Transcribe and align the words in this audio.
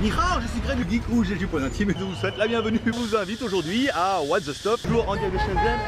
Nihao, 0.00 0.40
je 0.40 0.46
suis 0.48 0.60
Greg 0.60 0.78
du 0.78 0.90
Geek 0.90 1.02
ou 1.10 1.24
j'ai 1.24 1.36
du 1.36 1.46
point 1.46 1.62
intime 1.62 1.90
et 1.90 1.94
je 1.98 2.04
vous 2.04 2.14
souhaite 2.14 2.38
la 2.38 2.48
bienvenue. 2.48 2.80
Je 2.86 2.90
vous 2.90 3.14
invite 3.14 3.42
aujourd'hui 3.42 3.90
à 3.90 4.22
What's 4.22 4.46
the 4.46 4.54
Stop. 4.54 4.80
toujours 4.80 5.06
en 5.06 5.14
de 5.14 5.20
Shenzhen. 5.20 5.78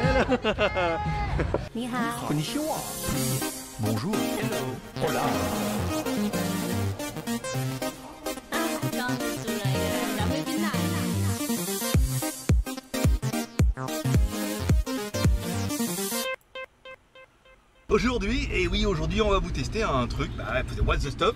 Konnichiwa. 2.27 2.75
Bonjour. 3.79 4.15
Hello. 4.39 5.07
Hola. 5.07 5.21
Aujourd'hui, 17.89 18.47
et 18.53 18.67
oui 18.67 18.85
aujourd'hui 18.85 19.23
on 19.23 19.31
va 19.31 19.39
vous 19.39 19.49
tester 19.49 19.81
un 19.81 20.05
truc, 20.05 20.29
bah, 20.37 20.61
What's 20.85 21.03
the 21.03 21.09
Stop 21.09 21.35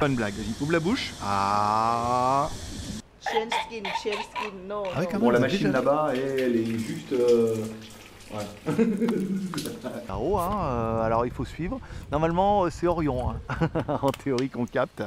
Bonne 0.00 0.14
blague, 0.14 0.32
vas-y, 0.32 0.62
ouvre 0.62 0.72
la 0.72 0.80
bouche. 0.80 1.12
Ah. 1.22 2.48
Skin, 3.20 3.48
chain 4.02 4.12
skin, 4.12 4.50
non. 4.66 4.84
Ah 4.96 5.04
quand. 5.04 5.18
Bon 5.18 5.30
la 5.30 5.38
machine 5.38 5.58
déjà- 5.58 5.72
là-bas 5.72 6.12
elle 6.14 6.56
est 6.56 6.78
juste... 6.78 7.12
euh, 7.12 7.54
haut, 10.20 10.38
hein, 10.38 10.50
euh, 10.62 11.02
alors 11.02 11.26
il 11.26 11.32
faut 11.32 11.44
suivre. 11.44 11.78
Normalement, 12.10 12.64
euh, 12.64 12.70
c'est 12.70 12.86
Orion, 12.86 13.30
hein, 13.30 13.68
en 14.02 14.10
théorie 14.10 14.48
qu'on 14.48 14.66
capte. 14.66 15.02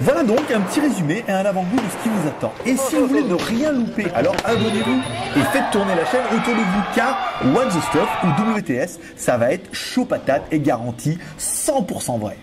Voilà 0.00 0.24
donc 0.24 0.50
un 0.50 0.60
petit 0.62 0.80
résumé 0.80 1.24
et 1.28 1.32
un 1.32 1.44
avant-goût 1.44 1.76
de 1.76 1.90
ce 1.90 2.02
qui 2.02 2.08
vous 2.08 2.28
attend. 2.28 2.52
Et 2.64 2.76
si 2.76 2.96
vous 2.96 3.06
voulez 3.06 3.22
ne 3.22 3.34
rien 3.34 3.72
louper, 3.72 4.10
alors 4.14 4.34
abonnez-vous 4.44 5.00
et 5.36 5.42
faites 5.52 5.70
tourner 5.70 5.94
la 5.94 6.04
chaîne 6.06 6.24
autour 6.34 6.54
de 6.54 6.60
vous 6.60 6.82
car 6.94 7.16
What 7.54 7.66
the 7.66 7.82
Stuff 7.90 8.08
ou 8.24 8.58
WTS, 8.58 8.98
ça 9.16 9.36
va 9.36 9.52
être 9.52 9.72
chaud 9.74 10.04
patate 10.04 10.42
et 10.50 10.58
garanti 10.60 11.18
100% 11.38 12.18
vrai. 12.18 12.36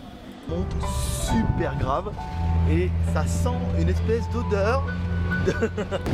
Monte 0.48 0.76
super 1.28 1.76
grave 1.78 2.12
et 2.70 2.90
ça 3.14 3.26
sent 3.26 3.58
une 3.80 3.90
espèce 3.90 4.30
d'odeur. 4.32 4.86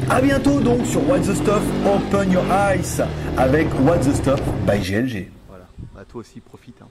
A 0.10 0.22
bientôt 0.22 0.60
donc 0.60 0.86
sur 0.86 1.08
What 1.08 1.20
the 1.20 1.36
Stuff 1.36 1.64
Open 1.86 2.32
Your 2.32 2.44
Eyes 2.52 3.02
avec 3.38 3.68
What 3.82 4.00
the 4.00 4.14
Stuff 4.14 4.42
by 4.66 4.80
GLG. 4.80 5.30
Voilà, 5.48 5.66
bah, 5.94 6.02
toi 6.08 6.22
aussi 6.22 6.40
profite. 6.40 6.82
Hein. 6.82 6.88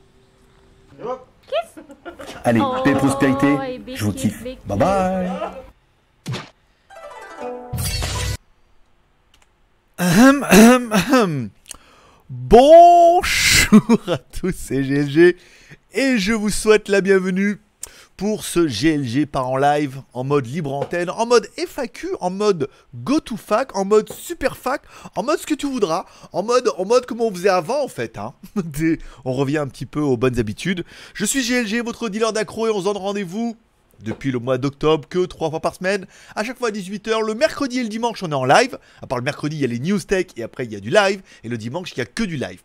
Allez, 2.45 2.61
Oh, 2.63 2.77
paix 2.85 2.91
et 2.91 2.95
prospérité, 2.95 3.79
big 3.79 3.97
je 3.97 4.05
vous 4.05 4.13
kiffe. 4.13 4.43
big 4.43 4.59
Bye 4.67 4.79
bye 4.79 5.31
Ahem, 9.97 10.45
ahem, 10.49 10.93
ahem. 10.93 11.51
Bonjour 12.31 13.99
à 14.07 14.19
tous, 14.19 14.55
c'est 14.57 14.83
GLG 14.83 15.37
et 15.93 16.19
je 16.19 16.33
vous 16.33 16.51
souhaite 16.51 16.89
la 16.89 17.01
bienvenue 17.01 17.61
pour 18.17 18.45
ce 18.45 18.61
GLG 18.61 19.27
par 19.27 19.49
en 19.49 19.57
live, 19.57 20.03
en 20.13 20.25
mode 20.25 20.47
libre 20.47 20.75
antenne, 20.75 21.09
en 21.09 21.25
mode 21.25 21.49
FAQ, 21.57 22.09
en 22.21 22.31
mode 22.31 22.69
go 22.95 23.21
to 23.21 23.37
fac, 23.37 23.75
en 23.77 23.85
mode 23.85 24.13
super 24.13 24.57
fac, 24.57 24.83
en 25.15 25.23
mode 25.23 25.39
ce 25.39 25.47
que 25.47 25.55
tu 25.55 25.67
voudras, 25.67 26.05
en 26.33 26.43
mode, 26.43 26.71
en 26.77 26.85
mode 26.85 27.07
comme 27.07 27.21
on 27.21 27.33
faisait 27.33 27.49
avant 27.49 27.83
en 27.83 27.89
fait. 27.89 28.19
Hein. 28.19 28.35
On 29.25 29.33
revient 29.33 29.59
un 29.59 29.69
petit 29.69 29.87
peu 29.87 30.01
aux 30.01 30.17
bonnes 30.17 30.39
habitudes. 30.39 30.85
Je 31.15 31.25
suis 31.25 31.43
GLG, 31.43 31.83
votre 31.85 32.09
dealer 32.09 32.33
d'accro 32.33 32.67
et 32.67 32.71
on 32.71 32.81
se 32.81 32.85
donne 32.85 32.97
rendez-vous 32.97 33.57
depuis 34.01 34.31
le 34.31 34.39
mois 34.39 34.59
d'octobre 34.59 35.09
que 35.09 35.25
trois 35.27 35.51
fois 35.51 35.61
par 35.61 35.75
semaine, 35.75 36.07
à 36.37 36.45
chaque 36.45 36.59
fois 36.59 36.69
à 36.69 36.73
18h. 36.73 37.25
Le 37.25 37.35
mercredi 37.35 37.79
et 37.79 37.83
le 37.83 37.89
dimanche, 37.89 38.23
on 38.23 38.31
est 38.31 38.35
en 38.35 38.45
live. 38.45 38.79
À 39.03 39.07
part 39.07 39.19
le 39.19 39.25
mercredi, 39.25 39.57
il 39.57 39.61
y 39.61 39.65
a 39.65 39.69
les 39.69 39.81
news 39.81 39.99
tech 40.01 40.27
et 40.37 40.43
après 40.43 40.65
il 40.65 40.73
y 40.73 40.77
a 40.77 40.81
du 40.81 40.91
live. 40.91 41.23
Et 41.45 41.49
le 41.49 41.57
dimanche, 41.57 41.93
il 41.93 41.99
n'y 41.99 42.03
a 42.03 42.07
que 42.07 42.25
du 42.25 42.37
live. 42.37 42.61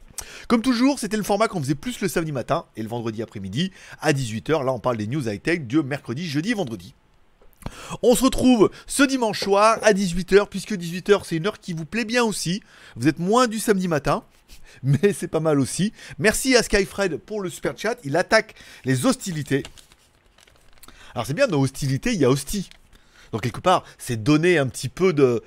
Comme 0.48 0.62
toujours, 0.62 1.00
c'était 1.00 1.18
le 1.18 1.24
format 1.24 1.48
qu'on 1.48 1.62
faisait 1.62 1.76
plus 1.76 2.00
le 2.02 2.08
samedi 2.08 2.32
matin 2.32 2.66
et 2.76 2.84
le 2.84 2.90
vendredi 2.90 3.22
après-midi 3.22 3.72
à 4.02 4.14
18h. 4.14 4.64
Là, 4.64 4.74
on 4.74 4.80
parle 4.80 4.98
des 4.98 5.08
news 5.08 5.28
high-tech 5.28 5.62
de 5.68 5.82
mercredi, 5.82 6.28
jeudi 6.28 6.54
vendredi. 6.54 6.94
On 8.02 8.16
se 8.16 8.24
retrouve 8.24 8.70
ce 8.88 9.04
dimanche 9.04 9.40
soir 9.40 9.80
à 9.84 9.94
18h, 9.94 10.48
puisque 10.50 10.74
18h 10.74 11.22
c'est 11.24 11.38
une 11.38 11.48
heure 11.48 11.60
qui 11.60 11.74
vous 11.74 11.86
plaît 11.86 12.06
bien 12.06 12.24
aussi. 12.24 12.62
Vous 12.96 13.08
êtes 13.08 13.20
moins 13.20 13.48
du 13.48 13.60
samedi 13.60 13.88
matin, 13.88 14.24
mais 14.84 15.14
c'est 15.14 15.28
pas 15.30 15.40
mal 15.40 15.60
aussi. 15.60 15.94
Merci 16.20 16.56
à 16.56 16.64
Skyfred 16.64 17.18
pour 17.18 17.42
le 17.42 17.50
super 17.50 17.78
chat. 17.78 17.98
Il 18.04 18.18
attaque 18.18 18.56
les 18.84 19.06
hostilités. 19.06 19.64
Alors 21.16 21.26
c'est 21.26 21.34
bien, 21.34 21.48
dans 21.48 21.60
hostilité, 21.60 22.12
il 22.14 22.20
y 22.20 22.26
a 22.26 22.30
hostie. 22.30 22.70
Donc 23.32 23.42
quelque 23.42 23.62
part, 23.62 23.84
c'est 23.98 24.22
donner 24.22 24.58
un 24.58 24.68
petit 24.68 24.90
peu 24.90 25.14
de... 25.14 25.44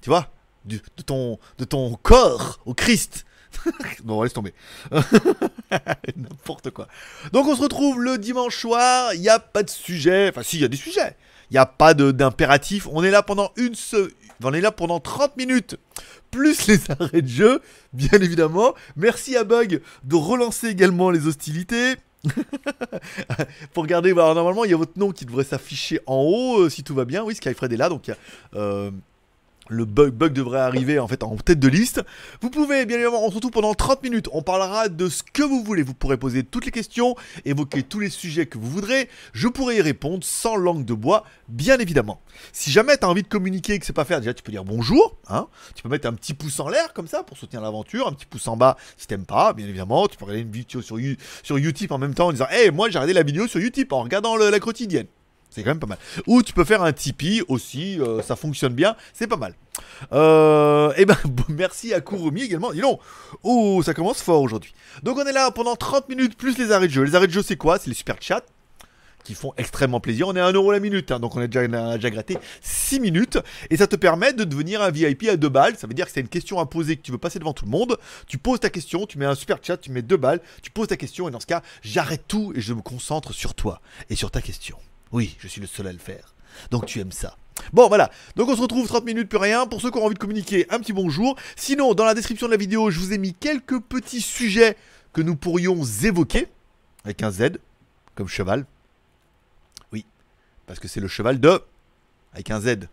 Tu 0.00 0.10
vois 0.10 0.30
du- 0.64 0.82
de 0.96 1.64
ton 1.64 1.94
corps 2.02 2.60
au 2.66 2.74
Christ. 2.74 3.24
bon, 4.04 4.22
laisse 4.22 4.32
tomber. 4.32 4.54
N'importe 6.16 6.70
quoi. 6.70 6.88
Donc 7.32 7.46
on 7.46 7.56
se 7.56 7.62
retrouve 7.62 8.00
le 8.00 8.18
dimanche 8.18 8.56
soir, 8.56 9.14
il 9.14 9.20
n'y 9.20 9.28
a 9.28 9.38
pas 9.38 9.62
de 9.62 9.70
sujet. 9.70 10.28
Enfin 10.30 10.42
si, 10.42 10.56
il 10.56 10.62
y 10.62 10.64
a 10.64 10.68
des 10.68 10.76
sujets. 10.76 11.16
Il 11.50 11.54
n'y 11.54 11.58
a 11.58 11.66
pas 11.66 11.94
d'impératif. 11.94 12.86
On 12.90 13.02
est 13.02 13.10
là 13.10 13.22
pendant 13.22 13.52
une. 13.56 13.74
On 14.44 14.52
est 14.52 14.60
là 14.60 14.70
pendant 14.70 15.00
30 15.00 15.36
minutes. 15.36 15.76
Plus 16.30 16.66
les 16.66 16.78
arrêts 17.00 17.22
de 17.22 17.28
jeu, 17.28 17.62
bien 17.92 18.20
évidemment. 18.20 18.74
Merci 18.96 19.36
à 19.36 19.44
Bug 19.44 19.80
de 20.04 20.16
relancer 20.16 20.68
également 20.68 21.10
les 21.10 21.26
hostilités. 21.26 21.96
Pour 23.72 23.84
regarder, 23.84 24.12
voilà, 24.12 24.34
normalement 24.34 24.64
il 24.64 24.70
y 24.70 24.74
a 24.74 24.76
votre 24.76 24.98
nom 24.98 25.12
qui 25.12 25.24
devrait 25.24 25.44
s'afficher 25.44 26.00
en 26.06 26.16
haut 26.16 26.60
euh, 26.60 26.68
si 26.68 26.82
tout 26.82 26.94
va 26.94 27.04
bien. 27.04 27.22
Oui, 27.22 27.34
Skyfred 27.34 27.72
est 27.72 27.76
là, 27.76 27.88
donc 27.88 28.10
euh, 28.54 28.90
le 29.68 29.84
bug, 29.84 30.12
bug 30.12 30.32
devrait 30.32 30.60
arriver 30.60 30.98
en 30.98 31.06
fait 31.08 31.22
en 31.22 31.36
tête 31.36 31.58
de 31.60 31.68
liste. 31.68 32.02
Vous 32.40 32.50
pouvez 32.50 32.86
bien 32.86 32.96
évidemment, 32.96 33.24
on 33.24 33.30
se 33.30 33.34
retrouve 33.36 33.50
pendant 33.52 33.74
30 33.74 34.02
minutes. 34.02 34.28
On 34.32 34.42
parlera 34.42 34.88
de 34.88 35.08
ce 35.08 35.22
que 35.22 35.42
vous 35.42 35.62
voulez. 35.62 35.82
Vous 35.82 35.94
pourrez 35.94 36.16
poser 36.16 36.42
toutes 36.42 36.64
les 36.64 36.70
questions, 36.70 37.14
évoquer 37.44 37.82
tous 37.82 38.00
les 38.00 38.10
sujets 38.10 38.46
que 38.46 38.58
vous 38.58 38.68
voudrez. 38.70 39.08
Je 39.32 39.48
pourrai 39.48 39.76
y 39.76 39.80
répondre 39.80 40.24
sans 40.24 40.56
langue 40.56 40.84
de 40.84 40.94
bois, 40.94 41.24
bien 41.48 41.78
évidemment. 41.78 42.20
Si 42.52 42.70
jamais 42.70 42.96
tu 42.96 43.04
as 43.04 43.08
envie 43.08 43.22
de 43.22 43.28
communiquer 43.28 43.74
et 43.74 43.78
que 43.78 43.86
c'est 43.86 43.92
pas 43.92 44.04
faire, 44.04 44.20
déjà 44.20 44.34
tu 44.34 44.42
peux 44.42 44.52
dire 44.52 44.64
bonjour. 44.64 45.16
Hein 45.28 45.48
tu 45.74 45.82
peux 45.82 45.88
mettre 45.88 46.08
un 46.08 46.14
petit 46.14 46.34
pouce 46.34 46.58
en 46.60 46.68
l'air 46.68 46.92
comme 46.92 47.08
ça 47.08 47.22
pour 47.22 47.36
soutenir 47.36 47.62
l'aventure, 47.62 48.06
un 48.08 48.12
petit 48.12 48.26
pouce 48.26 48.48
en 48.48 48.56
bas 48.56 48.76
si 48.96 49.06
t'aimes 49.06 49.26
pas, 49.26 49.52
bien 49.52 49.66
évidemment. 49.66 50.06
Tu 50.08 50.16
peux 50.16 50.24
regarder 50.24 50.42
une 50.42 50.50
vidéo 50.52 50.80
sur, 50.82 50.98
You- 50.98 51.16
sur 51.42 51.56
Utip 51.56 51.92
en 51.92 51.98
même 51.98 52.14
temps 52.14 52.28
en 52.28 52.32
disant 52.32 52.46
Hey, 52.50 52.70
moi 52.70 52.88
j'ai 52.88 52.98
regardé 52.98 53.12
la 53.12 53.22
vidéo 53.22 53.46
sur 53.46 53.60
Utip 53.60 53.92
en 53.92 54.02
regardant 54.02 54.36
la 54.36 54.60
quotidienne. 54.60 55.06
C'est 55.50 55.62
quand 55.62 55.70
même 55.70 55.80
pas 55.80 55.86
mal. 55.86 55.98
Ou 56.26 56.42
tu 56.42 56.52
peux 56.52 56.64
faire 56.64 56.82
un 56.82 56.92
Tipeee 56.92 57.42
aussi, 57.48 58.00
euh, 58.00 58.22
ça 58.22 58.36
fonctionne 58.36 58.74
bien, 58.74 58.96
c'est 59.12 59.26
pas 59.26 59.36
mal. 59.36 59.54
Euh, 60.12 60.92
et 60.96 61.04
ben, 61.04 61.16
bon, 61.24 61.44
merci 61.48 61.94
à 61.94 62.00
Kurumi 62.00 62.42
également. 62.42 62.72
Dis 62.72 62.80
donc, 62.80 63.00
oh, 63.42 63.82
ça 63.84 63.94
commence 63.94 64.22
fort 64.22 64.42
aujourd'hui. 64.42 64.74
Donc 65.02 65.18
on 65.18 65.24
est 65.24 65.32
là 65.32 65.50
pendant 65.50 65.76
30 65.76 66.08
minutes 66.08 66.36
plus 66.36 66.58
les 66.58 66.70
arrêts 66.72 66.88
de 66.88 66.92
jeu. 66.92 67.02
Les 67.02 67.14
arrêts 67.14 67.26
de 67.26 67.32
jeu, 67.32 67.42
c'est 67.42 67.56
quoi? 67.56 67.78
C'est 67.78 67.88
les 67.88 67.94
super 67.94 68.16
chats 68.20 68.42
qui 69.24 69.34
font 69.34 69.52
extrêmement 69.58 70.00
plaisir. 70.00 70.28
On 70.28 70.36
est 70.36 70.40
à 70.40 70.50
1€ 70.50 70.72
la 70.72 70.80
minute, 70.80 71.10
hein, 71.10 71.20
donc 71.20 71.36
on 71.36 71.40
a 71.40 71.46
déjà, 71.46 71.68
on 71.68 71.72
a 71.74 71.96
déjà 71.96 72.10
gratté 72.10 72.38
6 72.62 73.00
minutes. 73.00 73.38
Et 73.68 73.76
ça 73.76 73.86
te 73.86 73.96
permet 73.96 74.32
de 74.32 74.44
devenir 74.44 74.80
un 74.80 74.90
VIP 74.90 75.28
à 75.28 75.36
2 75.36 75.48
balles. 75.48 75.76
Ça 75.76 75.86
veut 75.86 75.94
dire 75.94 76.06
que 76.06 76.12
c'est 76.12 76.20
une 76.20 76.28
question 76.28 76.58
à 76.58 76.66
poser 76.66 76.96
que 76.96 77.02
tu 77.02 77.12
veux 77.12 77.18
passer 77.18 77.38
devant 77.38 77.52
tout 77.52 77.66
le 77.66 77.70
monde. 77.70 77.98
Tu 78.26 78.38
poses 78.38 78.60
ta 78.60 78.70
question, 78.70 79.06
tu 79.06 79.18
mets 79.18 79.26
un 79.26 79.34
super 79.34 79.58
chat, 79.62 79.76
tu 79.76 79.90
mets 79.90 80.02
2 80.02 80.16
balles, 80.16 80.40
tu 80.62 80.70
poses 80.70 80.88
ta 80.88 80.96
question, 80.96 81.28
et 81.28 81.30
dans 81.30 81.40
ce 81.40 81.46
cas, 81.46 81.62
j'arrête 81.82 82.24
tout 82.26 82.52
et 82.56 82.60
je 82.60 82.72
me 82.72 82.80
concentre 82.80 83.34
sur 83.34 83.54
toi 83.54 83.80
et 84.08 84.16
sur 84.16 84.30
ta 84.30 84.40
question. 84.40 84.78
Oui, 85.12 85.36
je 85.38 85.48
suis 85.48 85.60
le 85.60 85.66
seul 85.66 85.86
à 85.86 85.92
le 85.92 85.98
faire. 85.98 86.34
Donc 86.70 86.86
tu 86.86 87.00
aimes 87.00 87.12
ça. 87.12 87.36
Bon 87.72 87.88
voilà, 87.88 88.10
donc 88.36 88.48
on 88.48 88.56
se 88.56 88.60
retrouve 88.60 88.86
30 88.86 89.04
minutes 89.04 89.28
plus 89.28 89.38
rien. 89.38 89.66
Pour 89.66 89.80
ceux 89.80 89.90
qui 89.90 89.98
ont 89.98 90.04
envie 90.04 90.14
de 90.14 90.18
communiquer, 90.18 90.66
un 90.70 90.78
petit 90.78 90.92
bonjour. 90.92 91.36
Sinon, 91.56 91.94
dans 91.94 92.04
la 92.04 92.14
description 92.14 92.46
de 92.46 92.52
la 92.52 92.56
vidéo, 92.56 92.90
je 92.90 93.00
vous 93.00 93.12
ai 93.12 93.18
mis 93.18 93.34
quelques 93.34 93.80
petits 93.80 94.20
sujets 94.20 94.76
que 95.12 95.20
nous 95.20 95.36
pourrions 95.36 95.82
évoquer. 96.04 96.48
Avec 97.04 97.22
un 97.22 97.30
Z, 97.30 97.58
comme 98.14 98.28
cheval. 98.28 98.66
Oui, 99.92 100.04
parce 100.66 100.78
que 100.78 100.88
c'est 100.88 101.00
le 101.00 101.08
cheval 101.08 101.40
de... 101.40 101.60
Avec 102.32 102.50
un 102.50 102.60
Z. 102.60 102.88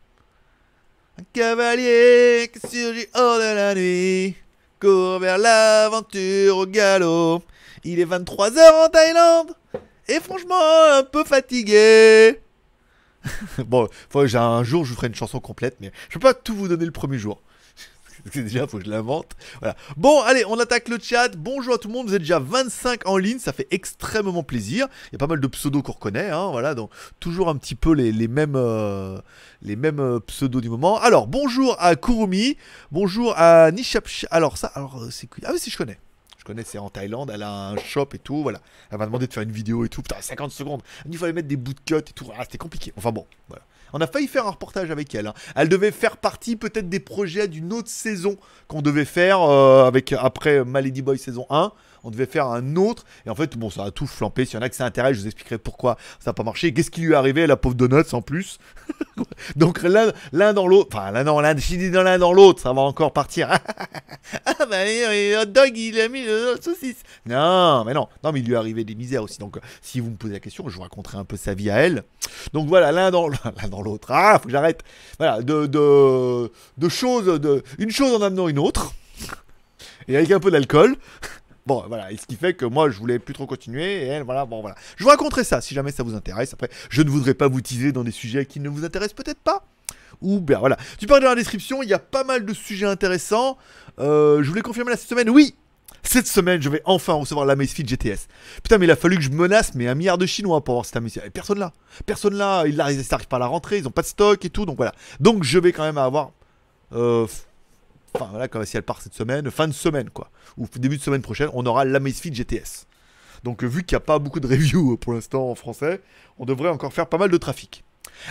Un 1.17 1.23
cavalier 1.33 2.51
qui 2.51 2.59
surgit 2.59 3.07
hors 3.13 3.37
de 3.37 3.55
la 3.55 3.75
nuit, 3.75 4.35
court 4.79 5.19
vers 5.19 5.37
l'aventure 5.37 6.57
au 6.57 6.65
galop. 6.65 7.43
Il 7.83 7.99
est 7.99 8.05
23h 8.05 8.85
en 8.85 8.89
Thaïlande, 8.89 9.53
et 10.07 10.19
franchement 10.19 10.59
un 10.93 11.03
peu 11.03 11.23
fatigué. 11.23 12.39
bon, 13.65 13.87
faut, 14.09 14.35
un 14.35 14.63
jour 14.63 14.85
je 14.85 14.89
vous 14.89 14.95
ferai 14.95 15.07
une 15.07 15.15
chanson 15.15 15.39
complète, 15.39 15.77
mais 15.79 15.91
je 16.09 16.13
peux 16.13 16.19
pas 16.19 16.33
tout 16.33 16.55
vous 16.55 16.67
donner 16.67 16.85
le 16.85 16.91
premier 16.91 17.17
jour. 17.17 17.41
Déjà, 18.33 18.65
faut 18.65 18.79
que 18.79 18.85
je 18.85 18.89
l'invente. 18.89 19.33
Voilà. 19.59 19.75
Bon, 19.97 20.21
allez, 20.21 20.45
on 20.45 20.59
attaque 20.59 20.89
le 20.89 20.97
chat. 21.01 21.35
Bonjour 21.37 21.75
à 21.75 21.77
tout 21.77 21.87
le 21.87 21.93
monde. 21.93 22.07
Vous 22.07 22.15
êtes 22.15 22.21
déjà 22.21 22.39
25 22.39 23.07
en 23.07 23.17
ligne. 23.17 23.39
Ça 23.39 23.53
fait 23.53 23.67
extrêmement 23.71 24.41
plaisir. 24.41 24.87
Il 25.07 25.13
y 25.13 25.15
a 25.15 25.19
pas 25.19 25.27
mal 25.27 25.39
de 25.39 25.47
pseudos 25.47 25.83
qu'on 25.83 25.91
reconnaît. 25.91 26.29
Hein, 26.29 26.49
voilà, 26.49 26.73
donc 26.73 26.89
toujours 27.19 27.49
un 27.49 27.55
petit 27.55 27.75
peu 27.75 27.93
les, 27.93 28.27
mêmes, 28.27 28.55
euh, 28.55 29.19
les 29.61 29.75
mêmes 29.75 29.99
euh, 29.99 30.19
pseudos 30.19 30.61
du 30.61 30.69
moment. 30.69 30.99
Alors, 30.99 31.27
bonjour 31.27 31.75
à 31.79 31.95
Kurumi. 31.95 32.57
Bonjour 32.91 33.33
à 33.37 33.71
Nishapch. 33.71 34.25
Alors, 34.31 34.57
ça, 34.57 34.67
alors, 34.73 35.03
euh, 35.03 35.09
c'est 35.11 35.29
Ah 35.43 35.51
oui, 35.53 35.59
si, 35.59 35.69
je 35.69 35.77
connais. 35.77 35.99
Connais, 36.45 36.63
c'est 36.63 36.77
en 36.77 36.89
Thaïlande. 36.89 37.31
Elle 37.33 37.43
a 37.43 37.69
un 37.69 37.77
shop 37.77 38.09
et 38.13 38.19
tout. 38.19 38.43
Voilà. 38.43 38.61
Elle 38.91 38.97
m'a 38.99 39.05
demandé 39.05 39.27
de 39.27 39.33
faire 39.33 39.43
une 39.43 39.51
vidéo 39.51 39.83
et 39.83 39.89
tout. 39.89 40.01
Putain, 40.01 40.21
50 40.21 40.51
secondes. 40.51 40.81
Il 41.09 41.17
fallait 41.17 41.33
mettre 41.33 41.47
des 41.47 41.57
bouts 41.57 41.73
de 41.73 41.79
cut 41.85 41.95
et 41.97 42.01
tout. 42.13 42.27
Ah, 42.37 42.43
c'était 42.43 42.57
compliqué. 42.59 42.93
Enfin 42.97 43.11
bon, 43.11 43.25
voilà. 43.49 43.63
On 43.93 44.01
a 44.01 44.07
failli 44.07 44.27
faire 44.27 44.45
un 44.45 44.51
reportage 44.51 44.91
avec 44.91 45.13
elle. 45.15 45.27
hein. 45.27 45.33
Elle 45.55 45.69
devait 45.69 45.91
faire 45.91 46.17
partie 46.17 46.55
peut-être 46.55 46.89
des 46.89 46.99
projets 46.99 47.47
d'une 47.47 47.71
autre 47.73 47.87
saison 47.89 48.37
qu'on 48.67 48.81
devait 48.81 49.05
faire 49.05 49.41
euh, 49.41 49.85
avec 49.85 50.11
après 50.13 50.63
Malady 50.65 51.01
Boy 51.01 51.17
saison 51.17 51.45
1. 51.49 51.71
On 52.05 52.11
devait 52.11 52.27
faire 52.27 52.47
un 52.47 52.75
autre. 52.75 53.03
Et 53.25 53.29
en 53.29 53.35
fait, 53.35 53.57
bon, 53.57 53.71
ça 53.71 53.83
a 53.83 53.91
tout 53.91 54.05
flampé. 54.05 54.45
S'il 54.45 54.55
y 54.55 54.57
en 54.57 54.61
a 54.61 54.69
que 54.69 54.75
ça 54.75 54.85
intéresse, 54.85 55.17
je 55.17 55.21
vous 55.21 55.27
expliquerai 55.27 55.57
pourquoi 55.57 55.97
ça 56.19 56.29
n'a 56.29 56.33
pas 56.33 56.43
marché. 56.43 56.71
Qu'est-ce 56.71 56.91
qui 56.91 57.01
lui 57.01 57.13
est 57.13 57.15
arrivé, 57.15 57.47
la 57.47 57.57
pauvre 57.57 57.75
Donuts 57.75 58.13
en 58.13 58.21
plus 58.21 58.59
Donc 59.55 59.81
l'un 59.81 60.53
dans 60.53 60.67
l'autre. 60.67 60.95
Enfin, 60.95 61.11
l'un 61.11 61.23
dans 61.23 61.41
l'un, 61.41 61.55
dit 61.55 61.89
dans 61.89 62.03
l'un 62.03 62.19
dans 62.19 62.31
l'autre, 62.31 62.61
ça 62.61 62.73
va 62.73 62.81
encore 62.81 63.11
partir. 63.11 63.49
ah 64.45 64.53
bah, 64.69 64.83
hot 65.41 65.45
dog, 65.45 65.75
il 65.75 65.99
a 65.99 66.07
mis 66.07 66.23
le 66.23 66.57
saucisse. 66.61 67.01
Non, 67.25 67.83
mais 67.85 67.93
non. 67.93 68.07
Non, 68.23 68.31
mais 68.31 68.39
il 68.39 68.45
lui 68.45 68.53
est 68.53 68.57
arrivé 68.57 68.83
des 68.83 68.95
misères 68.95 69.23
aussi. 69.23 69.39
Donc, 69.39 69.57
euh, 69.57 69.61
si 69.81 69.99
vous 69.99 70.11
me 70.11 70.15
posez 70.15 70.33
la 70.33 70.39
question, 70.39 70.69
je 70.69 70.75
vous 70.75 70.83
raconterai 70.83 71.17
un 71.17 71.25
peu 71.25 71.37
sa 71.37 71.55
vie 71.55 71.69
à 71.71 71.77
elle. 71.77 72.03
Donc 72.53 72.67
voilà, 72.67 72.91
l'un 72.91 73.09
dans 73.09 73.27
l'un 73.27 73.39
dans 73.69 73.81
l'autre. 73.81 74.09
Ah, 74.11 74.37
faut 74.39 74.45
que 74.45 74.51
j'arrête. 74.51 74.81
Voilà, 75.17 75.41
de, 75.41 75.65
de, 75.65 76.89
choses, 76.89 77.39
une 77.79 77.91
chose 77.91 78.13
en 78.13 78.21
amenant 78.23 78.47
une 78.47 78.59
autre. 78.59 78.93
Et 80.07 80.15
avec 80.15 80.31
un 80.31 80.39
peu 80.39 80.51
d'alcool. 80.51 80.97
Bon, 81.65 81.83
voilà, 81.87 82.11
et 82.11 82.17
ce 82.17 82.27
qui 82.27 82.35
fait 82.35 82.53
que 82.53 82.65
moi, 82.65 82.91
je 82.91 82.99
voulais 82.99 83.17
plus 83.17 83.33
trop 83.33 83.47
continuer, 83.47 84.03
et 84.03 84.05
elle, 84.05 84.23
voilà, 84.23 84.45
bon, 84.45 84.61
voilà. 84.61 84.75
Je 84.97 85.03
vous 85.03 85.09
raconterai 85.09 85.43
ça, 85.43 85.61
si 85.61 85.73
jamais 85.73 85.91
ça 85.91 86.03
vous 86.03 86.13
intéresse. 86.13 86.53
Après, 86.53 86.69
je 86.89 87.01
ne 87.01 87.09
voudrais 87.09 87.33
pas 87.33 87.47
vous 87.47 87.59
teaser 87.59 87.91
dans 87.91 88.03
des 88.03 88.11
sujets 88.11 88.45
qui 88.45 88.59
ne 88.59 88.69
vous 88.69 88.85
intéressent 88.85 89.15
peut-être 89.15 89.39
pas. 89.39 89.65
Ou 90.21 90.39
bien, 90.39 90.59
voilà. 90.59 90.77
Tu 90.99 91.07
parles 91.07 91.23
dans 91.23 91.29
la 91.29 91.35
description, 91.35 91.81
il 91.81 91.89
y 91.89 91.93
a 91.93 91.99
pas 91.99 92.23
mal 92.23 92.45
de 92.45 92.53
sujets 92.53 92.85
intéressants. 92.85 93.57
Euh, 93.99 94.43
je 94.43 94.49
voulais 94.49 94.61
confirmer 94.61 94.91
là 94.91 94.97
cette 94.97 95.09
semaine, 95.09 95.29
oui 95.29 95.55
cette 96.07 96.27
semaine, 96.27 96.61
je 96.61 96.69
vais 96.69 96.83
enfin 96.85 97.13
recevoir 97.13 97.47
l'Amazfit 97.47 97.83
GTS. 97.83 98.27
Putain, 98.61 98.77
mais 98.77 98.85
il 98.85 98.91
a 98.91 98.95
fallu 98.95 99.15
que 99.15 99.23
je 99.23 99.31
menace 99.31 99.73
mais 99.73 99.87
un 99.87 99.95
milliard 99.95 100.19
de 100.19 100.27
Chinois 100.27 100.63
pour 100.63 100.73
avoir 100.75 100.85
cette 100.85 100.95
Amazfit. 100.97 101.19
Personne 101.33 101.57
là. 101.57 101.73
Personne 102.05 102.35
là. 102.35 102.65
Ils 102.67 102.75
n'arrivent 102.75 103.27
pas 103.27 103.37
à 103.37 103.39
la 103.39 103.47
rentrée. 103.47 103.79
Ils 103.79 103.87
ont 103.87 103.91
pas 103.91 104.03
de 104.03 104.07
stock 104.07 104.45
et 104.45 104.51
tout. 104.51 104.67
Donc 104.67 104.77
voilà. 104.77 104.93
Donc 105.19 105.43
je 105.43 105.57
vais 105.57 105.71
quand 105.71 105.81
même 105.83 105.97
avoir. 105.97 106.29
euh, 106.93 107.25
Enfin 108.15 108.27
voilà, 108.29 108.47
quand 108.47 108.63
si 108.65 108.77
elle 108.77 108.83
part 108.83 109.01
cette 109.01 109.13
semaine, 109.13 109.51
fin 109.51 109.67
de 109.67 109.73
semaine 109.73 110.09
quoi. 110.09 110.31
Ou 110.57 110.67
début 110.77 110.95
de 110.95 111.01
semaine 111.01 111.21
prochaine, 111.21 111.49
on 111.53 111.65
aura 111.65 111.83
l'Amazfit 111.83 112.33
GTS. 112.33 112.87
Donc 113.43 113.61
euh, 113.61 113.67
vu 113.67 113.83
qu'il 113.83 113.93
n'y 113.97 113.97
a 113.97 114.05
pas 114.05 114.19
beaucoup 114.19 114.39
de 114.39 114.47
reviews 114.47 114.93
euh, 114.93 114.97
pour 114.97 115.11
l'instant 115.11 115.49
en 115.49 115.55
français, 115.55 116.01
on 116.39 116.45
devrait 116.45 116.69
encore 116.69 116.93
faire 116.93 117.07
pas 117.07 117.17
mal 117.17 117.29
de 117.29 117.35
trafic. 117.35 117.83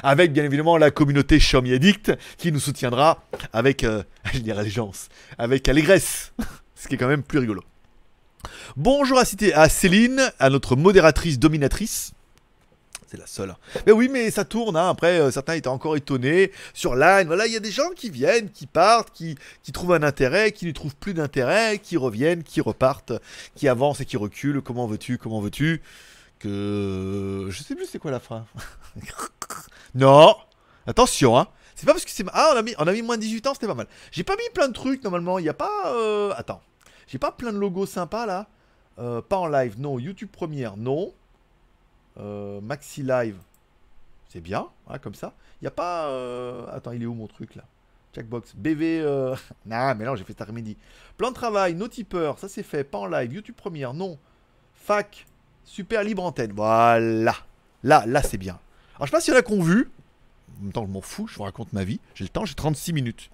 Avec 0.03 0.33
bien 0.33 0.43
évidemment 0.43 0.79
la 0.79 0.91
communauté 0.91 1.37
Xiaomi 1.37 1.75
Addict 1.75 2.13
qui 2.39 2.51
nous 2.51 2.61
soutiendra 2.61 3.23
avec, 3.53 3.85
euh, 3.85 4.03
je 4.33 4.41
avec 5.37 5.69
allégresse, 5.69 6.33
ce 6.75 6.89
qui 6.89 6.95
est 6.95 6.99
quand 6.99 7.09
même 7.09 7.23
plus 7.23 7.41
rigolo. 7.41 7.63
Bonjour 8.79 9.19
à, 9.19 9.27
citer 9.27 9.53
à 9.53 9.69
Céline, 9.69 10.33
à 10.39 10.49
notre 10.49 10.77
modératrice 10.77 11.39
dominatrice. 11.39 12.14
C'est 13.15 13.21
la 13.21 13.27
seule. 13.29 13.55
Mais 13.87 13.93
oui, 13.93 14.09
mais 14.11 14.33
ça 14.33 14.45
tourne. 14.45 14.77
hein. 14.77 14.89
Après, 14.89 15.21
euh, 15.21 15.31
certains 15.31 15.53
étaient 15.55 15.69
encore 15.69 15.97
étonnés. 15.97 16.51
Sur 16.73 16.97
Line, 16.97 17.29
voilà, 17.29 17.47
il 17.47 17.53
y 17.53 17.57
a 17.57 17.61
des 17.61 17.71
gens 17.71 17.91
qui 17.95 18.11
viennent, 18.11 18.51
qui 18.51 18.67
partent, 18.67 19.13
qui, 19.13 19.37
qui 19.63 19.71
trouvent 19.71 19.93
un 19.93 20.03
intérêt, 20.03 20.51
qui 20.51 20.67
ne 20.67 20.73
trouvent 20.73 20.97
plus 20.97 21.15
d'intérêt, 21.15 21.79
qui 21.79 21.97
reviennent, 21.97 22.43
qui 22.43 22.61
repartent, 22.61 23.13
qui 23.55 23.69
avancent 23.69 24.01
et 24.01 24.05
qui 24.05 24.17
reculent. 24.17 24.63
Comment 24.63 24.89
veux-tu 24.89 25.17
Comment 25.19 25.41
veux-tu 25.41 25.81
Que. 26.41 27.47
Je 27.51 27.63
sais 27.63 27.77
plus 27.77 27.87
c'est 27.87 28.01
quoi 28.01 28.11
la 28.11 28.19
phrase. 28.19 28.43
non 29.95 30.35
Attention, 30.87 31.39
hein 31.39 31.47
C'est 31.77 31.87
pas 31.87 31.93
parce 31.93 32.05
que 32.05 32.11
c'est. 32.11 32.25
Ah, 32.33 32.51
on 32.55 32.57
a, 32.59 32.63
mis, 32.63 32.75
on 32.79 32.87
a 32.89 32.93
mis 32.93 33.03
moins 33.03 33.17
de 33.17 33.23
18 33.23 33.47
ans, 33.47 33.55
c'était 33.55 33.67
pas 33.69 33.75
mal. 33.75 33.87
J'ai 34.11 34.25
pas 34.25 34.35
mis 34.37 34.43
plein 34.53 34.67
de 34.69 34.73
trucs 34.75 35.03
normalement. 35.05 35.39
Il 35.39 35.43
n'y 35.43 35.49
a 35.49 35.55
pas. 35.55 35.95
euh, 35.95 36.33
Attends. 36.37 36.61
J'ai 37.07 37.19
pas 37.19 37.31
plein 37.33 37.53
de 37.53 37.59
logos 37.59 37.87
sympas 37.87 38.27
là. 38.27 38.49
Euh, 38.99 39.21
pas 39.23 39.37
en 39.37 39.47
live, 39.47 39.77
non. 39.79 39.99
YouTube 39.99 40.31
première, 40.33 40.77
non. 40.77 41.13
Euh, 42.19 42.61
Maxi 42.61 43.03
Live, 43.03 43.37
c'est 44.29 44.41
bien, 44.41 44.69
hein, 44.89 44.99
comme 44.99 45.15
ça. 45.15 45.35
Il 45.61 45.65
n'y 45.65 45.69
a 45.69 45.73
pas. 45.73 46.09
euh, 46.09 46.67
Attends, 46.73 46.93
il 46.93 47.03
est 47.03 47.07
où 47.07 47.15
mon 47.15 47.27
truc 47.27 47.55
là? 47.55 47.65
Checkbox. 48.15 48.55
BV. 48.55 49.01
Euh... 49.01 49.35
non, 49.67 49.95
mais 49.99 50.05
non, 50.05 50.15
j'ai 50.17 50.25
fait 50.25 50.33
cet 50.33 50.43
après-midi. 50.43 50.77
Plan 51.17 51.31
de 51.31 51.35
travail, 51.35 51.75
no 51.75 51.89
tipeur, 51.89 52.39
ça 52.39 52.49
c'est 52.49 52.63
fait. 52.63 52.85
Pas 52.85 52.99
en 52.99 53.07
live. 53.07 53.33
YouTube 53.33 53.57
première, 53.57 53.95
non. 53.95 54.19
Fac. 54.75 55.27
Super 55.65 56.05
libre 56.05 56.23
antenne. 56.25 56.53
Voilà. 56.53 57.35
Là, 57.83 58.05
là 58.07 58.23
c'est 58.23 58.39
bien. 58.39 58.59
Alors 58.97 59.07
je 59.07 59.11
sais 59.11 59.17
pas 59.17 59.21
s'il 59.21 59.35
y 59.35 59.37
en 59.37 59.41
a 59.41 59.43
qui 59.43 59.53
ont 59.53 59.63
vu. 59.63 59.91
En 60.61 60.63
même 60.63 60.73
temps, 60.73 60.87
je 60.87 60.91
m'en 60.93 61.01
fous, 61.01 61.27
je 61.27 61.35
vous 61.37 61.43
raconte 61.43 61.73
ma 61.73 61.83
vie. 61.83 61.99
J'ai 62.15 62.23
le 62.25 62.29
temps, 62.29 62.45
j'ai 62.45 62.55
36 62.55 62.93
minutes. 62.93 63.29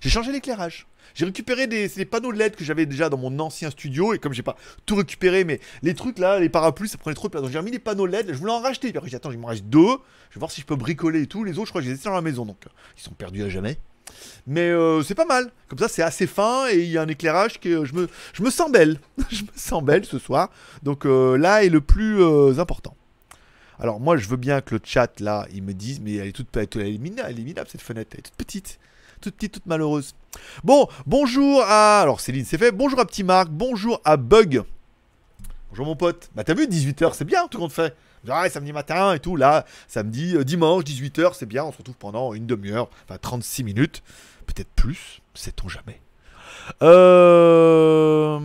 J'ai 0.00 0.10
changé 0.10 0.32
l'éclairage. 0.32 0.86
J'ai 1.14 1.26
récupéré 1.26 1.66
des, 1.66 1.88
panneaux 2.04 2.32
de 2.32 2.38
LED 2.38 2.56
que 2.56 2.64
j'avais 2.64 2.86
déjà 2.86 3.08
dans 3.08 3.18
mon 3.18 3.38
ancien 3.38 3.70
studio 3.70 4.14
et 4.14 4.18
comme 4.18 4.32
j'ai 4.32 4.42
pas 4.42 4.56
tout 4.86 4.96
récupéré, 4.96 5.44
mais 5.44 5.60
les 5.82 5.94
trucs 5.94 6.18
là, 6.18 6.40
les 6.40 6.48
parapluies, 6.48 6.88
ça 6.88 6.98
prenait 6.98 7.14
trop 7.14 7.28
de 7.28 7.32
place. 7.32 7.42
Donc 7.42 7.52
j'ai 7.52 7.58
remis 7.58 7.70
les 7.70 7.78
panneaux 7.78 8.06
LED. 8.06 8.32
Je 8.32 8.38
voulais 8.38 8.52
en 8.52 8.60
racheter. 8.60 8.88
Puis 8.88 8.98
après, 8.98 9.10
j'ai 9.10 9.16
attends, 9.16 9.30
il 9.30 9.38
m'en 9.38 9.48
reste 9.48 9.64
deux. 9.66 9.98
Je 10.30 10.36
vais 10.36 10.40
voir 10.40 10.50
si 10.50 10.60
je 10.60 10.66
peux 10.66 10.76
bricoler 10.76 11.22
et 11.22 11.26
tout. 11.26 11.44
Les 11.44 11.52
autres, 11.52 11.66
je 11.66 11.70
crois 11.70 11.82
que 11.82 11.86
je 11.86 11.92
les 11.92 12.00
ai 12.00 12.04
dans 12.04 12.14
la 12.14 12.22
maison, 12.22 12.44
donc 12.44 12.58
euh, 12.66 12.70
ils 12.96 13.02
sont 13.02 13.12
perdus 13.12 13.44
à 13.44 13.48
jamais. 13.48 13.78
Mais 14.46 14.70
euh, 14.70 15.02
c'est 15.02 15.14
pas 15.14 15.24
mal. 15.24 15.52
Comme 15.68 15.78
ça, 15.78 15.88
c'est 15.88 16.02
assez 16.02 16.26
fin 16.26 16.68
et 16.68 16.80
il 16.80 16.90
y 16.90 16.98
a 16.98 17.02
un 17.02 17.08
éclairage 17.08 17.60
que 17.60 17.84
je 17.84 17.94
me, 17.94 18.08
je 18.32 18.42
me 18.42 18.50
sens 18.50 18.70
belle. 18.70 18.98
je 19.30 19.42
me 19.42 19.48
sens 19.54 19.82
belle 19.84 20.04
ce 20.04 20.18
soir. 20.18 20.50
Donc 20.82 21.06
euh, 21.06 21.36
là 21.36 21.64
est 21.64 21.68
le 21.68 21.80
plus 21.80 22.22
important. 22.58 22.96
Alors 23.78 24.00
moi, 24.00 24.16
je 24.16 24.28
veux 24.28 24.36
bien 24.36 24.60
que 24.60 24.76
le 24.76 24.80
chat 24.82 25.20
là, 25.20 25.46
ils 25.52 25.62
me 25.62 25.74
disent, 25.74 26.00
mais 26.00 26.14
elle 26.14 26.28
est 26.28 26.32
toute, 26.32 26.48
elle 26.56 26.68
elle 26.74 26.80
est 26.82 26.94
éliminable, 26.94 27.68
cette 27.68 27.82
fenêtre, 27.82 28.10
elle 28.12 28.20
est 28.20 28.22
toute 28.22 28.36
petite, 28.36 28.78
toute 29.24 29.36
petite, 29.36 29.52
toute 29.52 29.66
malheureuse. 29.66 30.14
Bon, 30.64 30.86
bonjour 31.06 31.62
à, 31.62 32.02
alors 32.02 32.20
Céline, 32.20 32.44
c'est 32.44 32.58
fait. 32.58 32.72
Bonjour 32.72 33.00
à 33.00 33.06
Petit 33.06 33.24
Marc, 33.24 33.48
bonjour 33.48 34.00
à 34.04 34.18
Bug. 34.18 34.62
Bonjour 35.70 35.86
mon 35.86 35.96
pote. 35.96 36.30
Bah 36.34 36.44
t'as 36.44 36.52
vu, 36.52 36.66
18h, 36.66 37.14
c'est 37.14 37.24
bien 37.24 37.48
tout 37.48 37.58
compte 37.58 37.72
fait. 37.72 37.96
Ouais, 38.28 38.50
samedi 38.50 38.72
matin 38.72 39.14
et 39.14 39.20
tout, 39.20 39.36
là, 39.36 39.64
samedi, 39.88 40.36
euh, 40.36 40.44
dimanche, 40.44 40.84
18h, 40.84 41.32
c'est 41.34 41.46
bien, 41.46 41.64
on 41.64 41.72
se 41.72 41.78
retrouve 41.78 41.96
pendant 41.96 42.34
une 42.34 42.46
demi-heure, 42.46 42.88
enfin 43.04 43.18
36 43.18 43.64
minutes, 43.64 44.02
peut-être 44.46 44.70
plus, 44.76 45.20
sait-on 45.34 45.68
jamais. 45.68 46.00
Euh... 46.82 48.38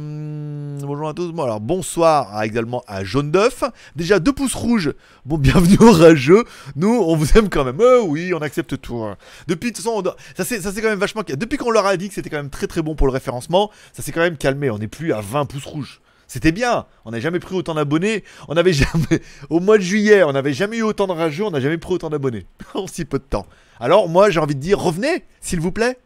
Bonjour 0.81 1.09
à 1.09 1.13
tous. 1.13 1.31
Bonsoir 1.61 2.35
à- 2.35 2.45
également 2.45 2.83
à 2.87 3.03
Jaune 3.03 3.31
d'œuf. 3.31 3.63
Déjà 3.95 4.19
deux 4.19 4.33
pouces 4.33 4.55
rouges. 4.55 4.93
Bon, 5.25 5.37
bienvenue 5.39 5.77
au 5.79 5.91
rageux. 5.91 6.43
Nous, 6.75 6.89
on 6.89 7.15
vous 7.15 7.37
aime 7.37 7.49
quand 7.49 7.63
même. 7.63 7.79
Euh, 7.79 8.01
oui, 8.01 8.33
on 8.33 8.39
accepte 8.41 8.79
tout. 8.81 9.03
hein. 9.03 9.15
Depuis, 9.47 9.71
de 9.71 9.77
ça 10.61 10.71
c'est 10.71 10.81
quand 10.81 10.89
même 10.89 10.99
vachement. 10.99 11.21
Depuis 11.27 11.57
qu'on 11.57 11.71
leur 11.71 11.85
a 11.85 11.95
dit 11.97 12.07
que 12.09 12.15
c'était 12.15 12.29
quand 12.29 12.37
même 12.37 12.49
très 12.49 12.67
très 12.67 12.81
bon 12.81 12.95
pour 12.95 13.07
le 13.07 13.13
référencement, 13.13 13.69
ça 13.93 14.01
s'est 14.01 14.11
quand 14.11 14.21
même 14.21 14.37
calmé. 14.37 14.69
On 14.69 14.79
n'est 14.79 14.87
plus 14.87 15.13
à 15.13 15.21
20 15.21 15.45
pouces 15.45 15.65
rouges. 15.65 16.01
C'était 16.27 16.51
bien. 16.51 16.85
On 17.05 17.11
n'a 17.11 17.19
jamais 17.19 17.39
pris 17.39 17.55
autant 17.55 17.73
d'abonnés. 17.75 18.23
On 18.47 18.53
n'avait 18.55 18.73
jamais. 18.73 19.21
Au 19.49 19.59
mois 19.59 19.77
de 19.77 19.83
juillet, 19.83 20.23
on 20.23 20.31
n'avait 20.33 20.53
jamais 20.53 20.77
eu 20.77 20.83
autant 20.83 21.07
de 21.07 21.13
rageux. 21.13 21.43
On 21.45 21.51
n'a 21.51 21.59
jamais 21.59 21.77
pris 21.77 21.93
autant 21.93 22.09
d'abonnés 22.09 22.45
en 22.73 22.87
si 22.87 23.05
peu 23.05 23.19
de 23.19 23.23
temps. 23.23 23.45
Alors 23.79 24.09
moi, 24.09 24.29
j'ai 24.29 24.39
envie 24.39 24.55
de 24.55 24.59
dire, 24.59 24.79
revenez, 24.79 25.23
s'il 25.41 25.59
vous 25.59 25.71
plaît. 25.71 25.97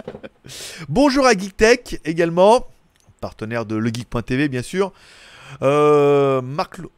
Bonjour 0.88 1.26
à 1.26 1.32
GeekTech 1.32 2.00
également, 2.04 2.66
partenaire 3.20 3.64
de 3.66 3.76
legeek.tv 3.76 4.48
bien 4.48 4.62
sûr. 4.62 4.92
Euh, 5.62 6.40
Marc. 6.42 6.78
Lo- 6.78 6.92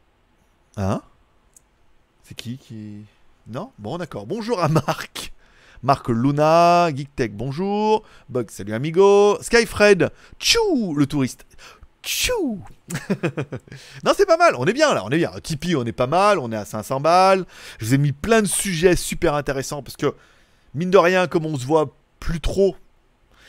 Hein? 0.77 1.01
C'est 2.23 2.35
qui 2.35 2.57
qui? 2.57 3.01
Non? 3.47 3.71
Bon, 3.79 3.97
d'accord. 3.97 4.25
Bonjour 4.25 4.61
à 4.63 4.69
Marc. 4.69 5.33
Marc 5.83 6.09
Luna, 6.09 6.89
GeekTech, 6.95 7.35
bonjour. 7.35 8.03
Bug, 8.29 8.49
salut 8.49 8.73
amigo. 8.73 9.37
Skyfred, 9.41 10.09
tchou, 10.39 10.93
le 10.95 11.05
touriste. 11.05 11.45
Tchou 12.03 12.61
Non, 14.03 14.13
c'est 14.15 14.25
pas 14.25 14.37
mal, 14.37 14.55
on 14.57 14.65
est 14.65 14.73
bien 14.73 14.93
là, 14.93 15.03
on 15.05 15.09
est 15.09 15.17
bien. 15.17 15.31
Tipeee, 15.43 15.75
on 15.75 15.85
est 15.85 15.91
pas 15.91 16.07
mal, 16.07 16.39
on 16.39 16.51
est 16.51 16.55
à 16.55 16.65
500 16.65 16.99
balles. 16.99 17.45
Je 17.79 17.85
vous 17.85 17.93
ai 17.93 17.97
mis 17.97 18.11
plein 18.11 18.41
de 18.41 18.47
sujets 18.47 18.95
super 18.95 19.33
intéressants 19.33 19.83
parce 19.83 19.97
que, 19.97 20.13
mine 20.73 20.91
de 20.91 20.97
rien, 20.97 21.27
comme 21.27 21.45
on 21.45 21.57
se 21.57 21.65
voit 21.65 21.93
plus 22.19 22.39
trop, 22.39 22.75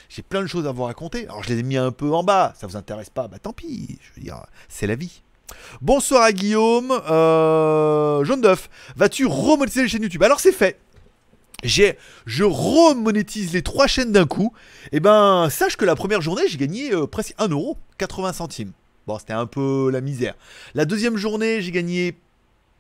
j'ai 0.09 0.23
plein 0.23 0.43
de 0.43 0.47
choses 0.47 0.67
à 0.67 0.73
vous 0.73 0.83
raconter. 0.83 1.25
Alors, 1.25 1.43
je 1.43 1.51
les 1.51 1.61
ai 1.61 1.63
mis 1.63 1.77
un 1.77 1.93
peu 1.93 2.13
en 2.13 2.25
bas, 2.25 2.53
ça 2.59 2.67
vous 2.67 2.77
intéresse 2.77 3.11
pas, 3.11 3.29
bah 3.29 3.39
tant 3.41 3.53
pis, 3.53 3.99
je 4.03 4.17
veux 4.17 4.25
dire, 4.25 4.45
c'est 4.69 4.87
la 4.87 4.97
vie. 4.97 5.23
Bonsoir 5.81 6.23
à 6.23 6.33
Guillaume, 6.33 6.93
euh, 7.11 8.25
Jaune 8.25 8.41
d'œuf, 8.41 8.69
vas-tu 8.97 9.27
remonétiser 9.27 9.83
les 9.83 9.89
chaînes 9.89 10.03
YouTube? 10.03 10.23
Alors, 10.23 10.41
c'est 10.41 10.53
fait. 10.53 10.79
J'ai, 11.63 11.99
je 12.27 12.45
remonétise 12.45 13.53
les 13.53 13.63
trois 13.63 13.87
chaînes 13.87 14.13
d'un 14.13 14.27
coup. 14.27 14.53
Et 14.93 15.01
ben, 15.01 15.49
sache 15.51 15.77
que 15.77 15.85
la 15.85 15.95
première 15.95 16.21
journée, 16.23 16.43
j'ai 16.49 16.57
gagné 16.59 16.93
euh, 16.93 17.07
presque 17.07 17.35
1 17.39 17.49
euro 17.49 17.77
80 17.99 18.33
centimes. 18.33 18.73
Bon, 19.07 19.19
c'était 19.19 19.33
un 19.33 19.47
peu 19.47 19.91
la 19.91 20.01
misère. 20.01 20.35
La 20.75 20.85
deuxième 20.85 21.17
journée, 21.17 21.61
j'ai 21.63 21.71
gagné 21.73 22.15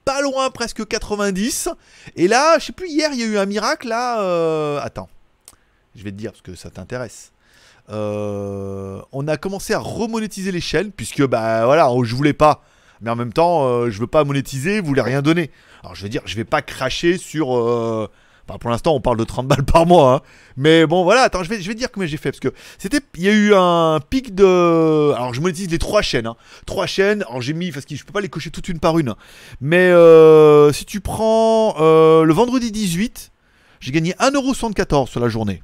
pas 0.04 0.22
loin, 0.22 0.50
presque 0.50 0.86
90. 0.86 1.68
Et 2.16 2.26
là, 2.28 2.58
je 2.58 2.66
sais 2.66 2.72
plus, 2.72 2.88
hier, 2.88 3.10
il 3.12 3.18
y 3.20 3.22
a 3.22 3.26
eu 3.26 3.36
un 3.38 3.46
miracle, 3.46 3.88
là. 3.88 4.22
euh, 4.22 4.80
Attends. 4.82 5.08
Je 5.94 6.02
vais 6.04 6.10
te 6.10 6.16
dire, 6.16 6.30
parce 6.32 6.42
que 6.42 6.54
ça 6.54 6.70
t'intéresse. 6.70 7.32
euh, 7.90 9.00
on 9.12 9.26
a 9.28 9.36
commencé 9.36 9.74
à 9.74 9.78
remonétiser 9.78 10.52
les 10.52 10.60
chaînes, 10.60 10.90
puisque 10.92 11.26
bah 11.26 11.64
voilà, 11.66 11.90
je 12.04 12.14
voulais 12.14 12.32
pas. 12.32 12.62
Mais 13.00 13.10
en 13.10 13.16
même 13.16 13.32
temps, 13.32 13.66
euh, 13.66 13.90
je 13.90 13.98
veux 13.98 14.06
pas 14.06 14.24
monétiser, 14.24 14.80
vous 14.80 14.86
voulez 14.86 15.00
rien 15.02 15.22
donner. 15.22 15.50
Alors 15.82 15.94
je 15.94 16.02
veux 16.02 16.08
dire, 16.08 16.22
je 16.26 16.36
vais 16.36 16.44
pas 16.44 16.62
cracher 16.62 17.18
sur. 17.18 17.48
Enfin, 18.50 18.58
pour 18.58 18.70
l'instant, 18.70 18.94
on 18.94 19.00
parle 19.00 19.16
de 19.16 19.24
30 19.24 19.46
balles 19.48 19.64
par 19.64 19.86
mois. 19.86 20.14
hein. 20.16 20.20
Mais 20.56 20.86
bon, 20.86 21.04
voilà, 21.04 21.22
attends, 21.22 21.42
je 21.42 21.48
vais, 21.48 21.60
je 21.62 21.68
vais 21.68 21.74
dire 21.74 21.90
combien 21.90 22.06
j'ai 22.08 22.16
fait. 22.16 22.30
Parce 22.32 22.40
que 22.40 22.52
c'était. 22.78 23.00
Il 23.16 23.22
y 23.22 23.28
a 23.28 23.32
eu 23.32 23.54
un 23.54 24.00
pic 24.10 24.34
de. 24.34 25.12
Alors 25.14 25.32
je 25.32 25.40
monétise 25.40 25.70
les 25.70 25.78
trois 25.78 26.02
chaînes. 26.02 26.26
hein. 26.26 26.36
Trois 26.66 26.86
chaînes. 26.86 27.22
Alors 27.28 27.40
j'ai 27.40 27.52
mis. 27.54 27.70
Parce 27.72 27.86
que 27.86 27.94
je 27.96 28.04
peux 28.04 28.12
pas 28.12 28.20
les 28.20 28.28
cocher 28.28 28.50
toutes 28.50 28.68
une 28.68 28.78
par 28.80 28.98
une. 28.98 29.10
hein. 29.10 29.16
Mais 29.60 29.88
euh, 29.90 30.72
si 30.72 30.84
tu 30.84 31.00
prends 31.00 31.76
euh, 31.80 32.24
le 32.24 32.32
vendredi 32.34 32.70
18, 32.72 33.30
j'ai 33.80 33.92
gagné 33.92 34.12
1,74€ 34.14 35.06
sur 35.08 35.20
la 35.20 35.28
journée. 35.28 35.62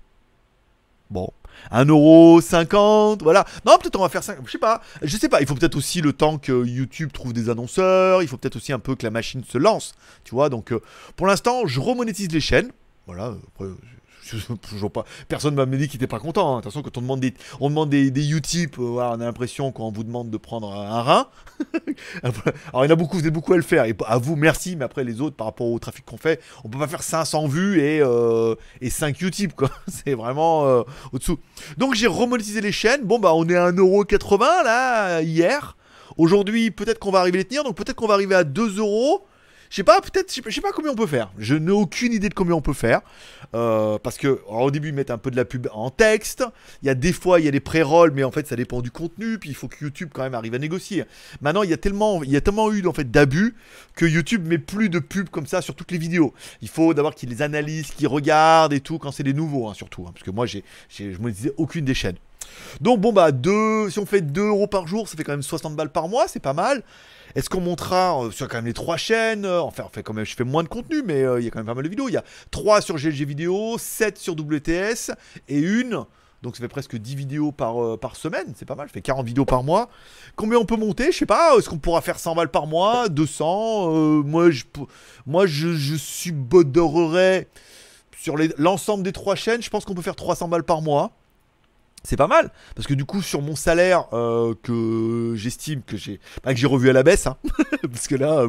Bon. 1.11 1.29
1,50€, 1.73 3.23
voilà. 3.23 3.45
Non, 3.65 3.79
peut-être 3.79 3.97
on 3.97 4.03
va 4.03 4.09
faire 4.09 4.23
5, 4.23 4.39
je 4.45 4.51
sais 4.51 4.59
pas. 4.59 4.83
Je 5.03 5.17
sais 5.17 5.29
pas, 5.29 5.41
il 5.41 5.47
faut 5.47 5.55
peut-être 5.55 5.77
aussi 5.77 6.01
le 6.01 6.13
temps 6.13 6.39
que 6.39 6.65
YouTube 6.65 7.13
trouve 7.13 7.33
des 7.33 7.51
annonceurs, 7.51 8.23
il 8.23 8.29
faut 8.29 8.37
peut-être 8.37 8.57
aussi 8.57 8.73
un 8.73 8.79
peu 8.79 8.95
que 8.95 9.05
la 9.05 9.11
machine 9.11 9.43
se 9.45 9.59
lance, 9.59 9.95
tu 10.25 10.35
vois. 10.35 10.49
Donc 10.49 10.73
euh, 10.73 10.81
pour 11.17 11.27
l'instant, 11.27 11.67
je 11.67 11.81
remonétise 11.81 12.31
les 12.33 12.41
chaînes. 12.41 12.71
Voilà, 13.07 13.35
toujours 14.71 14.91
pas. 14.91 15.05
Personne 15.29 15.55
m'a 15.55 15.67
dit 15.67 15.89
qu'il 15.89 15.97
était 15.97 16.07
pas 16.07 16.19
content. 16.19 16.57
hein. 16.57 16.59
Attention, 16.59 16.83
quand 16.83 16.97
on 16.99 17.03
demande 17.03 17.21
des, 17.21 17.35
on 17.61 17.69
demande 17.69 17.91
des, 17.91 18.11
des 18.11 18.33
Utip, 18.33 18.79
euh, 18.79 18.83
on 18.83 19.21
a 19.21 19.25
l'impression 19.25 19.73
qu'on 19.73 19.91
vous 19.91 20.05
demande 20.05 20.31
de 20.31 20.37
prendre 20.37 20.73
un 20.73 21.03
rein. 21.03 21.29
Alors 22.23 22.85
il 22.85 22.89
y 22.89 22.91
en 22.91 22.93
a 22.93 22.97
beaucoup, 22.97 23.17
vous 23.19 23.27
êtes 23.27 23.33
beaucoup 23.33 23.53
à 23.53 23.57
le 23.57 23.63
faire. 23.63 23.85
Et 23.85 23.95
à 24.07 24.19
vous, 24.19 24.37
merci. 24.37 24.77
Mais 24.77 24.85
après 24.85 25.05
les 25.05 25.21
autres, 25.21 25.37
par 25.37 25.47
rapport 25.47 25.67
au 25.67 25.79
trafic 25.79 26.05
qu'on 26.05 26.19
fait, 26.19 26.41
on 26.65 26.69
peut 26.69 26.79
pas 26.79 26.89
faire 26.89 27.03
500 27.03 27.47
vues 27.47 27.81
et, 27.81 28.01
euh, 28.03 28.55
et 28.81 28.91
5 28.91 29.21
Utip 29.21 29.55
quoi. 29.55 29.71
C'est 29.89 30.15
vraiment 30.15 30.67
euh, 30.67 30.83
au-dessous. 31.13 31.39
Donc 31.79 31.95
j'ai 31.95 32.07
remonétisé 32.07 32.61
les 32.61 32.73
chaînes. 32.73 33.05
Bon 33.05 33.19
bah 33.19 33.33
on 33.35 33.49
est 33.49 33.57
à 33.57 33.71
1,80€ 33.71 34.39
là 34.65 35.21
hier. 35.23 35.77
Aujourd'hui 36.17 36.71
peut-être 36.71 36.99
qu'on 36.99 37.11
va 37.11 37.21
arriver 37.21 37.39
à 37.39 37.43
les 37.43 37.49
tenir. 37.49 37.65
Donc 37.65 37.77
peut-être 37.77 37.97
qu'on 37.97 38.07
va 38.07 38.15
arriver 38.15 38.35
à 38.35 38.45
2 38.45 38.79
euros. 38.79 39.27
Je 39.71 39.77
sais 39.77 39.85
pas, 39.85 40.01
peut-être, 40.01 40.33
je 40.35 40.51
sais 40.51 40.61
pas- 40.61 40.73
combien 40.73 40.93
on 40.93 40.97
peut 40.97 41.07
faire. 41.07 41.31
Je 41.39 41.55
n'ai 41.55 41.71
aucune 41.73 42.13
idée 42.13 42.29
de 42.29 42.35
combien 42.35 42.55
on 42.55 42.61
peut 42.61 42.73
faire. 42.73 43.01
Euh, 43.55 43.99
parce 44.03 44.19
que 44.19 44.41
au 44.49 44.71
début, 44.71 44.89
ils 44.89 44.95
mettent 44.95 45.11
un 45.11 45.19
peu 45.19 45.31
de 45.31 45.37
la 45.37 45.45
pub 45.45 45.69
en 45.73 45.91
texte. 45.91 46.45
Il 46.83 46.87
y 46.87 46.89
a 46.91 46.95
des 46.95 47.13
fois, 47.13 47.41
il 47.41 47.45
y 47.47 47.49
a 47.49 47.51
des 47.51 47.61
pré-rolls, 47.61 48.13
mais 48.15 48.25
en 48.25 48.31
fait, 48.31 48.47
ça 48.47 48.57
dépend 48.57 48.81
du 48.83 48.91
contenu. 48.91 49.39
Puis 49.39 49.51
il 49.51 49.55
faut 49.55 49.69
que 49.69 49.77
YouTube 49.83 50.11
quand 50.13 50.23
même 50.23 50.35
arrive 50.35 50.55
à 50.55 50.59
négocier. 50.59 51.05
Maintenant, 51.41 51.63
il 51.63 51.71
y 51.71 51.73
a 51.73 51.77
tellement, 51.77 52.23
il 52.23 52.31
y 52.31 52.37
a 52.37 52.41
tellement 52.41 52.73
eu 52.73 52.87
en 52.87 52.93
fait 52.93 53.11
d'abus 53.11 53.55
que 53.95 54.05
YouTube 54.07 54.47
met 54.47 54.59
plus 54.59 54.89
de 54.89 54.99
pubs 54.99 55.29
comme 55.29 55.47
ça 55.47 55.63
sur 55.63 55.75
toutes 55.75 55.91
les 55.93 55.99
vidéos. 55.99 56.35
Il 56.63 56.69
faut 56.69 56.93
d'abord 56.95 57.15
qu'ils 57.15 57.29
les 57.29 57.43
analysent, 57.43 57.91
qu'ils 57.93 58.09
regardent 58.09 58.73
et 58.73 58.81
tout 58.81 58.99
quand 58.99 59.13
c'est 59.13 59.23
des 59.23 59.35
nouveaux, 59.35 59.69
hein, 59.69 59.75
surtout. 59.75 60.05
hein, 60.07 60.11
parce 60.13 60.25
que 60.25 60.31
moi, 60.31 60.47
j'ai, 60.47 60.65
je 60.91 61.19
me 61.19 61.31
disais 61.31 61.53
aucune 61.57 61.85
des 61.85 61.95
chaînes. 61.95 62.17
Donc 62.81 63.01
bon 63.01 63.13
bah 63.13 63.33
deux, 63.33 63.91
si 63.91 63.99
on 63.99 64.07
fait 64.07 64.21
2 64.21 64.43
euros 64.43 64.67
par 64.69 64.87
jour, 64.87 65.09
ça 65.09 65.17
fait 65.17 65.25
quand 65.25 65.33
même 65.33 65.43
60 65.43 65.75
balles 65.75 65.91
par 65.91 66.09
mois, 66.09 66.29
c'est 66.29 66.41
pas 66.41 66.53
mal. 66.53 66.83
Est-ce 67.37 67.51
qu'on 67.51 67.61
montera 67.61 68.19
euh, 68.19 68.31
sur 68.31 68.49
quand 68.49 68.57
même 68.57 68.65
les 68.65 68.73
trois 68.73 68.97
chaînes 68.97 69.45
euh, 69.45 69.61
Enfin, 69.61 69.87
fait 69.93 70.03
quand 70.03 70.15
même, 70.15 70.25
je 70.25 70.35
fais 70.35 70.43
moins 70.43 70.63
de 70.63 70.69
contenu, 70.69 71.03
mais 71.05 71.23
euh, 71.23 71.39
il 71.39 71.45
y 71.45 71.49
a 71.49 71.51
quand 71.51 71.59
même 71.59 71.67
pas 71.67 71.75
mal 71.75 71.85
de 71.85 71.89
vidéos. 71.91 72.09
Il 72.09 72.15
y 72.15 72.17
a 72.17 72.25
3 72.51 72.81
sur 72.81 72.97
GLG 72.97 73.27
vidéo, 73.27 73.77
7 73.79 74.17
sur 74.17 74.33
WTS 74.33 75.11
et 75.47 75.59
une. 75.59 76.07
Donc 76.41 76.57
ça 76.57 76.63
fait 76.63 76.69
presque 76.69 76.97
10 76.97 77.15
vidéos 77.15 77.53
par, 77.53 77.99
par 77.99 78.17
semaine, 78.17 78.55
c'est 78.57 78.65
pas 78.65 78.75
mal, 78.75 78.89
ça 78.89 78.95
fait 78.95 79.03
40 79.03 79.27
vidéos 79.27 79.45
par 79.45 79.63
mois. 79.65 79.91
Combien 80.35 80.59
on 80.59 80.65
peut 80.65 80.77
monter 80.77 81.13
Je 81.13 81.19
sais 81.19 81.27
pas, 81.27 81.57
est-ce 81.59 81.69
qu'on 81.69 81.79
pourra 81.79 82.01
faire 82.01 82.19
100 82.19 82.35
balles 82.35 82.51
par 82.51 82.67
mois 82.67 83.09
200 83.11 83.91
Euh, 83.91 84.23
Moi, 84.23 84.51
je, 84.51 84.65
moi 85.27 85.47
je, 85.47 85.97
subodorerais 85.97 87.49
sur 88.19 88.37
l'ensemble 88.57 89.03
des 89.03 89.13
trois 89.13 89.35
chaînes, 89.35 89.61
je 89.61 89.69
pense 89.69 89.85
qu'on 89.85 89.95
peut 89.95 90.03
faire 90.03 90.17
300 90.17 90.49
balles 90.49 90.65
par 90.65 90.81
mois. 90.81 91.13
C'est 92.09 92.17
pas 92.17 92.29
mal, 92.29 92.53
parce 92.77 92.87
que 92.87 92.95
du 92.95 93.05
coup 93.05 93.21
sur 93.21 93.43
mon 93.43 93.57
salaire 93.57 94.05
euh, 94.13 94.55
que 94.63 95.35
j'estime 95.37 95.83
que 95.83 95.97
j'ai 95.97 96.21
que 96.45 96.55
j'ai 96.55 96.69
revu 96.69 96.89
à 96.89 96.93
la 96.93 97.03
baisse, 97.03 97.27
hein, 97.27 97.37
parce 97.93 98.07
que 98.07 98.15
là 98.15 98.43
euh, 98.43 98.49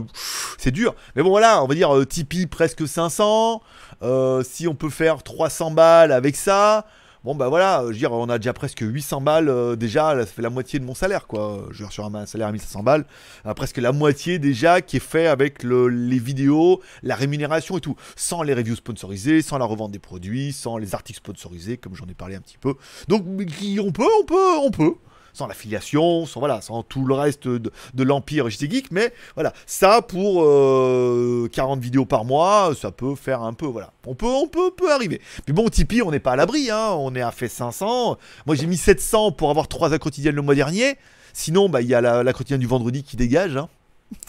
c'est 0.59 0.69
dur. 0.69 0.93
Mais 1.15 1.23
bon 1.23 1.29
voilà, 1.29 1.63
on 1.63 1.65
va 1.65 1.73
dire 1.73 1.91
euh, 1.95 2.05
Tipeee 2.05 2.45
presque 2.45 2.87
500. 2.87 3.63
euh, 4.03 4.43
si 4.43 4.67
on 4.67 4.75
peut 4.75 4.91
faire 4.91 5.23
300 5.23 5.71
balles 5.71 6.11
avec 6.11 6.35
ça, 6.35 6.85
bon 7.27 7.35
bah 7.35 7.49
voilà, 7.49 7.81
je 7.83 7.87
veux 7.89 7.93
dire 7.93 8.13
on 8.13 8.29
a 8.29 8.37
déjà 8.39 8.53
presque 8.53 8.79
800 8.79 9.19
balles 9.19 9.49
euh, 9.49 9.75
déjà, 9.75 10.15
là, 10.15 10.25
ça 10.25 10.31
fait 10.31 10.41
la 10.41 10.49
moitié 10.49 10.79
de 10.79 10.85
mon 10.85 10.95
salaire 10.95 11.27
quoi. 11.27 11.65
Je 11.71 11.79
veux 11.79 11.83
dire 11.85 11.91
sur 11.91 12.05
un 12.05 12.25
salaire 12.25 12.47
à 12.47 12.51
1500 12.53 12.83
balles, 12.83 13.05
euh, 13.45 13.53
presque 13.53 13.77
la 13.79 13.91
moitié 13.91 14.39
déjà 14.39 14.79
qui 14.79 14.95
est 14.95 15.01
fait 15.01 15.27
avec 15.27 15.61
le- 15.63 15.89
les 15.89 16.19
vidéos, 16.19 16.81
la 17.03 17.15
rémunération 17.15 17.77
et 17.77 17.81
tout, 17.81 17.97
sans 18.15 18.43
les 18.43 18.53
reviews 18.53 18.77
sponsorisées, 18.77 19.41
sans 19.41 19.57
la 19.57 19.65
revente 19.65 19.91
des 19.91 19.99
produits, 19.99 20.53
sans 20.53 20.77
les 20.77 20.95
articles 20.95 21.17
sponsorisés 21.17 21.75
comme 21.75 21.95
j'en 21.95 22.05
ai 22.05 22.13
parlé 22.13 22.35
un 22.35 22.41
petit 22.41 22.57
peu. 22.57 22.75
Donc 23.09 23.25
on 23.27 23.91
peut, 23.91 24.03
on 24.21 24.23
peut, 24.23 24.57
on 24.63 24.71
peut. 24.71 24.93
Sans 25.37 25.45
l'affiliation, 25.45 26.25
sans 26.25 26.61
sans 26.61 26.81
tout 26.81 27.05
le 27.05 27.13
reste 27.13 27.47
de, 27.47 27.71
l'empire 28.03 28.49
JT 28.49 28.71
Geek, 28.71 28.89
mais 28.89 29.13
voilà, 29.35 29.53
ça 29.67 30.01
pour 30.01 30.41
euh, 30.43 31.47
40 31.53 31.79
vidéos 31.79 32.05
par 32.05 32.25
mois, 32.25 32.71
ça 32.75 32.89
peut 32.89 33.13
faire 33.13 33.43
un 33.43 33.53
peu, 33.53 33.67
voilà, 33.67 33.91
on 34.07 34.15
peut, 34.15 34.25
on 34.25 34.47
peut, 34.47 34.71
peut 34.71 34.91
arriver. 34.91 35.21
Mais 35.47 35.53
bon, 35.53 35.69
Tipeee, 35.69 36.01
on 36.01 36.09
n'est 36.09 36.19
pas 36.19 36.31
à 36.31 36.35
l'abri, 36.37 36.71
hein, 36.71 36.89
on 36.97 37.13
est 37.13 37.21
à 37.21 37.29
fait 37.29 37.49
500. 37.49 38.17
Moi, 38.47 38.55
j'ai 38.55 38.65
mis 38.65 38.77
700 38.77 39.33
pour 39.33 39.51
avoir 39.51 39.67
3 39.67 39.93
à 39.93 39.99
quotidiennes 39.99 40.35
le 40.35 40.41
mois 40.41 40.55
dernier. 40.55 40.95
Sinon, 41.33 41.69
bah, 41.69 41.81
il 41.81 41.87
y 41.87 41.93
a 41.93 42.01
la, 42.01 42.33
du 42.57 42.65
vendredi 42.65 43.03
qui 43.03 43.15
dégage. 43.15 43.57
hein. 43.57 43.69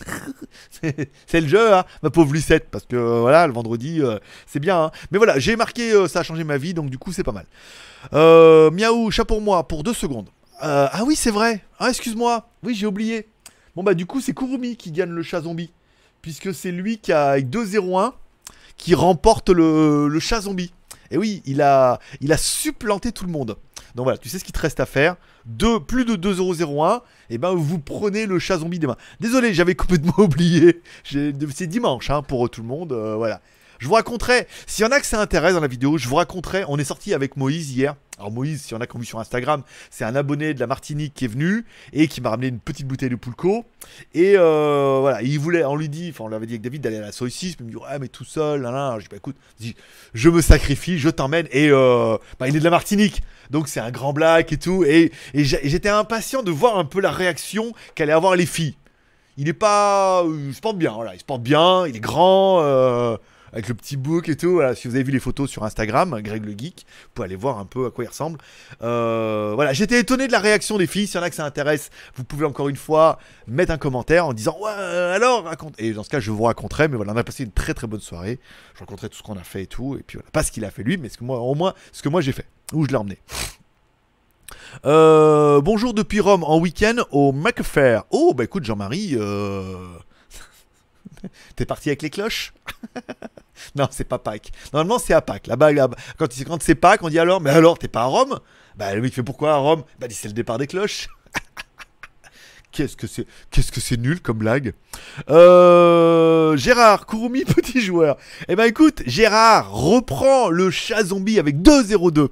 c'est 1.26 1.40
le 1.40 1.48
jeu, 1.48 1.72
hein, 1.72 1.84
ma 2.02 2.10
pauvre 2.10 2.34
Lucette, 2.34 2.68
parce 2.70 2.84
que 2.84 2.96
euh, 2.96 3.20
voilà, 3.20 3.46
le 3.46 3.54
vendredi, 3.54 4.02
euh, 4.02 4.18
c'est 4.46 4.60
bien. 4.60 4.84
hein. 4.84 4.90
Mais 5.10 5.16
voilà, 5.16 5.38
j'ai 5.38 5.56
marqué, 5.56 5.92
euh, 5.92 6.06
ça 6.06 6.20
a 6.20 6.22
changé 6.22 6.44
ma 6.44 6.58
vie, 6.58 6.74
donc 6.74 6.90
du 6.90 6.98
coup, 6.98 7.12
c'est 7.12 7.22
pas 7.22 7.32
mal. 7.32 7.46
Euh, 8.12 8.70
miaou, 8.70 9.10
chat 9.10 9.24
pour 9.24 9.40
moi, 9.40 9.66
pour 9.66 9.82
deux 9.82 9.94
secondes. 9.94 10.28
Euh, 10.62 10.88
ah 10.90 11.04
oui, 11.04 11.16
c'est 11.16 11.30
vrai. 11.30 11.64
Ah, 11.78 11.88
excuse-moi. 11.88 12.48
Oui, 12.62 12.74
j'ai 12.74 12.86
oublié. 12.86 13.28
Bon, 13.76 13.82
bah, 13.82 13.94
du 13.94 14.06
coup, 14.06 14.20
c'est 14.20 14.34
Kurumi 14.34 14.76
qui 14.76 14.90
gagne 14.92 15.10
le 15.10 15.22
chat 15.22 15.42
zombie. 15.42 15.72
Puisque 16.22 16.52
c'est 16.52 16.72
lui 16.72 16.98
qui 16.98 17.12
a, 17.12 17.30
avec 17.30 17.48
2-0-1, 17.48 18.12
qui 18.76 18.94
remporte 18.94 19.50
le, 19.50 20.18
chat 20.20 20.42
zombie. 20.42 20.72
Et 21.10 21.16
oui, 21.16 21.42
il 21.46 21.62
a, 21.62 22.00
il 22.20 22.32
a 22.32 22.36
supplanté 22.36 23.12
tout 23.12 23.24
le 23.24 23.30
monde. 23.30 23.56
Donc 23.94 24.04
voilà, 24.04 24.18
tu 24.18 24.28
sais 24.28 24.38
ce 24.38 24.44
qu'il 24.44 24.52
te 24.52 24.60
reste 24.60 24.80
à 24.80 24.86
faire. 24.86 25.16
Deux, 25.46 25.80
plus 25.80 26.04
de 26.04 26.16
2,001, 26.16 27.02
et 27.30 27.38
ben 27.38 27.54
vous 27.54 27.78
prenez 27.78 28.26
le 28.26 28.38
chat 28.38 28.58
zombie 28.58 28.78
des 28.78 28.86
mains. 28.86 28.96
Désolé, 29.18 29.54
j'avais 29.54 29.74
complètement 29.76 30.18
oublié. 30.18 30.82
C'est 31.04 31.66
dimanche 31.66 32.10
hein, 32.10 32.22
pour 32.22 32.50
tout 32.50 32.60
le 32.62 32.68
monde. 32.68 32.92
euh, 32.92 33.16
voilà. 33.16 33.40
Je 33.78 33.86
vous 33.86 33.94
raconterai, 33.94 34.48
s'il 34.66 34.84
y 34.84 34.88
en 34.88 34.90
a 34.90 34.98
que 34.98 35.06
ça 35.06 35.20
intéresse 35.20 35.54
dans 35.54 35.60
la 35.60 35.68
vidéo, 35.68 35.98
je 35.98 36.08
vous 36.08 36.16
raconterai. 36.16 36.64
On 36.68 36.78
est 36.78 36.84
sorti 36.84 37.14
avec 37.14 37.36
Moïse 37.36 37.70
hier. 37.70 37.94
Alors 38.18 38.32
Moïse, 38.32 38.62
s'il 38.62 38.72
y 38.72 38.74
en 38.74 38.80
a 38.80 38.88
qui 38.88 38.96
ont 38.96 38.98
vu 38.98 39.06
sur 39.06 39.20
Instagram, 39.20 39.62
c'est 39.90 40.04
un 40.04 40.16
abonné 40.16 40.52
de 40.52 40.58
la 40.58 40.66
Martinique 40.66 41.14
qui 41.14 41.26
est 41.26 41.28
venu 41.28 41.64
et 41.92 42.08
qui 42.08 42.20
m'a 42.20 42.30
ramené 42.30 42.48
une 42.48 42.58
petite 42.58 42.88
bouteille 42.88 43.10
de 43.10 43.14
Poulco. 43.14 43.64
Et 44.14 44.34
euh, 44.36 44.98
voilà, 45.00 45.22
il 45.22 45.38
voulait, 45.38 45.64
on 45.64 45.76
lui 45.76 45.88
dit, 45.88 46.08
enfin 46.10 46.24
on 46.24 46.28
l'avait 46.28 46.46
dit 46.46 46.54
avec 46.54 46.62
David 46.62 46.82
d'aller 46.82 46.96
à 46.96 47.02
la 47.02 47.12
Soy 47.12 47.30
6, 47.30 47.56
mais 47.60 47.66
il 47.66 47.66
me 47.66 47.70
dit 47.70 47.76
ouais 47.76 47.98
mais 48.00 48.08
tout 48.08 48.24
seul, 48.24 48.62
là, 48.62 48.72
là. 48.72 48.96
Je 48.98 49.04
dis 49.04 49.08
bah 49.08 49.18
écoute, 49.18 49.36
je 50.12 50.28
me 50.28 50.40
sacrifie, 50.40 50.98
je 50.98 51.08
t'emmène 51.08 51.46
et 51.52 51.70
euh, 51.70 52.16
bah, 52.40 52.48
il 52.48 52.56
est 52.56 52.58
de 52.58 52.64
la 52.64 52.70
Martinique, 52.70 53.22
donc 53.50 53.68
c'est 53.68 53.80
un 53.80 53.92
grand 53.92 54.12
black 54.12 54.52
et 54.52 54.58
tout. 54.58 54.82
Et, 54.84 55.12
j'étais 55.34 55.88
impatient 55.88 56.42
de 56.42 56.50
voir 56.50 56.76
un 56.78 56.84
peu 56.84 57.00
la 57.00 57.12
réaction 57.12 57.72
qu'allaient 57.94 58.12
avoir 58.12 58.34
les 58.34 58.46
filles. 58.46 58.74
Il 59.36 59.48
est 59.48 59.52
pas, 59.52 60.24
euh, 60.24 60.46
il 60.48 60.54
se 60.54 60.60
porte 60.60 60.76
bien, 60.78 60.90
voilà, 60.90 61.14
il 61.14 61.20
se 61.20 61.24
porte 61.24 61.42
bien, 61.42 61.86
il 61.86 61.94
est 61.94 62.00
grand. 62.00 63.18
Avec 63.52 63.68
le 63.68 63.74
petit 63.74 63.96
bouc 63.96 64.28
et 64.28 64.36
tout. 64.36 64.52
Voilà, 64.52 64.74
si 64.74 64.88
vous 64.88 64.94
avez 64.94 65.04
vu 65.04 65.12
les 65.12 65.20
photos 65.20 65.50
sur 65.50 65.64
Instagram, 65.64 66.20
Greg 66.22 66.44
le 66.44 66.52
Geek, 66.52 66.86
vous 66.86 67.08
pouvez 67.14 67.26
aller 67.26 67.36
voir 67.36 67.58
un 67.58 67.64
peu 67.64 67.86
à 67.86 67.90
quoi 67.90 68.04
il 68.04 68.08
ressemble. 68.08 68.38
Euh, 68.82 69.52
voilà, 69.54 69.72
j'étais 69.72 70.00
étonné 70.00 70.26
de 70.26 70.32
la 70.32 70.40
réaction 70.40 70.78
des 70.78 70.86
filles. 70.86 71.06
S'il 71.06 71.16
y 71.16 71.22
en 71.22 71.26
a 71.26 71.30
que 71.30 71.36
ça 71.36 71.44
intéresse, 71.44 71.90
vous 72.16 72.24
pouvez 72.24 72.46
encore 72.46 72.68
une 72.68 72.76
fois 72.76 73.18
mettre 73.46 73.72
un 73.72 73.78
commentaire 73.78 74.26
en 74.26 74.32
disant 74.32 74.56
Ouais, 74.60 74.70
alors, 74.70 75.44
raconte. 75.44 75.74
Et 75.78 75.92
dans 75.92 76.02
ce 76.02 76.10
cas, 76.10 76.20
je 76.20 76.30
vous 76.30 76.42
raconterai. 76.42 76.88
Mais 76.88 76.96
voilà, 76.96 77.12
on 77.12 77.16
a 77.16 77.24
passé 77.24 77.44
une 77.44 77.52
très 77.52 77.74
très 77.74 77.86
bonne 77.86 78.00
soirée. 78.00 78.40
Je 78.74 78.80
raconterai 78.80 79.08
tout 79.08 79.18
ce 79.18 79.22
qu'on 79.22 79.36
a 79.36 79.44
fait 79.44 79.62
et 79.62 79.66
tout. 79.66 79.96
Et 79.98 80.02
puis 80.02 80.18
voilà, 80.18 80.30
pas 80.30 80.42
ce 80.42 80.52
qu'il 80.52 80.64
a 80.64 80.70
fait 80.70 80.82
lui, 80.82 80.96
mais 80.96 81.08
ce 81.08 81.18
que 81.18 81.24
moi, 81.24 81.40
au 81.40 81.54
moins, 81.54 81.74
ce 81.92 82.02
que 82.02 82.08
moi 82.08 82.20
j'ai 82.20 82.32
fait. 82.32 82.46
Où 82.72 82.84
je 82.84 82.90
l'ai 82.90 82.96
emmené. 82.96 83.18
Euh, 84.84 85.60
bonjour 85.60 85.94
depuis 85.94 86.20
Rome 86.20 86.44
en 86.44 86.58
week-end 86.58 86.96
au 87.10 87.32
Macfair. 87.32 88.04
Oh, 88.10 88.34
bah 88.34 88.44
écoute, 88.44 88.64
Jean-Marie, 88.64 89.14
euh... 89.14 89.74
t'es 91.56 91.66
parti 91.66 91.88
avec 91.88 92.02
les 92.02 92.10
cloches 92.10 92.52
Non, 93.76 93.88
c'est 93.90 94.04
pas 94.04 94.18
Pâques. 94.18 94.50
Normalement, 94.72 94.98
c'est 94.98 95.14
à 95.14 95.20
Pâques. 95.20 95.46
Là-bas, 95.46 95.72
là 95.72 95.88
quand, 96.16 96.28
quand 96.46 96.62
c'est 96.62 96.74
Pâques, 96.74 97.02
on 97.02 97.08
dit 97.08 97.18
alors, 97.18 97.40
mais 97.40 97.50
alors, 97.50 97.78
t'es 97.78 97.88
pas 97.88 98.02
à 98.02 98.06
Rome? 98.06 98.38
Bah, 98.76 98.94
le 98.94 99.00
mec 99.00 99.12
fait 99.12 99.22
pourquoi 99.22 99.52
à 99.52 99.56
Rome? 99.56 99.82
Bah, 99.98 100.06
dit 100.06 100.14
c'est 100.14 100.28
le 100.28 100.34
départ 100.34 100.58
des 100.58 100.66
cloches. 100.66 101.08
Qu'est-ce 102.72 102.96
que 102.96 103.06
c'est 103.06 103.26
Qu'est-ce 103.50 103.72
que 103.72 103.80
c'est 103.80 103.96
nul 103.96 104.20
comme 104.20 104.38
blague 104.38 104.74
euh, 105.30 106.56
Gérard, 106.56 107.06
Kurumi, 107.06 107.44
petit 107.44 107.80
joueur. 107.80 108.16
Eh 108.48 108.56
ben 108.56 108.64
écoute, 108.64 109.02
Gérard 109.06 109.72
reprend 109.72 110.50
le 110.50 110.70
chat 110.70 111.02
zombie 111.02 111.38
avec 111.38 111.56
2-0-2. 111.56 112.28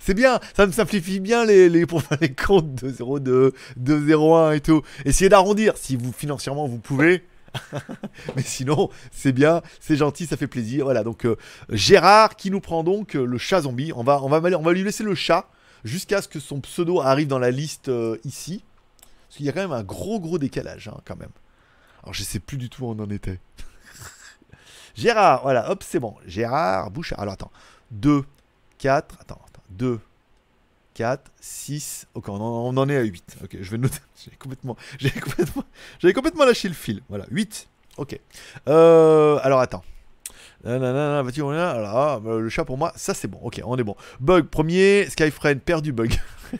c'est 0.00 0.14
bien, 0.14 0.40
ça 0.56 0.66
me 0.66 0.72
simplifie 0.72 1.20
bien 1.20 1.44
les, 1.44 1.68
les, 1.68 1.86
pour 1.86 2.02
les 2.20 2.34
comptes 2.34 2.82
2-0-2, 2.82 3.52
2-0-1 3.80 4.56
et 4.56 4.60
tout. 4.60 4.82
Essayez 5.04 5.28
d'arrondir 5.28 5.74
si 5.76 5.96
vous 5.96 6.12
financièrement 6.12 6.66
vous 6.66 6.78
pouvez. 6.78 7.24
Mais 8.36 8.42
sinon, 8.42 8.90
c'est 9.10 9.32
bien, 9.32 9.62
c'est 9.80 9.96
gentil, 9.96 10.26
ça 10.26 10.36
fait 10.36 10.46
plaisir. 10.46 10.84
Voilà, 10.84 11.02
donc 11.02 11.26
euh, 11.26 11.36
Gérard 11.70 12.36
qui 12.36 12.50
nous 12.50 12.60
prend 12.60 12.84
donc 12.84 13.16
euh, 13.16 13.24
le 13.24 13.38
chat 13.38 13.62
zombie. 13.62 13.92
On 13.94 14.02
va, 14.02 14.72
lui 14.72 14.84
laisser 14.84 15.04
le 15.04 15.14
chat. 15.14 15.48
jusqu'à 15.84 16.22
ce 16.22 16.28
que 16.28 16.40
son 16.40 16.60
pseudo 16.60 17.00
arrive 17.00 17.28
dans 17.28 17.38
la 17.38 17.50
liste 17.50 17.88
euh, 17.88 18.18
ici. 18.24 18.64
Parce 19.28 19.36
qu'il 19.38 19.46
y 19.46 19.48
a 19.48 19.52
quand 19.52 19.60
même 19.60 19.72
un 19.72 19.82
gros 19.82 20.20
gros 20.20 20.38
décalage, 20.38 20.88
hein, 20.88 21.00
quand 21.04 21.16
même. 21.16 21.32
Alors 22.02 22.14
je 22.14 22.22
sais 22.22 22.38
plus 22.38 22.56
du 22.56 22.68
tout 22.68 22.84
où 22.84 22.88
on 22.88 22.98
en 22.98 23.10
était. 23.10 23.40
Gérard, 24.94 25.42
voilà, 25.42 25.70
hop, 25.70 25.82
c'est 25.82 25.98
bon. 25.98 26.14
Gérard, 26.26 26.90
Bouchard. 26.90 27.20
Alors 27.20 27.34
attends. 27.34 27.52
2, 27.90 28.24
4, 28.78 29.16
attends, 29.20 29.40
attends. 29.48 29.62
2, 29.70 30.00
4, 30.94 31.30
6. 31.40 32.06
Ok, 32.14 32.28
on 32.28 32.76
en, 32.76 32.88
est 32.88 32.96
à 32.96 33.02
8. 33.02 33.36
Ok, 33.44 33.56
je 33.60 33.70
vais 33.70 33.78
noter. 33.78 33.98
J'ai 34.24 34.30
complètement, 34.38 34.76
complètement, 35.22 35.64
j'avais 35.98 36.14
complètement 36.14 36.44
lâché 36.44 36.68
le 36.68 36.74
fil. 36.74 37.02
Voilà, 37.08 37.26
8. 37.30 37.68
Ok. 37.98 38.18
Euh, 38.68 39.38
alors 39.42 39.60
attends. 39.60 39.84
Nanana, 40.64 41.22
vas-y, 41.22 41.42
on 41.42 41.52
est 41.52 41.56
là. 41.56 41.74
Ah, 41.94 42.20
bah, 42.20 42.38
le 42.38 42.48
chat 42.48 42.64
pour 42.64 42.78
moi, 42.78 42.92
ça 42.96 43.12
c'est 43.12 43.28
bon. 43.28 43.38
Ok, 43.42 43.60
on 43.64 43.76
est 43.76 43.82
bon. 43.82 43.96
Bug 44.20 44.46
premier, 44.46 45.06
Skyfriend 45.10 45.58
perdu 45.58 45.92
bug. 45.92 46.14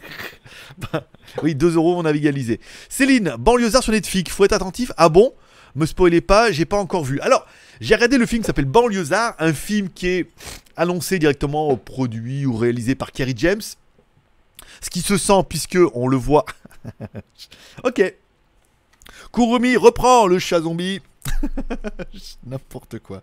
Oui, 1.43 1.55
2 1.55 1.77
euros, 1.77 1.97
on 1.97 2.05
a 2.05 2.13
égalisé. 2.13 2.61
Céline, 2.89 3.35
banlieusard 3.39 3.83
sur 3.83 3.93
Netflix, 3.93 4.33
faut 4.33 4.45
être 4.45 4.53
attentif. 4.53 4.93
Ah 4.97 5.09
bon? 5.09 5.33
Me 5.75 5.87
spoilez 5.87 6.21
pas, 6.21 6.53
j'ai 6.53 6.65
pas 6.65 6.77
encore 6.77 7.05
vu. 7.05 7.21
Alors, 7.21 7.47
j'ai 7.81 7.95
regardé 7.95 8.19
le 8.19 8.27
film 8.27 8.43
qui 8.43 8.47
s'appelle 8.47 8.65
Banlieusard, 8.65 9.35
un 9.41 9.53
film 9.53 9.89
qui 9.89 10.07
est 10.07 10.31
annoncé 10.77 11.19
directement 11.19 11.69
au 11.69 11.77
produit 11.77 12.47
ou 12.47 12.57
réalisé 12.57 12.95
par 12.95 13.11
Kerry 13.11 13.35
James. 13.37 13.63
Ce 14.81 14.91
qui 14.91 15.01
se 15.01 15.17
sent 15.17 15.43
puisque 15.49 15.79
on 15.95 16.09
le 16.09 16.17
voit. 16.17 16.45
ok. 17.85 18.15
Kurumi 19.33 19.77
reprend 19.77 20.27
le 20.27 20.39
chat 20.39 20.61
zombie. 20.61 21.01
N'importe 22.47 22.99
quoi. 23.01 23.23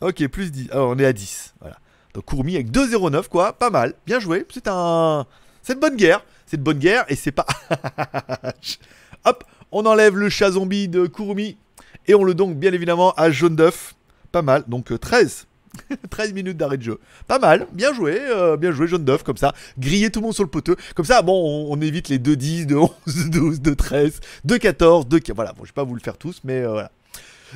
Ok, 0.00 0.26
plus 0.28 0.50
10. 0.50 0.70
Alors, 0.70 0.90
on 0.90 0.98
est 0.98 1.04
à 1.04 1.12
10. 1.12 1.54
Voilà. 1.60 1.76
Donc 2.14 2.26
Kurumi 2.26 2.54
avec 2.54 2.70
2,09 2.70 3.28
quoi. 3.28 3.52
Pas 3.52 3.70
mal. 3.70 3.94
Bien 4.06 4.20
joué. 4.20 4.46
C'est 4.52 4.68
un. 4.68 5.26
C'est 5.62 5.74
de 5.74 5.80
bonne 5.80 5.96
guerre. 5.96 6.24
C'est 6.46 6.56
de 6.56 6.62
bonne 6.62 6.78
guerre 6.78 7.04
et 7.08 7.16
c'est 7.16 7.32
pas. 7.32 7.46
Hop, 9.24 9.44
on 9.72 9.84
enlève 9.84 10.16
le 10.16 10.30
chat 10.30 10.52
zombie 10.52 10.88
de 10.88 11.06
Kurumi 11.06 11.58
et 12.06 12.14
on 12.14 12.24
le 12.24 12.34
donc 12.34 12.56
bien 12.56 12.72
évidemment 12.72 13.12
à 13.12 13.30
jaune 13.30 13.56
d'œuf. 13.56 13.94
Pas 14.32 14.42
mal. 14.42 14.64
Donc 14.68 14.92
euh, 14.92 14.98
13. 14.98 15.47
13 16.10 16.32
minutes 16.32 16.56
d'arrêt 16.56 16.76
de 16.76 16.82
jeu. 16.82 17.00
Pas 17.26 17.38
mal, 17.38 17.66
bien 17.72 17.92
joué, 17.92 18.18
euh, 18.20 18.56
bien 18.56 18.72
joué, 18.72 18.86
jaune 18.86 19.04
d'œuf, 19.04 19.22
comme 19.22 19.36
ça. 19.36 19.54
Griller 19.78 20.10
tout 20.10 20.20
le 20.20 20.24
monde 20.24 20.34
sur 20.34 20.44
le 20.44 20.50
poteux. 20.50 20.76
Comme 20.94 21.06
ça, 21.06 21.22
bon, 21.22 21.68
on, 21.70 21.80
évite 21.80 22.08
les 22.08 22.18
2 22.18 22.36
10, 22.36 22.66
de 22.66 22.76
11, 22.76 22.90
de 23.06 23.28
12, 23.30 23.60
de 23.60 23.74
13, 23.74 24.20
de 24.44 24.56
14, 24.56 25.06
de. 25.06 25.20
Voilà, 25.34 25.52
bon, 25.52 25.64
je 25.64 25.70
vais 25.70 25.74
pas 25.74 25.84
vous 25.84 25.94
le 25.94 26.00
faire 26.00 26.16
tous, 26.16 26.40
mais 26.44 26.60
euh, 26.60 26.70
voilà. 26.70 26.90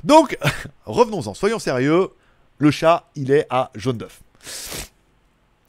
Donc, 0.04 0.38
revenons-en, 0.87 1.35
soyons 1.35 1.59
sérieux. 1.59 2.09
Le 2.59 2.71
chat, 2.71 3.09
il 3.16 3.33
est 3.33 3.47
à 3.50 3.71
jaune 3.75 3.99
d'œuf. 3.99 4.21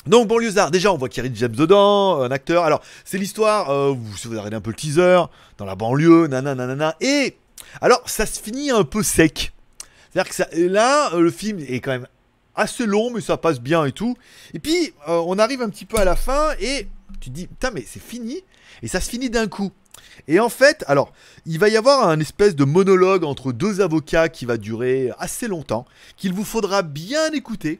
Donc, 0.06 0.28
banlieusard, 0.28 0.70
déjà, 0.70 0.92
on 0.92 0.98
voit 0.98 1.10
Kerry 1.10 1.32
James 1.34 1.56
dedans, 1.56 2.22
un 2.22 2.32
acteur. 2.32 2.66
Alors, 2.66 2.82
c'est 3.06 3.18
l'histoire, 3.18 3.70
euh, 3.72 3.96
si 4.18 4.28
vous 4.28 4.34
regardez 4.34 4.56
un 4.56 4.62
peu 4.62 4.70
le 4.70 4.76
teaser, 4.76 5.22
dans 5.58 5.66
la 5.66 5.76
banlieue, 5.76 6.28
nanana, 6.28 6.56
nanana. 6.56 6.96
Et, 7.00 7.38
alors, 7.82 8.02
ça 8.06 8.26
se 8.26 8.42
finit 8.42 8.70
un 8.70 8.84
peu 8.84 9.02
sec. 9.02 9.54
C'est-à-dire 10.12 10.50
que 10.50 10.60
là, 10.68 11.16
le 11.18 11.32
film 11.32 11.60
est 11.60 11.80
quand 11.80 11.92
même 11.92 12.08
assez 12.56 12.86
long, 12.86 13.12
mais 13.12 13.22
ça 13.22 13.38
passe 13.38 13.60
bien 13.60 13.86
et 13.86 13.92
tout. 13.92 14.16
Et 14.54 14.60
puis, 14.60 14.94
euh, 15.08 15.22
on 15.26 15.40
arrive 15.40 15.62
un 15.62 15.70
petit 15.70 15.86
peu 15.86 15.98
à 15.98 16.06
la 16.06 16.16
fin 16.16 16.52
et 16.60 16.88
tu 17.20 17.30
te 17.30 17.36
dis, 17.36 17.48
putain, 17.48 17.72
mais 17.72 17.84
c'est 17.88 18.02
fini. 18.02 18.44
Et 18.82 18.88
ça 18.88 19.00
se 19.00 19.10
finit 19.10 19.30
d'un 19.30 19.48
coup. 19.48 19.72
Et 20.28 20.40
en 20.40 20.50
fait, 20.50 20.84
alors, 20.88 21.12
il 21.46 21.60
va 21.60 21.70
y 21.70 21.78
avoir 21.78 22.08
un 22.08 22.20
espèce 22.20 22.56
de 22.56 22.64
monologue 22.64 23.24
entre 23.24 23.52
deux 23.52 23.82
avocats 23.82 24.30
qui 24.30 24.46
va 24.46 24.58
durer 24.58 25.12
assez 25.18 25.48
longtemps, 25.48 25.86
qu'il 26.18 26.34
vous 26.34 26.44
faudra 26.44 26.82
bien 26.82 27.32
écouter. 27.32 27.80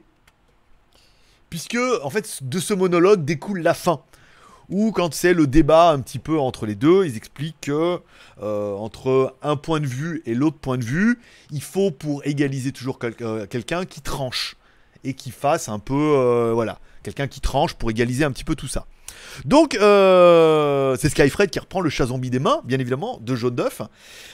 Puisque, 1.50 1.78
en 2.04 2.10
fait, 2.10 2.40
de 2.42 2.60
ce 2.60 2.74
monologue 2.74 3.26
découle 3.26 3.62
la 3.62 3.74
fin. 3.74 4.02
Ou 4.70 4.92
quand 4.92 5.14
c'est 5.14 5.34
le 5.34 5.46
débat 5.46 5.92
un 5.92 6.00
petit 6.00 6.20
peu 6.20 6.40
entre 6.40 6.66
les 6.66 6.76
deux, 6.76 7.06
ils 7.06 7.18
expliquent 7.18 7.62
que 7.62 8.00
euh, 8.42 8.74
entre 8.76 9.36
un 9.44 9.56
point 9.56 9.80
de 9.80 9.86
vue 9.86 10.24
et 10.26 10.34
l'autre 10.34 10.58
point 10.58 10.78
de 10.78 10.86
vue, 10.86 11.20
il 11.52 11.62
faut 11.62 11.92
pour 11.92 12.26
égaliser 12.26 12.72
toujours 12.72 12.98
euh, 13.22 13.46
quelqu'un 13.46 13.86
qui 13.86 14.02
tranche 14.02 14.56
et 15.04 15.14
qui 15.14 15.32
fasse 15.32 15.70
un 15.70 15.80
peu, 15.80 15.94
euh, 15.94 16.52
voilà, 16.54 16.80
quelqu'un 17.04 17.28
qui 17.28 17.42
tranche 17.42 17.74
pour 17.74 17.92
égaliser 17.92 18.24
un 18.24 18.32
petit 18.32 18.44
peu 18.44 18.56
tout 18.56 18.68
ça. 18.68 18.86
Donc, 19.46 19.76
euh, 19.76 20.96
c'est 21.00 21.10
Skyfred 21.10 21.50
qui 21.50 21.60
reprend 21.60 21.82
le 21.82 21.90
chat 21.90 22.08
zombie 22.08 22.30
des 22.30 22.40
mains, 22.40 22.62
bien 22.64 22.80
évidemment, 22.80 23.20
de 23.22 23.36
jaune 23.36 23.56
d'œuf. 23.56 23.82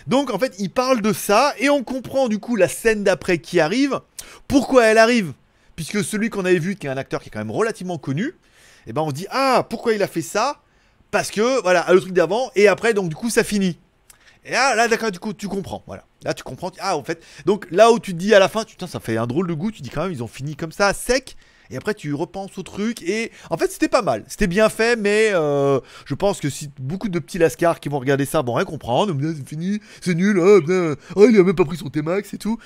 Donc, 0.08 0.32
en 0.32 0.40
fait, 0.40 0.56
il 0.60 0.70
parle 0.70 1.02
de 1.02 1.14
ça 1.14 1.54
et 1.60 1.70
on 1.70 1.84
comprend 1.84 2.28
du 2.28 2.40
coup 2.40 2.56
la 2.56 2.68
scène 2.68 3.04
d'après 3.04 3.38
qui 3.38 3.60
arrive. 3.60 4.00
Pourquoi 4.48 4.86
elle 4.86 4.98
arrive? 4.98 5.34
Puisque 5.76 6.04
celui 6.04 6.30
qu'on 6.30 6.46
avait 6.46 6.60
vu, 6.60 6.76
qui 6.76 6.88
est 6.88 6.90
un 6.90 6.98
acteur 6.98 7.22
qui 7.22 7.30
est 7.30 7.32
quand 7.32 7.40
même 7.40 7.52
relativement 7.52 7.98
connu, 7.98 8.36
et 8.88 8.94
ben 8.94 9.02
on 9.02 9.10
se 9.10 9.14
dit 9.14 9.28
ah 9.30 9.66
pourquoi 9.70 9.94
il 9.94 10.04
a 10.04 10.08
fait 10.08 10.22
ça? 10.22 10.62
Parce 11.12 11.32
que 11.32 11.62
voilà 11.62 11.86
le 11.92 12.00
truc 12.00 12.14
d'avant 12.14 12.52
et 12.56 12.68
après 12.68 12.94
donc 12.94 13.10
du 13.10 13.16
coup 13.16 13.30
ça 13.30 13.44
finit. 13.44 13.78
Et 14.46 14.52
là, 14.52 14.76
là 14.76 14.88
d'accord 14.88 15.12
du 15.12 15.20
coup 15.20 15.34
tu 15.34 15.48
comprends 15.48 15.84
voilà. 15.86 16.06
Là 16.24 16.34
tu 16.34 16.44
comprends 16.44 16.72
ah 16.80 16.98
en 16.98 17.04
fait 17.04 17.24
donc 17.46 17.68
là 17.72 17.92
où 17.92 18.00
tu 18.00 18.14
te 18.14 18.18
dis 18.18 18.34
à 18.34 18.40
la 18.40 18.48
fin 18.48 18.64
putain 18.64 18.88
ça 18.88 19.00
fait 19.00 19.18
un 19.18 19.28
drôle 19.28 19.48
de 19.48 19.54
goût 19.54 19.72
tu 19.72 19.82
dis 19.82 19.90
quand 19.90 20.04
même 20.04 20.12
ils 20.12 20.24
ont 20.24 20.28
fini 20.28 20.56
comme 20.56 20.72
ça 20.72 20.94
sec 20.94 21.36
et 21.70 21.78
après 21.78 21.94
tu 21.94 22.14
repenses 22.14 22.58
au 22.58 22.64
truc 22.64 23.02
et 23.02 23.32
en 23.50 23.58
fait 23.58 23.72
c'était 23.72 23.88
pas 23.88 24.02
mal 24.02 24.24
c'était 24.28 24.48
bien 24.48 24.70
fait 24.70 24.96
mais 24.96 25.30
euh, 25.34 25.80
je 26.06 26.16
pense 26.16 26.40
que 26.40 26.50
si 26.50 26.70
beaucoup 26.80 27.10
de 27.10 27.20
petits 27.20 27.38
lascars 27.38 27.80
qui 27.80 27.90
vont 27.90 28.00
regarder 28.00 28.26
ça 28.26 28.42
vont 28.42 28.54
rien 28.54 28.66
comprendre 28.66 29.16
c'est 29.20 29.48
fini 29.48 29.80
c'est 30.02 30.16
nul 30.16 30.36
putain, 30.62 30.96
oh, 31.16 31.28
il 31.30 31.38
a 31.38 31.44
même 31.44 31.56
pas 31.56 31.66
pris 31.66 31.78
son 31.78 31.90
T-Max 31.90 32.34
et 32.34 32.38
tout 32.38 32.58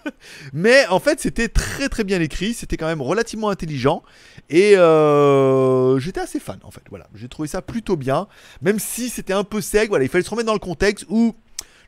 mais 0.52 0.86
en 0.88 1.00
fait 1.00 1.20
c'était 1.20 1.48
très 1.48 1.88
très 1.88 2.04
bien 2.04 2.20
écrit 2.20 2.54
c'était 2.54 2.76
quand 2.76 2.86
même 2.86 3.02
relativement 3.02 3.48
intelligent 3.48 4.02
et 4.48 4.76
euh, 4.76 5.98
j'étais 5.98 6.20
assez 6.20 6.40
fan 6.40 6.58
en 6.62 6.70
fait. 6.70 6.82
Voilà, 6.90 7.06
j'ai 7.14 7.28
trouvé 7.28 7.48
ça 7.48 7.62
plutôt 7.62 7.96
bien, 7.96 8.28
même 8.62 8.78
si 8.78 9.08
c'était 9.08 9.32
un 9.32 9.44
peu 9.44 9.60
sec. 9.60 9.88
Voilà, 9.88 10.04
il 10.04 10.08
fallait 10.08 10.24
se 10.24 10.30
remettre 10.30 10.46
dans 10.46 10.52
le 10.52 10.58
contexte 10.58 11.06
où 11.08 11.34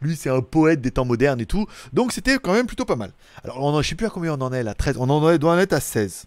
lui 0.01 0.17
c'est 0.17 0.31
un 0.31 0.41
poète 0.41 0.81
des 0.81 0.91
temps 0.91 1.05
modernes 1.05 1.41
et 1.41 1.47
tout. 1.47 1.67
Donc 1.93 2.13
c'était 2.13 2.39
quand 2.39 2.53
même 2.53 2.67
plutôt 2.67 2.85
pas 2.85 2.97
mal. 2.97 3.13
Alors 3.45 3.63
on 3.63 3.75
en, 3.75 3.83
je 3.83 3.89
sais 3.89 3.95
plus 3.95 4.07
à 4.07 4.11
combien 4.11 4.35
on 4.35 4.43
en 4.43 4.53
est 4.53 4.63
là, 4.63 4.75
13. 4.75 4.97
On 4.99 5.09
en 5.09 5.37
doit 5.39 5.53
en 5.53 5.59
être 5.59 5.73
à 5.73 5.81
16. 5.81 6.27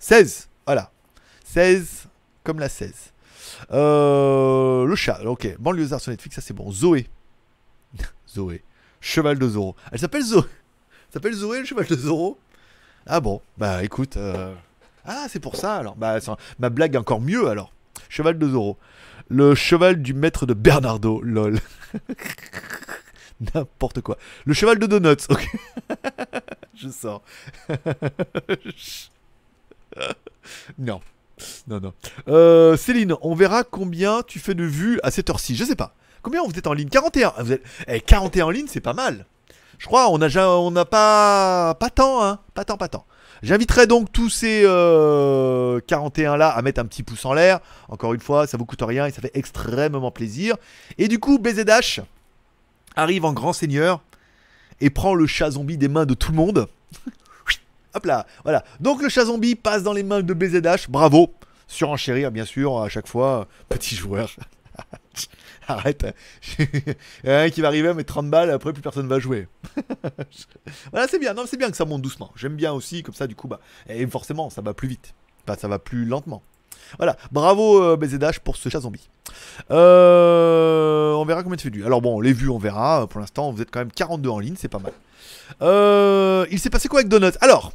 16, 0.00 0.48
voilà. 0.66 0.90
16 1.44 2.08
comme 2.42 2.58
la 2.58 2.68
16. 2.68 3.12
Euh, 3.72 4.84
le 4.86 4.94
chat, 4.96 5.20
ok. 5.24 5.56
Banlieusard 5.58 6.00
sur 6.00 6.10
Netflix, 6.10 6.36
ça 6.36 6.42
c'est 6.42 6.54
bon. 6.54 6.70
Zoé. 6.72 7.06
Zoé. 8.28 8.64
Cheval 9.00 9.38
de 9.38 9.48
Zoro. 9.48 9.76
Elle 9.92 9.98
s'appelle 9.98 10.22
Zoé. 10.22 10.42
Elle 10.42 11.12
s'appelle 11.14 11.32
Zoé, 11.34 11.60
le 11.60 11.64
cheval 11.64 11.86
de 11.86 11.96
Zoro 11.96 12.38
Ah 13.06 13.20
bon, 13.20 13.40
bah 13.58 13.82
écoute. 13.84 14.16
euh, 14.16 14.54
ah, 15.04 15.26
c'est 15.28 15.40
pour 15.40 15.56
ça 15.56 15.76
alors. 15.76 15.96
Bah, 15.96 16.18
ma 16.58 16.70
blague 16.70 16.96
encore 16.96 17.20
mieux 17.20 17.48
alors. 17.48 17.72
Cheval 18.08 18.38
de 18.38 18.48
Zoro. 18.48 18.78
Le 19.28 19.54
cheval 19.54 20.02
du 20.02 20.14
maître 20.14 20.46
de 20.46 20.54
Bernardo, 20.54 21.20
lol. 21.22 21.58
N'importe 23.54 24.00
quoi. 24.00 24.18
Le 24.44 24.54
cheval 24.54 24.78
de 24.78 24.86
Donuts, 24.86 25.26
ok. 25.28 25.48
Je 26.74 26.88
sors. 26.88 27.22
Non. 30.78 31.00
Non, 31.68 31.80
non. 31.80 31.92
Euh, 32.28 32.76
Céline, 32.76 33.14
on 33.22 33.34
verra 33.34 33.64
combien 33.64 34.22
tu 34.26 34.38
fais 34.38 34.54
de 34.54 34.64
vues 34.64 35.00
à 35.02 35.10
cette 35.10 35.30
heure-ci. 35.30 35.56
Je 35.56 35.64
sais 35.64 35.76
pas. 35.76 35.94
Combien 36.22 36.42
vous 36.44 36.58
êtes 36.58 36.66
en 36.66 36.74
ligne? 36.74 36.88
41. 36.88 37.34
Vous 37.38 37.52
êtes... 37.52 37.62
eh, 37.88 38.00
41 38.00 38.46
en 38.46 38.50
ligne, 38.50 38.66
c'est 38.68 38.80
pas 38.80 38.92
mal. 38.92 39.26
Je 39.78 39.86
crois, 39.86 40.10
on 40.10 40.18
n'a 40.18 40.84
pas, 40.84 41.74
pas 41.80 41.88
tant, 41.88 42.22
hein. 42.22 42.40
Pas 42.52 42.64
tant, 42.66 42.76
pas 42.76 42.88
tant. 42.88 43.06
J'inviterai 43.42 43.86
donc 43.86 44.12
tous 44.12 44.28
ces 44.28 44.62
euh, 44.64 45.80
41 45.86 46.36
là 46.36 46.50
à 46.50 46.60
mettre 46.60 46.80
un 46.80 46.84
petit 46.84 47.02
pouce 47.02 47.24
en 47.24 47.32
l'air. 47.32 47.60
Encore 47.88 48.12
une 48.12 48.20
fois, 48.20 48.46
ça 48.46 48.58
vous 48.58 48.66
coûte 48.66 48.82
rien 48.82 49.06
et 49.06 49.10
ça 49.10 49.22
fait 49.22 49.30
extrêmement 49.32 50.10
plaisir. 50.10 50.56
Et 50.98 51.08
du 51.08 51.18
coup, 51.18 51.38
BZH 51.38 52.00
arrive 52.96 53.24
en 53.24 53.32
grand 53.32 53.54
seigneur 53.54 54.02
et 54.82 54.90
prend 54.90 55.14
le 55.14 55.26
chat 55.26 55.52
zombie 55.52 55.78
des 55.78 55.88
mains 55.88 56.04
de 56.04 56.12
tout 56.12 56.32
le 56.32 56.36
monde. 56.36 56.68
Hop 57.94 58.06
là, 58.06 58.26
voilà. 58.44 58.64
Donc 58.80 59.02
le 59.02 59.08
chat 59.08 59.24
zombie 59.24 59.54
passe 59.54 59.82
dans 59.82 59.92
les 59.92 60.02
mains 60.02 60.22
de 60.22 60.34
BZH. 60.34 60.88
Bravo. 60.88 61.34
Surenchérir, 61.66 62.30
bien 62.30 62.44
sûr, 62.44 62.80
à 62.80 62.88
chaque 62.88 63.06
fois. 63.06 63.46
Petit 63.68 63.96
joueur. 63.96 64.30
Arrête. 65.68 66.06
Il 66.58 66.94
y 67.24 67.30
a 67.30 67.40
un 67.42 67.50
qui 67.50 67.60
va 67.60 67.68
arriver 67.68 67.88
à 67.88 67.94
mettre 67.94 68.12
30 68.12 68.30
balles, 68.30 68.50
après 68.50 68.72
plus 68.72 68.82
personne 68.82 69.06
va 69.06 69.20
jouer. 69.20 69.46
voilà, 70.90 71.06
c'est 71.08 71.18
bien. 71.18 71.34
Non, 71.34 71.44
c'est 71.46 71.56
bien 71.56 71.70
que 71.70 71.76
ça 71.76 71.84
monte 71.84 72.02
doucement. 72.02 72.32
J'aime 72.34 72.56
bien 72.56 72.72
aussi, 72.72 73.02
comme 73.02 73.14
ça, 73.14 73.26
du 73.26 73.36
coup, 73.36 73.46
bah, 73.46 73.60
et 73.88 74.04
forcément, 74.06 74.50
ça 74.50 74.62
va 74.62 74.74
plus 74.74 74.88
vite. 74.88 75.14
Enfin, 75.46 75.58
ça 75.58 75.68
va 75.68 75.78
plus 75.78 76.04
lentement. 76.04 76.42
Voilà, 76.98 77.16
bravo 77.30 77.82
euh, 77.82 77.96
BZH 77.96 78.40
pour 78.42 78.56
ce 78.56 78.68
chat 78.68 78.80
zombie. 78.80 79.08
Euh, 79.70 81.12
on 81.12 81.24
verra 81.24 81.42
combien 81.42 81.56
tu 81.56 81.64
fais 81.64 81.70
de 81.70 81.76
vues. 81.76 81.84
Alors 81.84 82.02
bon, 82.02 82.20
les 82.20 82.32
vues, 82.32 82.48
on 82.48 82.58
verra. 82.58 83.06
Pour 83.06 83.20
l'instant, 83.20 83.52
vous 83.52 83.62
êtes 83.62 83.70
quand 83.70 83.80
même 83.80 83.92
42 83.92 84.28
en 84.28 84.38
ligne, 84.38 84.56
c'est 84.58 84.68
pas 84.68 84.78
mal. 84.78 84.92
Euh, 85.62 86.46
il 86.50 86.58
s'est 86.58 86.70
passé 86.70 86.88
quoi 86.88 87.00
avec 87.00 87.08
Donuts? 87.08 87.36
Alors, 87.40 87.72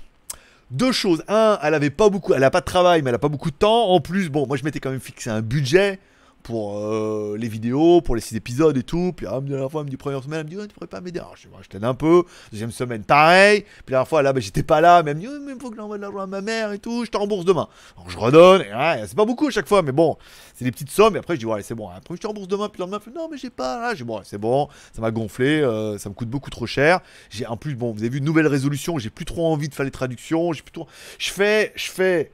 deux 0.76 0.92
choses. 0.92 1.24
Un, 1.28 1.58
elle 1.62 1.74
avait 1.74 1.90
pas 1.90 2.10
beaucoup, 2.10 2.34
de 2.62 2.66
travail, 2.66 3.02
mais 3.02 3.10
elle 3.10 3.16
a 3.16 3.20
pas 3.20 3.30
beaucoup 3.30 3.52
de 3.52 3.56
temps. 3.56 3.90
En 3.90 4.00
plus, 4.00 4.30
bon, 4.30 4.46
moi 4.48 4.58
je 4.58 4.64
m'étais 4.64 4.80
quand 4.80 4.92
même 4.92 5.00
fixé 5.00 5.30
un 5.30 5.42
budget 5.42 6.00
pour 6.46 6.78
euh, 6.78 7.36
les 7.40 7.48
vidéos, 7.48 8.02
pour 8.02 8.16
les 8.16 8.22
6 8.22 8.36
épisodes 8.36 8.78
et 8.78 8.84
tout. 8.84 9.14
Puis 9.18 9.26
ah, 9.26 9.34
la 9.34 9.42
dernière 9.42 9.72
fois, 9.72 9.82
elle 9.82 9.86
me 9.86 9.90
dit 9.90 9.98
première 9.98 10.24
semaine, 10.24 10.42
elle 10.42 10.46
me 10.46 10.50
dit 10.52 10.58
ouais, 10.58 10.68
tu 10.68 10.76
pourrais 10.76 10.86
pas 10.86 11.02
m'aider. 11.02 11.20
Je, 11.36 11.68
t'aide 11.68 11.84
un 11.84 11.96
peu. 11.96 12.24
Deuxième 12.52 12.70
semaine, 12.70 13.04
pareil. 13.04 13.62
Puis 13.62 13.72
la 13.88 13.92
dernière 13.94 14.08
fois, 14.08 14.22
là, 14.22 14.32
bah, 14.32 14.40
j'étais 14.40 14.62
pas 14.62 14.80
là, 14.80 15.02
mais 15.02 15.12
elle 15.12 15.18
me 15.18 15.22
dit 15.22 15.28
il 15.28 15.60
faut 15.60 15.72
que 15.72 15.76
j'envoie 15.76 15.98
de 15.98 16.04
l'argent 16.04 16.20
à 16.20 16.28
ma 16.28 16.42
mère 16.42 16.72
et 16.72 16.78
tout. 16.78 17.04
Je 17.04 17.10
te 17.10 17.18
rembourse 17.18 17.46
demain. 17.46 17.68
Alors 17.98 18.12
je 18.12 18.18
redonne. 18.20 18.62
Et 18.62 18.72
ouais, 18.76 19.06
c'est 19.08 19.16
pas 19.16 19.26
beaucoup 19.26 19.48
à 19.48 19.50
chaque 19.50 19.68
fois, 19.68 19.82
mais 19.82 19.92
bon, 19.92 20.18
c'est 20.54 20.66
des 20.66 20.72
petites 20.72 20.92
sommes. 20.92 21.16
Et 21.16 21.20
après, 21.20 21.34
je 21.34 21.40
dis 21.40 21.48
ouais, 21.48 21.64
c'est 21.64 21.74
bon. 21.74 21.90
Après, 21.90 22.16
je 22.16 22.22
te 22.22 22.28
rembourse 22.28 22.48
demain. 22.48 22.70
Puis 22.70 22.80
le 22.80 22.86
lendemain, 22.86 23.00
non, 23.16 23.28
mais 23.32 23.38
j'ai 23.38 23.50
pas. 23.50 23.82
Là, 23.82 23.96
je 23.96 24.06
c'est 24.24 24.38
bon. 24.38 24.70
Ça 24.94 25.02
m'a 25.02 25.10
gonflé. 25.10 25.62
euh, 25.62 25.98
ça 25.98 26.10
me 26.10 26.14
coûte 26.14 26.30
beaucoup 26.30 26.52
trop 26.52 26.68
cher. 26.68 27.00
J'ai 27.32 27.48
en 27.48 27.58
plus, 27.58 27.74
bon, 27.74 27.92
vous 27.92 28.02
avez 28.02 28.10
vu, 28.10 28.22
nouvelle 28.22 28.48
résolution. 28.48 29.00
J'ai 29.00 29.10
plus 29.10 29.26
trop 29.26 29.52
envie 29.52 29.68
de 29.68 29.74
faire 29.74 29.86
les 29.86 29.92
traductions. 29.92 30.54
J'ai 30.54 30.62
plus 30.62 30.74
trop. 30.74 30.88
Je 31.18 31.32
fais, 31.32 31.74
je 31.76 31.90
fais. 31.90 32.32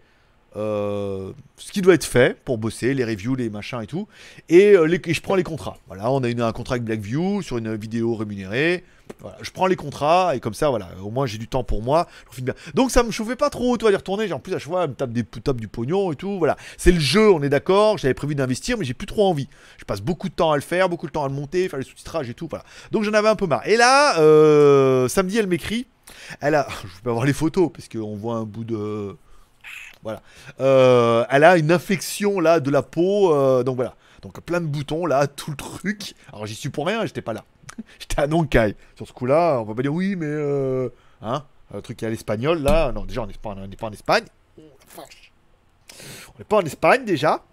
Euh, 0.56 1.32
ce 1.58 1.72
qui 1.72 1.82
doit 1.82 1.94
être 1.94 2.06
fait 2.06 2.38
pour 2.44 2.58
bosser, 2.58 2.94
les 2.94 3.06
reviews, 3.06 3.36
les 3.36 3.50
machins 3.50 3.82
et 3.82 3.88
tout, 3.88 4.08
et, 4.50 4.74
euh, 4.76 5.00
et 5.06 5.14
je 5.14 5.22
prends 5.22 5.36
les 5.36 5.44
contrats. 5.44 5.78
Voilà, 5.88 6.12
on 6.12 6.24
a 6.24 6.30
une- 6.30 6.42
un 6.42 6.52
contrat 6.52 6.76
avec 6.76 6.84
Blackview 6.84 7.42
sur 7.42 7.58
une 7.58 7.76
vidéo 7.76 8.16
rémunérée. 8.16 8.84
Voilà, 9.20 9.38
je 9.42 9.52
prends 9.52 9.68
les 9.68 9.76
contrats 9.76 10.36
et 10.36 10.40
comme 10.40 10.54
ça, 10.54 10.70
voilà, 10.70 10.88
au 11.04 11.10
moins 11.12 11.26
j'ai 11.26 11.38
du 11.38 11.48
temps 11.48 11.64
pour 11.66 11.82
moi. 11.84 12.08
Donc 12.74 12.92
ça 12.92 13.04
me 13.04 13.12
chauffait 13.12 13.36
pas 13.36 13.50
trop, 13.50 13.76
toi, 13.78 13.92
d'y 13.92 13.96
retourner. 13.98 14.32
En 14.32 14.40
plus, 14.40 14.54
à 14.54 14.58
chaque 14.60 14.70
fois, 14.70 14.84
elle 14.86 14.92
me 14.92 14.96
tape, 14.96 15.12
des, 15.12 15.24
tape 15.24 15.58
du 15.60 15.68
pognon 15.68 16.12
et 16.14 16.16
tout. 16.16 16.38
Voilà, 16.38 16.56
c'est 16.78 16.94
le 16.94 17.00
jeu, 17.00 17.30
on 17.30 17.42
est 17.44 17.50
d'accord. 17.50 17.98
J'avais 17.98 18.14
prévu 18.14 18.36
d'investir, 18.36 18.78
mais 18.78 18.86
j'ai 18.86 18.94
plus 18.94 19.08
trop 19.08 19.28
envie. 19.30 19.50
Je 19.78 19.84
passe 19.86 20.02
beaucoup 20.02 20.30
de 20.30 20.34
temps 20.34 20.52
à 20.52 20.56
le 20.56 20.62
faire, 20.62 20.88
beaucoup 20.88 21.08
de 21.08 21.12
temps 21.12 21.26
à 21.26 21.28
le 21.28 21.34
monter, 21.34 21.68
faire 21.68 21.80
les 21.80 21.86
sous-titrages 21.86 22.30
et 22.30 22.34
tout. 22.34 22.48
Voilà. 22.50 22.64
Donc 22.92 23.04
j'en 23.04 23.14
avais 23.14 23.28
un 23.28 23.36
peu 23.36 23.48
marre. 23.48 23.68
Et 23.68 23.76
là, 23.76 24.18
euh, 24.22 25.08
samedi, 25.10 25.38
elle 25.38 25.48
m'écrit. 25.48 25.88
Elle 26.40 26.56
a, 26.56 26.68
je 26.84 27.02
peux 27.04 27.10
avoir 27.10 27.26
les 27.26 27.34
photos 27.34 27.70
parce 27.74 27.90
qu'on 27.90 28.16
voit 28.16 28.36
un 28.36 28.44
bout 28.46 28.64
de, 28.64 29.16
voilà. 30.04 30.22
Euh, 30.60 31.26
elle 31.30 31.44
a 31.44 31.58
une 31.58 31.72
infection 31.72 32.40
là 32.40 32.60
de 32.60 32.70
la 32.70 32.82
peau, 32.82 33.34
euh, 33.34 33.64
donc 33.64 33.76
voilà. 33.76 33.96
Donc 34.22 34.40
plein 34.42 34.62
de 34.62 34.68
boutons 34.68 35.06
là, 35.06 35.28
tout 35.28 35.52
le 35.52 35.58
truc. 35.58 36.16
Alors 36.32 36.46
j'y 36.46 36.56
suis 36.56 36.70
pour 36.70 36.88
rien, 36.88 37.06
j'étais 37.06 37.22
pas 37.22 37.34
là. 37.34 37.44
j'étais 38.00 38.22
à 38.22 38.28
Nonkai. 38.28 38.76
Sur 38.96 39.08
ce 39.08 39.14
coup-là, 39.14 39.60
on 39.60 39.64
va 39.64 39.74
pas 39.74 39.82
dire 39.82 39.94
oui, 39.94 40.16
mais 40.16 40.26
euh, 40.28 40.90
hein, 41.22 41.44
un 41.74 41.82
truc 41.82 42.02
à 42.04 42.10
l'espagnol 42.10 42.62
là. 42.62 42.92
Non, 42.92 43.06
déjà 43.06 43.22
on 43.22 43.28
n'est 43.28 43.34
pas, 43.34 43.50
on 43.50 43.68
n'est 43.68 43.76
pas 43.76 43.88
en 43.88 43.94
Espagne. 43.94 44.26
Oh, 44.58 44.62
la 44.62 45.04
vache. 45.04 45.32
On 46.36 46.40
n'est 46.40 46.46
pas 46.46 46.58
en 46.58 46.66
Espagne 46.66 47.06
déjà. 47.06 47.44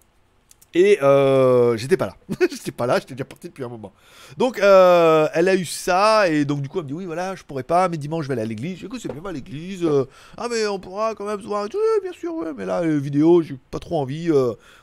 Et 0.75 0.99
euh, 1.01 1.77
j'étais 1.77 1.97
pas 1.97 2.05
là. 2.05 2.15
j'étais 2.51 2.71
pas 2.71 2.85
là, 2.85 2.99
j'étais 2.99 3.15
déjà 3.15 3.25
parti 3.25 3.47
depuis 3.47 3.63
un 3.63 3.69
moment. 3.69 3.91
Donc 4.37 4.59
euh, 4.59 5.27
elle 5.33 5.49
a 5.49 5.55
eu 5.55 5.65
ça 5.65 6.29
et 6.29 6.45
donc 6.45 6.61
du 6.61 6.69
coup 6.69 6.77
elle 6.77 6.83
me 6.83 6.89
dit 6.89 6.93
oui 6.93 7.05
voilà 7.05 7.35
je 7.35 7.43
pourrais 7.43 7.63
pas 7.63 7.89
mais 7.89 7.97
dimanche 7.97 8.25
je 8.25 8.27
vais 8.27 8.33
aller 8.33 8.43
à 8.43 8.45
l'église. 8.45 8.77
Dis 8.77 8.85
écoute 8.85 8.99
c'est 9.01 9.11
bien 9.11 9.21
pas 9.21 9.31
l'église. 9.31 9.83
euh, 9.83 10.05
ah 10.37 10.47
mais 10.49 10.67
on 10.67 10.77
pourra 10.77 11.15
quand 11.15 11.25
même 11.25 11.41
se 11.41 11.47
voir. 11.47 11.63
Oui, 11.63 11.79
bien 12.03 12.13
sûr 12.13 12.33
mais 12.55 12.67
là 12.67 12.83
les 12.83 12.99
vidéos 12.99 13.41
j'ai 13.41 13.57
pas 13.71 13.79
trop 13.79 13.99
envie. 13.99 14.29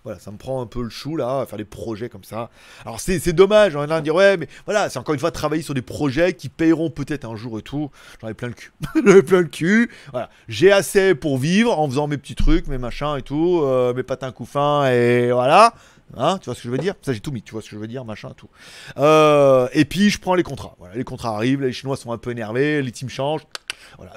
voilà 0.03 0.19
ça 0.19 0.33
me 0.33 0.39
prend 0.39 0.61
un 0.61 0.67
peu 0.67 0.83
le 0.83 0.91
chou 0.91 1.17
là 1.17 1.47
faire 1.47 1.59
des 1.59 1.65
projets 1.65 2.09
comme 2.09 2.25
ça. 2.25 2.51
Alors 2.85 2.99
c'est 2.99 3.33
dommage 3.33 3.77
on 3.77 3.85
est 3.85 3.87
là 3.87 3.97
à 3.97 4.01
dire 4.01 4.17
ouais 4.17 4.37
mais 4.37 4.49
voilà 4.65 4.91
c'est 4.91 4.99
encore 4.99 5.15
une 5.15 5.21
fois 5.21 5.31
travailler 5.31 5.63
sur 5.63 5.75
des 5.75 5.83
projets 5.83 6.33
qui 6.33 6.49
paieront 6.49 6.91
peut-être 6.91 7.25
un 7.25 7.37
jour 7.37 7.61
et 7.61 7.63
tout. 7.63 7.91
J'en 8.21 8.29
ai 8.29 8.35
plein 8.35 8.49
le 8.49 8.55
cul. 8.55 8.73
J'en 8.97 9.15
ai 9.17 9.23
plein 9.23 9.41
le 9.41 9.47
cul. 9.47 9.91
Voilà 10.11 10.31
j'ai 10.49 10.73
assez 10.73 11.15
pour 11.15 11.39
vivre 11.39 11.79
en 11.79 11.89
faisant 11.89 12.09
mes 12.09 12.19
petits 12.19 12.35
trucs 12.35 12.67
mes 12.67 12.79
machins 12.79 13.17
et 13.17 13.23
tout 13.23 13.65
mes 13.95 14.03
patins 14.03 14.33
couffins 14.33 14.91
et 14.91 15.31
voilà. 15.31 15.76
Hein, 16.17 16.39
tu 16.39 16.47
vois 16.47 16.55
ce 16.55 16.61
que 16.63 16.69
je 16.69 16.73
veux 16.73 16.79
dire? 16.79 16.95
Ça 17.03 17.13
j'ai 17.13 17.21
tout 17.21 17.33
mis, 17.33 17.43
tu 17.43 17.53
vois 17.53 17.63
ce 17.63 17.69
que 17.69 17.77
je 17.77 17.81
veux 17.81 17.89
dire, 17.89 18.05
machin, 18.05 18.31
tout. 18.37 18.49
Euh, 18.97 19.69
et 19.73 19.85
puis 19.85 20.11
je 20.11 20.21
prends 20.21 20.35
les 20.35 20.43
contrats. 20.43 20.77
Les 20.95 21.05
contrats 21.05 21.35
arrivent, 21.35 21.63
les 21.63 21.73
Chinois 21.73 21.97
sont 21.97 22.13
un 22.13 22.19
peu 22.19 22.31
énervés, 22.31 22.81
les 22.83 22.93
teams 22.93 23.09
changent. 23.09 23.47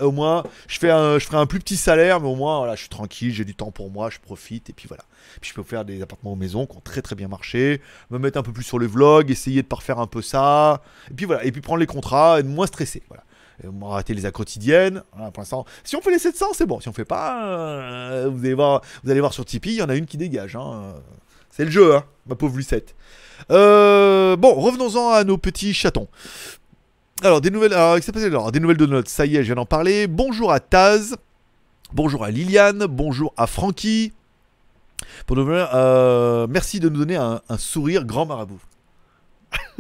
Au 0.01 0.11
moins 0.11 0.43
je 0.67 0.79
fais 0.79 0.89
je 0.89 1.25
ferai 1.25 1.37
un 1.37 1.45
plus 1.45 1.59
petit 1.59 1.77
salaire, 1.77 2.19
mais 2.21 2.27
au 2.27 2.35
moins 2.35 2.59
voilà, 2.59 2.75
je 2.75 2.81
suis 2.81 2.89
tranquille, 2.89 3.33
j'ai 3.33 3.45
du 3.45 3.55
temps 3.55 3.71
pour 3.71 3.91
moi, 3.91 4.09
je 4.09 4.19
profite 4.19 4.69
et 4.69 4.73
puis 4.73 4.87
voilà. 4.87 5.03
Puis 5.41 5.49
je 5.49 5.55
peux 5.55 5.63
faire 5.63 5.85
des 5.85 6.01
appartements 6.01 6.33
aux 6.33 6.37
maisons 6.37 6.65
qui 6.65 6.77
ont 6.77 6.81
très 6.81 7.01
très 7.01 7.15
bien 7.15 7.27
marché, 7.27 7.81
me 8.09 8.17
mettre 8.17 8.37
un 8.37 8.43
peu 8.43 8.53
plus 8.53 8.63
sur 8.63 8.79
le 8.79 8.87
vlog, 8.87 9.29
essayer 9.31 9.61
de 9.61 9.67
parfaire 9.67 9.99
un 9.99 10.07
peu 10.07 10.21
ça. 10.21 10.81
Et 11.11 11.13
puis 11.13 11.25
voilà, 11.25 11.43
et 11.43 11.51
puis 11.51 11.61
prendre 11.61 11.79
les 11.79 11.85
contrats, 11.87 12.39
être 12.39 12.47
moins 12.47 12.67
stressé. 12.67 13.03
Voilà. 13.09 13.23
Et 13.63 13.67
on 13.67 13.87
va 13.87 13.93
rater 13.95 14.13
les 14.13 14.25
A 14.25 14.31
quotidiennes. 14.31 15.03
Voilà, 15.13 15.31
l'instant, 15.35 15.65
si 15.83 15.95
on 15.95 16.01
fait 16.01 16.11
les 16.11 16.19
700, 16.19 16.47
c'est 16.53 16.65
bon. 16.65 16.79
Si 16.79 16.87
on 16.87 16.93
fait 16.93 17.05
pas, 17.05 17.43
euh, 17.45 18.29
vous 18.31 18.39
allez 18.39 18.53
voir, 18.53 18.81
vous 19.03 19.11
allez 19.11 19.19
voir 19.19 19.33
sur 19.33 19.45
Tipeee, 19.45 19.71
il 19.73 19.75
y 19.75 19.81
en 19.81 19.89
a 19.89 19.95
une 19.95 20.05
qui 20.05 20.17
dégage. 20.17 20.55
hein. 20.55 20.93
C'est 21.49 21.65
le 21.65 21.71
jeu, 21.71 21.95
hein, 21.95 22.05
ma 22.27 22.35
pauvre 22.35 22.55
Lucette. 22.57 22.95
Euh, 23.51 24.35
bon, 24.35 24.53
revenons-en 24.53 25.11
à 25.11 25.23
nos 25.23 25.37
petits 25.37 25.73
chatons. 25.73 26.07
Alors, 27.21 27.41
des 27.41 27.49
nouvelles, 27.49 27.71
de 27.71 28.85
notes, 28.85 29.09
ça 29.09 29.25
y 29.25 29.35
est, 29.35 29.41
je 29.41 29.47
viens 29.47 29.55
d'en 29.55 29.65
parler. 29.65 30.07
Bonjour 30.07 30.51
à 30.51 30.59
Taz. 30.59 31.17
Bonjour 31.91 32.23
à 32.23 32.31
Liliane. 32.31 32.85
Bonjour 32.85 33.33
à 33.35 33.47
Francky. 33.47 34.13
Pour 35.25 35.37
euh, 35.37 36.47
merci 36.49 36.79
de 36.79 36.87
nous 36.87 36.99
donner 36.99 37.15
un 37.15 37.41
sourire 37.57 38.05
grand 38.05 38.25
marabout. 38.25 38.59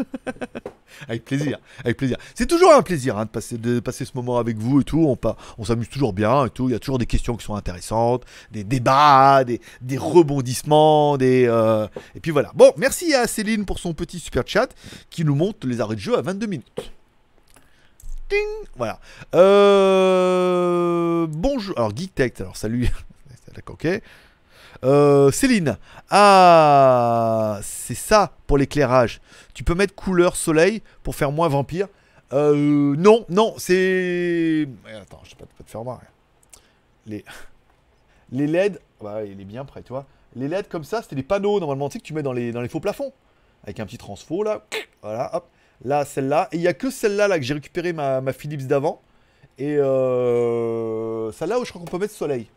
avec 1.07 1.25
plaisir, 1.25 1.59
avec 1.83 1.97
plaisir. 1.97 2.17
C'est 2.35 2.45
toujours 2.45 2.73
un 2.73 2.81
plaisir 2.81 3.17
hein, 3.17 3.25
de, 3.51 3.79
passer, 3.79 4.05
ce 4.05 4.11
moment 4.15 4.37
avec 4.37 4.57
vous 4.57 4.81
et 4.81 4.83
tout. 4.83 5.15
On, 5.57 5.65
s'amuse 5.65 5.89
toujours 5.89 6.13
bien 6.13 6.45
et 6.45 6.49
tout. 6.49 6.69
Il 6.69 6.73
y 6.73 6.75
a 6.75 6.79
toujours 6.79 6.99
des 6.99 7.05
questions 7.05 7.35
qui 7.35 7.45
sont 7.45 7.55
intéressantes, 7.55 8.25
des 8.51 8.63
débats, 8.63 9.43
des, 9.43 9.59
rebondissements, 9.97 11.17
des 11.17 11.45
euh, 11.47 11.87
et 12.15 12.19
puis 12.19 12.31
voilà. 12.31 12.51
Bon, 12.55 12.71
merci 12.77 13.13
à 13.13 13.27
Céline 13.27 13.65
pour 13.65 13.79
son 13.79 13.93
petit 13.93 14.19
super 14.19 14.43
chat 14.45 14.69
qui 15.09 15.23
nous 15.25 15.35
montre 15.35 15.67
les 15.67 15.81
arrêts 15.81 15.95
de 15.95 16.01
jeu 16.01 16.17
à 16.17 16.21
22 16.21 16.47
minutes. 16.47 16.91
Ding 18.29 18.67
Voilà. 18.77 18.99
Euh, 19.35 21.27
bonjour. 21.29 21.77
Alors 21.77 21.95
Geek 21.95 22.13
Tech. 22.15 22.33
Alors 22.39 22.57
salut. 22.57 22.89
Ok. 23.67 23.87
Euh, 24.83 25.31
Céline. 25.31 25.77
Ah, 26.09 27.59
c'est 27.61 27.95
ça 27.95 28.33
pour 28.47 28.57
l'éclairage. 28.57 29.21
Tu 29.53 29.63
peux 29.63 29.75
mettre 29.75 29.95
couleur 29.95 30.35
soleil 30.35 30.81
pour 31.03 31.15
faire 31.15 31.31
moins 31.31 31.47
vampire. 31.47 31.87
Euh, 32.31 32.95
non, 32.97 33.25
non, 33.29 33.55
c'est. 33.57 34.67
Attends, 34.85 35.21
je 35.23 35.31
vais 35.31 35.35
pas, 35.37 35.63
te 35.63 35.69
faire 35.69 35.83
voir. 35.83 36.01
Les, 37.05 37.25
les 38.31 38.47
LED. 38.47 38.79
Bah, 39.01 39.23
il 39.23 39.39
est 39.39 39.45
bien 39.45 39.65
prêt, 39.65 39.81
tu 39.81 39.89
vois. 39.89 40.05
Les 40.35 40.47
LED 40.47 40.67
comme 40.67 40.83
ça, 40.83 41.01
c'était 41.01 41.15
des 41.15 41.23
panneaux 41.23 41.59
normalement, 41.59 41.89
tu 41.89 41.93
sais, 41.93 41.99
que 41.99 42.05
tu 42.05 42.13
mets 42.13 42.23
dans 42.23 42.33
les, 42.33 42.51
dans 42.51 42.61
les 42.61 42.67
faux 42.67 42.79
plafonds. 42.79 43.11
Avec 43.63 43.79
un 43.79 43.85
petit 43.85 43.97
transfo 43.97 44.43
là. 44.43 44.65
Voilà, 45.01 45.33
hop. 45.33 45.47
Là, 45.85 46.03
celle-là. 46.03 46.49
Et 46.51 46.57
il 46.57 46.59
n'y 46.59 46.67
a 46.67 46.73
que 46.73 46.91
celle-là 46.91 47.29
là, 47.29 47.39
que 47.39 47.45
j'ai 47.45 47.53
récupéré 47.53 47.93
ma, 47.93 48.19
ma 48.19 48.33
Philips 48.33 48.67
d'avant. 48.67 49.01
Et 49.57 49.77
euh, 49.77 51.31
celle-là 51.31 51.57
où 51.57 51.63
je 51.63 51.69
crois 51.69 51.81
qu'on 51.81 51.89
peut 51.89 51.97
mettre 51.97 52.13
soleil. 52.13 52.49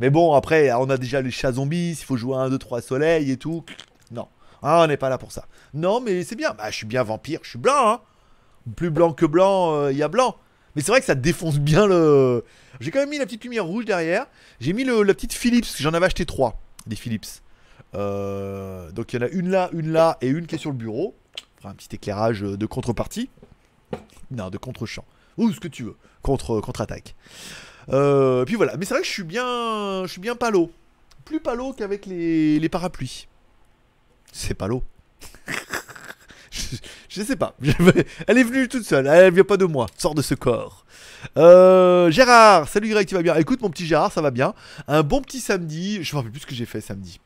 Mais 0.00 0.10
bon, 0.10 0.32
après, 0.34 0.72
on 0.72 0.88
a 0.90 0.96
déjà 0.96 1.20
les 1.20 1.30
chats 1.30 1.52
zombies, 1.52 1.90
il 1.90 2.04
faut 2.04 2.16
jouer 2.16 2.36
à 2.36 2.40
1, 2.40 2.50
2, 2.50 2.58
3 2.58 2.80
soleil 2.80 3.30
et 3.30 3.36
tout. 3.36 3.64
Non. 4.10 4.28
Ah, 4.62 4.82
on 4.84 4.86
n'est 4.86 4.96
pas 4.96 5.08
là 5.08 5.18
pour 5.18 5.32
ça. 5.32 5.46
Non, 5.74 6.00
mais 6.00 6.22
c'est 6.24 6.36
bien. 6.36 6.52
Bah, 6.56 6.70
je 6.70 6.76
suis 6.76 6.86
bien 6.86 7.02
vampire, 7.02 7.40
je 7.42 7.50
suis 7.50 7.58
blanc, 7.58 7.88
hein. 7.90 8.00
Plus 8.76 8.90
blanc 8.90 9.12
que 9.12 9.24
blanc, 9.26 9.88
il 9.88 9.96
y 9.96 10.02
a 10.02 10.08
blanc. 10.08 10.36
Mais 10.76 10.82
c'est 10.82 10.90
vrai 10.92 11.00
que 11.00 11.06
ça 11.06 11.14
défonce 11.14 11.58
bien 11.58 11.86
le. 11.86 12.44
J'ai 12.80 12.90
quand 12.90 12.98
même 13.00 13.08
mis 13.08 13.18
la 13.18 13.24
petite 13.24 13.42
lumière 13.44 13.64
rouge 13.64 13.84
derrière. 13.86 14.26
J'ai 14.60 14.72
mis 14.72 14.84
le- 14.84 15.02
la 15.02 15.14
petite 15.14 15.32
Philips, 15.32 15.66
j'en 15.78 15.94
avais 15.94 16.06
acheté 16.06 16.26
trois, 16.26 16.60
des 16.86 16.94
Philips. 16.96 17.26
Euh, 17.94 18.90
donc 18.92 19.12
il 19.12 19.20
y 19.20 19.24
en 19.24 19.26
a 19.26 19.30
une 19.30 19.48
là, 19.50 19.70
une 19.72 19.90
là 19.92 20.18
et 20.20 20.28
une 20.28 20.46
qui 20.46 20.54
est 20.54 20.58
sur 20.58 20.70
le 20.70 20.76
bureau. 20.76 21.16
Un 21.64 21.74
petit 21.74 21.88
éclairage 21.96 22.42
de 22.42 22.66
contrepartie. 22.66 23.30
Non, 24.30 24.50
de 24.50 24.58
contre-champ. 24.58 25.04
Ou 25.38 25.50
ce 25.52 25.60
que 25.60 25.68
tu 25.68 25.82
veux. 25.84 25.96
Contre, 26.22 26.60
contre-attaque. 26.60 27.14
Euh, 27.90 28.44
puis 28.44 28.54
voilà. 28.54 28.76
Mais 28.76 28.84
c'est 28.84 28.94
vrai 28.94 29.02
que 29.02 29.06
je 29.06 29.12
suis 29.12 29.24
bien, 29.24 30.02
je 30.04 30.08
suis 30.08 30.20
bien 30.20 30.34
palo. 30.34 30.70
Plus 31.24 31.40
palo 31.40 31.72
qu'avec 31.72 32.06
les, 32.06 32.58
les 32.58 32.68
parapluies. 32.68 33.28
C'est 34.32 34.54
palo. 34.54 34.82
je, 36.50 36.76
je 37.08 37.22
sais 37.22 37.36
pas. 37.36 37.54
Elle 38.26 38.38
est 38.38 38.44
venue 38.44 38.68
toute 38.68 38.84
seule. 38.84 39.06
Elle 39.06 39.34
vient 39.34 39.44
pas 39.44 39.56
de 39.56 39.64
moi. 39.64 39.86
Sors 39.96 40.14
de 40.14 40.22
ce 40.22 40.34
corps. 40.34 40.84
Euh, 41.36 42.10
Gérard, 42.10 42.68
salut 42.68 42.88
Greg, 42.90 43.06
tu 43.06 43.14
vas 43.14 43.22
bien? 43.22 43.34
Écoute 43.36 43.60
mon 43.60 43.70
petit 43.70 43.86
Gérard, 43.86 44.12
ça 44.12 44.20
va 44.20 44.30
bien. 44.30 44.54
Un 44.86 45.02
bon 45.02 45.20
petit 45.20 45.40
samedi. 45.40 46.02
Je 46.02 46.14
me 46.14 46.18
rappelle 46.18 46.32
plus 46.32 46.40
ce 46.40 46.46
que 46.46 46.54
j'ai 46.54 46.66
fait 46.66 46.80
samedi. 46.80 47.20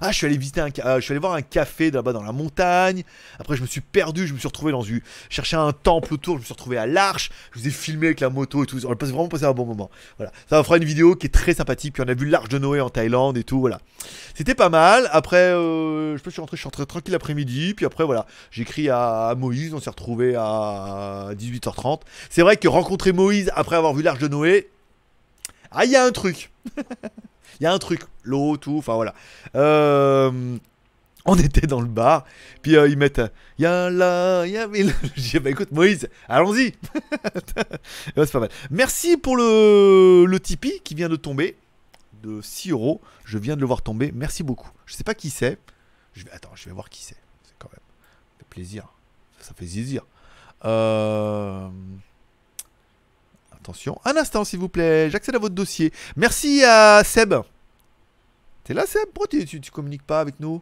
Ah, 0.00 0.10
je 0.10 0.16
suis 0.16 0.26
allé 0.26 0.36
visiter 0.36 0.60
un, 0.60 0.68
euh, 0.84 0.96
je 0.96 1.00
suis 1.00 1.12
allé 1.12 1.20
voir 1.20 1.34
un 1.34 1.42
café 1.42 1.90
là-bas 1.90 2.12
dans 2.12 2.22
la 2.22 2.32
montagne. 2.32 3.02
Après, 3.38 3.56
je 3.56 3.62
me 3.62 3.66
suis 3.66 3.80
perdu, 3.80 4.26
je 4.26 4.34
me 4.34 4.38
suis 4.38 4.48
retrouvé 4.48 4.72
dans 4.72 4.82
une, 4.82 5.00
chercher 5.30 5.56
un 5.56 5.72
temple 5.72 6.14
autour, 6.14 6.36
je 6.36 6.40
me 6.40 6.44
suis 6.44 6.52
retrouvé 6.54 6.76
à 6.78 6.86
l'arche. 6.86 7.30
Je 7.52 7.60
vous 7.60 7.66
ai 7.68 7.70
filmé 7.70 8.06
avec 8.08 8.20
la 8.20 8.30
moto 8.30 8.64
et 8.64 8.66
tout. 8.66 8.84
On 8.86 8.92
a 8.92 8.94
vraiment 8.94 9.28
passé 9.28 9.44
un 9.44 9.52
bon 9.52 9.66
moment. 9.66 9.90
Voilà, 10.18 10.32
ça 10.50 10.62
fera 10.64 10.76
une 10.76 10.84
vidéo 10.84 11.14
qui 11.16 11.26
est 11.26 11.30
très 11.30 11.54
sympathique. 11.54 11.94
Puis 11.94 12.02
on 12.04 12.08
a 12.08 12.14
vu 12.14 12.26
l'arche 12.26 12.48
de 12.48 12.58
Noé 12.58 12.80
en 12.80 12.90
Thaïlande 12.90 13.38
et 13.38 13.44
tout. 13.44 13.60
Voilà, 13.60 13.80
c'était 14.34 14.54
pas 14.54 14.68
mal. 14.68 15.08
Après, 15.12 15.36
euh, 15.36 16.16
je 16.16 16.22
peux- 16.22 16.30
suis 16.30 16.40
rentré, 16.40 16.56
je 16.56 16.60
suis 16.62 16.66
rentré 16.66 16.84
tranquille 16.86 17.12
l'après-midi. 17.12 17.74
Puis 17.74 17.86
après, 17.86 18.04
voilà, 18.04 18.26
j'ai 18.50 18.62
écrit 18.62 18.88
à, 18.90 19.28
à 19.28 19.34
Moïse. 19.34 19.72
On 19.74 19.80
s'est 19.80 19.90
retrouvé 19.90 20.34
à 20.36 21.30
18h30. 21.36 22.00
C'est 22.30 22.42
vrai 22.42 22.56
que 22.56 22.66
rencontrer 22.68 23.12
Moïse 23.12 23.50
après 23.54 23.76
avoir 23.76 23.94
vu 23.94 24.02
l'arche 24.02 24.18
de 24.18 24.28
Noé, 24.28 24.68
ah, 25.70 25.84
il 25.84 25.90
y 25.90 25.96
a 25.96 26.04
un 26.04 26.10
truc. 26.12 26.50
Il 27.60 27.64
y 27.64 27.66
a 27.66 27.72
un 27.72 27.78
truc, 27.78 28.02
l'eau, 28.22 28.56
tout, 28.56 28.76
enfin 28.78 28.94
voilà. 28.94 29.14
Euh, 29.54 30.56
on 31.26 31.36
était 31.36 31.66
dans 31.66 31.80
le 31.80 31.88
bar, 31.88 32.24
puis 32.62 32.76
euh, 32.76 32.88
ils 32.88 32.98
mettent 32.98 33.22
Y'a 33.58 33.88
là, 33.90 34.44
y'a 34.46 34.66
mais 34.66 34.82
là. 34.82 34.92
Je 35.16 35.20
dis 35.22 35.38
bah 35.38 35.50
écoute 35.50 35.72
Moïse, 35.72 36.08
allons-y. 36.28 36.74
C'est 38.16 38.32
pas 38.32 38.40
mal. 38.40 38.50
Merci 38.70 39.16
pour 39.16 39.36
le, 39.36 40.26
le 40.26 40.40
Tipeee 40.40 40.80
qui 40.84 40.94
vient 40.94 41.08
de 41.08 41.16
tomber. 41.16 41.56
de 42.22 42.40
6 42.42 42.70
euros. 42.72 43.00
Je 43.24 43.38
viens 43.38 43.56
de 43.56 43.60
le 43.60 43.66
voir 43.66 43.82
tomber. 43.82 44.12
Merci 44.14 44.42
beaucoup. 44.42 44.70
Je 44.86 44.94
sais 44.94 45.04
pas 45.04 45.14
qui 45.14 45.30
c'est. 45.30 45.58
Je 46.14 46.24
vais... 46.24 46.30
Attends, 46.32 46.50
je 46.54 46.66
vais 46.66 46.72
voir 46.72 46.88
qui 46.90 47.02
c'est. 47.02 47.16
C'est 47.44 47.54
quand 47.58 47.70
même. 47.72 47.80
Ça 47.80 48.38
fait 48.38 48.48
plaisir. 48.50 48.88
Ça 49.40 49.54
fait 49.54 49.66
zizir. 49.66 50.02
Euh... 50.64 51.68
Attention. 53.64 53.98
Un 54.04 54.18
instant, 54.18 54.44
s'il 54.44 54.58
vous 54.58 54.68
plaît. 54.68 55.08
J'accède 55.08 55.34
à 55.36 55.38
votre 55.38 55.54
dossier. 55.54 55.90
Merci 56.16 56.62
à 56.64 57.02
Seb. 57.02 57.32
T'es 58.62 58.74
là, 58.74 58.84
Seb? 58.84 59.08
Pourquoi 59.14 59.26
tu, 59.26 59.46
tu, 59.58 59.70
communiques 59.70 60.02
pas 60.02 60.20
avec 60.20 60.38
nous? 60.38 60.60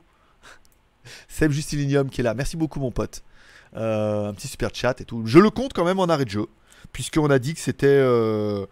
Seb 1.29 1.51
Justilinium 1.51 2.09
qui 2.11 2.21
est 2.21 2.25
là. 2.25 2.33
Merci 2.33 2.57
beaucoup, 2.57 2.79
mon 2.79 2.93
pote. 2.93 3.25
Euh, 3.75 4.29
un 4.29 4.35
petit 4.35 4.47
super 4.47 4.71
chat 4.73 5.01
et 5.01 5.05
tout. 5.05 5.27
Je 5.27 5.41
le 5.41 5.51
compte 5.51 5.73
quand 5.73 5.85
même 5.85 5.99
en 5.99 6.05
arrêt 6.05 6.27
de 6.27 6.31
jeu. 6.31 6.47
Puisqu'on 6.93 7.29
a 7.31 7.41
dit 7.41 7.55
que 7.55 7.61
c'était. 7.61 7.88
euh, 7.88 8.67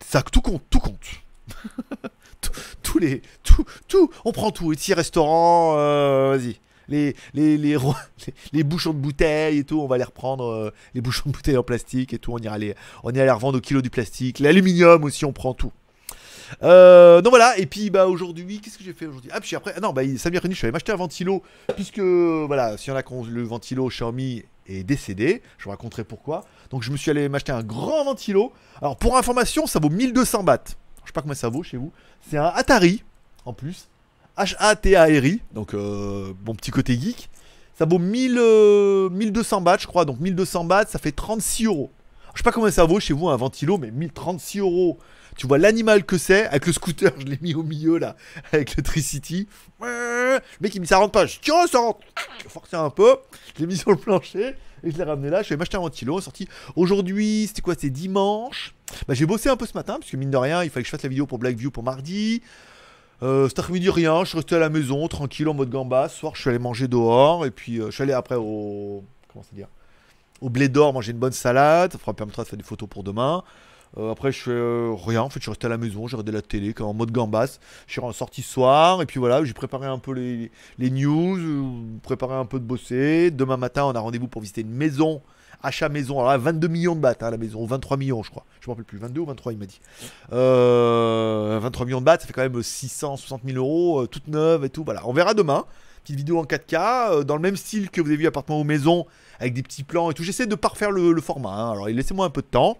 ça, 0.00 0.22
tout 0.22 0.40
compte, 0.40 0.64
tout 0.68 0.80
compte. 0.80 1.06
Tous 2.82 2.98
les. 2.98 3.22
Tout, 3.44 3.64
tout, 3.86 4.10
on 4.24 4.32
prend 4.32 4.50
tout. 4.50 4.72
Les 4.72 4.76
petits 4.76 4.94
restaurants, 4.94 5.76
euh, 5.78 6.36
vas-y. 6.36 6.58
Les, 6.88 7.14
les, 7.34 7.56
les, 7.56 8.62
bouchons 8.64 8.92
de 8.92 8.98
bouteilles 8.98 9.58
et 9.58 9.64
tout, 9.64 9.80
on 9.80 9.86
va 9.86 9.98
les 9.98 10.04
reprendre. 10.04 10.44
euh, 10.44 10.70
les 10.94 11.00
bouchons 11.00 11.30
de 11.30 11.32
bouteilles 11.32 11.56
en 11.56 11.62
plastique 11.62 12.12
et 12.12 12.18
tout, 12.18 12.32
on 12.32 12.38
ira 12.38 12.58
les, 12.58 12.74
on 13.02 13.10
ira 13.10 13.24
les 13.24 13.30
revendre 13.30 13.58
au 13.58 13.60
kilo 13.60 13.82
du 13.82 13.90
plastique. 13.90 14.38
L'aluminium 14.38 15.02
aussi, 15.04 15.24
on 15.24 15.32
prend 15.32 15.54
tout. 15.54 15.72
Euh, 16.62 17.20
donc 17.20 17.30
voilà, 17.30 17.58
et 17.58 17.66
puis 17.66 17.90
bah 17.90 18.06
aujourd'hui, 18.06 18.60
qu'est-ce 18.60 18.78
que 18.78 18.84
j'ai 18.84 18.92
fait 18.92 19.06
aujourd'hui? 19.06 19.30
Ah, 19.32 19.40
puis 19.40 19.56
après, 19.56 19.72
ah 19.76 19.80
non, 19.80 19.92
bah 19.92 20.02
Samir 20.18 20.42
Reni, 20.42 20.54
je 20.54 20.58
suis 20.58 20.66
allé 20.66 20.72
m'acheter 20.72 20.92
un 20.92 20.96
ventilo, 20.96 21.42
puisque 21.74 22.00
voilà, 22.00 22.76
s'il 22.76 22.90
y 22.90 22.92
en 22.92 22.96
a 22.96 23.02
qui 23.02 23.14
le 23.28 23.42
ventilo 23.42 23.88
Xiaomi 23.88 24.44
est 24.66 24.84
décédé, 24.84 25.42
je 25.58 25.64
vous 25.64 25.70
raconterai 25.70 26.04
pourquoi. 26.04 26.44
Donc 26.70 26.82
je 26.82 26.90
me 26.90 26.96
suis 26.96 27.10
allé 27.10 27.28
m'acheter 27.28 27.52
un 27.52 27.62
grand 27.62 28.04
ventilo. 28.04 28.52
Alors 28.80 28.96
pour 28.96 29.16
information, 29.16 29.66
ça 29.66 29.78
vaut 29.78 29.90
1200 29.90 30.44
bahts. 30.44 30.76
Je 31.02 31.08
sais 31.08 31.12
pas 31.12 31.22
combien 31.22 31.34
ça 31.34 31.48
vaut 31.48 31.62
chez 31.62 31.76
vous. 31.76 31.92
C'est 32.28 32.38
un 32.38 32.52
Atari, 32.54 33.02
en 33.44 33.52
plus. 33.52 33.88
H-A-T-A-R-I, 34.36 35.40
donc 35.52 35.74
euh, 35.74 36.32
bon 36.42 36.54
petit 36.54 36.70
côté 36.70 36.98
geek. 36.98 37.30
Ça 37.78 37.84
vaut 37.84 37.98
1000, 37.98 38.36
euh, 38.38 39.08
1200 39.10 39.60
bahts, 39.60 39.78
je 39.80 39.86
crois. 39.86 40.04
Donc 40.04 40.20
1200 40.20 40.64
bahts, 40.64 40.86
ça 40.88 40.98
fait 40.98 41.12
36 41.12 41.66
euros. 41.66 41.92
Je 42.34 42.40
sais 42.40 42.44
pas 42.44 42.52
combien 42.52 42.70
ça 42.70 42.84
vaut 42.84 42.98
chez 42.98 43.14
vous 43.14 43.28
un 43.28 43.36
ventilo, 43.36 43.78
mais 43.78 43.90
1036 43.90 44.60
euros. 44.60 44.98
Tu 45.36 45.46
vois 45.46 45.58
l'animal 45.58 46.04
que 46.04 46.18
c'est, 46.18 46.46
avec 46.46 46.66
le 46.66 46.72
scooter, 46.72 47.12
je 47.18 47.24
l'ai 47.24 47.38
mis 47.42 47.54
au 47.54 47.62
milieu 47.62 47.98
là, 47.98 48.16
avec 48.52 48.76
le 48.76 48.82
Tricity. 48.82 49.48
Le 49.80 50.40
mec 50.60 50.74
il 50.74 50.80
me 50.80 50.84
dit 50.84 50.88
ça 50.88 50.98
rentre 50.98 51.12
pas, 51.12 51.26
je 51.26 51.38
tiens 51.40 51.66
ça 51.66 51.78
rentre. 51.78 52.00
Je 52.42 52.48
forçais 52.48 52.76
un 52.76 52.90
peu, 52.90 53.16
je 53.54 53.60
l'ai 53.60 53.66
mis 53.66 53.76
sur 53.76 53.90
le 53.90 53.96
plancher 53.96 54.54
et 54.84 54.90
je 54.90 54.96
l'ai 54.96 55.04
ramené 55.04 55.30
là. 55.30 55.42
Je 55.42 55.48
vais 55.48 55.56
m'acheter 55.56 55.76
un 55.76 55.80
ventilo, 55.80 56.20
sorti 56.20 56.48
aujourd'hui, 56.76 57.46
c'était 57.48 57.62
quoi, 57.62 57.74
c'est 57.76 57.90
dimanche. 57.90 58.74
Bah, 59.08 59.14
j'ai 59.14 59.26
bossé 59.26 59.48
un 59.48 59.56
peu 59.56 59.66
ce 59.66 59.74
matin, 59.74 59.94
parce 59.98 60.10
que 60.10 60.16
mine 60.16 60.30
de 60.30 60.36
rien, 60.36 60.62
il 60.62 60.70
fallait 60.70 60.82
que 60.82 60.86
je 60.86 60.90
fasse 60.90 61.02
la 61.02 61.08
vidéo 61.08 61.26
pour 61.26 61.38
Blackview 61.38 61.70
pour 61.70 61.82
mardi. 61.82 62.42
Euh, 63.22 63.48
cet 63.48 63.58
après-midi, 63.60 63.90
rien, 63.90 64.20
je 64.24 64.30
suis 64.30 64.36
resté 64.36 64.56
à 64.56 64.58
la 64.58 64.68
maison, 64.68 65.06
tranquille, 65.08 65.48
en 65.48 65.54
mode 65.54 65.70
gamba. 65.70 66.08
Ce 66.08 66.18
soir, 66.18 66.32
je 66.34 66.40
suis 66.40 66.50
allé 66.50 66.58
manger 66.58 66.88
dehors, 66.88 67.46
et 67.46 67.50
puis 67.50 67.78
euh, 67.78 67.86
je 67.86 67.92
suis 67.92 68.02
allé 68.02 68.12
après 68.12 68.36
au. 68.36 69.04
Comment 69.32 69.44
Au 70.40 70.48
blé 70.50 70.68
d'or, 70.68 70.92
manger 70.92 71.12
une 71.12 71.18
bonne 71.18 71.32
salade. 71.32 71.92
Ça 71.92 71.98
fera 71.98 72.12
permettra 72.12 72.42
de 72.42 72.48
faire 72.48 72.58
des 72.58 72.64
photos 72.64 72.88
pour 72.88 73.02
demain. 73.02 73.42
Euh, 73.96 74.10
après, 74.10 74.32
je 74.32 74.40
fais 74.40 74.50
euh, 74.50 74.94
rien. 74.94 75.22
En 75.22 75.28
fait, 75.28 75.38
je 75.38 75.44
suis 75.44 75.50
resté 75.50 75.66
à 75.66 75.70
la 75.70 75.78
maison, 75.78 76.06
j'ai 76.08 76.16
regardé 76.16 76.32
la 76.32 76.42
télé, 76.42 76.74
en 76.80 76.94
mode 76.94 77.12
gambas. 77.12 77.58
Je 77.86 77.92
suis 77.92 78.12
sorti 78.12 78.42
ce 78.42 78.52
soir, 78.52 79.00
et 79.02 79.06
puis 79.06 79.20
voilà, 79.20 79.44
j'ai 79.44 79.52
préparé 79.54 79.86
un 79.86 79.98
peu 79.98 80.12
les, 80.12 80.50
les 80.78 80.90
news, 80.90 81.38
préparé 82.02 82.34
un 82.34 82.44
peu 82.44 82.58
de 82.58 82.64
bosser. 82.64 83.30
Demain 83.30 83.56
matin, 83.56 83.84
on 83.84 83.92
a 83.92 84.00
rendez-vous 84.00 84.28
pour 84.28 84.42
visiter 84.42 84.62
une 84.62 84.74
maison, 84.74 85.22
achat 85.64 85.88
maison. 85.88 86.18
Alors 86.18 86.30
là, 86.30 86.38
22 86.38 86.68
millions 86.68 86.94
de 86.94 87.00
bahts, 87.00 87.14
hein, 87.20 87.30
la 87.30 87.36
maison, 87.36 87.60
ou 87.62 87.66
23 87.66 87.96
millions, 87.96 88.22
je 88.22 88.30
crois. 88.30 88.44
Je 88.60 88.68
me 88.68 88.72
rappelle 88.72 88.84
plus, 88.84 88.98
22 88.98 89.20
ou 89.20 89.26
23, 89.26 89.52
il 89.52 89.58
m'a 89.58 89.66
dit. 89.66 89.80
Euh, 90.32 91.58
23 91.62 91.86
millions 91.86 92.00
de 92.00 92.04
bahts, 92.04 92.18
ça 92.20 92.26
fait 92.26 92.32
quand 92.32 92.42
même 92.42 92.62
660 92.62 93.42
000 93.44 93.56
euros, 93.58 94.02
euh, 94.02 94.06
toute 94.06 94.28
neuve 94.28 94.64
et 94.64 94.70
tout. 94.70 94.84
Voilà, 94.84 95.02
on 95.06 95.12
verra 95.12 95.34
demain. 95.34 95.64
Petite 96.02 96.16
vidéo 96.16 96.38
en 96.38 96.44
4K, 96.44 97.10
euh, 97.10 97.24
dans 97.24 97.36
le 97.36 97.42
même 97.42 97.56
style 97.56 97.90
que 97.90 98.00
vous 98.00 98.08
avez 98.08 98.16
vu 98.16 98.26
appartement 98.26 98.60
ou 98.60 98.64
maison, 98.64 99.06
avec 99.40 99.54
des 99.54 99.62
petits 99.62 99.84
plans 99.84 100.10
et 100.10 100.14
tout. 100.14 100.22
J'essaie 100.22 100.46
de 100.46 100.54
parfaire 100.54 100.90
le, 100.90 101.12
le 101.12 101.20
format. 101.20 101.50
hein. 101.50 101.72
Alors, 101.72 101.88
laissez-moi 101.88 102.26
un 102.26 102.30
peu 102.30 102.42
de 102.42 102.46
temps. 102.46 102.76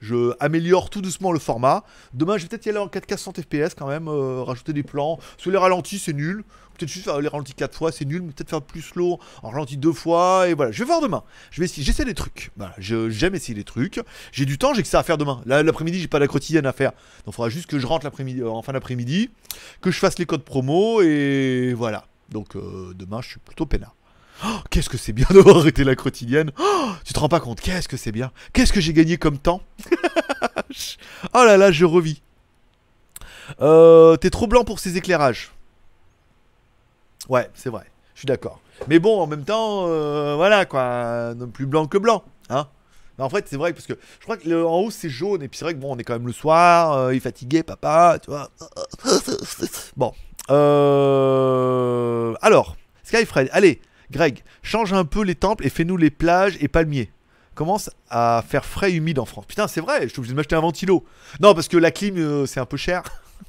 Je 0.00 0.32
améliore 0.40 0.90
tout 0.90 1.02
doucement 1.02 1.32
le 1.32 1.38
format. 1.38 1.84
Demain, 2.14 2.36
je 2.36 2.42
vais 2.42 2.48
peut-être 2.48 2.66
y 2.66 2.68
aller 2.70 2.78
en 2.78 2.86
4K 2.86 3.16
60 3.16 3.40
FPS 3.42 3.74
quand 3.76 3.88
même, 3.88 4.08
euh, 4.08 4.42
rajouter 4.42 4.72
des 4.72 4.82
plans. 4.82 5.18
Sur 5.36 5.50
les 5.50 5.58
ralentis, 5.58 5.98
c'est 5.98 6.12
nul. 6.12 6.44
Peut-être 6.78 6.90
juste 6.90 7.06
faire 7.06 7.20
les 7.20 7.28
ralentis 7.28 7.54
4 7.54 7.76
fois, 7.76 7.90
c'est 7.90 8.04
nul. 8.04 8.22
Peut-être 8.22 8.48
faire 8.48 8.62
plus 8.62 8.82
slow, 8.82 9.18
en 9.42 9.50
ralenti 9.50 9.76
2 9.76 9.92
fois. 9.92 10.48
Et 10.48 10.54
voilà, 10.54 10.70
je 10.70 10.78
vais 10.78 10.84
voir 10.84 11.00
demain. 11.00 11.24
Je 11.50 11.60
vais 11.60 11.64
essayer, 11.64 11.82
j'essaie 11.82 12.04
des 12.04 12.14
trucs. 12.14 12.50
J'aime 12.78 13.34
essayer 13.34 13.54
des 13.54 13.64
trucs. 13.64 14.00
J'ai 14.30 14.44
du 14.44 14.58
temps, 14.58 14.74
j'ai 14.74 14.82
que 14.82 14.88
ça 14.88 15.00
à 15.00 15.02
faire 15.02 15.18
demain. 15.18 15.42
L'après-midi, 15.46 15.98
j'ai 15.98 16.08
pas 16.08 16.20
la 16.20 16.28
quotidienne 16.28 16.66
à 16.66 16.72
faire. 16.72 16.92
Donc, 16.92 17.28
il 17.28 17.32
faudra 17.32 17.48
juste 17.48 17.66
que 17.66 17.78
je 17.78 17.86
rentre 17.86 18.04
l'après-midi, 18.04 18.40
euh, 18.40 18.50
en 18.50 18.62
fin 18.62 18.72
d'après-midi, 18.72 19.30
que 19.80 19.90
je 19.90 19.98
fasse 19.98 20.18
les 20.18 20.26
codes 20.26 20.44
promo 20.44 21.02
et 21.02 21.74
voilà. 21.76 22.06
Donc, 22.30 22.54
euh, 22.56 22.92
demain, 22.94 23.20
je 23.22 23.30
suis 23.30 23.40
plutôt 23.40 23.66
peinard. 23.66 23.94
Oh, 24.44 24.58
qu'est-ce 24.70 24.88
que 24.88 24.98
c'est 24.98 25.12
bien 25.12 25.26
d'avoir 25.30 25.58
arrêté 25.58 25.84
la 25.84 25.96
quotidienne. 25.96 26.52
Oh, 26.58 26.90
tu 27.04 27.12
te 27.12 27.18
rends 27.18 27.28
pas 27.28 27.40
compte, 27.40 27.60
qu'est-ce 27.60 27.88
que 27.88 27.96
c'est 27.96 28.12
bien. 28.12 28.30
Qu'est-ce 28.52 28.72
que 28.72 28.80
j'ai 28.80 28.92
gagné 28.92 29.16
comme 29.18 29.38
temps. 29.38 29.62
oh 31.34 31.44
là 31.44 31.56
là, 31.56 31.72
je 31.72 31.84
revis. 31.84 32.22
Euh, 33.60 34.16
T'es 34.16 34.30
trop 34.30 34.46
blanc 34.46 34.64
pour 34.64 34.78
ces 34.78 34.96
éclairages. 34.96 35.52
Ouais, 37.28 37.50
c'est 37.54 37.70
vrai. 37.70 37.84
Je 38.14 38.20
suis 38.20 38.26
d'accord. 38.26 38.60
Mais 38.86 38.98
bon, 38.98 39.20
en 39.20 39.26
même 39.26 39.44
temps, 39.44 39.86
euh, 39.88 40.34
voilà 40.36 40.64
quoi, 40.64 41.34
plus 41.52 41.66
blanc 41.66 41.86
que 41.86 41.98
blanc, 41.98 42.24
hein. 42.50 42.68
En 43.20 43.28
fait, 43.28 43.46
c'est 43.48 43.56
vrai 43.56 43.72
parce 43.72 43.86
que 43.86 43.94
je 44.20 44.24
crois 44.24 44.36
que 44.36 44.48
le, 44.48 44.64
en 44.64 44.78
haut 44.78 44.90
c'est 44.92 45.10
jaune 45.10 45.42
et 45.42 45.48
puis 45.48 45.58
c'est 45.58 45.64
vrai 45.64 45.74
que 45.74 45.80
bon, 45.80 45.92
on 45.92 45.98
est 45.98 46.04
quand 46.04 46.12
même 46.12 46.28
le 46.28 46.32
soir, 46.32 46.92
euh, 46.92 47.12
il 47.12 47.16
est 47.16 47.20
fatigué, 47.20 47.64
papa, 47.64 48.18
tu 48.22 48.30
vois. 48.30 48.48
Bon, 49.96 50.12
euh, 50.50 52.34
alors, 52.40 52.76
Skyfred, 53.02 53.48
allez, 53.52 53.80
Greg, 54.10 54.42
change 54.62 54.92
un 54.92 55.04
peu 55.04 55.22
les 55.22 55.34
temples 55.34 55.66
et 55.66 55.70
fais-nous 55.70 55.96
les 55.96 56.10
plages 56.10 56.56
et 56.60 56.68
palmiers. 56.68 57.10
Commence 57.54 57.90
à 58.08 58.44
faire 58.46 58.64
frais 58.64 58.92
et 58.92 58.94
humide 58.94 59.18
en 59.18 59.24
France. 59.24 59.44
Putain, 59.46 59.66
c'est 59.68 59.80
vrai, 59.80 60.02
je 60.02 60.08
suis 60.08 60.18
obligé 60.20 60.32
de 60.32 60.36
m'acheter 60.36 60.54
un 60.54 60.60
ventilo. 60.60 61.04
Non, 61.40 61.54
parce 61.54 61.68
que 61.68 61.76
la 61.76 61.90
clim, 61.90 62.16
euh, 62.16 62.46
c'est 62.46 62.60
un 62.60 62.66
peu 62.66 62.76
cher. 62.76 63.02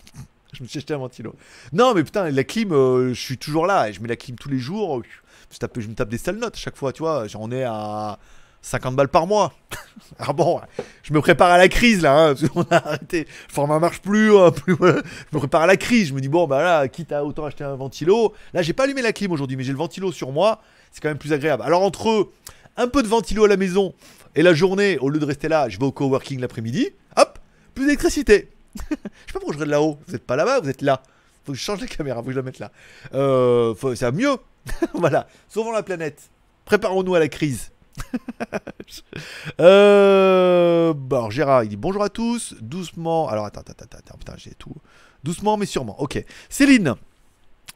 je 0.54 0.64
me 0.64 0.68
suis 0.68 0.80
acheté 0.80 0.94
un 0.94 0.98
ventilo. 0.98 1.36
Non, 1.74 1.94
mais 1.94 2.04
putain, 2.04 2.30
la 2.30 2.44
clim, 2.44 2.72
euh, 2.72 3.14
je 3.14 3.22
suis 3.22 3.38
toujours 3.38 3.68
là 3.68 3.90
et 3.90 3.94
je 3.94 4.02
mets 4.02 4.08
la 4.08 4.16
clim 4.16 4.36
tous 4.36 4.50
les 4.50 4.58
jours. 4.58 5.04
Je, 5.52 5.88
me 5.88 5.94
tape 5.94 6.10
des 6.10 6.18
sales 6.18 6.38
notes 6.38 6.56
à 6.56 6.60
chaque 6.60 6.76
fois, 6.76 6.92
tu 6.92 7.04
vois. 7.04 7.28
J'en 7.28 7.52
ai 7.52 7.64
à 7.64 8.18
50 8.62 8.96
balles 8.96 9.10
par 9.10 9.28
mois. 9.28 9.54
ah 10.20 10.34
bon, 10.34 10.60
je 11.04 11.14
me 11.14 11.22
prépare 11.22 11.50
à 11.52 11.58
la 11.58 11.68
crise 11.68 12.02
là. 12.02 12.18
Hein, 12.18 12.36
parce 12.36 12.50
qu'on 12.50 12.64
a 12.64 12.76
arrêté. 12.76 13.22
Le 13.22 13.54
format 13.54 13.80
marche 13.80 14.02
plus, 14.02 14.36
hein, 14.38 14.52
plus. 14.52 14.76
Je 14.80 14.86
me 15.34 15.38
prépare 15.38 15.62
à 15.62 15.68
la 15.68 15.78
crise. 15.78 16.10
Je 16.10 16.14
me 16.14 16.22
dis, 16.22 16.30
bon, 16.30 16.48
bah 16.48 16.62
là, 16.64 16.88
quitte 16.88 17.12
à 17.12 17.24
autant 17.24 17.46
acheter 17.46 17.64
un 17.64 17.76
ventilo. 17.76 18.34
Là, 18.54 18.62
j'ai 18.62 18.74
pas 18.74 18.84
allumé 18.84 19.02
la 19.02 19.14
clim 19.14 19.32
aujourd'hui, 19.32 19.58
mais 19.58 19.64
j'ai 19.64 19.72
le 19.72 19.78
ventilo 19.78 20.12
sur 20.12 20.32
moi. 20.32 20.62
C'est 20.92 21.02
quand 21.02 21.10
même 21.10 21.18
plus 21.18 21.34
agréable. 21.34 21.64
Alors, 21.64 21.84
entre 21.84 22.30
un 22.78 22.88
peu 22.88 23.04
de 23.04 23.08
ventilo 23.08 23.46
à 23.46 23.48
la 23.48 23.58
maison 23.58 23.94
et 24.36 24.42
la 24.42 24.54
journée, 24.54 24.98
au 25.00 25.10
lieu 25.10 25.20
de 25.20 25.26
rester 25.26 25.48
là, 25.48 25.70
je 25.70 25.78
vais 25.78 25.86
au 25.86 25.92
coworking 25.92 26.40
l'après-midi. 26.40 26.90
Hop, 27.18 27.40
plus 27.76 27.86
d'électricité. 27.86 28.50
je 28.76 28.82
sais 28.82 28.98
pas 29.34 29.40
pourquoi 29.40 29.54
je 29.54 29.60
regarde 29.60 29.72
là-haut. 29.72 30.00
Vous 30.08 30.16
êtes 30.16 30.26
pas 30.26 30.36
là-bas, 30.36 30.60
vous 30.62 30.70
êtes 30.70 30.82
là. 30.82 31.02
Faut 31.46 31.52
que 31.54 31.58
je 31.58 31.64
change 31.64 31.82
la 31.82 31.88
caméra, 31.88 32.20
faut 32.20 32.28
que 32.28 32.32
je 32.32 32.38
la 32.38 32.44
mette 32.44 32.60
là. 32.60 32.72
Euh, 33.14 33.74
faut- 33.76 33.94
mieux. 34.12 34.36
voilà. 34.94 35.28
Sauvons 35.48 35.72
la 35.72 35.84
planète. 35.84 36.30
Préparons-nous 36.66 37.16
à 37.16 37.20
la 37.20 37.28
crise. 37.28 37.72
euh, 39.60 40.94
alors 41.12 41.32
Gérard, 41.32 41.64
il 41.64 41.70
dit 41.70 41.78
bonjour 41.78 42.04
à 42.04 42.10
tous. 42.10 42.56
Doucement. 42.62 43.28
Alors 43.30 43.46
attends, 43.46 43.62
attends, 43.62 43.74
attends, 43.84 43.98
attends, 43.98 44.18
putain, 44.18 44.34
j'ai 44.38 44.54
tout. 44.56 44.76
Doucement, 45.24 45.58
mais 45.58 45.66
sûrement. 45.66 46.00
Ok. 46.02 46.24
Céline. 46.50 46.96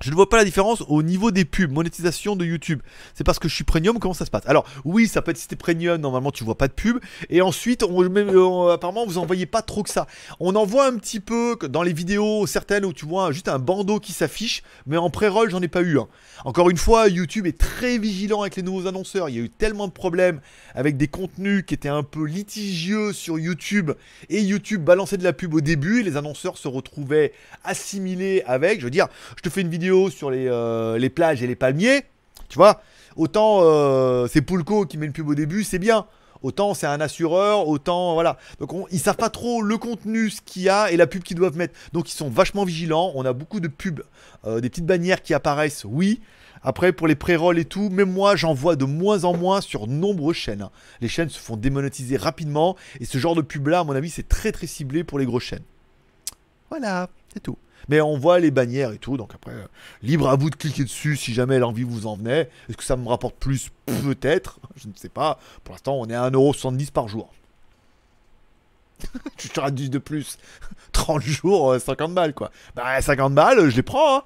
Je 0.03 0.09
ne 0.09 0.15
vois 0.15 0.27
pas 0.27 0.35
la 0.35 0.43
différence 0.43 0.83
au 0.89 1.01
niveau 1.01 1.31
des 1.31 1.45
pubs, 1.45 1.71
monétisation 1.71 2.35
de 2.35 2.43
YouTube. 2.43 2.81
C'est 3.15 3.23
parce 3.23 3.39
que 3.39 3.47
je 3.47 3.55
suis 3.55 3.63
premium, 3.63 3.99
comment 3.99 4.13
ça 4.13 4.25
se 4.25 4.31
passe? 4.31 4.43
Alors, 4.47 4.65
oui, 4.83 5.07
ça 5.07 5.21
peut 5.21 5.31
être 5.31 5.37
si 5.37 5.47
t'es 5.47 5.55
premium, 5.55 5.95
normalement 5.95 6.29
tu 6.29 6.43
vois 6.43 6.57
pas 6.57 6.67
de 6.67 6.73
pub. 6.73 6.99
Et 7.29 7.41
ensuite, 7.41 7.83
euh, 7.83 8.73
apparemment, 8.73 9.05
vous 9.05 9.17
en 9.17 9.25
voyez 9.25 9.45
pas 9.45 9.61
trop 9.61 9.81
que 9.81 9.89
ça. 9.89 10.05
On 10.41 10.57
en 10.57 10.65
voit 10.65 10.87
un 10.87 10.97
petit 10.97 11.21
peu 11.21 11.57
dans 11.69 11.83
les 11.83 11.93
vidéos, 11.93 12.45
certaines 12.47 12.83
où 12.83 12.91
tu 12.91 13.05
vois 13.05 13.31
juste 13.31 13.47
un 13.47 13.59
bandeau 13.59 14.01
qui 14.01 14.11
s'affiche, 14.11 14.61
mais 14.87 14.97
en 14.97 15.09
pré-roll, 15.09 15.49
j'en 15.49 15.61
ai 15.61 15.69
pas 15.69 15.81
eu. 15.81 15.97
un. 15.97 16.09
Encore 16.43 16.69
une 16.69 16.75
fois, 16.75 17.07
YouTube 17.07 17.47
est 17.47 17.57
très 17.57 17.97
vigilant 17.97 18.41
avec 18.41 18.57
les 18.57 18.63
nouveaux 18.63 18.87
annonceurs. 18.87 19.29
Il 19.29 19.37
y 19.37 19.39
a 19.39 19.43
eu 19.43 19.49
tellement 19.49 19.87
de 19.87 19.93
problèmes 19.93 20.41
avec 20.75 20.97
des 20.97 21.07
contenus 21.07 21.63
qui 21.65 21.75
étaient 21.75 21.87
un 21.87 22.03
peu 22.03 22.25
litigieux 22.25 23.13
sur 23.13 23.39
YouTube. 23.39 23.91
Et 24.27 24.41
YouTube 24.41 24.83
balançait 24.83 25.15
de 25.15 25.23
la 25.23 25.31
pub 25.31 25.53
au 25.53 25.61
début. 25.61 26.01
Et 26.01 26.03
les 26.03 26.17
annonceurs 26.17 26.57
se 26.57 26.67
retrouvaient 26.67 27.31
assimilés 27.63 28.43
avec. 28.45 28.81
Je 28.81 28.85
veux 28.85 28.91
dire, 28.91 29.07
je 29.37 29.41
te 29.41 29.49
fais 29.49 29.61
une 29.61 29.69
vidéo 29.69 29.92
sur 30.09 30.29
les, 30.31 30.47
euh, 30.47 30.97
les 30.97 31.09
plages 31.09 31.41
et 31.43 31.47
les 31.47 31.55
palmiers. 31.55 32.03
Tu 32.49 32.57
vois 32.57 32.81
Autant 33.15 33.59
euh, 33.61 34.27
c'est 34.27 34.41
Poulco 34.41 34.85
qui 34.85 34.97
met 34.97 35.05
une 35.05 35.13
pub 35.13 35.27
au 35.29 35.35
début, 35.35 35.63
c'est 35.63 35.79
bien. 35.79 36.05
Autant 36.41 36.73
c'est 36.73 36.87
un 36.87 36.99
assureur, 36.99 37.67
autant 37.67 38.15
voilà. 38.15 38.37
Donc 38.59 38.73
on- 38.73 38.85
ils 38.91 38.99
savent 38.99 39.15
pas 39.17 39.29
trop 39.29 39.61
le 39.61 39.77
contenu, 39.77 40.29
ce 40.29 40.41
qu'il 40.41 40.63
y 40.63 40.69
a 40.69 40.91
et 40.91 40.97
la 40.97 41.07
pub 41.07 41.23
qu'ils 41.23 41.37
doivent 41.37 41.55
mettre. 41.57 41.73
Donc 41.93 42.09
ils 42.11 42.15
sont 42.15 42.29
vachement 42.29 42.63
vigilants. 42.65 43.11
On 43.15 43.23
a 43.25 43.31
beaucoup 43.33 43.59
de 43.59 43.67
pubs, 43.67 44.01
euh, 44.45 44.59
des 44.59 44.69
petites 44.69 44.85
bannières 44.85 45.21
qui 45.21 45.33
apparaissent, 45.33 45.85
oui. 45.87 46.21
Après 46.65 46.91
pour 46.93 47.07
les 47.07 47.15
pré-rolls 47.15 47.59
et 47.59 47.65
tout, 47.65 47.89
même 47.89 48.11
moi 48.11 48.35
j'en 48.35 48.53
vois 48.53 48.75
de 48.75 48.85
moins 48.85 49.23
en 49.25 49.35
moins 49.37 49.61
sur 49.61 49.85
nombreuses 49.87 50.35
chaînes. 50.37 50.67
Les 51.01 51.07
chaînes 51.07 51.29
se 51.29 51.39
font 51.39 51.55
démonétiser 51.57 52.17
rapidement 52.17 52.75
et 52.99 53.05
ce 53.05 53.17
genre 53.17 53.35
de 53.35 53.41
pub 53.41 53.67
là, 53.67 53.79
à 53.79 53.83
mon 53.83 53.93
avis, 53.95 54.09
c'est 54.09 54.27
très 54.27 54.51
très 54.51 54.67
ciblé 54.67 55.03
pour 55.03 55.19
les 55.19 55.25
grosses 55.25 55.43
chaînes. 55.43 55.63
Voilà. 56.69 57.09
C'est 57.33 57.41
tout. 57.41 57.57
Mais 57.89 58.01
on 58.01 58.17
voit 58.17 58.39
les 58.39 58.51
bannières 58.51 58.91
et 58.91 58.97
tout, 58.97 59.17
donc 59.17 59.33
après, 59.35 59.51
euh, 59.51 59.67
libre 60.01 60.29
à 60.29 60.35
vous 60.35 60.49
de 60.49 60.55
cliquer 60.55 60.83
dessus 60.83 61.15
si 61.17 61.33
jamais 61.33 61.59
l'envie 61.59 61.83
vous 61.83 62.07
en 62.07 62.15
venait. 62.15 62.49
Est-ce 62.69 62.77
que 62.77 62.83
ça 62.83 62.95
me 62.95 63.07
rapporte 63.07 63.35
plus? 63.35 63.69
Peut-être, 63.85 64.59
je 64.75 64.87
ne 64.87 64.93
sais 64.95 65.09
pas. 65.09 65.39
Pour 65.63 65.73
l'instant, 65.73 65.95
on 65.99 66.07
est 66.07 66.15
à 66.15 66.29
1,70€ 66.29 66.91
par 66.91 67.07
jour. 67.07 67.29
tu 69.37 69.49
te 69.49 69.59
réduis 69.59 69.89
de 69.89 69.97
plus. 69.97 70.37
30 70.93 71.21
jours, 71.21 71.71
euh, 71.73 71.79
50 71.79 72.13
balles 72.13 72.33
quoi. 72.33 72.51
Bah 72.75 73.01
50 73.01 73.33
balles, 73.33 73.69
je 73.69 73.75
les 73.75 73.83
prends. 73.83 74.19
Hein. 74.19 74.23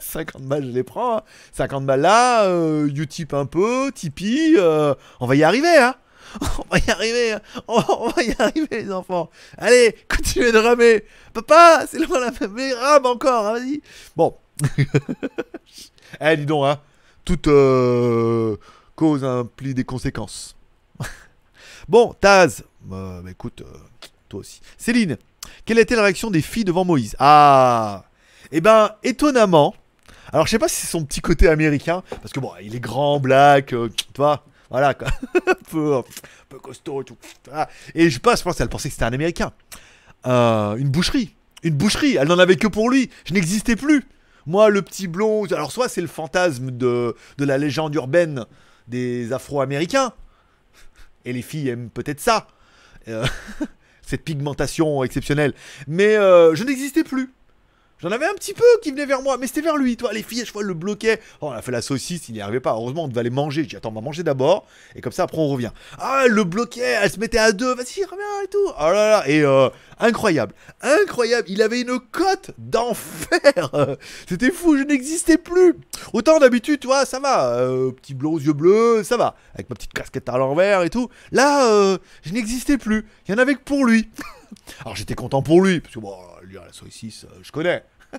50 0.00 0.42
balles, 0.42 0.64
je 0.64 0.70
les 0.70 0.84
prends. 0.84 1.18
hein. 1.18 1.22
50 1.52 1.84
balles 1.84 2.00
là, 2.00 2.44
euh, 2.44 2.86
Utip 2.88 3.34
un 3.34 3.46
peu, 3.46 3.90
Tipeee, 3.92 4.54
euh, 4.58 4.94
on 5.20 5.26
va 5.26 5.34
y 5.34 5.42
arriver 5.42 5.76
hein. 5.76 5.94
On 6.40 6.64
va 6.70 6.78
y 6.78 6.90
arriver, 6.90 7.32
hein. 7.32 7.40
on, 7.68 8.08
va 8.08 8.22
y 8.22 8.34
arriver 8.38 8.82
les 8.82 8.92
enfants. 8.92 9.30
Allez, 9.58 9.94
continuez 10.08 10.52
de 10.52 10.58
ramer. 10.58 11.04
Papa, 11.32 11.86
c'est 11.88 11.98
loin 11.98 12.20
la 12.20 12.30
mais 12.48 12.72
rame 12.74 13.06
encore, 13.06 13.46
hein, 13.46 13.52
vas-y. 13.52 13.80
Bon. 14.16 14.36
eh, 16.20 16.36
dis 16.36 16.46
donc, 16.46 16.64
hein. 16.64 16.80
Toute 17.24 17.48
euh, 17.48 18.56
cause 18.94 19.24
implique 19.24 19.74
des 19.74 19.84
conséquences. 19.84 20.56
bon, 21.88 22.14
Taz, 22.20 22.62
euh, 22.92 23.22
bah, 23.22 23.30
écoute, 23.30 23.62
euh, 23.62 23.78
toi 24.28 24.40
aussi. 24.40 24.60
Céline, 24.78 25.16
quelle 25.64 25.78
était 25.78 25.96
la 25.96 26.02
réaction 26.02 26.30
des 26.30 26.42
filles 26.42 26.64
devant 26.64 26.84
Moïse? 26.84 27.16
Ah 27.18 28.04
Eh 28.52 28.60
ben, 28.60 28.92
étonnamment. 29.02 29.74
Alors, 30.32 30.46
je 30.46 30.50
sais 30.50 30.58
pas 30.58 30.68
si 30.68 30.76
c'est 30.82 30.90
son 30.90 31.04
petit 31.04 31.20
côté 31.20 31.48
américain, 31.48 32.02
parce 32.10 32.32
que 32.32 32.40
bon, 32.40 32.50
il 32.60 32.74
est 32.74 32.80
grand, 32.80 33.20
black, 33.20 33.72
euh, 33.72 33.88
tu 33.88 34.04
vois, 34.16 34.44
voilà, 34.70 34.94
quoi. 34.94 35.08
un, 35.46 36.02
peu, 36.48 36.58
costaud 36.58 37.02
et 37.02 37.04
tout. 37.04 37.16
Et 37.94 38.08
je 38.08 38.14
sais 38.14 38.20
pas, 38.20 38.36
je 38.36 38.42
pense 38.42 38.56
qu'elle 38.56 38.68
pensait 38.68 38.88
que 38.88 38.94
c'était 38.94 39.04
un 39.04 39.12
américain. 39.12 39.52
Euh, 40.26 40.76
une 40.76 40.88
boucherie. 40.88 41.34
Une 41.62 41.74
boucherie, 41.74 42.16
elle 42.16 42.28
n'en 42.28 42.38
avait 42.38 42.56
que 42.56 42.66
pour 42.66 42.90
lui. 42.90 43.10
Je 43.24 43.34
n'existais 43.34 43.76
plus. 43.76 44.04
Moi, 44.46 44.70
le 44.70 44.82
petit 44.82 45.08
blond. 45.08 45.44
Alors, 45.46 45.72
soit 45.72 45.88
c'est 45.88 46.00
le 46.00 46.06
fantasme 46.06 46.70
de, 46.70 47.14
de 47.38 47.44
la 47.44 47.58
légende 47.58 47.94
urbaine 47.94 48.44
des 48.88 49.32
Afro-Américains. 49.32 50.12
Et 51.24 51.32
les 51.32 51.42
filles 51.42 51.70
aiment 51.70 51.90
peut-être 51.90 52.20
ça. 52.20 52.46
Euh, 53.08 53.26
cette 54.02 54.22
pigmentation 54.22 55.02
exceptionnelle. 55.02 55.54
Mais 55.88 56.16
euh, 56.16 56.54
je 56.54 56.64
n'existais 56.64 57.04
plus. 57.04 57.32
J'en 57.98 58.10
avais 58.10 58.26
un 58.26 58.34
petit 58.34 58.52
peu 58.52 58.64
qui 58.82 58.90
venait 58.90 59.06
vers 59.06 59.22
moi, 59.22 59.38
mais 59.38 59.46
c'était 59.46 59.62
vers 59.62 59.78
lui. 59.78 59.96
Toi, 59.96 60.12
les 60.12 60.22
filles, 60.22 60.42
à 60.42 60.44
chaque 60.44 60.52
fois, 60.52 60.62
le 60.62 60.74
bloquaient. 60.74 61.18
Oh, 61.40 61.46
on 61.48 61.52
a 61.52 61.62
fait 61.62 61.72
la 61.72 61.80
saucisse, 61.80 62.28
il 62.28 62.34
n'y 62.34 62.42
arrivait 62.42 62.60
pas. 62.60 62.72
Heureusement, 62.72 63.04
on 63.04 63.08
devait 63.08 63.20
aller 63.20 63.30
manger. 63.30 63.62
J'ai 63.62 63.68
dit, 63.68 63.76
attends, 63.76 63.88
on 63.88 63.94
va 63.94 64.02
manger 64.02 64.22
d'abord. 64.22 64.66
Et 64.94 65.00
comme 65.00 65.12
ça, 65.12 65.22
après, 65.22 65.38
on 65.38 65.48
revient. 65.48 65.70
Ah, 65.98 66.24
elle 66.26 66.32
le 66.32 66.44
bloquait, 66.44 66.98
elle 67.02 67.10
se 67.10 67.18
mettait 67.18 67.38
à 67.38 67.52
deux. 67.52 67.74
Vas-y, 67.74 68.04
reviens 68.04 68.42
et 68.44 68.48
tout. 68.48 68.68
Oh 68.78 68.82
là 68.82 68.92
là. 68.92 69.28
Et 69.28 69.40
euh, 69.40 69.70
incroyable. 69.98 70.52
Incroyable. 70.82 71.48
Il 71.48 71.62
avait 71.62 71.80
une 71.80 71.98
cote 71.98 72.50
d'enfer. 72.58 73.70
C'était 74.28 74.50
fou, 74.50 74.76
je 74.76 74.82
n'existais 74.82 75.38
plus. 75.38 75.76
Autant 76.12 76.38
d'habitude, 76.38 76.80
tu 76.80 76.88
vois, 76.88 77.06
ça 77.06 77.18
va. 77.18 77.56
Euh, 77.60 77.92
petit 77.92 78.12
blond 78.12 78.34
aux 78.34 78.40
yeux 78.40 78.52
bleus, 78.52 79.04
ça 79.04 79.16
va. 79.16 79.36
Avec 79.54 79.70
ma 79.70 79.74
petite 79.74 79.94
casquette 79.94 80.28
à 80.28 80.36
l'envers 80.36 80.82
et 80.82 80.90
tout. 80.90 81.08
Là, 81.32 81.66
euh, 81.70 81.96
je 82.22 82.34
n'existais 82.34 82.76
plus. 82.76 83.06
Il 83.26 83.32
y 83.32 83.34
en 83.34 83.38
avait 83.38 83.54
que 83.54 83.62
pour 83.64 83.86
lui. 83.86 84.10
Alors 84.80 84.96
j'étais 84.96 85.14
content 85.14 85.42
pour 85.42 85.62
lui, 85.62 85.80
parce 85.80 85.94
que 85.94 86.00
bon, 86.00 86.14
lui, 86.42 86.58
à 86.58 86.66
la 86.66 86.72
saucisse, 86.72 87.24
euh, 87.24 87.38
je 87.42 87.52
connais. 87.52 87.82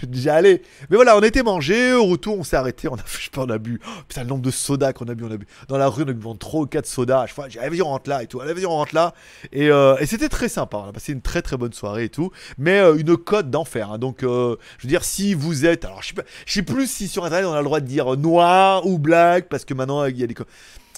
Je 0.00 0.06
déjà 0.06 0.36
allé. 0.36 0.62
Mais 0.88 0.96
voilà, 0.96 1.16
on 1.16 1.20
était 1.20 1.42
mangé, 1.42 1.92
au 1.92 2.06
retour, 2.06 2.38
on 2.38 2.42
s'est 2.44 2.56
arrêté, 2.56 2.88
on 2.88 2.94
a, 2.94 2.98
je 3.06 3.24
sais 3.24 3.30
pas, 3.30 3.42
on 3.42 3.50
a 3.50 3.58
bu. 3.58 3.78
Oh, 3.86 3.90
putain, 4.08 4.22
le 4.22 4.28
nombre 4.28 4.42
de 4.42 4.50
sodas 4.50 4.94
qu'on 4.94 5.06
a 5.06 5.14
bu, 5.14 5.24
on 5.24 5.30
a 5.30 5.36
bu. 5.36 5.46
Dans 5.68 5.76
la 5.76 5.86
rue, 5.86 6.04
on 6.04 6.08
a 6.08 6.12
bu 6.12 6.38
3 6.38 6.60
ou 6.62 6.66
4 6.66 6.86
sodas. 6.86 7.26
Je 7.26 7.34
j'ai 7.50 7.60
allez, 7.60 7.68
vas-y, 7.68 7.82
on 7.82 7.88
rentre 7.88 8.08
là 8.08 8.22
et 8.22 8.26
tout. 8.26 8.40
Allez, 8.40 8.54
vas-y, 8.54 8.64
on 8.66 8.70
rentre 8.70 8.94
là. 8.94 9.14
Et, 9.52 9.70
euh, 9.70 9.96
et 9.98 10.06
c'était 10.06 10.30
très 10.30 10.48
sympa. 10.48 10.78
On 10.78 10.88
a 10.88 10.92
passé 10.92 11.12
une 11.12 11.20
très 11.20 11.42
très 11.42 11.58
bonne 11.58 11.74
soirée 11.74 12.04
et 12.04 12.08
tout. 12.08 12.30
Mais 12.56 12.80
euh, 12.80 12.96
une 12.96 13.16
cote 13.18 13.50
d'enfer. 13.50 13.92
hein. 13.92 13.98
Donc, 13.98 14.20
je 14.22 14.26
veux 14.26 14.88
dire, 14.88 15.04
si 15.04 15.34
vous 15.34 15.66
êtes. 15.66 15.84
Alors, 15.84 16.02
je 16.02 16.08
sais, 16.14 16.14
sais 16.46 16.62
plus 16.62 16.90
si 16.90 17.06
sur 17.06 17.24
internet 17.26 17.46
on 17.46 17.52
a 17.52 17.58
le 17.58 17.64
droit 17.64 17.80
de 17.80 17.86
dire 17.86 18.16
noir 18.16 18.86
ou 18.86 18.98
black, 18.98 19.48
parce 19.50 19.66
que 19.66 19.74
maintenant, 19.74 20.06
il 20.06 20.18
y 20.18 20.24
a 20.24 20.26
des. 20.26 20.34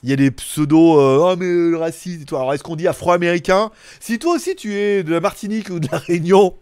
Il 0.03 0.11
y 0.11 0.13
a 0.13 0.17
des 0.17 0.31
pseudos, 0.31 0.99
euh, 0.99 1.19
oh 1.33 1.37
mais 1.37 1.47
le 1.47 1.77
racisme 1.77 2.23
et 2.23 2.25
tout. 2.25 2.37
Alors 2.37 2.55
est-ce 2.55 2.63
qu'on 2.63 2.77
dit 2.77 2.89
afro-américain? 2.89 3.71
Si 4.01 4.19
toi 4.19 4.35
aussi 4.35 4.57
tu 4.57 4.75
es 4.75 5.03
de 5.03 5.13
la 5.13 5.21
Martinique 5.21 5.69
ou 5.71 5.79
de 5.81 5.89
la 5.93 5.99
Réunion, 5.99 6.55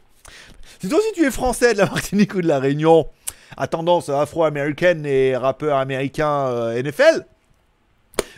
si 0.80 0.88
toi 0.88 0.98
aussi 0.98 1.12
tu 1.14 1.24
es 1.24 1.30
français 1.30 1.72
de 1.74 1.78
la 1.78 1.86
Martinique 1.86 2.34
ou 2.34 2.40
de 2.42 2.48
la 2.48 2.58
Réunion, 2.58 3.06
à 3.56 3.66
tendance 3.66 4.08
afro-américaine 4.08 5.06
et 5.06 5.36
rappeur 5.36 5.76
américain 5.78 6.46
euh, 6.48 6.82
NFL, 6.82 7.26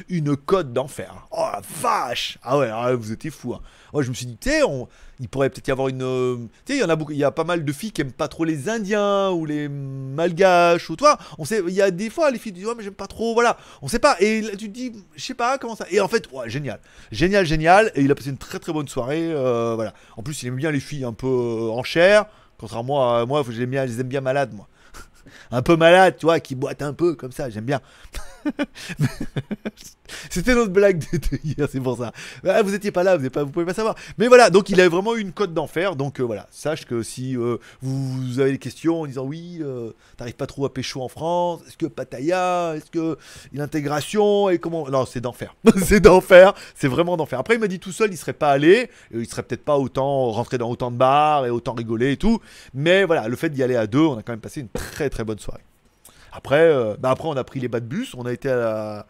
une 0.09 0.37
cote 0.37 0.73
d'enfer. 0.73 1.27
Oh 1.31 1.47
la 1.53 1.61
vache 1.83 2.39
Ah 2.43 2.59
ouais, 2.59 2.69
là, 2.69 2.95
vous 2.95 3.13
étiez 3.13 3.31
fous. 3.31 3.55
Hein. 3.55 3.61
Moi 3.93 4.03
je 4.03 4.09
me 4.11 4.15
suis 4.15 4.27
dit, 4.27 4.37
tu 4.39 4.51
on- 4.65 4.89
il 5.20 5.28
pourrait 5.28 5.50
peut-être 5.50 5.68
y 5.68 5.70
avoir 5.70 5.88
une... 5.88 6.02
euh, 6.02 6.37
Tu 6.64 6.72
sais, 6.72 6.78
il 6.78 6.80
y 6.80 6.85
en 6.85 6.88
a 6.88 6.96
beaucoup, 6.96 7.12
il 7.12 7.18
y 7.18 7.24
a 7.24 7.30
pas 7.30 7.44
mal 7.44 7.64
de 7.64 7.72
filles 7.72 7.92
qui 7.92 8.00
aiment 8.00 8.11
pas 8.12 8.26
trop 8.28 8.44
les 8.44 8.68
Indiens 8.68 9.30
ou 9.30 9.44
les 9.46 9.68
Malgaches 9.68 10.90
ou 10.90 10.96
toi. 10.96 11.18
On 11.38 11.44
sait, 11.44 11.62
il 11.66 11.74
y 11.74 11.83
a 11.83 11.90
des 11.90 12.11
fois 12.11 12.30
les 12.30 12.38
filles 12.38 12.52
disent, 12.52 12.66
ouais 12.66 12.74
mais 12.76 12.83
j'aime 12.83 12.94
pas 12.94 13.06
trop, 13.06 13.35
voilà. 13.35 13.56
On 13.83 13.88
sait 13.88 13.98
pas. 13.98 14.16
Et 14.20 14.42
tu 14.59 14.68
te 14.68 14.72
dis, 14.74 14.92
je 15.16 15.22
sais 15.24 15.35
pas 15.35 15.59
comment 15.59 15.76
ça. 15.76 15.87
Et 15.90 16.00
en 16.00 16.09
fait, 16.09 16.28
ouais, 16.33 16.48
génial. 16.48 16.80
Génial, 17.12 17.44
génial. 17.46 17.92
Et 17.94 18.02
il 18.02 18.11
a 18.11 18.14
passé 18.14 18.30
une 18.30 18.38
très 18.38 18.59
très 18.59 18.72
bonne 18.72 18.88
soirée. 18.88 19.30
euh, 19.33 19.74
voilà. 19.74 19.92
En 20.16 20.22
plus, 20.22 20.42
il 20.42 20.48
aime 20.48 20.56
bien 20.56 20.70
les 20.70 20.80
filles 20.80 21.04
un 21.04 21.12
peu 21.12 21.26
euh, 21.26 21.70
en 21.70 21.83
chair. 21.83 22.26
Contrairement 22.59 23.16
à 23.16 23.24
moi, 23.26 23.42
je 23.46 23.52
les 23.52 23.62
aime 23.62 23.70
bien, 23.70 23.87
je 23.87 24.02
bien 24.02 24.20
malades, 24.20 24.52
moi. 24.54 24.68
un 25.50 25.62
peu 25.62 25.76
malade, 25.76 26.16
tu 26.18 26.26
vois, 26.26 26.40
qui 26.40 26.54
boite 26.54 26.83
un 26.83 26.92
peu 26.92 27.14
comme 27.14 27.33
ça, 27.33 27.50
j'aime 27.50 27.64
bien. 27.64 27.80
C'était 30.31 30.55
notre 30.55 30.72
blague 30.72 30.98
de, 30.98 31.38
hier, 31.44 31.68
c'est 31.70 31.81
pour 31.81 31.96
ça. 31.96 32.12
Ah, 32.44 32.62
vous 32.62 32.74
étiez 32.74 32.90
pas 32.90 33.03
là, 33.03 33.16
vous, 33.16 33.29
vous 33.33 33.50
pouvez 33.50 33.66
pas 33.66 33.74
savoir. 33.74 33.94
Mais 34.18 34.29
voilà, 34.29 34.50
donc 34.50 34.68
il 34.70 34.81
avait 34.81 34.88
vraiment 34.88 35.14
une 35.14 35.33
cote 35.33 35.55
d'enfer. 35.55 35.96
Donc 35.96 36.20
euh, 36.20 36.24
voilà, 36.24 36.46
sache 36.50 36.85
que 36.85 37.03
si 37.03 37.37
euh, 37.37 37.59
vous 37.81 38.40
avez 38.40 38.53
des 38.53 38.59
questions 38.59 39.03
en 39.03 39.07
disant 39.07 39.24
oui, 39.24 39.59
euh, 39.61 39.92
t'arrives 40.16 40.35
pas 40.35 40.46
trop 40.46 40.64
à 40.64 40.72
pécho 40.72 41.00
en 41.03 41.09
France, 41.09 41.61
est-ce 41.66 41.76
que 41.76 41.87
Pattaya, 41.87 42.74
est-ce 42.76 42.90
que 42.90 43.16
l'intégration 43.53 44.50
et 44.50 44.59
comment. 44.59 44.88
Non, 44.88 45.07
c'est 45.07 45.20
d'enfer. 45.20 45.55
c'est 45.83 46.00
d'enfer, 46.00 46.55
c'est 46.74 46.88
vraiment 46.88 47.16
d'enfer. 47.16 47.38
Après, 47.38 47.55
il 47.55 47.61
m'a 47.61 47.68
dit 47.68 47.81
tout 47.81 47.92
seul, 47.92 48.12
il 48.12 48.16
serait 48.16 48.33
pas 48.33 48.50
allé, 48.50 48.90
euh, 49.14 49.22
il 49.22 49.29
serait 49.29 49.42
peut-être 49.42 49.64
pas 49.64 49.79
autant 49.79 50.31
rentré 50.31 50.59
dans 50.59 50.70
autant 50.70 50.90
de 50.90 50.96
bars 50.96 51.46
et 51.46 51.50
autant 51.50 51.74
rigolé 51.74 52.12
et 52.12 52.16
tout. 52.16 52.40
Mais 52.74 53.05
voilà, 53.05 53.29
le 53.29 53.37
fait 53.37 53.50
d'y 53.50 53.62
aller 53.62 53.76
à 53.76 53.87
deux, 53.87 54.00
on 54.00 54.18
a 54.18 54.22
quand 54.22 54.33
même 54.33 54.40
passé 54.40 54.61
une 54.61 54.68
très 54.68 55.11
très 55.11 55.24
bonne 55.24 55.38
soirée. 55.38 55.62
Après, 56.33 56.61
euh, 56.61 56.97
bah 56.99 57.11
après 57.11 57.29
on 57.29 57.37
a 57.37 57.45
pris 57.45 57.61
les 57.61 57.69
bas 57.69 57.81
de 57.81 57.87
bus, 57.87 58.14
on 58.14 58.27
a 58.27 58.33
été 58.33 58.49
à 58.51 58.57
la, 58.57 59.07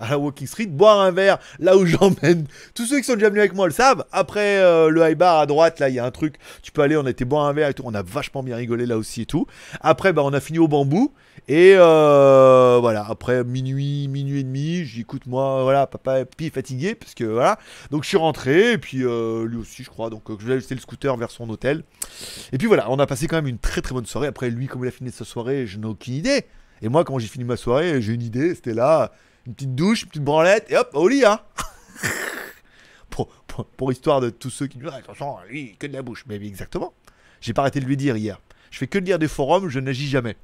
à 0.00 0.10
la 0.10 0.18
Walking 0.18 0.46
Street 0.46 0.66
boire 0.66 1.00
un 1.00 1.10
verre 1.10 1.38
là 1.58 1.76
où 1.76 1.86
j'emmène. 1.86 2.46
Tous 2.74 2.86
ceux 2.86 2.98
qui 2.98 3.04
sont 3.04 3.14
déjà 3.14 3.28
venus 3.28 3.40
avec 3.40 3.54
moi 3.54 3.66
le 3.66 3.72
savent. 3.72 4.04
Après 4.12 4.58
euh, 4.58 4.88
le 4.88 5.08
high 5.08 5.16
bar 5.16 5.38
à 5.38 5.46
droite, 5.46 5.78
là 5.78 5.88
il 5.88 5.94
y 5.94 5.98
a 5.98 6.04
un 6.04 6.10
truc, 6.10 6.36
tu 6.62 6.72
peux 6.72 6.82
aller, 6.82 6.96
on 6.96 7.06
a 7.06 7.10
été 7.10 7.24
boire 7.24 7.46
un 7.46 7.52
verre 7.52 7.68
et 7.68 7.74
tout, 7.74 7.82
on 7.86 7.94
a 7.94 8.02
vachement 8.02 8.42
bien 8.42 8.56
rigolé 8.56 8.86
là 8.86 8.96
aussi 8.96 9.22
et 9.22 9.26
tout. 9.26 9.46
Après, 9.80 10.12
bah 10.12 10.22
on 10.24 10.32
a 10.32 10.40
fini 10.40 10.58
au 10.58 10.68
bambou 10.68 11.12
et 11.48 11.74
euh, 11.76 12.78
voilà. 12.80 13.06
Après 13.08 13.44
minuit, 13.44 14.08
minuit 14.08 14.40
et 14.40 14.44
demi, 14.44 14.84
j'ai 14.84 14.96
dit 14.96 15.00
écoute 15.00 15.26
moi, 15.26 15.62
voilà, 15.62 15.86
papa 15.86 16.20
est 16.20 16.50
fatigué 16.50 16.94
parce 16.94 17.14
que 17.14 17.24
voilà. 17.24 17.58
Donc 17.90 18.04
je 18.04 18.08
suis 18.08 18.16
rentré 18.16 18.72
et 18.72 18.78
puis 18.78 19.04
euh, 19.04 19.46
lui 19.46 19.56
aussi 19.56 19.84
je 19.84 19.90
crois. 19.90 20.10
Donc 20.10 20.24
je 20.38 20.46
vais 20.46 20.54
ajuster 20.54 20.74
le 20.74 20.80
scooter 20.80 21.16
vers 21.16 21.30
son 21.30 21.48
hôtel. 21.50 21.84
Et 22.52 22.58
puis 22.58 22.66
voilà, 22.66 22.90
on 22.90 22.98
a 22.98 23.06
passé 23.06 23.26
quand 23.26 23.36
même 23.36 23.46
une 23.46 23.58
très 23.58 23.82
très 23.82 23.94
bonne 23.94 24.06
soirée. 24.06 24.28
Après, 24.28 24.50
lui, 24.50 24.66
comme 24.66 24.84
il 24.84 24.88
a 24.88 24.92
fini 24.92 25.10
sa 25.10 25.24
soirée, 25.24 25.66
je 25.66 25.78
n'ai 25.78 25.86
aucune 25.86 26.14
idée. 26.14 26.44
Et 26.82 26.88
moi, 26.88 27.04
quand 27.04 27.18
j'ai 27.18 27.26
fini 27.26 27.44
ma 27.44 27.56
soirée, 27.56 28.00
j'ai 28.00 28.14
une 28.14 28.22
idée. 28.22 28.54
C'était 28.54 28.74
là, 28.74 29.12
une 29.46 29.54
petite 29.54 29.74
douche, 29.74 30.02
une 30.02 30.08
petite 30.08 30.24
branlette, 30.24 30.70
et 30.70 30.76
hop, 30.76 30.90
au 30.94 31.08
lit, 31.08 31.24
hein. 31.24 31.40
pour, 33.10 33.28
pour, 33.76 33.92
histoire 33.92 34.20
de 34.20 34.30
tous 34.30 34.50
ceux 34.50 34.66
qui 34.66 34.78
disent, 34.78 34.90
Ah, 34.92 34.96
attention, 34.96 35.36
lui, 35.48 35.76
que 35.78 35.86
de 35.86 35.92
la 35.92 36.02
bouche. 36.02 36.24
Mais 36.26 36.36
exactement. 36.36 36.94
J'ai 37.40 37.52
pas 37.52 37.62
arrêté 37.62 37.80
de 37.80 37.86
lui 37.86 37.96
dire 37.96 38.16
hier. 38.16 38.40
Je 38.70 38.78
fais 38.78 38.86
que 38.86 38.98
de 38.98 39.04
lire 39.04 39.18
des 39.18 39.28
forums, 39.28 39.68
je 39.68 39.80
n'agis 39.80 40.08
jamais. 40.08 40.36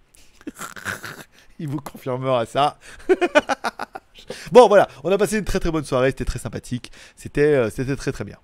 il 1.59 1.69
vous 1.69 1.81
confirmera 1.81 2.47
ça. 2.47 2.79
bon, 4.53 4.69
voilà, 4.69 4.89
on 5.05 5.13
a 5.13 5.19
passé 5.19 5.39
une 5.39 5.45
très 5.45 5.61
très 5.61 5.71
bonne 5.71 5.85
soirée, 5.85 6.11
c'était 6.11 6.25
très 6.25 6.39
sympathique. 6.39 6.91
C'était 7.17 7.55
euh, 7.55 7.97
très 7.97 8.13
très 8.13 8.25
bien. 8.25 8.39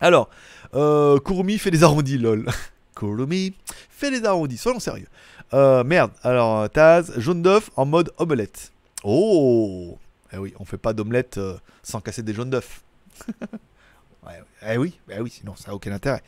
Alors, 0.00 0.28
euh, 0.74 1.18
Kurumi 1.18 1.58
fait 1.58 1.70
des 1.70 1.82
arrondis, 1.82 2.18
lol. 2.18 2.46
Kurumi 2.94 3.54
fait 3.90 4.10
des 4.10 4.24
arrondis, 4.24 4.58
soyons 4.58 4.80
sérieux. 4.80 5.08
Euh, 5.54 5.84
merde, 5.84 6.12
alors 6.22 6.68
Taz, 6.70 7.12
jaune 7.18 7.42
d'œuf 7.42 7.70
en 7.76 7.86
mode 7.86 8.12
omelette. 8.18 8.72
Oh 9.08 9.96
Eh 10.32 10.36
oui, 10.36 10.52
on 10.58 10.64
fait 10.64 10.78
pas 10.78 10.92
d'omelette 10.92 11.38
euh, 11.38 11.56
sans 11.84 12.00
casser 12.00 12.24
des 12.24 12.34
jaunes 12.34 12.50
d'œuf. 12.50 12.82
ouais, 14.26 14.42
eh 14.68 14.76
oui, 14.78 14.98
eh 15.08 15.20
oui, 15.20 15.30
sinon 15.30 15.54
ça 15.54 15.70
a 15.70 15.74
aucun 15.74 15.92
intérêt. 15.92 16.24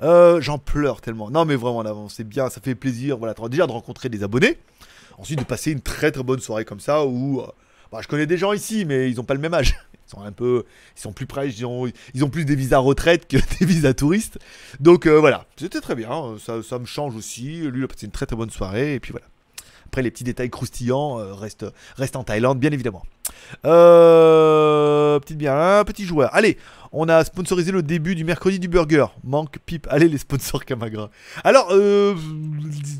Euh, 0.00 0.40
J'en 0.40 0.56
pleure 0.56 1.02
tellement. 1.02 1.30
Non 1.30 1.44
mais 1.44 1.56
vraiment, 1.56 2.08
c'est 2.08 2.24
bien, 2.24 2.48
ça 2.48 2.62
fait 2.62 2.74
plaisir. 2.74 3.18
Voilà, 3.18 3.34
déjà 3.50 3.66
de 3.66 3.72
rencontrer 3.72 4.08
des 4.08 4.22
abonnés. 4.22 4.58
Ensuite 5.18 5.40
de 5.40 5.44
passer 5.44 5.72
une 5.72 5.82
très 5.82 6.10
très 6.10 6.22
bonne 6.22 6.40
soirée 6.40 6.64
comme 6.64 6.80
ça 6.80 7.04
où... 7.04 7.42
euh, 7.42 7.46
bah, 7.92 7.98
je 8.02 8.08
connais 8.08 8.24
des 8.24 8.38
gens 8.38 8.54
ici, 8.54 8.86
mais 8.86 9.10
ils 9.10 9.20
ont 9.20 9.24
pas 9.24 9.34
le 9.34 9.40
même 9.40 9.52
âge. 9.52 9.74
Ils 10.08 10.10
sont 10.10 10.22
un 10.24 10.32
peu, 10.32 10.64
ils 10.94 11.00
sont 11.00 11.12
plus 11.14 11.24
près, 11.26 11.48
ils 11.48 11.64
ont, 11.64 11.90
ils 12.12 12.22
ont 12.22 12.28
plus 12.28 12.44
des 12.44 12.54
visas 12.54 12.76
retraite 12.78 13.26
que 13.28 13.38
des 13.58 13.64
visas 13.64 13.94
touristes. 13.94 14.38
Donc 14.78 15.06
voilà, 15.06 15.46
c'était 15.56 15.80
très 15.80 15.94
bien. 15.94 16.34
Ça, 16.38 16.62
ça 16.62 16.78
me 16.78 16.84
change 16.84 17.16
aussi. 17.16 17.60
Lui, 17.70 17.80
il 17.80 17.84
a 17.84 17.88
passé 17.88 18.04
une 18.04 18.12
très 18.12 18.26
très 18.26 18.36
bonne 18.36 18.50
soirée 18.50 18.94
et 18.94 19.00
puis 19.00 19.12
voilà. 19.12 19.26
Après, 19.92 20.00
les 20.00 20.10
petits 20.10 20.24
détails 20.24 20.48
croustillants 20.48 21.18
euh, 21.18 21.34
restent, 21.34 22.16
en 22.16 22.24
Thaïlande, 22.24 22.58
bien 22.58 22.70
évidemment. 22.70 23.02
Euh, 23.66 25.20
petite 25.20 25.36
bien, 25.36 25.84
petit 25.84 26.06
joueur. 26.06 26.34
Allez, 26.34 26.56
on 26.92 27.10
a 27.10 27.22
sponsorisé 27.24 27.72
le 27.72 27.82
début 27.82 28.14
du 28.14 28.24
mercredi 28.24 28.58
du 28.58 28.68
burger. 28.68 29.04
Manque 29.22 29.58
pipe. 29.66 29.86
Allez, 29.90 30.08
les 30.08 30.16
sponsors 30.16 30.64
Camagra. 30.64 31.10
Alors, 31.44 31.68
euh, 31.72 32.14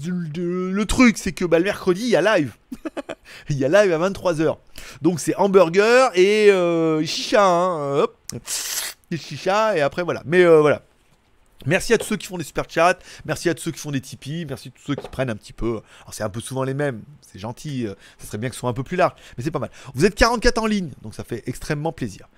le 0.05 0.85
truc, 0.85 1.17
c'est 1.17 1.33
que 1.33 1.47
bah, 1.47 1.57
le 1.59 1.65
mercredi, 1.65 2.03
il 2.03 2.11
y 2.11 2.17
a 2.17 2.21
live. 2.21 2.53
il 3.49 3.57
y 3.57 3.65
a 3.65 3.69
live 3.69 3.91
à 3.91 4.11
23h. 4.11 4.59
Donc, 5.01 5.19
c'est 5.19 5.35
hamburger 5.37 6.11
et 6.15 6.51
chicha. 7.07 7.43
Hein. 7.43 8.07
Et 9.11 9.17
chicha, 9.17 9.79
et 9.79 9.81
après, 9.81 10.03
voilà. 10.03 10.23
Mais 10.27 10.45
voilà. 10.45 10.83
Merci 11.67 11.93
à 11.93 11.99
tous 11.99 12.07
ceux 12.07 12.17
qui 12.17 12.27
font 12.27 12.39
des 12.39 12.45
super 12.45 12.65
chats, 12.69 12.99
merci 13.25 13.49
à 13.49 13.55
tous 13.55 13.63
ceux 13.63 13.71
qui 13.71 13.79
font 13.79 13.93
des 13.93 14.01
Tipeee, 14.01 14.47
merci 14.47 14.69
à 14.69 14.71
tous 14.73 14.83
ceux 14.85 14.95
qui 14.97 15.09
prennent 15.09 15.31
un 15.31 15.37
petit 15.37 15.53
peu. 15.53 15.81
Alors 16.03 16.13
c'est 16.13 16.25
un 16.25 16.29
peu 16.29 16.41
souvent 16.41 16.65
les 16.65 16.75
mêmes, 16.75 17.03
c'est 17.21 17.39
gentil, 17.39 17.87
euh, 17.87 17.95
ça 18.19 18.27
serait 18.27 18.39
bien 18.39 18.49
que 18.49 18.55
ce 18.57 18.61
soit 18.61 18.71
un 18.71 18.75
peu 18.75 18.83
plus 18.83 18.97
large, 18.97 19.13
mais 19.39 19.45
c'est 19.45 19.51
pas 19.53 19.61
mal. 19.61 19.71
Vous 19.95 20.05
êtes 20.05 20.15
44 20.17 20.59
en 20.59 20.67
ligne, 20.67 20.91
donc 21.03 21.15
ça 21.15 21.23
fait 21.23 21.45
extrêmement 21.47 21.93
plaisir. 21.93 22.29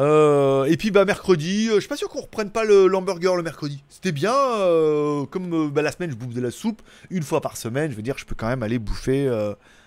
Euh, 0.00 0.64
et 0.64 0.76
puis 0.76 0.90
bah 0.90 1.04
mercredi, 1.04 1.68
euh, 1.70 1.76
je 1.76 1.80
suis 1.80 1.88
pas 1.88 1.96
sûr 1.96 2.08
qu'on 2.08 2.20
reprenne 2.20 2.50
pas 2.50 2.64
l'hamburger 2.64 3.36
le 3.36 3.42
mercredi. 3.42 3.82
C'était 3.88 4.12
bien, 4.12 4.32
comme 5.30 5.70
bah, 5.70 5.82
la 5.82 5.92
semaine 5.92 6.10
je 6.10 6.16
bouffe 6.16 6.34
de 6.34 6.40
la 6.40 6.50
soupe 6.50 6.82
une 7.10 7.22
fois 7.22 7.40
par 7.40 7.56
semaine, 7.56 7.90
je 7.92 7.96
veux 7.96 8.02
dire 8.02 8.18
je 8.18 8.24
peux 8.26 8.34
quand 8.34 8.48
même 8.48 8.62
aller 8.64 8.78
bouffer 8.80 9.28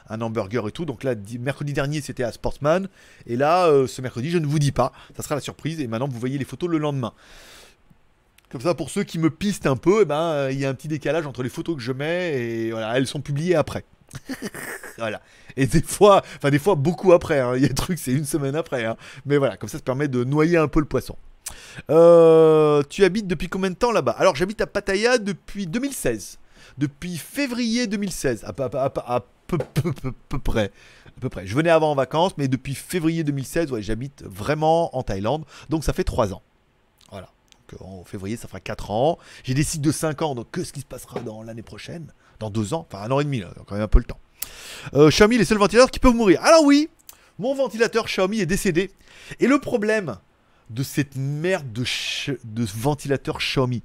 un 0.09 0.21
hamburger 0.21 0.67
et 0.67 0.71
tout. 0.71 0.85
Donc 0.85 1.03
là 1.03 1.13
di- 1.13 1.39
mercredi 1.39 1.73
dernier 1.73 1.99
c'était 2.01 2.23
à 2.23 2.31
Sportsman 2.31 2.87
et 3.27 3.35
là 3.35 3.69
ce 3.85 4.01
mercredi 4.01 4.31
je 4.31 4.37
ne 4.39 4.45
vous 4.47 4.59
dis 4.59 4.71
pas, 4.71 4.91
ça 5.15 5.21
sera 5.23 5.35
la 5.35 5.41
surprise 5.41 5.79
et 5.81 5.87
maintenant 5.87 6.07
vous 6.07 6.19
voyez 6.19 6.37
les 6.37 6.45
photos 6.45 6.69
le 6.69 6.77
lendemain. 6.79 7.13
Comme 8.51 8.61
ça, 8.61 8.73
pour 8.73 8.89
ceux 8.89 9.03
qui 9.03 9.17
me 9.19 9.29
pistent 9.29 9.65
un 9.67 9.77
peu, 9.77 10.01
eh 10.01 10.05
ben, 10.05 10.49
il 10.49 10.59
y 10.59 10.65
a 10.65 10.69
un 10.69 10.73
petit 10.73 10.87
décalage 10.89 11.25
entre 11.25 11.41
les 11.43 11.49
photos 11.49 11.75
que 11.75 11.81
je 11.81 11.91
mets 11.93 12.33
et 12.41 12.71
voilà, 12.71 12.97
elles 12.97 13.07
sont 13.07 13.21
publiées 13.21 13.55
après. 13.55 13.85
voilà. 14.97 15.21
Et 15.55 15.65
des 15.67 15.81
fois, 15.81 16.21
enfin 16.37 16.49
des 16.49 16.59
fois 16.59 16.75
beaucoup 16.75 17.13
après. 17.13 17.39
hein. 17.39 17.53
Il 17.55 17.61
y 17.61 17.65
a 17.65 17.69
des 17.69 17.73
trucs, 17.73 17.97
c'est 17.99 18.11
une 18.11 18.25
semaine 18.25 18.55
après. 18.55 18.83
hein. 18.85 18.97
Mais 19.25 19.37
voilà, 19.37 19.55
comme 19.57 19.69
ça, 19.69 19.77
ça 19.77 19.83
permet 19.83 20.07
de 20.09 20.23
noyer 20.25 20.57
un 20.57 20.67
peu 20.67 20.79
le 20.81 20.85
poisson. 20.85 21.15
Euh, 21.89 22.83
tu 22.89 23.03
habites 23.05 23.27
depuis 23.27 23.47
combien 23.47 23.69
de 23.69 23.75
temps 23.75 23.91
là-bas? 23.91 24.15
Alors, 24.17 24.35
j'habite 24.35 24.59
à 24.61 24.67
Pattaya 24.67 25.17
depuis 25.17 25.65
2016. 25.67 26.37
Depuis 26.77 27.17
février 27.17 27.87
2016, 27.87 28.43
à, 28.43 28.49
à 28.49 28.53
peu- 29.47 29.57
près. 30.43 30.71
À 31.17 31.19
peu 31.19 31.29
près. 31.29 31.45
Je 31.47 31.55
venais 31.55 31.69
avant 31.69 31.91
en 31.91 31.95
vacances, 31.95 32.33
mais 32.37 32.47
depuis 32.47 32.75
février 32.75 33.23
2016, 33.23 33.71
ouais, 33.71 33.81
j'habite 33.81 34.23
vraiment 34.25 34.95
en 34.97 35.03
Thaïlande. 35.03 35.43
Donc, 35.69 35.83
ça 35.83 35.93
fait 35.93 36.03
3 36.05 36.33
ans. 36.33 36.41
Voilà. 37.11 37.29
En 37.79 38.03
février, 38.03 38.37
ça 38.37 38.47
fera 38.47 38.59
4 38.59 38.91
ans. 38.91 39.17
J'ai 39.43 39.53
des 39.53 39.63
cycles 39.63 39.85
de 39.85 39.91
5 39.91 40.21
ans, 40.21 40.35
donc 40.35 40.47
qu'est-ce 40.53 40.73
qui 40.73 40.81
se 40.81 40.85
passera 40.85 41.19
dans 41.19 41.43
l'année 41.43 41.61
prochaine 41.61 42.11
Dans 42.39 42.49
2 42.49 42.73
ans 42.73 42.87
Enfin, 42.91 43.03
un 43.03 43.11
an 43.11 43.19
et 43.19 43.23
demi, 43.23 43.43
quand 43.67 43.75
même 43.75 43.83
un 43.83 43.87
peu 43.87 43.99
le 43.99 44.05
temps. 44.05 44.19
Euh, 44.93 45.09
Xiaomi, 45.09 45.37
les 45.37 45.45
seuls 45.45 45.57
ventilateurs 45.57 45.91
qui 45.91 45.99
peuvent 45.99 46.15
mourir. 46.15 46.41
Alors 46.43 46.63
oui, 46.63 46.89
mon 47.39 47.55
ventilateur 47.55 48.05
Xiaomi 48.05 48.39
est 48.39 48.45
décédé. 48.45 48.91
Et 49.39 49.47
le 49.47 49.59
problème 49.59 50.17
de 50.69 50.83
cette 50.83 51.15
merde 51.15 51.71
de, 51.71 52.65
ventilateur 52.75 53.39
Xiaomi, 53.39 53.83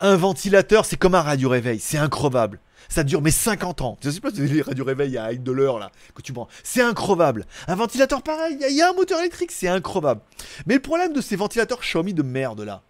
un 0.00 0.16
ventilateur, 0.16 0.84
c'est 0.84 0.96
comme 0.96 1.14
un 1.14 1.22
radio-réveil, 1.22 1.80
c'est 1.80 1.98
increvable. 1.98 2.60
Ça 2.88 3.02
dure 3.02 3.20
mais 3.20 3.30
50 3.30 3.82
ans. 3.82 3.98
Je 4.02 4.10
sais 4.10 4.20
pas 4.20 4.30
les 4.30 4.62
radio-réveils 4.62 5.18
à 5.18 5.34
de 5.34 5.52
l'heure 5.52 5.78
là 5.78 5.90
que 6.14 6.22
tu 6.22 6.32
prends. 6.32 6.48
C'est 6.62 6.80
increvable. 6.80 7.44
Un 7.66 7.74
ventilateur 7.74 8.22
pareil, 8.22 8.56
il 8.60 8.72
y 8.72 8.76
y, 8.76 8.82
a 8.82 8.90
un 8.90 8.94
moteur 8.94 9.18
électrique, 9.20 9.50
c'est 9.52 9.68
increvable. 9.68 10.20
Mais 10.66 10.74
le 10.74 10.80
problème 10.80 11.12
de 11.12 11.20
ces 11.20 11.36
ventilateurs 11.36 11.80
Xiaomi 11.80 12.14
de 12.14 12.22
merde 12.22 12.60
là, 12.60 12.82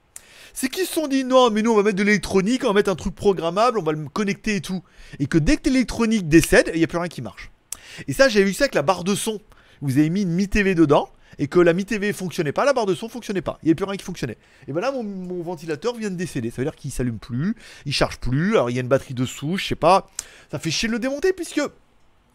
c'est 0.52 0.68
qu'ils 0.68 0.86
se 0.86 0.92
sont 0.92 1.08
dit 1.08 1.24
non, 1.24 1.50
mais 1.50 1.62
nous 1.62 1.72
on 1.72 1.76
va 1.76 1.82
mettre 1.82 1.96
de 1.96 2.02
l'électronique, 2.02 2.64
on 2.64 2.68
va 2.68 2.74
mettre 2.74 2.90
un 2.90 2.96
truc 2.96 3.14
programmable, 3.14 3.78
on 3.78 3.82
va 3.82 3.92
le 3.92 4.08
connecter 4.08 4.56
et 4.56 4.60
tout. 4.60 4.82
Et 5.18 5.26
que 5.26 5.38
dès 5.38 5.56
que 5.56 5.68
l'électronique 5.68 6.28
décède, 6.28 6.70
il 6.74 6.78
n'y 6.78 6.84
a 6.84 6.86
plus 6.86 6.98
rien 6.98 7.08
qui 7.08 7.22
marche. 7.22 7.50
Et 8.06 8.12
ça, 8.12 8.28
j'ai 8.28 8.44
vu 8.44 8.52
ça 8.52 8.64
avec 8.64 8.74
la 8.74 8.82
barre 8.82 9.04
de 9.04 9.14
son. 9.14 9.40
Vous 9.80 9.98
avez 9.98 10.10
mis 10.10 10.22
une 10.22 10.30
Mi 10.30 10.48
TV 10.48 10.74
dedans 10.74 11.08
et 11.38 11.46
que 11.46 11.60
la 11.60 11.72
Mi 11.72 11.84
TV 11.84 12.12
fonctionnait 12.12 12.52
pas, 12.52 12.64
la 12.64 12.72
barre 12.72 12.86
de 12.86 12.94
son 12.94 13.08
fonctionnait 13.08 13.42
pas. 13.42 13.58
Il 13.62 13.66
n'y 13.66 13.70
avait 13.70 13.76
plus 13.76 13.84
rien 13.84 13.96
qui 13.96 14.04
fonctionnait. 14.04 14.38
Et 14.66 14.72
ben 14.72 14.80
là, 14.80 14.92
mon, 14.92 15.42
ventilateur 15.42 15.94
vient 15.94 16.10
de 16.10 16.16
décéder. 16.16 16.50
Ça 16.50 16.56
veut 16.58 16.64
dire 16.64 16.74
qu'il 16.74 16.90
s'allume 16.90 17.18
plus, 17.18 17.54
il 17.86 17.92
charge 17.92 18.18
plus. 18.18 18.54
Alors 18.54 18.70
il 18.70 18.74
y 18.74 18.78
a 18.78 18.82
une 18.82 18.88
batterie 18.88 19.14
dessous, 19.14 19.56
je 19.56 19.66
sais 19.66 19.76
pas. 19.76 20.08
Ça 20.50 20.58
fait 20.58 20.70
chier 20.70 20.88
de 20.88 20.92
le 20.92 20.98
démonter 20.98 21.32
puisque. 21.32 21.60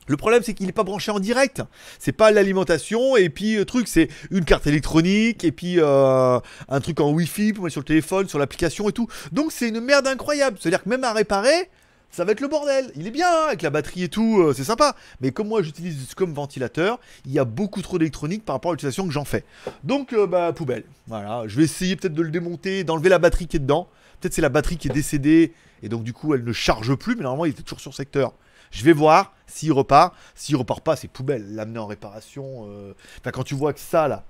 Le 0.07 0.17
problème, 0.17 0.43
c'est 0.43 0.53
qu'il 0.53 0.65
n'est 0.65 0.71
pas 0.71 0.83
branché 0.83 1.11
en 1.11 1.19
direct. 1.19 1.61
C'est 1.99 2.11
pas 2.11 2.31
l'alimentation 2.31 3.15
et 3.15 3.29
puis 3.29 3.55
le 3.55 3.65
truc, 3.65 3.87
c'est 3.87 4.09
une 4.31 4.45
carte 4.45 4.67
électronique 4.67 5.43
et 5.43 5.51
puis 5.51 5.79
euh, 5.79 6.39
un 6.69 6.81
truc 6.81 6.99
en 6.99 7.11
Wi-Fi 7.11 7.53
pour 7.53 7.63
mettre 7.63 7.73
sur 7.73 7.81
le 7.81 7.85
téléphone, 7.85 8.27
sur 8.27 8.39
l'application 8.39 8.89
et 8.89 8.93
tout. 8.93 9.07
Donc 9.31 9.51
c'est 9.51 9.69
une 9.69 9.79
merde 9.79 10.07
incroyable. 10.07 10.57
C'est-à-dire 10.59 10.83
que 10.83 10.89
même 10.89 11.03
à 11.03 11.13
réparer, 11.13 11.69
ça 12.13 12.25
va 12.25 12.31
être 12.33 12.41
le 12.41 12.47
bordel. 12.47 12.91
Il 12.95 13.07
est 13.07 13.11
bien 13.11 13.27
hein, 13.27 13.45
avec 13.47 13.63
la 13.63 13.71
batterie 13.71 14.03
et 14.03 14.07
tout, 14.07 14.39
euh, 14.39 14.53
c'est 14.53 14.63
sympa. 14.63 14.95
Mais 15.19 15.31
comme 15.31 15.47
moi 15.47 15.63
j'utilise 15.63 16.13
comme 16.15 16.31
ventilateur, 16.31 16.99
il 17.25 17.31
y 17.31 17.39
a 17.39 17.45
beaucoup 17.45 17.81
trop 17.81 17.97
d'électronique 17.97 18.45
par 18.45 18.55
rapport 18.55 18.71
à 18.71 18.73
l'utilisation 18.75 19.07
que 19.07 19.11
j'en 19.11 19.25
fais. 19.25 19.43
Donc 19.83 20.13
euh, 20.13 20.27
bah 20.27 20.53
poubelle. 20.53 20.83
Voilà, 21.07 21.43
je 21.47 21.57
vais 21.57 21.63
essayer 21.63 21.95
peut-être 21.95 22.13
de 22.13 22.21
le 22.21 22.29
démonter, 22.29 22.83
d'enlever 22.83 23.09
la 23.09 23.19
batterie 23.19 23.47
qui 23.47 23.57
est 23.57 23.59
dedans. 23.59 23.87
Peut-être 24.21 24.33
c'est 24.35 24.43
la 24.43 24.49
batterie 24.49 24.77
qui 24.77 24.89
est 24.89 24.93
décédée 24.93 25.53
et 25.81 25.89
donc 25.89 26.03
du 26.03 26.13
coup 26.13 26.35
elle 26.35 26.43
ne 26.43 26.53
charge 26.53 26.93
plus, 26.95 27.15
mais 27.15 27.23
normalement 27.23 27.45
il 27.45 27.51
était 27.51 27.63
toujours 27.63 27.79
sur 27.79 27.95
secteur. 27.95 28.33
Je 28.69 28.83
vais 28.83 28.93
voir 28.93 29.33
s'il 29.53 29.71
repart. 29.71 30.13
S'il 30.35 30.55
repart 30.55 30.81
pas, 30.83 30.95
c'est 30.95 31.07
poubelle. 31.07 31.53
L'amener 31.55 31.79
en 31.79 31.87
réparation. 31.87 32.65
euh, 32.67 32.93
quand 33.31 33.43
tu 33.43 33.55
vois 33.55 33.73
que 33.73 33.79
ça 33.79 34.07
là, 34.07 34.23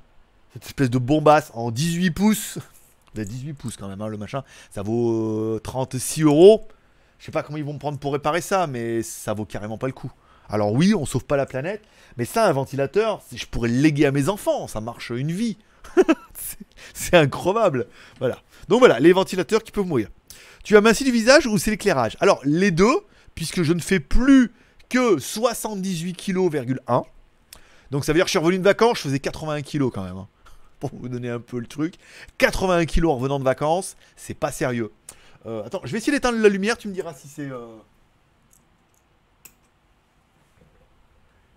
cette 0.54 0.66
espèce 0.66 0.90
de 0.90 0.98
bombasse 0.98 1.52
en 1.54 1.72
18 1.72 2.12
pouces, 2.12 2.60
il 3.16 3.22
a 3.22 3.26
18 3.26 3.54
pouces 3.54 3.78
quand 3.78 3.88
même, 3.88 4.02
hein, 4.02 4.08
le 4.08 4.18
machin, 4.18 4.44
ça 4.72 4.82
vaut 4.82 5.56
euh, 5.56 5.60
36 5.64 6.24
euros. 6.24 6.68
Je 7.20 7.26
sais 7.26 7.32
pas 7.32 7.42
comment 7.44 7.58
ils 7.58 7.64
vont 7.64 7.74
me 7.74 7.80
prendre 7.80 7.98
pour 8.00 8.14
réparer 8.14 8.42
ça, 8.42 8.68
mais 8.68 9.02
ça 9.02 9.34
vaut 9.34 9.46
carrément 9.46 9.78
pas 9.78 9.88
le 9.88 9.94
coup. 9.94 10.12
Alors 10.50 10.74
oui, 10.74 10.94
on 10.94 11.06
sauve 11.06 11.24
pas 11.26 11.38
la 11.38 11.46
planète, 11.46 11.82
mais 12.18 12.26
ça, 12.26 12.46
un 12.48 12.52
ventilateur, 12.52 13.22
je 13.34 13.46
pourrais 13.46 13.70
le 13.70 13.80
léguer 13.80 14.06
à 14.08 14.12
mes 14.12 14.28
enfants, 14.30 14.68
ça 14.68 14.82
marche 14.82 15.10
une 15.12 15.32
vie. 15.32 15.58
C'est- 16.34 16.58
c'est 16.94 17.16
incroyable. 17.16 17.88
Voilà. 18.20 18.40
Donc 18.68 18.80
voilà, 18.80 19.00
les 19.00 19.14
ventilateurs 19.14 19.64
qui 19.64 19.72
peuvent 19.72 19.86
mourir. 19.86 20.10
Tu 20.64 20.76
as 20.76 20.82
minci 20.82 21.04
du 21.04 21.12
visage 21.12 21.48
ou 21.48 21.58
c'est 21.58 21.72
l'éclairage? 21.72 22.18
Alors 22.20 22.40
les 22.44 22.72
deux, 22.72 22.94
puisque 23.36 23.64
je 23.64 23.74
ne 23.74 23.80
fais 23.80 24.00
plus 24.00 24.52
que 24.94 25.18
78 25.20 26.14
kg,1. 26.14 27.04
Donc 27.92 28.06
ça 28.06 28.12
veut 28.14 28.18
dire 28.18 28.26
que 28.26 28.30
je 28.30 28.32
suis 28.32 28.40
revenu 28.40 28.60
de 28.60 28.64
vacances, 28.64 28.98
je 28.98 29.04
faisais 29.04 29.20
81 29.20 29.62
kg 29.64 29.90
quand 29.90 30.04
même. 30.04 30.18
hein. 30.18 30.28
Pour 30.80 30.92
vous 30.94 31.10
donner 31.10 31.30
un 31.30 31.40
peu 31.40 31.60
le 31.60 31.66
truc. 31.68 31.96
81 32.38 32.86
kg 32.86 33.06
en 33.06 33.16
revenant 33.16 33.40
de 33.40 33.44
vacances, 33.44 33.96
c'est 34.16 34.34
pas 34.34 34.52
sérieux. 34.52 34.92
Euh, 35.46 35.64
attends, 35.66 35.82
je 35.84 35.92
vais 35.92 35.98
essayer 35.98 36.12
d'éteindre 36.12 36.38
la 36.40 36.50
lumière, 36.50 36.78
tu 36.78 36.88
me 36.88 36.94
diras 36.94 37.14
si 37.14 37.28
c'est... 37.28 37.50
euh, 37.50 37.78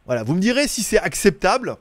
Voilà, 0.07 0.22
vous 0.22 0.34
me 0.34 0.41
direz 0.41 0.68
si 0.68 0.82
c'est 0.82 0.99
acceptable. 0.99 1.76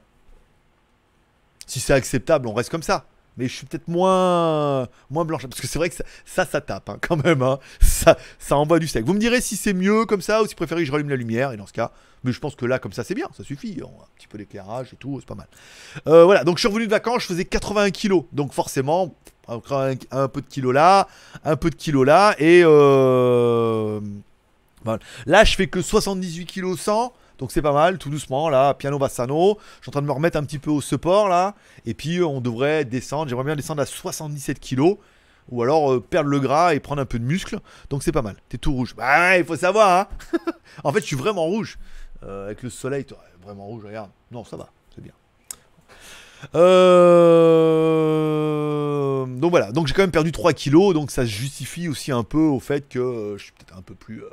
Si 1.67 1.79
c'est 1.79 1.93
acceptable, 1.93 2.47
on 2.47 2.53
reste 2.53 2.69
comme 2.69 2.83
ça. 2.83 3.05
Mais 3.37 3.47
je 3.47 3.53
suis 3.53 3.65
peut-être 3.65 3.87
moins 3.87 4.87
moins 5.09 5.25
blanche 5.25 5.45
parce 5.47 5.59
que 5.59 5.67
c'est 5.67 5.77
vrai 5.79 5.89
que 5.89 5.95
ça, 6.25 6.45
ça, 6.45 6.61
tape 6.61 6.89
hein, 6.89 6.97
quand 7.01 7.21
même. 7.23 7.41
hein. 7.41 7.59
Ça, 7.81 8.17
ça 8.39 8.55
envoie 8.57 8.79
du 8.79 8.87
sec. 8.87 9.05
Vous 9.05 9.13
me 9.13 9.19
direz 9.19 9.41
si 9.41 9.55
c'est 9.55 9.73
mieux 9.73 10.05
comme 10.05 10.21
ça 10.21 10.41
ou 10.41 10.45
si 10.45 10.51
vous 10.51 10.57
préférez 10.57 10.81
que 10.81 10.87
je 10.87 10.91
rallume 10.91 11.09
la 11.09 11.15
lumière. 11.15 11.51
Et 11.51 11.57
dans 11.57 11.67
ce 11.67 11.73
cas, 11.73 11.91
mais 12.23 12.31
je 12.31 12.39
pense 12.39 12.55
que 12.55 12.65
là, 12.65 12.79
comme 12.79 12.93
ça, 12.93 13.03
c'est 13.03 13.15
bien. 13.15 13.27
Ça 13.37 13.43
suffit. 13.43 13.79
Un 13.83 13.87
petit 14.15 14.27
peu 14.27 14.37
d'éclairage 14.37 14.93
et 14.93 14.95
tout, 14.95 15.19
c'est 15.19 15.27
pas 15.27 15.35
mal. 15.35 15.47
Euh, 16.07 16.23
voilà. 16.23 16.43
Donc 16.43 16.57
je 16.57 16.61
suis 16.61 16.67
revenu 16.69 16.85
de 16.85 16.91
vacances, 16.91 17.23
je 17.23 17.27
faisais 17.27 17.45
81 17.45 17.91
kilos. 17.91 18.23
Donc 18.31 18.53
forcément, 18.53 19.13
un 19.47 20.27
peu 20.27 20.41
de 20.41 20.47
kilos 20.47 20.73
là, 20.73 21.07
un 21.43 21.55
peu 21.55 21.69
de 21.69 21.75
kilos 21.75 22.05
là, 22.05 22.35
et 22.39 22.61
euh, 22.63 23.99
voilà. 24.83 24.99
Là, 25.25 25.43
je 25.43 25.55
fais 25.55 25.67
que 25.67 25.81
78 25.81 26.45
kilos 26.45 26.79
100. 26.79 27.13
Donc 27.37 27.51
c'est 27.51 27.61
pas 27.61 27.73
mal, 27.73 27.97
tout 27.97 28.09
doucement 28.09 28.49
là, 28.49 28.73
piano 28.73 28.97
bassano. 28.97 29.57
Je 29.77 29.83
suis 29.83 29.89
en 29.89 29.91
train 29.91 30.01
de 30.01 30.07
me 30.07 30.11
remettre 30.11 30.37
un 30.37 30.43
petit 30.43 30.59
peu 30.59 30.71
au 30.71 30.81
support 30.81 31.27
là. 31.27 31.55
Et 31.85 31.93
puis 31.93 32.19
euh, 32.19 32.25
on 32.25 32.41
devrait 32.41 32.85
descendre, 32.85 33.29
j'aimerais 33.29 33.45
bien 33.45 33.55
descendre 33.55 33.81
à 33.81 33.85
77 33.85 34.59
kilos. 34.59 34.97
Ou 35.49 35.61
alors 35.61 35.93
euh, 35.93 35.99
perdre 36.01 36.29
le 36.29 36.39
gras 36.39 36.73
et 36.73 36.79
prendre 36.79 37.01
un 37.01 37.05
peu 37.05 37.19
de 37.19 37.25
muscle. 37.25 37.59
Donc 37.89 38.03
c'est 38.03 38.11
pas 38.11 38.21
mal. 38.21 38.35
T'es 38.49 38.57
tout 38.57 38.73
rouge. 38.73 38.95
Bah 38.95 39.19
ouais, 39.19 39.39
il 39.41 39.45
faut 39.45 39.55
savoir 39.55 40.07
hein. 40.33 40.39
en 40.83 40.91
fait 40.91 41.01
je 41.01 41.05
suis 41.05 41.15
vraiment 41.15 41.43
rouge. 41.43 41.77
Euh, 42.23 42.45
avec 42.45 42.63
le 42.63 42.69
soleil, 42.69 43.05
vraiment 43.43 43.65
rouge, 43.65 43.83
regarde. 43.85 44.09
Non, 44.31 44.43
ça 44.43 44.57
va, 44.57 44.69
c'est 44.95 45.01
bien. 45.01 45.13
Donc 49.39 49.51
voilà, 49.51 49.71
donc 49.71 49.87
j'ai 49.87 49.93
quand 49.93 50.03
même 50.03 50.11
perdu 50.11 50.31
3 50.31 50.53
kilos, 50.53 50.93
donc 50.93 51.11
ça 51.11 51.23
se 51.23 51.29
justifie 51.29 51.87
aussi 51.87 52.11
un 52.11 52.23
peu 52.23 52.39
au 52.39 52.59
fait 52.59 52.87
que 52.87 53.35
je 53.37 53.43
suis 53.43 53.51
peut-être 53.51 53.77
un 53.77 53.81
peu 53.81 53.93
plus... 53.93 54.23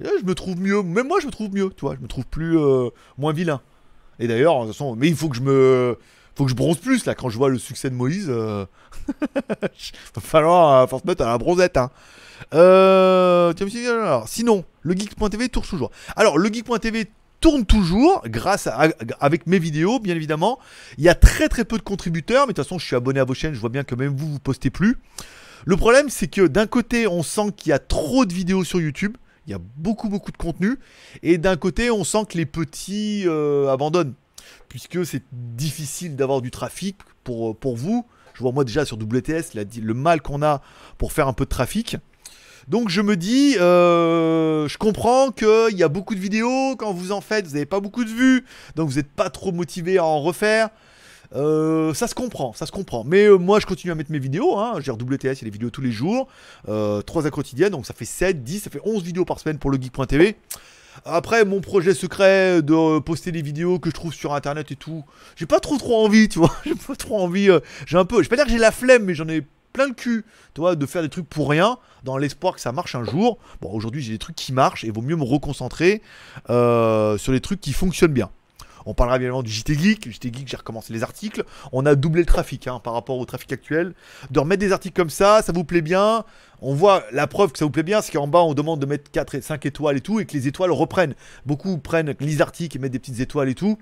Là, 0.00 0.10
je 0.20 0.24
me 0.24 0.34
trouve 0.34 0.60
mieux. 0.60 0.82
Même 0.82 1.08
moi, 1.08 1.20
je 1.20 1.26
me 1.26 1.32
trouve 1.32 1.52
mieux, 1.52 1.70
tu 1.70 1.82
vois. 1.82 1.94
Je 1.94 2.00
me 2.00 2.08
trouve 2.08 2.26
plus 2.26 2.58
euh, 2.58 2.90
moins 3.18 3.32
vilain. 3.32 3.60
Et 4.18 4.28
d'ailleurs, 4.28 4.60
de 4.60 4.66
toute 4.66 4.72
façon, 4.72 4.96
mais 4.96 5.08
il 5.08 5.16
faut 5.16 5.28
que 5.28 5.36
je 5.36 5.42
me, 5.42 5.98
faut 6.34 6.44
que 6.44 6.50
je 6.50 6.56
bronze 6.56 6.78
plus 6.78 7.04
là. 7.06 7.14
Quand 7.14 7.28
je 7.28 7.36
vois 7.36 7.48
le 7.48 7.58
succès 7.58 7.90
de 7.90 7.94
Moïse, 7.94 8.26
euh... 8.28 8.66
va 9.60 10.20
falloir 10.20 10.92
euh, 10.92 10.98
se 10.98 11.06
mettre 11.06 11.22
à 11.22 11.28
la 11.28 11.38
bronzette. 11.38 11.76
Hein. 11.76 11.90
Euh... 12.54 13.52
sinon, 14.26 14.64
le 14.82 14.94
geek.tv 14.94 15.48
tourne 15.48 15.66
toujours. 15.66 15.90
Alors, 16.14 16.38
le 16.38 16.52
geek.tv 16.52 17.06
tourne 17.40 17.64
toujours 17.66 18.22
grâce 18.26 18.66
à, 18.66 18.88
avec 19.20 19.46
mes 19.46 19.58
vidéos, 19.58 19.98
bien 19.98 20.14
évidemment. 20.14 20.58
Il 20.98 21.04
y 21.04 21.08
a 21.08 21.14
très 21.14 21.48
très 21.48 21.64
peu 21.64 21.76
de 21.76 21.82
contributeurs, 21.82 22.46
mais 22.46 22.52
de 22.52 22.56
toute 22.56 22.64
façon, 22.64 22.78
je 22.78 22.86
suis 22.86 22.96
abonné 22.96 23.20
à 23.20 23.24
vos 23.24 23.34
chaînes. 23.34 23.54
Je 23.54 23.60
vois 23.60 23.70
bien 23.70 23.84
que 23.84 23.94
même 23.94 24.14
vous, 24.14 24.32
vous 24.32 24.38
postez 24.38 24.70
plus. 24.70 24.98
Le 25.64 25.76
problème, 25.76 26.10
c'est 26.10 26.28
que 26.28 26.46
d'un 26.46 26.66
côté, 26.66 27.06
on 27.06 27.22
sent 27.22 27.52
qu'il 27.56 27.70
y 27.70 27.72
a 27.72 27.78
trop 27.78 28.24
de 28.24 28.32
vidéos 28.32 28.64
sur 28.64 28.80
YouTube. 28.80 29.16
Il 29.46 29.50
y 29.50 29.54
a 29.54 29.60
beaucoup 29.76 30.08
beaucoup 30.08 30.32
de 30.32 30.36
contenu. 30.36 30.78
Et 31.22 31.38
d'un 31.38 31.56
côté, 31.56 31.90
on 31.90 32.04
sent 32.04 32.26
que 32.28 32.36
les 32.36 32.46
petits 32.46 33.24
euh, 33.26 33.72
abandonnent. 33.72 34.14
puisque 34.68 35.04
c'est 35.06 35.22
difficile 35.32 36.16
d'avoir 36.16 36.40
du 36.40 36.50
trafic 36.50 36.96
pour, 37.24 37.56
pour 37.56 37.76
vous. 37.76 38.06
Je 38.34 38.42
vois 38.42 38.52
moi 38.52 38.64
déjà 38.64 38.84
sur 38.84 38.98
WTS 38.98 39.54
le 39.54 39.94
mal 39.94 40.20
qu'on 40.20 40.42
a 40.42 40.60
pour 40.98 41.12
faire 41.12 41.26
un 41.26 41.32
peu 41.32 41.44
de 41.44 41.50
trafic. 41.50 41.96
Donc 42.68 42.88
je 42.88 43.00
me 43.00 43.16
dis, 43.16 43.56
euh, 43.58 44.66
je 44.66 44.76
comprends 44.76 45.30
qu'il 45.30 45.76
y 45.76 45.84
a 45.84 45.88
beaucoup 45.88 46.16
de 46.16 46.20
vidéos, 46.20 46.74
quand 46.76 46.92
vous 46.92 47.12
en 47.12 47.20
faites, 47.20 47.46
vous 47.46 47.52
n'avez 47.52 47.66
pas 47.66 47.78
beaucoup 47.78 48.04
de 48.04 48.10
vues, 48.10 48.44
donc 48.74 48.88
vous 48.88 48.96
n'êtes 48.96 49.10
pas 49.10 49.30
trop 49.30 49.52
motivé 49.52 49.98
à 49.98 50.04
en 50.04 50.20
refaire. 50.20 50.70
Euh, 51.34 51.94
ça 51.94 52.06
se 52.06 52.14
comprend, 52.14 52.52
ça 52.52 52.66
se 52.66 52.72
comprend. 52.72 53.04
Mais 53.04 53.24
euh, 53.24 53.36
moi, 53.36 53.60
je 53.60 53.66
continue 53.66 53.92
à 53.92 53.94
mettre 53.94 54.12
mes 54.12 54.18
vidéos. 54.18 54.56
Hein. 54.58 54.74
J'ai 54.80 54.92
WTS, 54.92 55.24
il 55.24 55.26
y 55.26 55.28
a 55.28 55.34
des 55.44 55.50
vidéos 55.50 55.70
tous 55.70 55.80
les 55.80 55.92
jours. 55.92 56.28
Euh, 56.68 57.02
3 57.02 57.26
à 57.26 57.30
quotidienne, 57.30 57.70
donc 57.70 57.86
ça 57.86 57.94
fait 57.94 58.04
7, 58.04 58.42
10, 58.44 58.60
ça 58.60 58.70
fait 58.70 58.80
11 58.84 59.02
vidéos 59.02 59.24
par 59.24 59.40
semaine 59.40 59.58
pour 59.58 59.70
le 59.70 59.78
geek.tv. 59.80 60.36
Après, 61.04 61.44
mon 61.44 61.60
projet 61.60 61.94
secret 61.94 62.62
de 62.62 62.98
poster 63.00 63.32
des 63.32 63.42
vidéos 63.42 63.78
que 63.78 63.90
je 63.90 63.94
trouve 63.94 64.14
sur 64.14 64.34
internet 64.34 64.72
et 64.72 64.76
tout, 64.76 65.04
j'ai 65.36 65.46
pas 65.46 65.60
trop 65.60 65.76
trop 65.76 66.04
envie, 66.04 66.28
tu 66.28 66.38
vois. 66.38 66.54
J'ai 66.64 66.74
pas 66.74 66.96
trop 66.96 67.20
envie. 67.20 67.50
euh, 67.50 67.60
j'ai 67.86 67.98
un 67.98 68.04
peu, 68.04 68.16
je 68.16 68.22
vais 68.22 68.28
pas 68.28 68.36
dire 68.36 68.46
que 68.46 68.50
j'ai 68.50 68.58
la 68.58 68.72
flemme, 68.72 69.04
mais 69.04 69.14
j'en 69.14 69.28
ai 69.28 69.44
plein 69.72 69.88
le 69.88 69.94
cul, 69.94 70.24
tu 70.54 70.62
vois, 70.62 70.74
de 70.74 70.86
faire 70.86 71.02
des 71.02 71.10
trucs 71.10 71.28
pour 71.28 71.50
rien, 71.50 71.76
dans 72.02 72.16
l'espoir 72.16 72.54
que 72.54 72.60
ça 72.62 72.72
marche 72.72 72.94
un 72.94 73.04
jour. 73.04 73.38
Bon, 73.60 73.70
aujourd'hui, 73.72 74.00
j'ai 74.02 74.12
des 74.12 74.18
trucs 74.18 74.36
qui 74.36 74.54
marchent 74.54 74.84
et 74.84 74.90
vaut 74.90 75.02
mieux 75.02 75.16
me 75.16 75.24
reconcentrer 75.24 76.00
sur 76.48 77.32
les 77.32 77.40
trucs 77.40 77.60
qui 77.60 77.74
fonctionnent 77.74 78.14
bien. 78.14 78.30
On 78.86 78.94
parlera 78.94 79.16
évidemment 79.16 79.42
du 79.42 79.50
JT 79.50 79.74
Geek. 79.74 80.10
JT 80.10 80.32
Geek, 80.32 80.48
j'ai 80.48 80.56
recommencé 80.56 80.92
les 80.92 81.02
articles. 81.02 81.44
On 81.72 81.84
a 81.84 81.94
doublé 81.94 82.22
le 82.22 82.26
trafic 82.26 82.66
hein, 82.68 82.80
par 82.82 82.94
rapport 82.94 83.18
au 83.18 83.24
trafic 83.24 83.52
actuel. 83.52 83.94
De 84.30 84.40
remettre 84.40 84.60
des 84.60 84.72
articles 84.72 84.94
comme 84.94 85.10
ça, 85.10 85.42
ça 85.42 85.52
vous 85.52 85.64
plaît 85.64 85.82
bien? 85.82 86.24
On 86.62 86.74
voit 86.74 87.04
la 87.12 87.26
preuve 87.26 87.52
que 87.52 87.58
ça 87.58 87.66
vous 87.66 87.70
plaît 87.70 87.82
bien, 87.82 88.00
c'est 88.00 88.12
qu'en 88.12 88.28
bas, 88.28 88.38
on 88.38 88.54
demande 88.54 88.80
de 88.80 88.86
mettre 88.86 89.10
4 89.10 89.34
et 89.34 89.40
5 89.42 89.66
étoiles 89.66 89.98
et 89.98 90.00
tout, 90.00 90.20
et 90.20 90.24
que 90.24 90.32
les 90.32 90.48
étoiles 90.48 90.70
reprennent. 90.70 91.14
Beaucoup 91.44 91.76
prennent 91.76 92.14
les 92.18 92.40
articles 92.40 92.74
et 92.76 92.80
mettent 92.80 92.92
des 92.92 92.98
petites 92.98 93.20
étoiles 93.20 93.50
et 93.50 93.54
tout. 93.54 93.76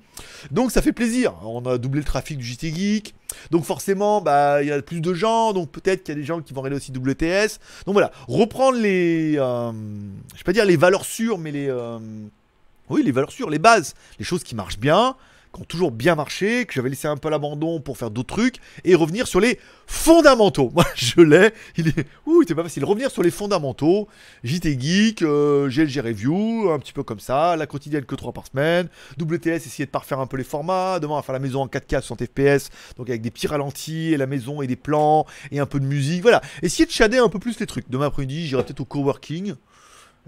Donc 0.50 0.72
ça 0.72 0.82
fait 0.82 0.92
plaisir. 0.92 1.34
On 1.44 1.64
a 1.66 1.78
doublé 1.78 2.00
le 2.00 2.04
trafic 2.04 2.38
du 2.38 2.44
JT 2.44 2.74
Geek. 2.74 3.14
Donc 3.50 3.64
forcément, 3.64 4.20
bah, 4.20 4.62
il 4.62 4.68
y 4.68 4.72
a 4.72 4.82
plus 4.82 5.00
de 5.00 5.14
gens. 5.14 5.52
Donc 5.52 5.70
peut-être 5.70 6.02
qu'il 6.02 6.14
y 6.14 6.18
a 6.18 6.20
des 6.20 6.26
gens 6.26 6.40
qui 6.40 6.52
vont 6.52 6.62
regarder 6.62 6.76
aussi 6.76 6.90
WTS. 6.90 7.60
Donc 7.86 7.92
voilà, 7.92 8.10
reprendre 8.26 8.78
les... 8.78 9.36
euh, 9.38 9.70
je 10.32 10.38
vais 10.38 10.44
pas 10.44 10.52
dire 10.52 10.64
les 10.64 10.76
valeurs 10.76 11.04
sûres, 11.04 11.38
mais 11.38 11.52
les... 11.52 11.68
euh, 11.68 11.98
oui, 12.90 13.02
les 13.02 13.12
valeurs 13.12 13.32
sûres, 13.32 13.50
les 13.50 13.58
bases, 13.58 13.94
les 14.18 14.24
choses 14.24 14.42
qui 14.42 14.54
marchent 14.54 14.78
bien, 14.78 15.16
qui 15.54 15.60
ont 15.60 15.64
toujours 15.64 15.90
bien 15.90 16.14
marché, 16.14 16.66
que 16.66 16.74
j'avais 16.74 16.88
laissé 16.88 17.08
un 17.08 17.16
peu 17.16 17.30
l'abandon 17.30 17.80
pour 17.80 17.96
faire 17.96 18.10
d'autres 18.10 18.34
trucs, 18.34 18.56
et 18.84 18.94
revenir 18.94 19.26
sur 19.26 19.40
les 19.40 19.58
fondamentaux. 19.86 20.70
Moi, 20.74 20.84
je 20.94 21.20
l'ai. 21.20 21.52
Il 21.76 21.88
est. 21.88 22.06
Ouh, 22.26 22.42
c'est 22.46 22.54
pas 22.54 22.62
facile. 22.62 22.84
Revenir 22.84 23.10
sur 23.10 23.22
les 23.22 23.30
fondamentaux. 23.30 24.08
JT 24.42 24.78
Geek, 24.78 25.22
euh, 25.22 25.68
GLG 25.68 26.00
Review, 26.00 26.70
un 26.70 26.78
petit 26.78 26.92
peu 26.92 27.02
comme 27.02 27.20
ça. 27.20 27.56
La 27.56 27.66
quotidienne 27.66 28.04
que 28.04 28.14
3 28.14 28.32
par 28.32 28.46
semaine. 28.46 28.88
WTS, 29.18 29.48
essayer 29.48 29.86
de 29.86 29.90
parfaire 29.90 30.20
un 30.20 30.26
peu 30.26 30.36
les 30.36 30.44
formats. 30.44 30.98
Demain, 31.00 31.14
on 31.14 31.16
va 31.16 31.22
faire 31.22 31.32
la 31.32 31.38
maison 31.38 31.62
en 31.62 31.66
4K 31.66 32.02
60 32.02 32.24
FPS, 32.26 32.70
donc 32.96 33.08
avec 33.08 33.22
des 33.22 33.30
petits 33.30 33.46
ralentis, 33.46 34.12
et 34.12 34.16
la 34.16 34.26
maison 34.26 34.62
et 34.62 34.66
des 34.66 34.76
plans, 34.76 35.26
et 35.52 35.60
un 35.60 35.66
peu 35.66 35.80
de 35.80 35.86
musique. 35.86 36.22
Voilà. 36.22 36.40
Essayer 36.62 36.86
de 36.86 36.90
shader 36.90 37.18
un 37.18 37.28
peu 37.28 37.38
plus 37.38 37.58
les 37.60 37.66
trucs. 37.66 37.88
Demain 37.88 38.06
après-midi, 38.06 38.46
j'irai 38.46 38.64
peut-être 38.64 38.80
au 38.80 38.84
coworking. 38.84 39.54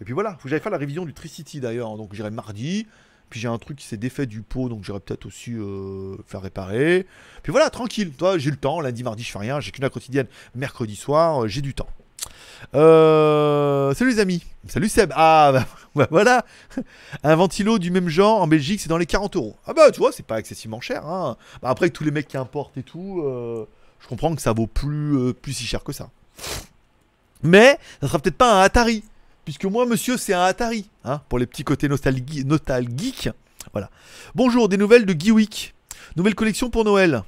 Et 0.01 0.05
puis 0.05 0.13
voilà, 0.13 0.37
faut 0.39 0.49
que 0.49 0.59
faire 0.59 0.73
la 0.73 0.79
révision 0.79 1.05
du 1.05 1.15
Tricity 1.15 1.61
d'ailleurs, 1.61 1.97
donc 1.97 2.15
j'irai 2.15 2.31
mardi. 2.31 2.87
Puis 3.31 3.41
j'ai 3.41 3.49
un 3.49 3.59
truc 3.59 3.79
qui 3.79 3.87
s'est 3.87 3.97
défait 3.97 4.27
du 4.27 4.43
pot, 4.43 4.69
donc 4.69 4.85
j'irai 4.85 5.01
peut-être 5.01 5.27
aussi 5.27 5.53
euh, 5.53 6.17
faire 6.27 6.43
réparer. 6.43 7.07
Puis 7.43 7.51
voilà, 7.51 7.71
tranquille, 7.71 8.13
toi 8.13 8.39
j'ai 8.39 8.51
le 8.51 8.57
temps, 8.57 8.81
lundi, 8.81 9.03
mardi 9.03 9.25
je 9.25 9.33
fais 9.33 9.39
rien, 9.39 9.59
j'ai 9.59 9.73
qu'une 9.73 9.85
heure 9.85 9.91
quotidienne, 9.91 10.27
mercredi 10.55 10.95
soir, 10.95 11.45
euh, 11.45 11.49
j'ai 11.49 11.61
du 11.61 11.75
temps. 11.75 11.89
Euh, 12.75 13.95
salut 13.95 14.11
les 14.13 14.21
amis, 14.21 14.45
salut 14.69 14.89
Seb. 14.89 15.13
Ah 15.17 15.51
bah, 15.53 15.67
bah, 15.97 16.09
voilà, 16.11 16.45
un 17.25 17.35
ventilo 17.35 17.79
du 17.79 17.91
même 17.91 18.09
genre 18.09 18.43
en 18.43 18.47
Belgique 18.47 18.81
c'est 18.81 18.89
dans 18.89 18.99
les 18.99 19.07
40 19.07 19.35
euros. 19.37 19.57
Ah 19.67 19.73
bah 19.73 19.91
tu 19.91 19.99
vois, 19.99 20.13
c'est 20.13 20.27
pas 20.27 20.39
excessivement 20.39 20.81
cher. 20.81 21.05
Hein. 21.05 21.37
Bah, 21.63 21.75
tous 21.75 22.05
les 22.05 22.13
mecs 22.13 22.29
qui 22.29 22.37
importent 22.37 22.77
et 22.77 22.85
tout, 22.85 23.23
je 23.99 24.07
comprends 24.09 24.35
que 24.37 24.43
ça 24.43 24.53
vaut 24.53 24.69
plus, 24.69 25.35
plus 25.35 25.53
si 25.53 25.65
cher 25.65 25.83
que 25.83 25.93
ça. 25.93 26.11
Mais 27.43 27.79
ça 28.01 28.07
sera 28.07 28.19
peut-être 28.21 28.37
pas 28.37 28.61
un 28.61 28.63
Atari. 28.63 29.03
Puisque 29.47 29.65
moi, 29.65 29.87
monsieur, 29.87 30.17
c'est 30.17 30.35
un 30.35 30.43
Atari, 30.43 30.91
hein, 31.05 31.21
pour 31.29 31.39
les 31.39 31.47
petits 31.47 31.63
côtés 31.63 31.87
nostalgi- 31.89 32.45
nostalgiques. 32.45 33.29
Voilà. 33.73 33.91
Bonjour, 34.35 34.69
des 34.69 34.77
nouvelles 34.77 35.07
de 35.07 35.15
Geewick. 35.19 35.73
Nouvelle 36.17 36.35
collection 36.35 36.69
pour 36.69 36.85
Noël. 36.85 37.23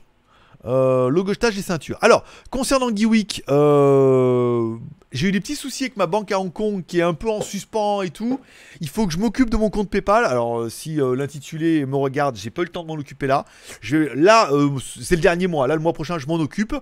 Euh, 0.65 1.09
logotage 1.09 1.57
et 1.57 1.63
ceinture. 1.63 1.97
Alors, 2.01 2.25
concernant 2.51 2.89
Geewick, 2.95 3.45
euh, 3.49 4.75
j'ai 5.11 5.29
eu 5.29 5.33
des 5.33 5.41
petits 5.41 5.57
soucis 5.57 5.85
avec 5.85 5.97
ma 5.97 6.07
banque 6.07 6.31
à 6.33 6.39
Hong 6.39 6.53
Kong 6.53 6.85
qui 6.87 6.99
est 6.99 7.03
un 7.03 7.15
peu 7.15 7.31
en 7.31 7.41
suspens 7.41 8.03
et 8.03 8.11
tout. 8.11 8.41
Il 8.81 8.89
faut 8.89 9.07
que 9.07 9.13
je 9.13 9.19
m'occupe 9.19 9.49
de 9.49 9.57
mon 9.57 9.71
compte 9.71 9.89
PayPal. 9.89 10.25
Alors, 10.27 10.61
euh, 10.61 10.69
si 10.69 11.01
euh, 11.01 11.17
l'intitulé 11.17 11.87
me 11.87 11.97
regarde, 11.97 12.37
j'ai 12.37 12.51
pas 12.51 12.61
eu 12.61 12.67
le 12.67 12.71
temps 12.71 12.83
de 12.83 12.89
m'en 12.89 12.95
occuper 12.95 13.27
là. 13.27 13.47
Là, 13.91 14.53
euh, 14.53 14.69
c'est 15.01 15.17
le 15.17 15.23
dernier 15.23 15.47
mois. 15.47 15.67
Là, 15.67 15.77
le 15.77 15.81
mois 15.81 15.95
prochain, 15.95 16.19
je 16.19 16.27
m'en 16.27 16.35
occupe. 16.35 16.75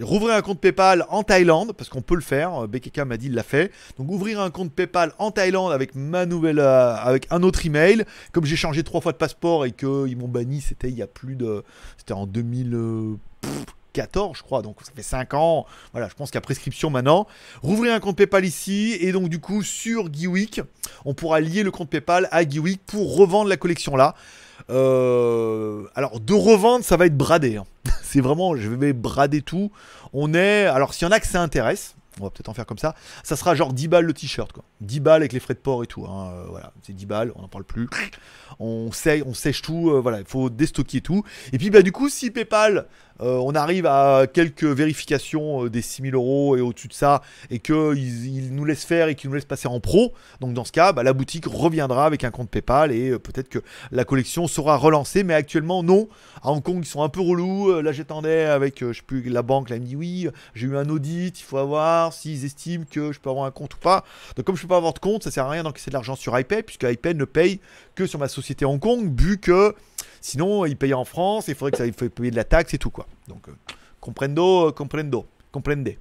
Rouvrir 0.00 0.36
un 0.36 0.42
compte 0.42 0.60
PayPal 0.60 1.06
en 1.08 1.24
Thaïlande, 1.24 1.72
parce 1.72 1.90
qu'on 1.90 2.02
peut 2.02 2.14
le 2.14 2.20
faire. 2.20 2.68
BKK 2.68 2.98
m'a 3.00 3.16
dit, 3.16 3.26
il 3.26 3.34
l'a 3.34 3.42
fait. 3.42 3.72
Donc, 3.98 4.10
ouvrir 4.10 4.40
un 4.40 4.50
compte 4.50 4.72
PayPal 4.72 5.12
en 5.18 5.32
Thaïlande 5.32 5.72
avec 5.72 5.96
ma 5.96 6.24
nouvelle, 6.24 6.60
avec 6.60 7.26
un 7.30 7.42
autre 7.42 7.66
email. 7.66 8.04
Comme 8.30 8.44
j'ai 8.44 8.56
changé 8.56 8.84
trois 8.84 9.00
fois 9.00 9.12
de 9.12 9.16
passeport 9.18 9.66
et 9.66 9.72
qu'ils 9.72 10.16
m'ont 10.16 10.28
banni, 10.28 10.60
c'était 10.60 10.88
il 10.88 10.96
y 10.96 11.02
a 11.02 11.08
plus 11.08 11.34
de, 11.34 11.64
c'était 11.98 12.14
en 12.14 12.28
2014, 13.96 14.36
je 14.38 14.42
crois. 14.42 14.62
Donc, 14.62 14.76
ça 14.82 14.92
fait 14.94 15.02
5 15.02 15.34
ans. 15.34 15.66
Voilà, 15.92 16.08
je 16.08 16.14
pense 16.14 16.30
qu'il 16.30 16.36
y 16.36 16.38
a 16.38 16.42
prescription 16.42 16.90
maintenant. 16.90 17.26
Rouvrir 17.62 17.94
un 17.94 18.00
compte 18.00 18.16
PayPal 18.16 18.44
ici 18.44 18.96
et 19.00 19.12
donc 19.12 19.28
du 19.28 19.38
coup 19.38 19.62
sur 19.62 20.12
Geeweek, 20.12 20.60
on 21.04 21.14
pourra 21.14 21.40
lier 21.40 21.62
le 21.62 21.70
compte 21.70 21.90
PayPal 21.90 22.28
à 22.30 22.48
Geeweek 22.48 22.80
pour 22.86 23.16
revendre 23.16 23.48
la 23.48 23.56
collection 23.56 23.96
là. 23.96 24.14
Euh, 24.70 25.84
alors 25.94 26.20
de 26.20 26.34
revendre, 26.34 26.84
ça 26.84 26.96
va 26.96 27.06
être 27.06 27.16
bradé. 27.16 27.56
hein. 27.56 27.64
C'est 28.02 28.20
vraiment, 28.20 28.56
je 28.56 28.68
vais 28.68 28.92
brader 28.92 29.42
tout. 29.42 29.70
On 30.12 30.34
est, 30.34 30.64
alors 30.66 30.94
s'il 30.94 31.06
y 31.06 31.08
en 31.08 31.12
a 31.12 31.20
que 31.20 31.26
ça 31.26 31.40
intéresse, 31.42 31.94
on 32.20 32.24
va 32.24 32.30
peut-être 32.30 32.48
en 32.50 32.54
faire 32.54 32.66
comme 32.66 32.78
ça. 32.78 32.94
Ça 33.24 33.36
sera 33.36 33.54
genre 33.54 33.72
10 33.72 33.88
balles 33.88 34.04
le 34.04 34.12
t-shirt 34.12 34.52
quoi. 34.52 34.64
10 34.82 35.00
balles 35.00 35.22
avec 35.22 35.32
les 35.32 35.40
frais 35.40 35.54
de 35.54 35.58
port 35.58 35.82
et 35.82 35.86
tout. 35.86 36.04
hein. 36.06 36.30
Euh, 36.32 36.44
voilà, 36.50 36.72
c'est 36.82 36.92
10 36.94 37.06
balles, 37.06 37.32
on 37.36 37.42
n'en 37.42 37.48
parle 37.48 37.64
plus. 37.64 37.88
On 38.60 38.92
sèche, 38.92 39.22
on 39.26 39.34
sèche 39.34 39.62
tout. 39.62 39.90
euh, 39.90 40.00
voilà, 40.00 40.20
il 40.20 40.26
faut 40.26 40.50
déstocker 40.50 41.00
tout. 41.00 41.24
Et 41.52 41.58
puis 41.58 41.70
bah 41.70 41.82
du 41.82 41.90
coup, 41.90 42.08
si 42.08 42.30
PayPal, 42.30 42.86
euh, 43.22 43.36
on 43.36 43.54
arrive 43.54 43.86
à 43.86 44.26
quelques 44.32 44.64
vérifications 44.64 45.64
euh, 45.64 45.70
des 45.70 45.82
6000 45.82 46.14
euros 46.14 46.56
et 46.56 46.60
au-dessus 46.60 46.88
de 46.88 46.92
ça, 46.92 47.22
et 47.50 47.60
qu'ils 47.60 48.26
ils 48.26 48.54
nous 48.54 48.64
laissent 48.64 48.84
faire 48.84 49.08
et 49.08 49.14
qu'ils 49.14 49.30
nous 49.30 49.34
laissent 49.34 49.44
passer 49.44 49.68
en 49.68 49.80
pro, 49.80 50.12
donc 50.40 50.54
dans 50.54 50.64
ce 50.64 50.72
cas, 50.72 50.92
bah, 50.92 51.02
la 51.02 51.12
boutique 51.12 51.46
reviendra 51.46 52.06
avec 52.06 52.24
un 52.24 52.30
compte 52.30 52.50
PayPal 52.50 52.92
et 52.92 53.10
euh, 53.10 53.18
peut-être 53.18 53.48
que 53.48 53.60
la 53.90 54.04
collection 54.04 54.48
sera 54.48 54.76
relancée, 54.76 55.22
mais 55.22 55.34
actuellement 55.34 55.82
non. 55.82 56.08
À 56.42 56.50
Hong 56.50 56.62
Kong, 56.62 56.78
ils 56.82 56.86
sont 56.86 57.02
un 57.02 57.08
peu 57.08 57.20
relous. 57.20 57.80
Là, 57.80 57.92
j'attendais 57.92 58.44
avec, 58.44 58.80
je 58.80 58.92
sais 58.92 59.02
plus, 59.06 59.22
la 59.22 59.42
banque, 59.42 59.70
là, 59.70 59.76
elle 59.76 59.82
me 59.82 59.86
dit 59.86 59.96
oui, 59.96 60.28
j'ai 60.54 60.66
eu 60.66 60.76
un 60.76 60.88
audit, 60.88 61.38
il 61.38 61.42
faut 61.42 61.58
avoir 61.58 62.12
s'ils 62.12 62.44
estiment 62.44 62.84
que 62.90 63.12
je 63.12 63.20
peux 63.20 63.30
avoir 63.30 63.46
un 63.46 63.50
compte 63.50 63.74
ou 63.74 63.78
pas. 63.78 64.04
Donc 64.36 64.44
comme 64.46 64.56
je 64.56 64.62
peux 64.62 64.68
pas 64.68 64.76
avoir 64.76 64.94
de 64.94 64.98
compte, 64.98 65.22
ça 65.22 65.30
sert 65.30 65.46
à 65.46 65.50
rien 65.50 65.62
d'encaisser 65.62 65.90
de 65.90 65.94
l'argent 65.94 66.16
sur 66.16 66.38
iPay, 66.38 66.62
puisque 66.62 66.82
iPay 66.82 67.14
ne 67.14 67.24
paye 67.24 67.60
que 67.94 68.06
sur 68.06 68.18
ma 68.18 68.28
société 68.28 68.64
Hong 68.64 68.80
Kong, 68.80 69.12
vu 69.16 69.38
que 69.38 69.74
sinon 70.22 70.64
il 70.64 70.76
paye 70.76 70.94
en 70.94 71.04
France, 71.04 71.48
il 71.48 71.54
faudrait 71.54 71.72
que 71.72 71.78
ça 71.78 71.86
il 71.86 71.92
faut 71.92 72.08
payer 72.08 72.30
de 72.30 72.36
la 72.36 72.44
taxe 72.44 72.72
et 72.72 72.78
tout 72.78 72.90
quoi. 72.90 73.06
Donc 73.28 73.48
euh, 73.48 73.52
comprendo, 74.00 74.68
euh, 74.68 74.72
comprendo, 74.72 75.26
comprendez. 75.50 75.98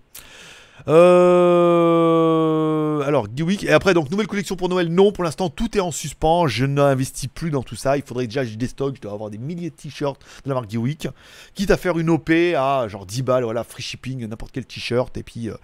Euh, 0.88 2.62
alors, 3.02 3.28
Geeweek. 3.36 3.64
Et 3.64 3.72
après, 3.72 3.94
donc, 3.94 4.10
nouvelle 4.12 4.28
collection 4.28 4.56
pour 4.56 4.70
Noël. 4.70 4.88
Non, 4.90 5.12
pour 5.12 5.24
l'instant, 5.24 5.50
tout 5.50 5.78
est 5.78 5.82
en 5.82 5.92
suspens. 5.92 6.48
Je 6.48 6.66
n'investis 6.66 7.28
plus 7.28 7.52
dans 7.52 7.64
tout 7.64 7.76
ça. 7.76 7.98
Il 7.98 8.04
faudrait 8.04 8.28
déjà 8.28 8.44
que 8.44 8.50
je 8.50 8.56
déstocke. 8.56 8.96
Je 8.96 9.02
dois 9.02 9.12
avoir 9.14 9.30
des 9.30 9.38
milliers 9.38 9.70
de 9.70 9.76
t-shirts 9.76 10.22
de 10.46 10.50
la 10.50 10.56
marque 10.56 10.70
Geeweek. 10.70 11.08
Quitte 11.54 11.72
à 11.72 11.78
faire 11.78 11.98
une 12.00 12.10
OP 12.10 12.30
à 12.30 12.88
genre 12.88 13.06
10 13.06 13.24
balles, 13.24 13.44
voilà, 13.44 13.64
free 13.64 13.84
shipping, 13.84 14.26
n'importe 14.28 14.52
quel 14.52 14.66
t-shirt. 14.66 15.16
Et 15.18 15.24
puis, 15.24 15.50
euh, 15.50 15.56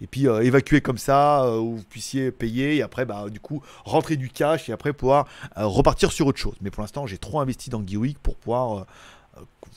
et 0.00 0.06
puis 0.06 0.28
euh, 0.28 0.42
évacuer 0.42 0.80
comme 0.80 0.98
ça, 0.98 1.50
où 1.58 1.76
vous 1.76 1.84
puissiez 1.84 2.30
payer. 2.30 2.76
Et 2.76 2.82
après, 2.82 3.04
bah, 3.04 3.26
du 3.30 3.40
coup, 3.40 3.62
rentrer 3.84 4.16
du 4.16 4.30
cash. 4.30 4.68
Et 4.68 4.72
après, 4.72 4.92
pouvoir 4.92 5.26
repartir 5.56 6.12
sur 6.12 6.26
autre 6.26 6.38
chose. 6.38 6.56
Mais 6.60 6.70
pour 6.70 6.82
l'instant, 6.82 7.06
j'ai 7.06 7.18
trop 7.18 7.40
investi 7.40 7.70
dans 7.70 7.86
Geeweek 7.86 8.18
pour 8.18 8.36
pouvoir. 8.36 8.86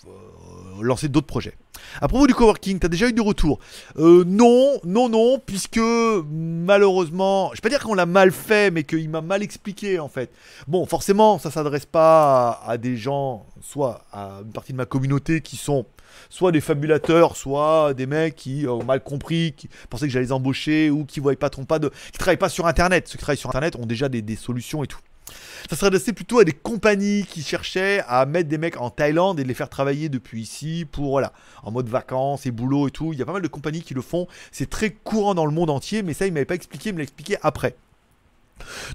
Euh, 0.07 0.81
lancer 0.81 1.09
d'autres 1.09 1.27
projets. 1.27 1.55
À 2.01 2.07
propos 2.07 2.27
du 2.27 2.33
coworking, 2.33 2.79
t'as 2.79 2.87
déjà 2.87 3.07
eu 3.07 3.13
du 3.13 3.21
retour 3.21 3.59
Euh, 3.97 4.23
Non, 4.25 4.79
non, 4.85 5.09
non, 5.09 5.39
puisque 5.45 5.79
malheureusement, 5.79 7.49
je 7.51 7.57
vais 7.57 7.61
pas 7.61 7.69
dire 7.69 7.83
qu'on 7.83 7.93
l'a 7.93 8.05
mal 8.05 8.31
fait, 8.31 8.71
mais 8.71 8.83
qu'il 8.83 9.09
m'a 9.09 9.21
mal 9.21 9.43
expliqué 9.43 9.99
en 9.99 10.07
fait. 10.07 10.31
Bon, 10.67 10.85
forcément, 10.85 11.39
ça 11.39 11.51
s'adresse 11.51 11.85
pas 11.85 12.61
à, 12.65 12.77
des 12.77 12.95
gens, 12.95 13.45
soit 13.61 14.05
à 14.11 14.39
une 14.43 14.51
partie 14.51 14.71
de 14.71 14.77
ma 14.77 14.85
communauté 14.85 15.41
qui 15.41 15.57
sont 15.57 15.85
soit 16.29 16.51
des 16.51 16.61
fabulateurs, 16.61 17.35
soit 17.35 17.93
des 17.93 18.05
mecs 18.05 18.35
qui 18.35 18.67
ont 18.67 18.83
mal 18.83 19.01
compris, 19.03 19.53
qui 19.55 19.69
pensaient 19.89 20.07
que 20.07 20.13
j'allais 20.13 20.25
les 20.25 20.31
embaucher 20.31 20.89
ou 20.89 21.05
qui 21.05 21.19
voyaient 21.19 21.37
pas, 21.37 21.49
travaillent 21.49 22.37
pas 22.37 22.49
sur 22.49 22.67
Internet. 22.67 23.07
Ceux 23.07 23.17
qui 23.17 23.23
travaillent 23.23 23.37
sur 23.37 23.49
Internet 23.49 23.75
ont 23.75 23.85
déjà 23.85 24.09
des 24.09 24.35
solutions 24.35 24.83
et 24.83 24.87
tout. 24.87 24.99
Ça 25.69 25.75
s'adressait 25.75 26.13
plutôt 26.13 26.39
à 26.39 26.43
des 26.43 26.53
compagnies 26.53 27.25
qui 27.25 27.43
cherchaient 27.43 28.03
à 28.07 28.25
mettre 28.25 28.49
des 28.49 28.57
mecs 28.57 28.79
en 28.79 28.89
Thaïlande 28.89 29.39
et 29.39 29.43
de 29.43 29.47
les 29.47 29.53
faire 29.53 29.69
travailler 29.69 30.09
depuis 30.09 30.41
ici 30.41 30.85
pour, 30.91 31.11
voilà, 31.11 31.33
en 31.63 31.71
mode 31.71 31.89
vacances 31.89 32.45
et 32.45 32.51
boulot 32.51 32.87
et 32.87 32.91
tout. 32.91 33.13
Il 33.13 33.19
y 33.19 33.21
a 33.21 33.25
pas 33.25 33.33
mal 33.33 33.41
de 33.41 33.47
compagnies 33.47 33.81
qui 33.81 33.93
le 33.93 34.01
font. 34.01 34.27
C'est 34.51 34.69
très 34.69 34.91
courant 34.91 35.35
dans 35.35 35.45
le 35.45 35.51
monde 35.51 35.69
entier, 35.69 36.03
mais 36.03 36.13
ça, 36.13 36.27
il 36.27 36.33
m'avait 36.33 36.45
pas 36.45 36.55
expliqué, 36.55 36.89
il 36.89 36.93
me 36.93 36.99
l'a 36.99 37.03
expliqué 37.03 37.37
après. 37.41 37.75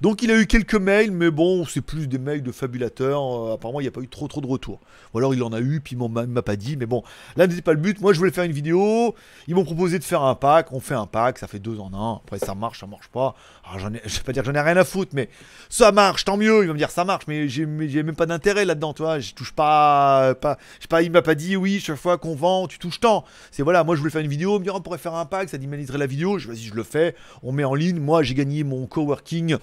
Donc 0.01 0.23
il 0.23 0.31
a 0.31 0.39
eu 0.39 0.47
quelques 0.47 0.75
mails, 0.75 1.11
mais 1.11 1.31
bon, 1.31 1.65
c'est 1.65 1.81
plus 1.81 2.07
des 2.09 2.19
mails 2.19 2.43
de 2.43 2.53
fabulateurs. 2.53 3.23
Euh, 3.23 3.55
apparemment, 3.55 3.81
il 3.81 3.85
n'y 3.85 3.89
a 3.89 3.93
pas 3.93 4.01
eu 4.01 4.09
trop 4.09 4.29
trop 4.29 4.41
de 4.41 4.47
retours. 4.47 4.81
Ou 5.13 5.19
alors 5.19 5.35
il 5.35 5.43
en 5.43 5.53
a 5.53 5.61
eu, 5.61 5.81
puis 5.81 5.97
il 5.97 6.05
il 6.05 6.29
m'a 6.29 6.43
pas 6.43 6.57
dit. 6.57 6.77
Mais 6.77 6.87
bon, 6.87 7.03
là 7.37 7.47
n'était 7.47 7.63
pas 7.63 7.73
le 7.73 7.81
but? 7.81 8.01
Moi, 8.01 8.13
je 8.13 8.19
voulais 8.19 8.31
faire 8.31 8.45
une 8.45 8.53
vidéo. 8.53 9.15
Ils 9.47 9.55
m'ont 9.55 9.65
proposé 9.65 9.99
de 9.99 10.05
faire 10.05 10.23
un 10.23 10.35
pack. 10.35 10.73
On 10.73 10.81
fait 10.81 10.95
un 10.95 11.07
pack, 11.07 11.39
ça 11.39 11.47
fait 11.47 11.59
deux 11.59 11.79
en 11.79 11.93
un. 11.95 12.21
Après, 12.25 12.39
ça 12.39 12.55
marche, 12.55 12.81
ça 12.81 12.87
marche 12.87 13.09
pas. 13.09 13.35
Alors, 13.65 13.89
ai, 13.89 14.01
je 14.05 14.17
vais 14.17 14.23
pas 14.23 14.33
dire 14.33 14.43
que 14.43 14.49
j'en 14.51 14.55
ai 14.55 14.61
rien 14.61 14.77
à 14.77 14.85
foutre, 14.85 15.13
mais 15.15 15.29
ça 15.69 15.93
marche, 15.93 16.25
tant 16.25 16.37
mieux. 16.37 16.63
Il 16.63 16.67
va 16.67 16.73
me 16.73 16.79
dire 16.79 16.91
ça 16.91 17.05
marche, 17.05 17.25
mais 17.27 17.49
j'ai 17.49 17.67
même 17.67 18.17
pas 18.17 18.27
d'intérêt 18.27 18.65
là-dedans, 18.65 18.93
tu 18.93 19.03
vois. 19.03 19.19
Je 19.19 19.33
touche 19.35 19.53
pas, 19.53 20.35
pas, 20.35 20.59
je 20.79 20.83
sais 20.83 20.89
pas. 20.89 21.03
Il 21.03 21.11
m'a 21.11 21.23
pas 21.23 21.35
dit 21.35 21.57
oui, 21.57 21.81
chaque 21.81 21.97
fois 21.97 22.19
qu'on 22.19 22.35
vend, 22.35 22.67
tu 22.67 22.79
touches 22.79 23.01
tant. 23.01 23.25
C'est 23.51 23.63
voilà, 23.63 23.85
moi 23.85 23.95
je 23.95 24.01
voulais 24.01 24.13
faire 24.13 24.21
une 24.21 24.29
vidéo. 24.29 24.57
On 24.57 24.59
me 24.59 24.65
dit 24.65 24.71
on 24.71 24.81
pourrait 24.81 24.99
faire 24.99 25.15
un 25.15 25.27
pack, 25.27 25.49
ça 25.49 25.59
dynamiserait 25.59 25.99
la 25.99 26.07
vidéo. 26.07 26.39
Je 26.39 26.49
vas-y, 26.49 26.65
je 26.65 26.75
le 26.75 26.83
fais. 26.83 27.15
On 27.43 27.53
met 27.53 27.65
en 27.65 27.75
ligne. 27.75 27.99
Moi, 27.99 28.23
j'ai 28.23 28.35
gagné 28.35 28.65
mon 28.65 28.87
coworking. 28.87 29.54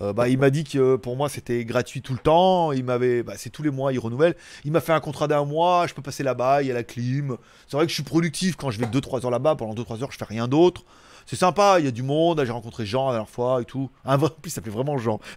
Euh, 0.00 0.12
bah, 0.12 0.28
il 0.28 0.38
m'a 0.38 0.50
dit 0.50 0.64
que 0.64 0.96
pour 0.96 1.16
moi 1.16 1.28
c'était 1.28 1.64
gratuit 1.64 2.02
tout 2.02 2.12
le 2.12 2.18
temps. 2.18 2.72
Il 2.72 2.84
m'avait, 2.84 3.22
bah, 3.22 3.34
c'est 3.36 3.50
tous 3.50 3.62
les 3.62 3.70
mois, 3.70 3.92
il 3.92 3.98
renouvelle. 3.98 4.34
Il 4.64 4.72
m'a 4.72 4.80
fait 4.80 4.92
un 4.92 5.00
contrat 5.00 5.28
d'un 5.28 5.44
mois. 5.44 5.86
Je 5.86 5.94
peux 5.94 6.02
passer 6.02 6.22
là-bas, 6.22 6.62
il 6.62 6.68
y 6.68 6.70
a 6.70 6.74
la 6.74 6.82
clim. 6.82 7.36
C'est 7.68 7.76
vrai 7.76 7.86
que 7.86 7.90
je 7.90 7.94
suis 7.94 8.02
productif 8.02 8.56
quand 8.56 8.70
je 8.70 8.80
vais 8.80 8.86
2-3 8.86 9.24
heures 9.24 9.30
là-bas. 9.30 9.54
Pendant 9.56 9.74
2-3 9.74 10.02
heures, 10.02 10.12
je 10.12 10.18
fais 10.18 10.24
rien 10.24 10.48
d'autre. 10.48 10.84
C'est 11.26 11.36
sympa, 11.36 11.76
il 11.78 11.84
y 11.84 11.88
a 11.88 11.92
du 11.92 12.02
monde. 12.02 12.42
J'ai 12.44 12.52
rencontré 12.52 12.84
Jean 12.84 13.06
la 13.06 13.12
dernière 13.12 13.30
fois 13.30 13.62
et 13.62 13.64
tout. 13.64 13.90
Un 14.04 14.16
vrai, 14.16 14.30
plus, 14.42 14.50
s'appelait 14.50 14.72
vraiment 14.72 14.98
Jean. 14.98 15.20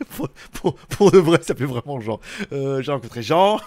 pour, 0.88 1.10
de 1.10 1.18
vrai, 1.18 1.38
ça 1.38 1.48
s'appelait 1.48 1.66
vraiment 1.66 2.00
Jean. 2.00 2.20
Euh, 2.52 2.82
j'ai 2.82 2.92
rencontré 2.92 3.22
Jean. 3.22 3.60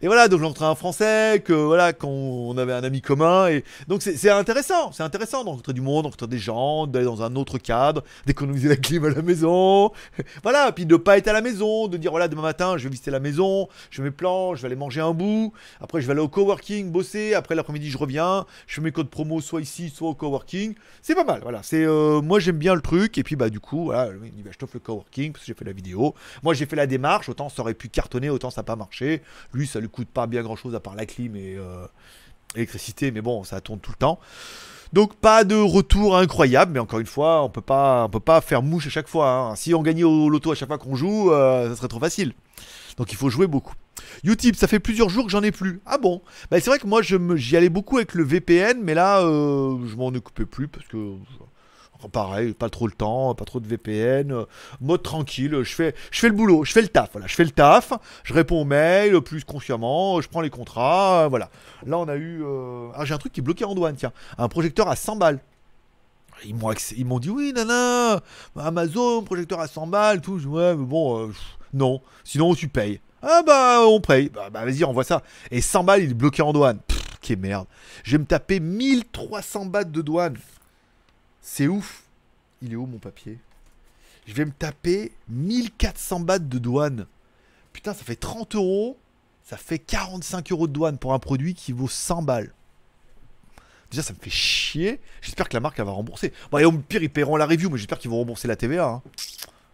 Et, 0.00 0.06
voilà, 0.06 0.28
donc 0.28 0.40
j'ai 0.40 0.44
rencontré 0.44 0.66
un 0.66 0.74
Français, 0.74 1.42
que 1.44 1.52
voilà, 1.52 1.92
qu'on 1.92 2.08
on 2.08 2.58
avait 2.58 2.72
un 2.72 2.84
ami 2.84 3.00
commun. 3.00 3.48
Et 3.48 3.64
donc 3.88 4.02
c'est 4.02 4.30
intéressant, 4.30 4.92
c'est 4.92 5.02
intéressant 5.02 5.44
rencontrer 5.44 5.72
du 5.72 5.80
monde, 5.80 6.02
de 6.02 6.06
rencontrer 6.06 6.28
des 6.28 6.38
gens, 6.38 6.86
d'aller 6.86 7.04
dans 7.04 7.22
un 7.22 7.36
autre 7.36 7.58
cadre, 7.58 8.02
d'économiser 8.26 8.68
la 8.68 8.76
clim 8.76 9.04
à 9.04 9.10
la 9.10 9.22
maison. 9.22 9.90
Voilà, 10.42 10.72
puis 10.72 10.86
de 10.86 10.96
pas 10.96 11.18
être 11.18 11.28
à 11.28 11.32
la 11.32 11.40
maison, 11.40 11.88
de 11.88 11.96
dire 11.96 12.10
voilà, 12.10 12.28
demain 12.28 12.42
matin, 12.42 12.76
je 12.76 12.84
vais 12.84 12.90
visiter 12.90 13.10
la 13.10 13.20
maison, 13.20 13.68
je 13.90 13.96
fais 13.96 14.02
mes 14.02 14.14
je 14.54 14.62
vais 14.62 14.66
aller 14.66 14.76
manger 14.76 15.00
un 15.00 15.12
bout. 15.12 15.52
Après, 15.80 16.00
je 16.00 16.06
vais 16.06 16.12
aller 16.12 16.20
au 16.20 16.28
coworking, 16.28 16.90
bosser. 16.90 17.34
Après, 17.34 17.54
l'après-midi, 17.54 17.90
je 17.90 17.98
reviens. 17.98 18.46
Je 18.66 18.76
fais 18.76 18.80
mes 18.80 18.92
codes 18.92 19.10
promo 19.10 19.40
soit 19.40 19.60
ici, 19.60 19.90
soit 19.90 20.08
au 20.08 20.14
coworking. 20.14 20.74
C'est 21.02 21.14
pas 21.14 21.24
mal, 21.24 21.40
voilà. 21.42 21.62
C'est 21.62 21.84
euh, 21.84 22.20
moi 22.20 22.38
j'aime 22.40 22.56
bien 22.56 22.74
le 22.74 22.80
truc. 22.80 23.18
Et 23.18 23.22
puis 23.22 23.36
bah 23.36 23.50
du 23.50 23.60
coup, 23.60 23.86
voilà, 23.86 24.10
je 24.50 24.58
t'offre 24.58 24.74
le 24.74 24.80
coworking 24.80 25.23
parce 25.32 25.44
que 25.44 25.46
j'ai 25.46 25.54
fait 25.54 25.64
la 25.64 25.72
vidéo. 25.72 26.14
Moi 26.42 26.54
j'ai 26.54 26.66
fait 26.66 26.76
la 26.76 26.86
démarche. 26.86 27.28
Autant 27.28 27.48
ça 27.48 27.62
aurait 27.62 27.74
pu 27.74 27.88
cartonner, 27.88 28.30
autant 28.30 28.50
ça 28.50 28.60
n'a 28.60 28.64
pas 28.64 28.76
marché. 28.76 29.22
Lui, 29.52 29.66
ça 29.66 29.80
lui 29.80 29.88
coûte 29.88 30.08
pas 30.08 30.26
bien 30.26 30.42
grand 30.42 30.56
chose 30.56 30.74
à 30.74 30.80
part 30.80 30.94
la 30.94 31.06
clim 31.06 31.36
et 31.36 31.56
euh, 31.56 31.86
l'électricité, 32.54 33.10
mais 33.10 33.20
bon, 33.20 33.44
ça 33.44 33.60
tourne 33.60 33.80
tout 33.80 33.90
le 33.90 33.96
temps. 33.96 34.18
Donc 34.92 35.16
pas 35.16 35.42
de 35.42 35.56
retour 35.56 36.16
incroyable, 36.16 36.72
mais 36.72 36.78
encore 36.78 37.00
une 37.00 37.06
fois, 37.06 37.42
on 37.42 37.48
peut 37.50 37.60
pas, 37.60 38.04
on 38.04 38.08
peut 38.08 38.20
pas 38.20 38.40
faire 38.40 38.62
mouche 38.62 38.86
à 38.86 38.90
chaque 38.90 39.08
fois. 39.08 39.28
hein. 39.28 39.56
Si 39.56 39.74
on 39.74 39.82
gagnait 39.82 40.04
au 40.04 40.28
loto 40.28 40.52
à 40.52 40.54
chaque 40.54 40.68
fois 40.68 40.78
qu'on 40.78 40.94
joue, 40.94 41.32
euh, 41.32 41.70
ça 41.70 41.76
serait 41.76 41.88
trop 41.88 41.98
facile. 41.98 42.32
Donc 42.96 43.10
il 43.10 43.16
faut 43.16 43.28
jouer 43.28 43.48
beaucoup. 43.48 43.74
Utip, 44.22 44.54
ça 44.54 44.68
fait 44.68 44.78
plusieurs 44.78 45.08
jours 45.08 45.24
que 45.24 45.30
j'en 45.32 45.42
ai 45.42 45.50
plus. 45.50 45.80
Ah 45.84 45.98
bon? 45.98 46.22
Bah, 46.48 46.60
C'est 46.60 46.70
vrai 46.70 46.78
que 46.78 46.86
moi 46.86 47.02
j'y 47.02 47.56
allais 47.56 47.68
beaucoup 47.68 47.96
avec 47.96 48.14
le 48.14 48.22
VPN, 48.22 48.80
mais 48.84 48.94
là 48.94 49.20
euh, 49.22 49.76
je 49.88 49.96
m'en 49.96 50.08
occupais 50.08 50.46
plus 50.46 50.68
parce 50.68 50.86
que 50.86 51.14
pareil, 52.12 52.52
pas 52.52 52.68
trop 52.68 52.86
le 52.86 52.92
temps, 52.92 53.34
pas 53.34 53.44
trop 53.44 53.60
de 53.60 53.66
VPN, 53.66 54.32
euh, 54.32 54.44
mode 54.80 55.02
tranquille, 55.02 55.62
je 55.62 55.74
fais, 55.74 55.94
je 56.10 56.20
fais 56.20 56.28
le 56.28 56.34
boulot, 56.34 56.64
je 56.64 56.72
fais 56.72 56.82
le 56.82 56.88
taf, 56.88 57.10
voilà, 57.12 57.26
je 57.26 57.34
fais 57.34 57.44
le 57.44 57.50
taf, 57.50 57.92
je 58.24 58.34
réponds 58.34 58.62
aux 58.62 58.64
mails 58.64 59.20
plus 59.20 59.44
consciemment, 59.44 60.20
je 60.20 60.28
prends 60.28 60.40
les 60.40 60.50
contrats, 60.50 61.24
euh, 61.24 61.28
voilà. 61.28 61.50
Là 61.86 61.98
on 61.98 62.08
a 62.08 62.16
eu, 62.16 62.42
euh, 62.44 62.88
ah 62.94 63.04
j'ai 63.04 63.14
un 63.14 63.18
truc 63.18 63.32
qui 63.32 63.40
est 63.40 63.42
bloqué 63.42 63.64
en 63.64 63.74
douane, 63.74 63.96
tiens, 63.96 64.12
un 64.38 64.48
projecteur 64.48 64.88
à 64.88 64.96
100 64.96 65.16
balles. 65.16 65.40
Ils 66.44 66.54
m'ont, 66.54 66.72
ils 66.96 67.06
m'ont 67.06 67.20
dit 67.20 67.30
oui, 67.30 67.52
nana, 67.54 68.20
Amazon, 68.56 69.22
projecteur 69.22 69.60
à 69.60 69.66
100 69.68 69.86
balles, 69.86 70.20
tout. 70.20 70.40
Ouais, 70.46 70.74
mais 70.74 70.84
bon, 70.84 71.30
non. 71.72 72.02
Sinon, 72.22 72.54
tu 72.54 72.68
payes. 72.68 73.00
Ah 73.22 73.42
bah, 73.46 73.80
on 73.86 74.00
paye. 74.00 74.28
Bah, 74.28 74.50
bah, 74.50 74.64
vas-y, 74.64 74.84
envoie 74.84 75.04
ça. 75.04 75.22
Et 75.50 75.62
100 75.62 75.84
balles, 75.84 76.02
il 76.02 76.10
est 76.10 76.14
bloqué 76.14 76.42
en 76.42 76.52
douane. 76.52 76.80
Pff, 76.86 77.02
quelle 77.22 77.38
merde. 77.38 77.66
Je 78.02 78.12
vais 78.12 78.18
me 78.18 78.26
taper 78.26 78.60
1300 78.60 79.66
bahts 79.66 79.84
de 79.84 80.02
douane. 80.02 80.36
C'est 81.46 81.68
ouf. 81.68 82.04
Il 82.62 82.72
est 82.72 82.76
où 82.76 82.86
mon 82.86 82.98
papier? 82.98 83.38
Je 84.26 84.32
vais 84.32 84.46
me 84.46 84.50
taper 84.50 85.12
1400 85.28 86.20
bahts 86.20 86.38
de 86.38 86.58
douane. 86.58 87.06
Putain, 87.74 87.92
ça 87.92 88.02
fait 88.02 88.16
30 88.16 88.54
euros. 88.54 88.96
Ça 89.42 89.58
fait 89.58 89.78
45 89.78 90.50
euros 90.52 90.66
de 90.66 90.72
douane 90.72 90.96
pour 90.96 91.12
un 91.12 91.18
produit 91.18 91.52
qui 91.52 91.72
vaut 91.72 91.86
100 91.86 92.22
balles. 92.22 92.54
Déjà, 93.90 94.02
ça 94.02 94.14
me 94.14 94.18
fait 94.18 94.30
chier. 94.30 95.00
J'espère 95.20 95.50
que 95.50 95.54
la 95.54 95.60
marque 95.60 95.78
va 95.78 95.90
rembourser. 95.90 96.32
Bon, 96.50 96.56
et 96.56 96.64
au 96.64 96.72
pire, 96.72 97.02
ils 97.02 97.10
paieront 97.10 97.36
la 97.36 97.44
review, 97.44 97.68
mais 97.68 97.76
j'espère 97.76 97.98
qu'ils 97.98 98.10
vont 98.10 98.16
rembourser 98.16 98.48
la 98.48 98.56
TVA. 98.56 98.86
hein. 98.86 99.02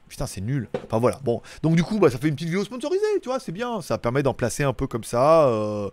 Putain, 0.08 0.26
c'est 0.26 0.40
nul. 0.40 0.68
Enfin 0.86 0.98
voilà. 0.98 1.20
Bon, 1.22 1.40
donc 1.62 1.76
du 1.76 1.84
coup, 1.84 2.00
bah, 2.00 2.10
ça 2.10 2.18
fait 2.18 2.26
une 2.26 2.34
petite 2.34 2.48
vidéo 2.48 2.64
sponsorisée, 2.64 3.04
tu 3.22 3.28
vois, 3.28 3.38
c'est 3.38 3.52
bien. 3.52 3.80
Ça 3.80 3.96
permet 3.96 4.24
d'en 4.24 4.34
placer 4.34 4.64
un 4.64 4.72
peu 4.72 4.88
comme 4.88 5.04
ça. 5.04 5.46
euh, 5.46 5.88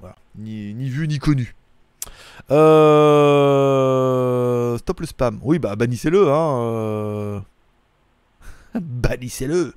Voilà. 0.00 0.16
Ni 0.34 0.72
vu 0.90 1.06
ni 1.06 1.20
connu. 1.20 1.54
Euh... 2.50 3.98
Stop 4.78 5.00
le 5.00 5.06
spam. 5.06 5.40
Oui, 5.42 5.58
bah 5.58 5.76
bannissez-le. 5.76 6.28
Hein. 6.28 6.60
euh. 6.60 7.40
bannissez-le. 8.80 9.74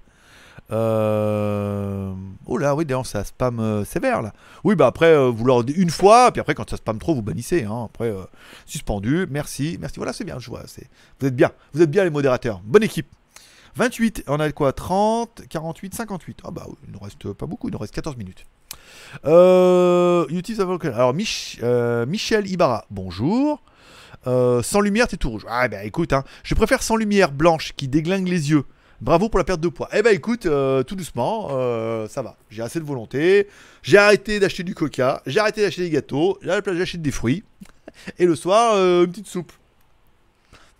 Euh... 0.71 2.13
Oh 2.45 2.57
là, 2.57 2.75
oui, 2.75 2.85
d'ailleurs, 2.85 3.05
ça 3.05 3.23
spam 3.23 3.83
sévère 3.85 4.21
là. 4.21 4.33
Oui, 4.63 4.75
bah 4.75 4.87
après, 4.87 5.29
vous 5.29 5.45
leur 5.45 5.63
dites 5.63 5.77
une 5.77 5.89
fois, 5.89 6.31
puis 6.31 6.39
après, 6.41 6.55
quand 6.55 6.69
ça 6.69 6.77
spam 6.77 6.99
trop, 6.99 7.13
vous 7.15 7.21
bannissez. 7.21 7.63
Hein. 7.63 7.85
Après, 7.85 8.13
suspendu. 8.65 9.27
Merci, 9.29 9.77
merci. 9.79 9.97
Voilà, 9.97 10.13
c'est 10.13 10.23
bien, 10.23 10.39
je 10.39 10.49
vois. 10.49 10.63
Vous 11.19 11.27
êtes 11.27 11.35
bien. 11.35 11.51
Vous 11.73 11.81
êtes 11.81 11.91
bien 11.91 12.03
les 12.03 12.09
modérateurs. 12.09 12.61
Bonne 12.63 12.83
équipe. 12.83 13.07
28, 13.75 14.23
on 14.27 14.39
a 14.39 14.51
quoi? 14.51 14.71
30, 14.71 15.43
48, 15.49 15.95
58. 15.95 16.41
Ah 16.43 16.51
bah 16.51 16.67
il 16.85 16.93
ne 16.93 16.97
reste 16.99 17.33
pas 17.33 17.45
beaucoup, 17.45 17.69
il 17.69 17.71
nous 17.71 17.79
reste 17.79 17.93
14 17.93 18.17
minutes. 18.17 18.45
Euh, 19.25 20.25
YouTube, 20.29 20.59
Alors 20.59 21.13
Mich- 21.13 21.59
euh, 21.63 22.05
Michel 22.05 22.49
Ibarra, 22.49 22.85
bonjour. 22.89 23.61
Euh, 24.25 24.61
sans 24.61 24.79
lumière, 24.79 25.07
t'es 25.07 25.17
tout 25.17 25.29
rouge. 25.29 25.45
Ah 25.49 25.67
bah 25.67 25.83
écoute, 25.83 26.13
hein, 26.13 26.23
je 26.43 26.55
préfère 26.55 26.81
sans 26.81 26.95
lumière 26.95 27.31
blanche 27.31 27.73
qui 27.75 27.87
déglingue 27.87 28.27
les 28.27 28.51
yeux. 28.51 28.63
Bravo 29.01 29.27
pour 29.27 29.37
la 29.37 29.43
perte 29.43 29.59
de 29.59 29.67
poids. 29.67 29.89
Eh 29.93 30.01
bah 30.01 30.13
écoute, 30.13 30.45
euh, 30.45 30.81
tout 30.83 30.95
doucement, 30.95 31.49
euh, 31.51 32.07
ça 32.07 32.21
va. 32.21 32.37
J'ai 32.49 32.61
assez 32.61 32.79
de 32.79 32.85
volonté. 32.85 33.47
J'ai 33.81 33.97
arrêté 33.97 34.39
d'acheter 34.39 34.63
du 34.63 34.75
coca. 34.75 35.21
J'ai 35.25 35.39
arrêté 35.39 35.61
d'acheter 35.61 35.81
des 35.81 35.89
gâteaux. 35.89 36.39
D'acheter 36.41 36.97
des 36.99 37.11
fruits. 37.11 37.43
Et 38.17 38.25
le 38.25 38.35
soir, 38.35 38.77
une 38.77 39.07
petite 39.11 39.27
soupe. 39.27 39.51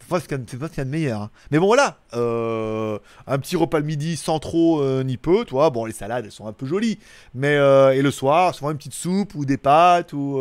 C'est 0.04 0.10
pas 0.10 0.20
ce 0.20 0.28
qu'il 0.28 0.78
y 0.78 0.82
a- 0.82 0.86
de 0.86 0.89
meilleur. 0.89 1.22
hein. 1.24 1.30
Mais 1.51 1.60
bon, 1.60 1.68
voilà. 1.68 1.97
euh, 2.14 2.99
un 3.26 3.39
petit 3.39 3.56
repas 3.56 3.80
le 3.80 3.86
midi 3.86 4.18
sans 4.18 4.39
trop 4.39 4.82
euh, 4.82 5.04
ni 5.04 5.18
peu, 5.18 5.45
tu 5.45 5.51
vois. 5.51 5.70
Bon, 5.70 5.86
les 5.86 5.93
salades, 5.93 6.26
elles 6.26 6.32
sont 6.32 6.45
un 6.47 6.54
peu 6.54 6.66
jolies. 6.66 6.99
Mais, 7.34 7.56
euh, 7.56 7.91
et 7.95 8.01
le 8.01 8.12
soir, 8.12 8.54
souvent 8.54 8.72
une 8.72 8.78
petite 8.78 8.93
soupe 8.93 9.34
ou 9.36 9.45
des 9.45 9.58
pâtes 9.58 10.14
ou. 10.14 10.39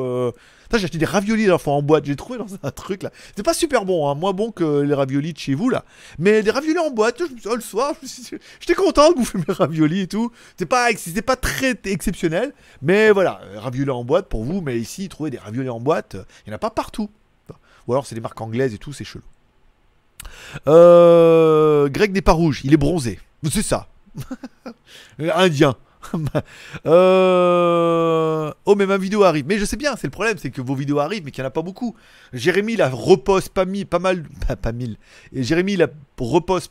J'ai 0.75 0.85
acheté 0.87 0.97
des 0.97 1.05
raviolis 1.05 1.45
la 1.45 1.59
fois 1.59 1.75
en 1.75 1.83
boîte. 1.83 2.07
J'ai 2.07 2.17
trouvé 2.17 2.39
dans 2.39 2.47
un 2.63 2.71
truc 2.71 3.03
là. 3.03 3.11
C'est 3.37 3.43
pas 3.43 3.53
super 3.53 3.85
bon, 3.85 4.09
hein, 4.09 4.15
moins 4.15 4.33
bon 4.33 4.51
que 4.53 4.81
les 4.81 4.95
raviolis 4.95 5.35
de 5.35 5.39
chez 5.39 5.55
vous 5.55 5.69
là. 5.69 5.85
Mais 6.19 6.43
des 6.43 6.51
raviolis 6.51 6.79
en 6.79 6.91
boîte, 6.91 7.19
je 7.19 7.25
me 7.35 7.39
suis- 7.39 7.49
oh, 7.51 7.55
le 7.55 7.61
soir, 7.61 7.95
j'étais 8.61 8.75
content 8.75 9.11
de 9.11 9.17
bouffer 9.17 9.37
mes 9.47 9.53
raviolis 9.53 10.01
et 10.01 10.07
tout. 10.07 10.33
C'était 10.53 10.65
pas, 10.65 10.89
c'était 10.97 11.21
pas 11.21 11.37
très 11.37 11.79
exceptionnel. 11.85 12.55
Mais 12.81 13.11
voilà, 13.11 13.41
raviolis 13.57 13.91
en 13.91 14.03
boîte 14.05 14.29
pour 14.31 14.45
vous. 14.45 14.63
Mais 14.63 14.79
ici, 14.79 15.11
trouver 15.11 15.29
des 15.31 15.37
raviolis 15.39 15.69
en 15.69 15.79
boîte, 15.81 16.17
il 16.47 16.51
y 16.51 16.53
en 16.53 16.57
a 16.57 16.59
pas 16.59 16.71
partout. 16.71 17.11
Ou 17.87 17.93
alors 17.93 18.07
c'est 18.07 18.15
des 18.15 18.21
marques 18.23 18.41
anglaises 18.41 18.73
et 18.73 18.79
tout, 18.79 18.93
c'est 18.95 19.05
chelou. 19.05 19.25
Euh, 20.67 21.89
Greg 21.89 22.13
n'est 22.13 22.23
pas 22.23 22.33
rouge, 22.33 22.61
il 22.65 22.73
est 22.73 22.79
bronzé. 22.79 23.19
C'est 23.51 23.63
ça. 23.63 23.89
Indien. 25.19 25.77
Euh, 26.87 28.53
Oh, 28.65 28.75
mais 28.75 28.87
ma 28.87 28.99
vidéo 28.99 29.23
arrive. 29.25 29.45
Mais 29.47 29.59
je 29.59 29.65
sais 29.65 29.77
bien, 29.77 29.97
c'est 29.97 30.07
le 30.07 30.11
problème, 30.13 30.37
c'est 30.39 30.51
que 30.51 30.61
vos 30.61 30.75
vidéos 30.75 30.99
arrivent, 30.99 31.25
mais 31.25 31.31
qu'il 31.31 31.43
n'y 31.43 31.47
en 31.47 31.49
a 31.49 31.53
pas 31.53 31.63
beaucoup. 31.63 31.95
Jérémy, 32.33 32.75
il 32.75 32.83
a 32.83 32.89
reposte 32.91 33.51
pas, 33.51 33.65
mis, 33.65 33.85
pas 33.85 33.99
mal. 33.99 34.25
Pas, 34.49 34.57
pas 34.57 34.73
mille. 34.73 34.97
Et 35.33 35.43
Jérémy, 35.43 35.79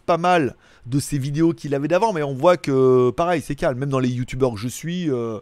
pas 0.06 0.18
mal 0.18 0.56
de 0.86 1.00
ses 1.00 1.18
vidéos 1.18 1.54
qu'il 1.54 1.76
avait 1.76 1.88
d'avant, 1.88 2.14
mais 2.14 2.24
on 2.24 2.34
voit 2.34 2.58
que, 2.58 3.12
pareil, 3.12 3.42
c'est 3.42 3.56
calme. 3.56 3.78
Même 3.80 3.90
dans 3.90 4.00
les 4.00 4.10
youtubeurs 4.10 4.54
que 4.54 4.60
je 4.60 4.68
suis. 4.68 5.10
euh, 5.10 5.40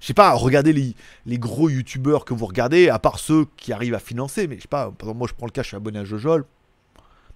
je 0.00 0.06
sais 0.08 0.14
pas, 0.14 0.32
regardez 0.32 0.72
les, 0.72 0.94
les 1.26 1.38
gros 1.38 1.68
youtubeurs 1.68 2.24
que 2.24 2.34
vous 2.34 2.46
regardez, 2.46 2.88
à 2.88 2.98
part 2.98 3.20
ceux 3.20 3.46
qui 3.56 3.72
arrivent 3.72 3.94
à 3.94 4.00
financer, 4.00 4.48
mais 4.48 4.56
je 4.56 4.62
sais 4.62 4.68
pas, 4.68 4.86
par 4.90 5.08
exemple, 5.08 5.18
moi 5.18 5.28
je 5.28 5.34
prends 5.34 5.46
le 5.46 5.52
cas, 5.52 5.62
je 5.62 5.68
suis 5.68 5.76
abonné 5.76 6.00
à 6.00 6.04
Jojol. 6.04 6.44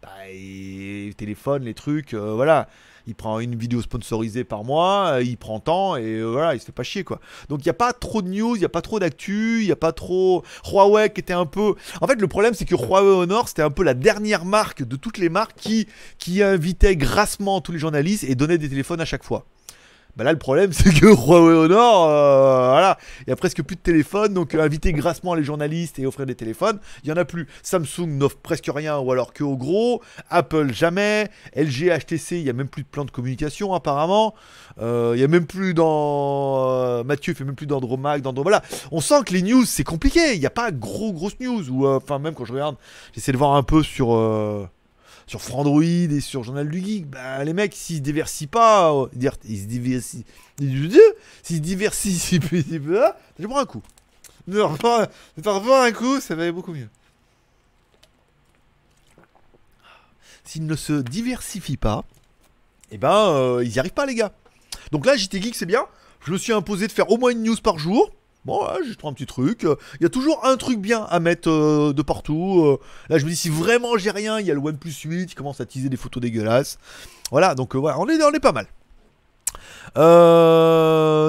Bah, 0.07 0.12
et 0.30 1.12
téléphone, 1.16 1.64
les 1.64 1.74
trucs, 1.74 2.14
euh, 2.14 2.34
voilà. 2.34 2.68
Il 3.09 3.16
prend 3.16 3.40
une 3.40 3.57
vidéo 3.57 3.82
sponsorisée 3.82 4.44
par 4.44 4.62
mois, 4.62 5.14
euh, 5.14 5.22
il 5.22 5.36
prend 5.36 5.59
temps 5.59 5.96
et 5.96 6.04
euh, 6.04 6.24
voilà, 6.24 6.54
il 6.54 6.61
se 6.61 6.66
fait 6.66 6.72
pas 6.72 6.84
chier 6.84 7.02
quoi. 7.02 7.20
Donc 7.48 7.61
il 7.61 7.64
n'y 7.64 7.70
a 7.70 7.74
pas 7.74 7.92
trop 7.92 8.22
de 8.22 8.28
news, 8.28 8.54
il 8.57 8.61
n'y 8.61 8.64
a 8.64 8.68
pas 8.68 8.82
trop 8.82 9.00
d'actu, 9.00 9.61
il 9.61 9.66
n'y 9.66 9.72
a 9.72 9.76
pas 9.76 9.92
trop. 9.92 10.44
Huawei 10.64 11.11
qui 11.11 11.20
était 11.20 11.32
un 11.32 11.46
peu. 11.46 11.74
En 12.00 12.07
fait, 12.07 12.20
le 12.20 12.28
problème 12.28 12.54
c'est 12.54 12.64
que 12.64 12.74
Huawei 12.74 13.14
Honor 13.22 13.48
c'était 13.48 13.62
un 13.62 13.70
peu 13.70 13.82
la 13.82 13.94
dernière 13.94 14.44
marque 14.44 14.84
de 14.84 14.96
toutes 14.96 15.18
les 15.18 15.28
marques 15.28 15.57
qui, 15.57 15.88
qui 16.18 16.42
invitait 16.42 16.96
grassement 16.96 17.61
tous 17.61 17.72
les 17.72 17.78
journalistes 17.78 18.24
et 18.24 18.34
donnait 18.36 18.59
des 18.59 18.68
téléphones 18.68 19.00
à 19.00 19.04
chaque 19.04 19.24
fois. 19.24 19.44
Bah 20.16 20.24
là, 20.24 20.32
le 20.32 20.38
problème, 20.38 20.72
c'est 20.72 20.92
que 20.98 21.06
Huawei 21.06 21.54
Honor, 21.54 22.08
euh, 22.08 22.70
voilà, 22.70 22.98
il 23.26 23.30
y 23.30 23.32
a 23.32 23.36
presque 23.36 23.62
plus 23.62 23.76
de 23.76 23.82
téléphone, 23.82 24.32
donc 24.32 24.54
euh, 24.54 24.62
inviter 24.62 24.92
grassement 24.94 25.34
les 25.34 25.44
journalistes 25.44 25.98
et 25.98 26.06
offrir 26.06 26.24
des 26.24 26.34
téléphones, 26.34 26.78
il 27.04 27.10
y 27.10 27.12
en 27.12 27.16
a 27.16 27.26
plus. 27.26 27.46
Samsung 27.62 28.06
n'offre 28.06 28.38
presque 28.38 28.70
rien, 28.74 28.98
ou 28.98 29.12
alors 29.12 29.34
que 29.34 29.44
au 29.44 29.56
gros. 29.56 30.02
Apple 30.30 30.72
jamais. 30.72 31.28
LG, 31.54 31.90
HTC, 31.98 32.38
il 32.38 32.42
y 32.42 32.50
a 32.50 32.54
même 32.54 32.68
plus 32.68 32.82
de 32.82 32.88
plan 32.88 33.04
de 33.04 33.10
communication 33.10 33.74
apparemment. 33.74 34.34
Euh, 34.78 35.12
il 35.14 35.20
y 35.20 35.24
a 35.24 35.28
même 35.28 35.46
plus 35.46 35.74
dans 35.74 36.70
euh, 36.70 37.04
Mathieu 37.04 37.34
fait 37.34 37.44
même 37.44 37.54
plus 37.54 37.66
d'Andromac, 37.66 38.22
d'Andro. 38.22 38.42
Voilà, 38.42 38.62
on 38.92 39.02
sent 39.02 39.22
que 39.26 39.34
les 39.34 39.42
news 39.42 39.66
c'est 39.66 39.84
compliqué. 39.84 40.32
Il 40.34 40.40
n'y 40.40 40.46
a 40.46 40.50
pas 40.50 40.70
gros 40.70 41.12
grosses 41.12 41.38
news. 41.40 41.68
Ou 41.70 41.86
enfin 41.86 42.18
même 42.18 42.34
quand 42.34 42.46
je 42.46 42.54
regarde, 42.54 42.76
j'essaie 43.14 43.32
de 43.32 43.36
voir 43.36 43.54
un 43.54 43.62
peu 43.62 43.82
sur 43.82 44.08
sur 45.26 45.42
Frandroid 45.42 45.82
et 45.82 46.20
sur 46.20 46.44
Journal 46.44 46.68
du 46.68 46.80
Geek, 46.80 47.06
bah, 47.06 47.42
les 47.42 47.52
mecs, 47.52 47.74
s'ils 47.74 47.96
se 47.96 48.02
diversifient 48.02 48.46
pas, 48.46 48.92
euh, 48.92 49.08
ils 49.44 49.60
se 49.60 49.66
diversifient. 49.66 50.24
S'ils 50.58 51.56
se 51.56 51.62
diversifient, 51.62 52.40
je 53.38 53.46
prends 53.46 53.58
un 53.58 53.66
coup. 53.66 53.82
T'en 54.50 54.68
reprends 54.68 55.82
un 55.82 55.92
coup, 55.92 56.20
ça 56.20 56.36
va 56.36 56.42
aller 56.42 56.52
beaucoup 56.52 56.72
mieux. 56.72 56.88
S'ils 60.44 60.64
ne 60.64 60.76
se 60.76 60.92
diversifient 60.92 61.76
pas, 61.76 62.04
eh 62.92 62.98
ben, 62.98 63.30
euh, 63.30 63.64
ils 63.64 63.72
n'y 63.72 63.78
arrivent 63.80 63.92
pas, 63.92 64.06
les 64.06 64.14
gars. 64.14 64.32
Donc 64.92 65.06
là, 65.06 65.16
JT 65.16 65.42
Geek, 65.42 65.56
c'est 65.56 65.66
bien. 65.66 65.86
Je 66.24 66.30
me 66.30 66.38
suis 66.38 66.52
imposé 66.52 66.86
de 66.86 66.92
faire 66.92 67.10
au 67.10 67.18
moins 67.18 67.30
une 67.30 67.42
news 67.42 67.56
par 67.56 67.78
jour. 67.78 68.12
Bon, 68.47 68.62
ouais, 68.62 68.94
trouvé 68.97 69.11
un 69.11 69.14
petit 69.14 69.26
truc. 69.26 69.62
Il 69.64 70.03
y 70.05 70.07
a 70.07 70.09
toujours 70.09 70.47
un 70.47 70.57
truc 70.57 70.78
bien 70.78 71.03
à 71.11 71.18
mettre 71.18 71.51
euh, 71.51 71.92
de 71.92 72.01
partout. 72.03 72.62
Euh, 72.64 72.78
là, 73.09 73.18
je 73.18 73.24
me 73.24 73.30
dis, 73.30 73.34
si 73.34 73.49
vraiment 73.49 73.99
j'ai 73.99 74.12
rien, 74.12 74.38
il 74.38 74.47
y 74.47 74.53
a 74.53 74.55
le 74.55 74.61
OnePlus 74.61 74.94
8 75.05 75.26
qui 75.26 75.34
commence 75.34 75.61
à 75.61 75.66
teaser 75.66 75.88
des 75.88 75.97
photos 75.97 76.22
dégueulasses. 76.22 76.78
Voilà, 77.32 77.57
donc 77.57 77.74
euh, 77.74 77.78
voilà, 77.78 77.99
on 77.99 78.09
est, 78.09 78.22
on 78.22 78.32
est 78.32 78.38
pas 78.38 78.53
mal. 78.53 78.66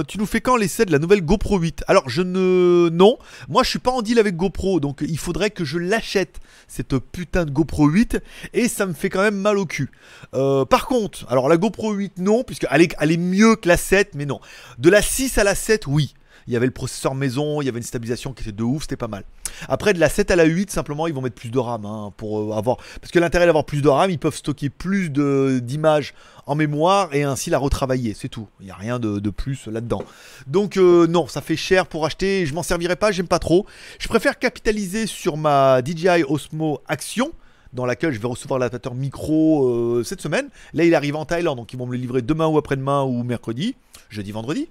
Tu 0.08 0.20
nous 0.20 0.26
fais 0.28 0.42
quand 0.42 0.58
l'essai 0.58 0.86
de 0.86 0.92
la 0.92 1.00
nouvelle 1.00 1.24
GoPro 1.24 1.58
8 1.58 1.86
Alors 1.88 2.08
je 2.08 2.22
ne... 2.22 2.90
Non, 2.90 3.18
moi 3.50 3.64
je 3.64 3.70
suis 3.70 3.80
pas 3.80 3.92
en 3.92 4.04
deal 4.04 4.20
avec 4.20 4.36
GoPro, 4.36 4.80
donc 4.80 5.04
il 5.08 5.18
faudrait 5.18 5.50
que 5.50 5.66
je 5.66 5.80
l'achète, 5.80 6.40
cette 6.68 7.00
putain 7.00 7.46
de 7.46 7.52
GoPro 7.52 7.88
8, 7.88 8.20
et 8.54 8.68
ça 8.68 8.86
me 8.86 8.94
fait 8.94 9.10
quand 9.10 9.22
même 9.22 9.38
mal 9.38 9.58
au 9.58 9.66
cul. 9.66 9.90
Par 10.34 10.86
contre, 10.86 11.26
alors 11.30 11.50
la 11.50 11.58
GoPro 11.58 11.94
8 11.94 12.20
non, 12.20 12.44
puisqu'elle 12.44 12.82
est, 12.82 12.96
elle 13.00 13.12
est 13.12 13.18
mieux 13.18 13.56
que 13.56 13.68
la 13.68 13.78
7, 13.78 14.14
mais 14.14 14.26
non. 14.26 14.40
De 14.78 14.92
la 14.92 15.02
6 15.02 15.40
à 15.40 15.44
la 15.44 15.56
7, 15.56 15.88
oui. 15.88 16.14
Il 16.48 16.54
y 16.54 16.56
avait 16.56 16.66
le 16.66 16.72
processeur 16.72 17.14
maison, 17.14 17.62
il 17.62 17.66
y 17.66 17.70
avait 17.70 17.80
une 17.80 17.84
stabilisation 17.84 18.34
qui 18.34 18.44
était 18.44 18.52
de 18.52 18.64
ouf, 18.64 18.84
c'était 18.84 18.96
pas 18.96 19.08
mal. 19.08 19.24
Après, 19.68 19.94
de 19.94 20.00
la 20.00 20.10
7 20.10 20.32
à 20.32 20.36
la 20.36 20.46
8, 20.46 20.72
simplement, 20.72 21.08
ils 21.08 21.14
vont 21.14 21.22
mettre 21.22 21.36
plus 21.36 21.50
de 21.50 21.60
RAM 21.60 21.86
hein, 21.86 22.14
pour 22.16 22.40
euh, 22.40 22.58
avoir. 22.58 22.78
Parce 23.02 23.12
que 23.12 23.20
l'intérêt 23.20 23.46
d'avoir 23.46 23.66
plus 23.66 23.82
de 23.82 23.90
RAM, 23.90 24.10
ils 24.10 24.20
peuvent 24.20 24.36
stocker 24.36 24.70
plus 24.70 25.10
d'images 25.10 26.14
en 26.46 26.56
mémoire 26.56 27.14
et 27.14 27.24
ainsi 27.24 27.50
la 27.50 27.58
retravailler, 27.58 28.14
c'est 28.14 28.30
tout. 28.30 28.48
Il 28.62 28.66
n'y 28.66 28.72
a 28.72 28.76
rien 28.76 29.00
de, 29.00 29.20
de 29.20 29.30
plus 29.30 29.68
là-dedans. 29.68 30.04
Donc, 30.48 30.78
euh, 30.78 31.06
non, 31.08 31.28
ça 31.28 31.42
fait 31.42 31.58
cher 31.58 31.86
pour 31.88 32.06
acheter, 32.06 32.46
je 32.46 32.54
m'en 32.54 32.64
servirai 32.64 32.96
pas, 32.96 33.12
j'aime 33.12 33.28
pas 33.28 33.40
trop. 33.40 33.66
Je 34.00 34.08
préfère 34.08 34.40
capitaliser 34.40 35.06
sur 35.06 35.36
ma 35.36 35.82
DJI 35.84 36.24
Osmo 36.28 36.80
Action 36.88 37.32
dans 37.74 37.86
laquelle 37.86 38.14
je 38.14 38.20
vais 38.20 38.28
recevoir 38.28 38.60
l'adaptateur 38.60 38.96
micro 38.96 39.68
euh, 39.68 40.04
cette 40.04 40.22
semaine. 40.22 40.50
Là, 40.74 40.86
il 40.86 40.96
arrive 40.96 41.16
en 41.16 41.26
Thaïlande, 41.26 41.58
donc 41.58 41.74
ils 41.74 41.78
vont 41.78 41.86
me 41.86 41.92
le 41.92 41.98
livrer 41.98 42.22
demain 42.22 42.48
ou 42.48 42.58
après-demain 42.58 43.04
ou 43.04 43.24
mercredi, 43.24 43.76
jeudi, 44.10 44.32
vendredi. 44.32 44.70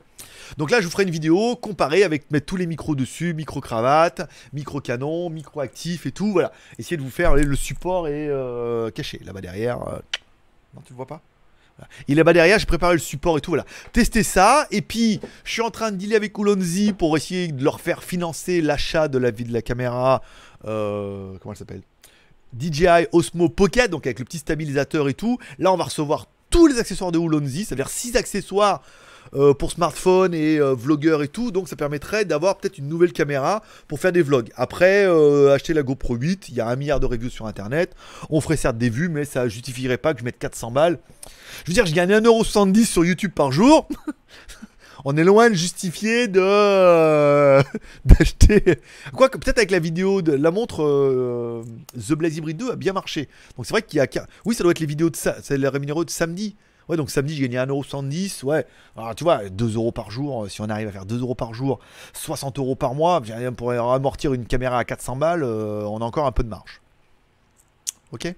Donc 0.58 0.70
là, 0.70 0.80
je 0.80 0.86
vous 0.86 0.90
ferai 0.90 1.04
une 1.04 1.10
vidéo 1.10 1.56
comparée 1.56 2.02
avec 2.04 2.30
mettre 2.30 2.46
tous 2.46 2.56
les 2.56 2.66
micros 2.66 2.94
dessus, 2.94 3.34
micro 3.34 3.60
cravate, 3.60 4.28
micro 4.52 4.80
canon, 4.80 5.30
micro 5.30 5.60
actif 5.60 6.06
et 6.06 6.12
tout. 6.12 6.32
Voilà, 6.32 6.52
essayez 6.78 6.96
de 6.96 7.02
vous 7.02 7.10
faire 7.10 7.34
le 7.34 7.56
support 7.56 8.08
est 8.08 8.28
euh, 8.28 8.90
caché 8.90 9.20
là-bas 9.24 9.40
derrière. 9.40 9.82
euh. 9.88 9.98
Non, 10.74 10.82
tu 10.84 10.92
le 10.92 10.96
vois 10.96 11.06
pas? 11.06 11.20
Il 12.08 12.12
est 12.12 12.16
là-bas 12.16 12.32
derrière, 12.32 12.58
j'ai 12.58 12.64
préparé 12.66 12.94
le 12.94 13.00
support 13.00 13.36
et 13.36 13.42
tout. 13.42 13.50
Voilà, 13.50 13.66
testez 13.92 14.22
ça. 14.22 14.66
Et 14.70 14.80
puis, 14.80 15.20
je 15.44 15.52
suis 15.52 15.60
en 15.62 15.70
train 15.70 15.90
de 15.90 15.96
dealer 15.96 16.16
avec 16.16 16.36
Ulonzi 16.38 16.94
pour 16.94 17.16
essayer 17.18 17.48
de 17.48 17.62
leur 17.62 17.80
faire 17.82 18.02
financer 18.02 18.62
l'achat 18.62 19.08
de 19.08 19.18
la 19.18 19.30
vie 19.30 19.44
de 19.44 19.52
la 19.52 19.60
caméra. 19.60 20.22
euh, 20.64 21.36
comment 21.40 21.52
elle 21.52 21.58
s'appelle? 21.58 21.82
DJI 22.58 23.08
Osmo 23.12 23.50
Pocket, 23.50 23.90
donc 23.90 24.06
avec 24.06 24.18
le 24.18 24.24
petit 24.24 24.38
stabilisateur 24.38 25.08
et 25.10 25.14
tout. 25.14 25.38
Là, 25.58 25.70
on 25.70 25.76
va 25.76 25.84
recevoir 25.84 26.26
tous 26.48 26.66
les 26.66 26.78
accessoires 26.78 27.12
de 27.12 27.18
Ulonzi, 27.18 27.66
c'est-à-dire 27.66 27.90
6 27.90 28.16
accessoires 28.16 28.82
euh, 29.34 29.54
pour 29.54 29.72
smartphone 29.72 30.34
et 30.34 30.58
euh, 30.58 30.74
vlogueur 30.74 31.22
et 31.22 31.28
tout. 31.28 31.50
Donc, 31.50 31.68
ça 31.68 31.76
permettrait 31.76 32.24
d'avoir 32.24 32.58
peut-être 32.58 32.78
une 32.78 32.88
nouvelle 32.88 33.12
caméra 33.12 33.62
pour 33.88 33.98
faire 33.98 34.12
des 34.12 34.22
vlogs. 34.22 34.50
Après, 34.56 35.06
euh, 35.06 35.54
acheter 35.54 35.74
la 35.74 35.82
GoPro 35.82 36.14
8, 36.14 36.48
il 36.48 36.54
y 36.54 36.60
a 36.60 36.68
un 36.68 36.76
milliard 36.76 37.00
de 37.00 37.06
reviews 37.06 37.30
sur 37.30 37.46
internet. 37.46 37.94
On 38.30 38.40
ferait 38.40 38.56
certes 38.56 38.78
des 38.78 38.90
vues, 38.90 39.08
mais 39.08 39.24
ça 39.24 39.48
justifierait 39.48 39.98
pas 39.98 40.14
que 40.14 40.20
je 40.20 40.24
mette 40.24 40.38
400 40.38 40.70
balles. 40.70 40.98
Je 41.64 41.70
veux 41.70 41.74
dire, 41.74 41.86
je 41.86 41.94
gagne 41.94 42.12
1,70€ 42.12 42.84
sur 42.84 43.04
YouTube 43.04 43.32
par 43.34 43.52
jour. 43.52 43.88
On 45.04 45.16
est 45.16 45.24
loin 45.24 45.50
de 45.50 45.54
justifier 45.54 46.26
de 46.26 46.40
euh, 46.42 47.62
d'acheter. 48.04 48.80
Quoique 49.12 49.38
peut-être 49.38 49.58
avec 49.58 49.70
la 49.70 49.78
vidéo 49.78 50.20
de 50.20 50.32
la 50.32 50.50
montre 50.50 51.62
The 51.96 52.12
Blaze 52.14 52.38
Hybrid 52.38 52.56
2 52.56 52.72
a 52.72 52.76
bien 52.76 52.92
marché. 52.92 53.28
Donc 53.56 53.66
c'est 53.66 53.72
vrai 53.72 53.82
qu'il 53.82 53.98
y 53.98 54.00
a. 54.00 54.08
Oui, 54.44 54.56
ça 54.56 54.64
doit 54.64 54.72
être 54.72 54.80
les 54.80 54.86
vidéos 54.86 55.10
de 55.10 55.14
ça. 55.14 55.36
C'est 55.42 55.58
les 55.58 55.68
rémunéraux 55.68 56.04
de 56.04 56.10
samedi. 56.10 56.56
Ouais, 56.88 56.96
donc 56.96 57.10
samedi, 57.10 57.34
j'ai 57.34 57.48
gagné 57.48 57.58
1,70€. 57.72 58.44
Ouais. 58.44 58.66
Tu 59.16 59.24
vois, 59.24 59.48
2 59.48 59.74
euros 59.74 59.92
par 59.92 60.10
jour. 60.10 60.44
euh, 60.44 60.48
Si 60.48 60.60
on 60.60 60.68
arrive 60.68 60.88
à 60.88 60.92
faire 60.92 61.06
2 61.06 61.20
euros 61.20 61.34
par 61.34 61.52
jour, 61.54 61.80
60 62.12 62.58
euros 62.58 62.76
par 62.76 62.94
mois, 62.94 63.20
je 63.24 63.50
pour 63.50 63.72
amortir 63.72 64.32
une 64.32 64.46
caméra 64.46 64.78
à 64.78 64.84
400 64.84 65.16
balles, 65.16 65.42
euh, 65.42 65.84
on 65.84 66.00
a 66.00 66.04
encore 66.04 66.26
un 66.26 66.32
peu 66.32 66.44
de 66.44 66.48
marge. 66.48 66.80
Ok? 68.12 68.34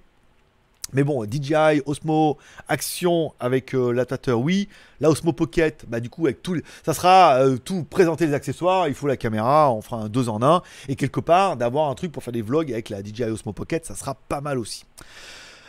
Mais 0.94 1.04
bon, 1.04 1.24
DJI, 1.30 1.82
Osmo, 1.84 2.38
Action 2.66 3.34
avec 3.40 3.74
euh, 3.74 3.90
l'adaptateur, 3.92 4.40
oui. 4.40 4.68
La 5.00 5.10
Osmo 5.10 5.32
Pocket, 5.34 5.84
bah 5.86 6.00
du 6.00 6.08
coup, 6.08 6.24
avec 6.24 6.42
tout, 6.42 6.58
ça 6.82 6.94
sera 6.94 7.34
euh, 7.40 7.58
tout 7.58 7.84
présenter 7.84 8.26
les 8.26 8.32
accessoires. 8.32 8.88
Il 8.88 8.94
faut 8.94 9.06
la 9.06 9.18
caméra, 9.18 9.70
on 9.70 9.82
fera 9.82 9.98
un 9.98 10.08
2 10.08 10.30
en 10.30 10.42
1. 10.42 10.62
Et 10.88 10.96
quelque 10.96 11.20
part, 11.20 11.58
d'avoir 11.58 11.90
un 11.90 11.94
truc 11.94 12.10
pour 12.10 12.22
faire 12.22 12.32
des 12.32 12.40
vlogs 12.40 12.72
avec 12.72 12.88
la 12.88 13.02
DJI 13.04 13.24
Osmo 13.24 13.52
Pocket, 13.52 13.84
ça 13.84 13.94
sera 13.94 14.14
pas 14.14 14.40
mal 14.40 14.58
aussi. 14.58 14.84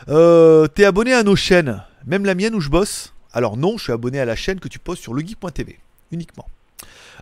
Euh, 0.07 0.67
T'es 0.67 0.85
abonné 0.85 1.13
à 1.13 1.23
nos 1.23 1.35
chaînes, 1.35 1.83
même 2.05 2.25
la 2.25 2.35
mienne 2.35 2.55
où 2.55 2.61
je 2.61 2.69
bosse 2.69 3.13
Alors 3.33 3.57
non, 3.57 3.77
je 3.77 3.83
suis 3.83 3.93
abonné 3.93 4.19
à 4.19 4.25
la 4.25 4.35
chaîne 4.35 4.59
que 4.59 4.67
tu 4.67 4.79
postes 4.79 5.01
sur 5.01 5.13
legeek.tv, 5.13 5.77
uniquement. 6.11 6.45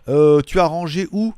Euh, 0.08 0.40
tu 0.42 0.60
as 0.60 0.66
rangé 0.66 1.08
où? 1.10 1.34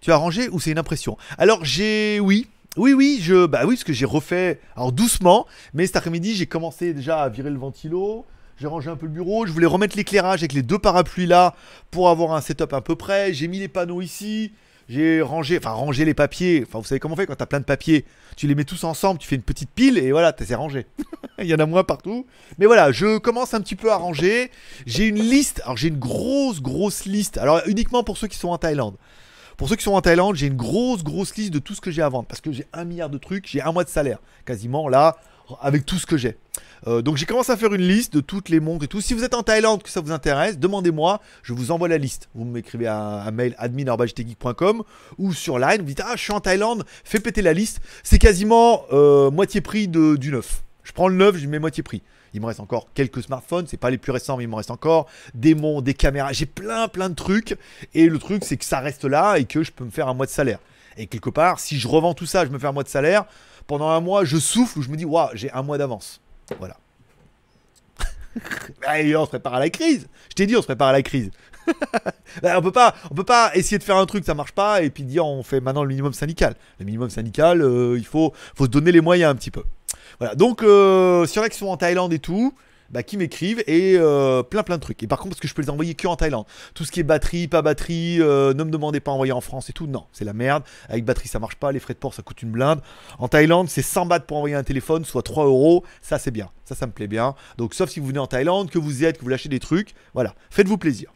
Tu 0.00 0.12
as 0.12 0.16
rangé 0.16 0.48
ou 0.48 0.60
c'est 0.60 0.70
une 0.70 0.78
impression? 0.78 1.16
Alors 1.38 1.64
j'ai, 1.64 2.20
oui, 2.20 2.48
oui, 2.76 2.92
oui, 2.92 3.18
je, 3.20 3.46
bah 3.46 3.62
oui, 3.64 3.74
parce 3.74 3.84
que 3.84 3.92
j'ai 3.92 4.06
refait, 4.06 4.60
alors 4.76 4.92
doucement, 4.92 5.46
mais 5.74 5.86
cet 5.86 5.96
après-midi, 5.96 6.34
j'ai 6.34 6.46
commencé 6.46 6.94
déjà 6.94 7.22
à 7.22 7.28
virer 7.28 7.50
le 7.50 7.58
ventilo. 7.58 8.24
J'ai 8.58 8.66
rangé 8.66 8.90
un 8.90 8.96
peu 8.96 9.06
le 9.06 9.12
bureau. 9.12 9.44
Je 9.44 9.52
voulais 9.52 9.66
remettre 9.66 9.96
l'éclairage 9.96 10.40
avec 10.40 10.52
les 10.52 10.62
deux 10.62 10.78
parapluies 10.78 11.26
là 11.26 11.54
pour 11.90 12.08
avoir 12.08 12.32
un 12.32 12.40
setup 12.40 12.72
un 12.72 12.80
peu 12.80 12.94
près. 12.94 13.32
J'ai 13.34 13.48
mis 13.48 13.58
les 13.58 13.68
panneaux 13.68 14.00
ici. 14.00 14.52
J'ai 14.92 15.22
rangé, 15.22 15.56
enfin 15.56 15.70
rangé 15.70 16.04
les 16.04 16.12
papiers. 16.12 16.66
Vous 16.70 16.84
savez 16.84 17.00
comment 17.00 17.14
on 17.14 17.16
fait 17.16 17.24
quand 17.24 17.34
t'as 17.34 17.46
plein 17.46 17.60
de 17.60 17.64
papiers. 17.64 18.04
Tu 18.36 18.46
les 18.46 18.54
mets 18.54 18.64
tous 18.64 18.84
ensemble, 18.84 19.18
tu 19.18 19.26
fais 19.26 19.36
une 19.36 19.42
petite 19.42 19.70
pile 19.70 19.96
et 19.96 20.12
voilà, 20.12 20.34
t'es 20.34 20.54
rangé. 20.54 20.84
Il 21.38 21.46
y 21.46 21.54
en 21.54 21.60
a 21.60 21.64
moins 21.64 21.82
partout. 21.82 22.26
Mais 22.58 22.66
voilà, 22.66 22.92
je 22.92 23.16
commence 23.16 23.54
un 23.54 23.62
petit 23.62 23.74
peu 23.74 23.90
à 23.90 23.96
ranger. 23.96 24.50
J'ai 24.84 25.06
une 25.06 25.18
liste. 25.18 25.62
Alors 25.64 25.78
j'ai 25.78 25.88
une 25.88 25.98
grosse, 25.98 26.60
grosse 26.60 27.06
liste. 27.06 27.38
Alors 27.38 27.62
uniquement 27.64 28.04
pour 28.04 28.18
ceux 28.18 28.26
qui 28.26 28.36
sont 28.36 28.50
en 28.50 28.58
Thaïlande. 28.58 28.96
Pour 29.56 29.70
ceux 29.70 29.76
qui 29.76 29.82
sont 29.82 29.94
en 29.94 30.02
Thaïlande, 30.02 30.36
j'ai 30.36 30.48
une 30.48 30.56
grosse, 30.56 31.02
grosse 31.02 31.34
liste 31.36 31.54
de 31.54 31.58
tout 31.58 31.74
ce 31.74 31.80
que 31.80 31.90
j'ai 31.90 32.02
à 32.02 32.10
vendre. 32.10 32.26
Parce 32.28 32.42
que 32.42 32.52
j'ai 32.52 32.66
un 32.74 32.84
milliard 32.84 33.08
de 33.08 33.16
trucs, 33.16 33.46
j'ai 33.48 33.62
un 33.62 33.72
mois 33.72 33.84
de 33.84 33.88
salaire, 33.88 34.18
quasiment 34.44 34.90
là, 34.90 35.16
avec 35.60 35.86
tout 35.86 35.98
ce 35.98 36.06
que 36.06 36.16
j'ai. 36.16 36.36
Euh, 36.86 37.00
donc 37.00 37.16
j'ai 37.16 37.26
commencé 37.26 37.52
à 37.52 37.56
faire 37.56 37.72
une 37.72 37.82
liste 37.82 38.12
de 38.12 38.20
toutes 38.20 38.48
les 38.48 38.60
montres 38.60 38.84
et 38.84 38.88
tout. 38.88 39.00
Si 39.00 39.14
vous 39.14 39.24
êtes 39.24 39.34
en 39.34 39.42
Thaïlande, 39.42 39.82
que 39.82 39.90
ça 39.90 40.00
vous 40.00 40.12
intéresse, 40.12 40.58
demandez-moi, 40.58 41.20
je 41.42 41.52
vous 41.52 41.70
envoie 41.70 41.88
la 41.88 41.98
liste. 41.98 42.28
Vous 42.34 42.44
m'écrivez 42.44 42.88
un, 42.88 43.30
mail 43.30 43.54
admin.jtgeek.com 43.58 44.82
ou 45.18 45.32
sur 45.32 45.58
Line, 45.58 45.78
vous 45.78 45.86
dites 45.86 46.02
Ah, 46.04 46.14
je 46.16 46.22
suis 46.22 46.32
en 46.32 46.40
Thaïlande, 46.40 46.84
fais 47.04 47.20
péter 47.20 47.42
la 47.42 47.52
liste. 47.52 47.80
C'est 48.02 48.18
quasiment 48.18 48.84
euh, 48.92 49.30
moitié 49.30 49.60
prix 49.60 49.88
de, 49.88 50.16
du 50.16 50.32
neuf. 50.32 50.62
Je 50.82 50.92
prends 50.92 51.08
le 51.08 51.14
neuf, 51.14 51.36
je 51.36 51.46
mets 51.46 51.60
moitié 51.60 51.82
prix. 51.82 52.02
Il 52.34 52.40
me 52.40 52.46
reste 52.46 52.60
encore 52.60 52.88
quelques 52.94 53.22
smartphones, 53.22 53.66
c'est 53.66 53.76
pas 53.76 53.90
les 53.90 53.98
plus 53.98 54.10
récents, 54.10 54.36
mais 54.36 54.44
il 54.44 54.48
me 54.48 54.54
reste 54.54 54.70
encore 54.70 55.06
des 55.34 55.54
montres, 55.54 55.82
des 55.82 55.94
caméras. 55.94 56.32
J'ai 56.32 56.46
plein, 56.46 56.88
plein 56.88 57.10
de 57.10 57.14
trucs. 57.14 57.56
Et 57.94 58.08
le 58.08 58.18
truc, 58.18 58.42
c'est 58.44 58.56
que 58.56 58.64
ça 58.64 58.80
reste 58.80 59.04
là 59.04 59.36
et 59.36 59.44
que 59.44 59.62
je 59.62 59.70
peux 59.70 59.84
me 59.84 59.90
faire 59.90 60.08
un 60.08 60.14
mois 60.14 60.26
de 60.26 60.30
salaire. 60.30 60.58
Et 60.96 61.06
quelque 61.06 61.30
part, 61.30 61.60
si 61.60 61.78
je 61.78 61.88
revends 61.88 62.14
tout 62.14 62.26
ça, 62.26 62.44
je 62.44 62.50
me 62.50 62.58
fais 62.58 62.66
un 62.66 62.72
mois 62.72 62.84
de 62.84 62.88
salaire. 62.88 63.24
Pendant 63.66 63.88
un 63.88 64.00
mois, 64.00 64.24
je 64.24 64.38
souffle 64.38 64.78
ou 64.78 64.82
je 64.82 64.88
me 64.88 64.96
dis, 64.96 65.04
waouh, 65.04 65.30
j'ai 65.34 65.50
un 65.52 65.62
mois 65.62 65.78
d'avance. 65.78 66.20
Voilà. 66.58 66.76
Allez, 68.86 69.16
on 69.16 69.24
se 69.24 69.30
prépare 69.30 69.54
à 69.54 69.60
la 69.60 69.70
crise. 69.70 70.08
Je 70.30 70.34
t'ai 70.34 70.46
dit, 70.46 70.56
on 70.56 70.60
se 70.60 70.66
prépare 70.66 70.88
à 70.88 70.92
la 70.92 71.02
crise. 71.02 71.30
Bah, 72.42 72.54
on 72.58 72.62
peut 72.62 72.72
pas, 72.72 72.94
on 73.10 73.14
peut 73.14 73.24
pas 73.24 73.54
essayer 73.54 73.78
de 73.78 73.82
faire 73.82 73.98
un 73.98 74.06
truc, 74.06 74.24
ça 74.24 74.34
marche 74.34 74.52
pas, 74.52 74.82
et 74.82 74.88
puis 74.88 75.04
dire 75.04 75.26
on 75.26 75.42
fait 75.42 75.60
maintenant 75.60 75.82
le 75.82 75.88
minimum 75.88 76.14
syndical. 76.14 76.54
Le 76.78 76.86
minimum 76.86 77.10
syndical, 77.10 77.60
euh, 77.60 77.98
il 77.98 78.06
faut, 78.06 78.32
faut 78.56 78.64
se 78.64 78.70
donner 78.70 78.90
les 78.90 79.02
moyens 79.02 79.30
un 79.30 79.34
petit 79.34 79.50
peu. 79.50 79.62
Voilà. 80.18 80.34
Donc, 80.34 80.62
euh, 80.62 81.26
s'il 81.26 81.36
y 81.36 81.40
en 81.40 81.42
a 81.42 81.48
qui 81.50 81.58
sont 81.58 81.66
en 81.66 81.76
Thaïlande 81.76 82.12
et 82.14 82.18
tout, 82.18 82.54
bah, 82.92 83.02
qui 83.02 83.16
m'écrivent 83.16 83.62
et 83.66 83.96
euh, 83.96 84.42
plein 84.42 84.62
plein 84.62 84.76
de 84.76 84.82
trucs. 84.82 85.02
Et 85.02 85.06
par 85.06 85.18
contre, 85.18 85.30
parce 85.30 85.40
que 85.40 85.48
je 85.48 85.54
peux 85.54 85.62
les 85.62 85.70
envoyer 85.70 85.94
que 85.94 86.06
en 86.06 86.16
Thaïlande. 86.16 86.44
Tout 86.74 86.84
ce 86.84 86.92
qui 86.92 87.00
est 87.00 87.04
batterie, 87.04 87.48
pas 87.48 87.62
batterie, 87.62 88.20
euh, 88.20 88.54
ne 88.54 88.62
me 88.64 88.70
demandez 88.70 89.00
pas 89.00 89.10
envoyer 89.10 89.32
en 89.32 89.40
France 89.40 89.70
et 89.70 89.72
tout. 89.72 89.86
Non, 89.86 90.06
c'est 90.12 90.24
la 90.24 90.32
merde. 90.32 90.62
Avec 90.88 91.04
batterie, 91.04 91.28
ça 91.28 91.38
marche 91.38 91.56
pas. 91.56 91.72
Les 91.72 91.80
frais 91.80 91.94
de 91.94 91.98
port, 91.98 92.14
ça 92.14 92.22
coûte 92.22 92.42
une 92.42 92.50
blinde. 92.52 92.80
En 93.18 93.28
Thaïlande, 93.28 93.68
c'est 93.68 93.82
100 93.82 94.06
bahts 94.06 94.20
pour 94.20 94.36
envoyer 94.36 94.54
un 94.54 94.62
téléphone, 94.62 95.04
soit 95.04 95.22
3 95.22 95.46
euros. 95.46 95.84
Ça, 96.02 96.18
c'est 96.18 96.30
bien. 96.30 96.50
Ça, 96.64 96.74
ça 96.74 96.86
me 96.86 96.92
plaît 96.92 97.08
bien. 97.08 97.34
Donc, 97.58 97.74
sauf 97.74 97.90
si 97.90 98.00
vous 98.00 98.06
venez 98.06 98.18
en 98.18 98.26
Thaïlande, 98.26 98.70
que 98.70 98.78
vous 98.78 99.02
y 99.02 99.04
êtes, 99.04 99.18
que 99.18 99.22
vous 99.22 99.28
lâchez 99.30 99.48
des 99.48 99.60
trucs, 99.60 99.94
voilà, 100.14 100.34
faites-vous 100.50 100.78
plaisir. 100.78 101.10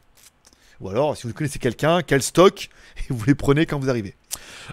Ou 0.81 0.91
alors, 0.91 1.17
si 1.17 1.27
vous 1.27 1.33
connaissez 1.33 1.59
quelqu'un, 1.59 2.03
quel 2.03 2.23
stock, 2.23 2.69
et 2.99 3.13
vous 3.13 3.25
les 3.27 3.35
prenez 3.35 3.67
quand 3.67 3.79
vous 3.79 3.91
arrivez. 3.91 4.15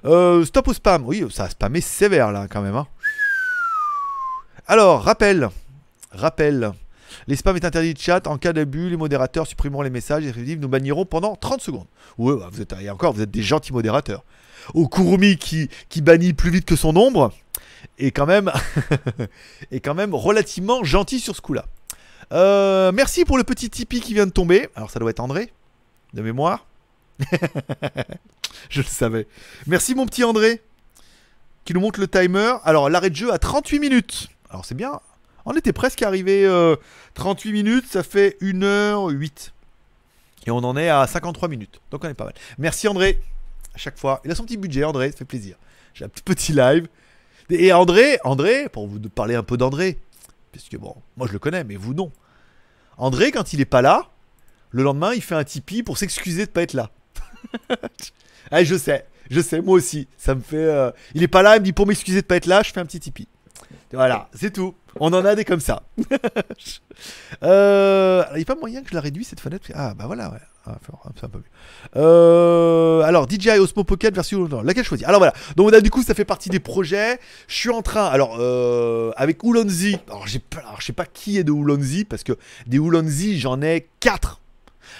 Euh, 0.05 0.43
stop 0.45 0.67
au 0.67 0.73
spam. 0.73 1.03
Oui, 1.05 1.25
ça 1.31 1.45
a 1.45 1.49
spammé 1.49 1.81
sévère 1.81 2.31
là 2.31 2.47
quand 2.49 2.61
même. 2.61 2.75
hein. 2.75 2.87
Alors, 4.67 5.03
rappel. 5.03 5.49
Rappel. 6.11 6.73
Les 7.27 7.35
spams 7.35 7.55
est 7.55 7.65
interdit 7.65 7.93
de 7.93 7.99
chat. 7.99 8.27
En 8.27 8.37
cas 8.37 8.53
d'abus, 8.53 8.89
les 8.89 8.97
modérateurs 8.97 9.47
supprimeront 9.47 9.81
les 9.81 9.89
messages 9.89 10.25
et 10.25 10.55
nous 10.55 10.67
banniront 10.67 11.05
pendant 11.05 11.35
30 11.35 11.61
secondes. 11.61 11.87
Ouais, 12.17 12.35
bah, 12.37 12.49
vous 12.51 12.61
êtes, 12.61 12.73
encore, 12.91 13.13
vous 13.13 13.21
êtes 13.21 13.31
des 13.31 13.43
gentils 13.43 13.73
modérateurs. 13.73 14.23
Au 14.73 14.87
Kurumi 14.87 15.37
qui, 15.37 15.69
bannit 16.01 16.33
plus 16.33 16.51
vite 16.51 16.65
que 16.65 16.75
son 16.75 16.95
ombre 16.95 17.33
est 17.99 18.11
quand 18.11 18.25
même, 18.25 18.51
est 19.71 19.79
quand 19.79 19.93
même 19.93 20.13
relativement 20.13 20.83
gentil 20.83 21.19
sur 21.19 21.35
ce 21.35 21.41
coup-là. 21.41 21.65
Euh, 22.31 22.91
merci 22.93 23.25
pour 23.25 23.37
le 23.37 23.43
petit 23.43 23.69
Tipeee 23.69 23.99
qui 23.99 24.13
vient 24.13 24.25
de 24.25 24.31
tomber. 24.31 24.69
Alors, 24.75 24.89
ça 24.89 24.99
doit 24.99 25.09
être 25.09 25.19
André, 25.19 25.51
de 26.13 26.21
mémoire. 26.21 26.65
Je 28.69 28.81
le 28.81 28.87
savais. 28.87 29.27
Merci 29.67 29.95
mon 29.95 30.05
petit 30.05 30.23
André 30.23 30.61
qui 31.65 31.73
nous 31.73 31.79
montre 31.79 31.99
le 31.99 32.07
timer. 32.07 32.55
Alors 32.63 32.89
l'arrêt 32.89 33.09
de 33.09 33.15
jeu 33.15 33.33
à 33.33 33.37
38 33.37 33.79
minutes. 33.79 34.27
Alors 34.49 34.65
c'est 34.65 34.75
bien. 34.75 34.99
On 35.45 35.53
était 35.55 35.73
presque 35.73 36.01
arrivé. 36.01 36.45
euh, 36.45 36.75
38 37.15 37.51
minutes, 37.51 37.85
ça 37.89 38.03
fait 38.03 38.37
1h08. 38.41 39.51
Et 40.45 40.51
on 40.51 40.57
en 40.57 40.75
est 40.77 40.89
à 40.89 41.05
53 41.07 41.47
minutes. 41.49 41.79
Donc 41.91 42.03
on 42.03 42.09
est 42.09 42.13
pas 42.13 42.25
mal. 42.25 42.33
Merci 42.57 42.87
André. 42.87 43.19
À 43.73 43.77
chaque 43.77 43.97
fois. 43.97 44.21
Il 44.25 44.31
a 44.31 44.35
son 44.35 44.43
petit 44.45 44.57
budget, 44.57 44.83
André, 44.83 45.11
ça 45.11 45.17
fait 45.17 45.25
plaisir. 45.25 45.55
J'ai 45.93 46.05
un 46.05 46.09
petit 46.09 46.53
live. 46.53 46.87
Et 47.49 47.73
André, 47.73 48.19
André, 48.23 48.69
pour 48.69 48.87
vous 48.87 48.99
parler 49.09 49.35
un 49.35 49.43
peu 49.43 49.57
d'André, 49.57 49.99
puisque 50.51 50.77
bon, 50.77 50.95
moi 51.17 51.27
je 51.27 51.33
le 51.33 51.39
connais, 51.39 51.63
mais 51.63 51.75
vous 51.75 51.93
non. 51.93 52.11
André, 52.97 53.31
quand 53.31 53.53
il 53.53 53.61
est 53.61 53.65
pas 53.65 53.81
là, 53.81 54.09
le 54.71 54.83
lendemain, 54.83 55.13
il 55.13 55.21
fait 55.21 55.35
un 55.35 55.43
Tipeee 55.43 55.83
pour 55.83 55.97
s'excuser 55.97 56.45
de 56.45 56.51
pas 56.51 56.61
être 56.61 56.73
là. 56.73 56.89
ah, 58.51 58.63
je 58.63 58.75
sais, 58.75 59.05
je 59.29 59.41
sais, 59.41 59.61
moi 59.61 59.75
aussi. 59.75 60.07
Ça 60.17 60.35
me 60.35 60.41
fait. 60.41 60.55
euh, 60.57 60.91
Il 61.15 61.21
est 61.23 61.27
pas 61.27 61.41
là, 61.41 61.57
il 61.57 61.59
me 61.59 61.65
dit 61.65 61.73
pour 61.73 61.85
m'excuser 61.85 62.21
de 62.21 62.25
pas 62.27 62.37
être 62.37 62.45
là, 62.45 62.63
je 62.63 62.71
fais 62.71 62.79
un 62.79 62.85
petit 62.85 62.99
Tipeee. 62.99 63.27
Voilà, 63.93 64.27
c'est 64.33 64.51
tout. 64.51 64.73
On 64.99 65.13
en 65.13 65.23
a 65.23 65.35
des 65.35 65.45
comme 65.45 65.59
ça. 65.59 65.83
euh, 67.43 68.23
alors, 68.23 68.33
il 68.33 68.37
n'y 68.37 68.43
a 68.43 68.45
pas 68.45 68.55
moyen 68.55 68.81
que 68.81 68.89
je 68.89 68.95
la 68.95 69.01
réduise 69.01 69.27
cette 69.27 69.39
fenêtre. 69.39 69.69
Ah, 69.75 69.93
bah 69.93 70.05
voilà, 70.07 70.31
ouais. 70.31 70.39
Ah, 70.65 70.77
c'est 71.15 71.25
un 71.25 71.29
peu 71.29 71.37
mieux. 71.37 71.43
Euh, 71.97 73.01
alors, 73.01 73.29
DJI 73.29 73.59
Osmo 73.59 73.83
Pocket 73.83 74.15
version. 74.15 74.47
non, 74.47 74.61
laquelle 74.63 74.83
choisir? 74.83 75.07
Alors 75.09 75.19
voilà. 75.19 75.33
Donc, 75.55 75.71
là, 75.71 75.79
du 75.79 75.91
coup, 75.91 76.01
ça 76.01 76.15
fait 76.15 76.25
partie 76.25 76.49
des 76.49 76.59
projets. 76.59 77.19
Je 77.47 77.55
suis 77.55 77.69
en 77.69 77.83
train. 77.83 78.05
Alors, 78.07 78.37
euh, 78.39 79.11
avec 79.15 79.43
Oulonzi. 79.43 79.97
Alors, 80.07 80.25
j'ai 80.25 80.41
je 80.79 80.85
sais 80.85 80.93
pas 80.93 81.05
qui 81.05 81.37
est 81.37 81.43
de 81.43 81.51
Oulonzi 81.51 82.03
parce 82.03 82.23
que 82.23 82.33
des 82.65 82.79
Oulonzi, 82.79 83.39
j'en 83.39 83.61
ai 83.61 83.87
4. 83.99 84.41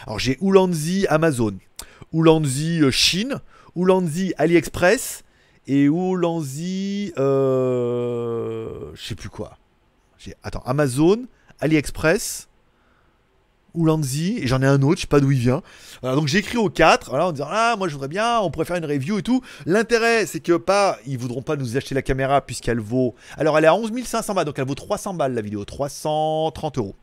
Alors, 0.05 0.19
j'ai 0.19 0.37
Oulonzi 0.39 1.07
Amazon, 1.09 1.53
Oulonzi 2.11 2.81
Chine, 2.91 3.39
Oulonzi 3.75 4.33
AliExpress 4.37 5.23
et 5.67 5.89
Oulonzi. 5.89 7.13
Euh, 7.17 8.91
je 8.93 9.03
sais 9.03 9.15
plus 9.15 9.29
quoi. 9.29 9.57
Attends 10.43 10.63
Amazon, 10.65 11.25
AliExpress, 11.59 12.47
Oulanzi, 13.73 14.37
et 14.39 14.47
j'en 14.47 14.61
ai 14.61 14.67
un 14.67 14.81
autre, 14.83 14.97
je 14.97 15.01
sais 15.01 15.07
pas 15.07 15.19
d'où 15.19 15.31
il 15.31 15.39
vient. 15.39 15.61
Voilà, 16.01 16.15
donc 16.15 16.27
j'ai 16.27 16.37
écrit 16.37 16.57
aux 16.57 16.69
quatre, 16.69 17.13
en 17.13 17.31
disant 17.31 17.47
ah 17.49 17.75
moi 17.77 17.87
je 17.87 17.93
voudrais 17.93 18.07
bien, 18.07 18.39
on 18.39 18.51
pourrait 18.51 18.65
faire 18.65 18.77
une 18.77 18.85
review 18.85 19.19
et 19.19 19.23
tout. 19.23 19.41
L'intérêt 19.65 20.25
c'est 20.25 20.39
que 20.39 20.57
pas, 20.57 20.97
ils 21.07 21.17
voudront 21.17 21.41
pas 21.41 21.55
nous 21.55 21.75
acheter 21.75 21.95
la 21.95 22.01
caméra 22.01 22.41
puisqu'elle 22.41 22.79
vaut, 22.79 23.15
alors 23.37 23.57
elle 23.57 23.65
est 23.65 23.67
à 23.67 23.75
11 23.75 23.91
500 24.03 24.33
balles, 24.33 24.45
donc 24.45 24.59
elle 24.59 24.67
vaut 24.67 24.75
300 24.75 25.15
balles 25.15 25.33
la 25.33 25.41
vidéo, 25.41 25.65
330 25.65 26.77
euros. 26.77 26.95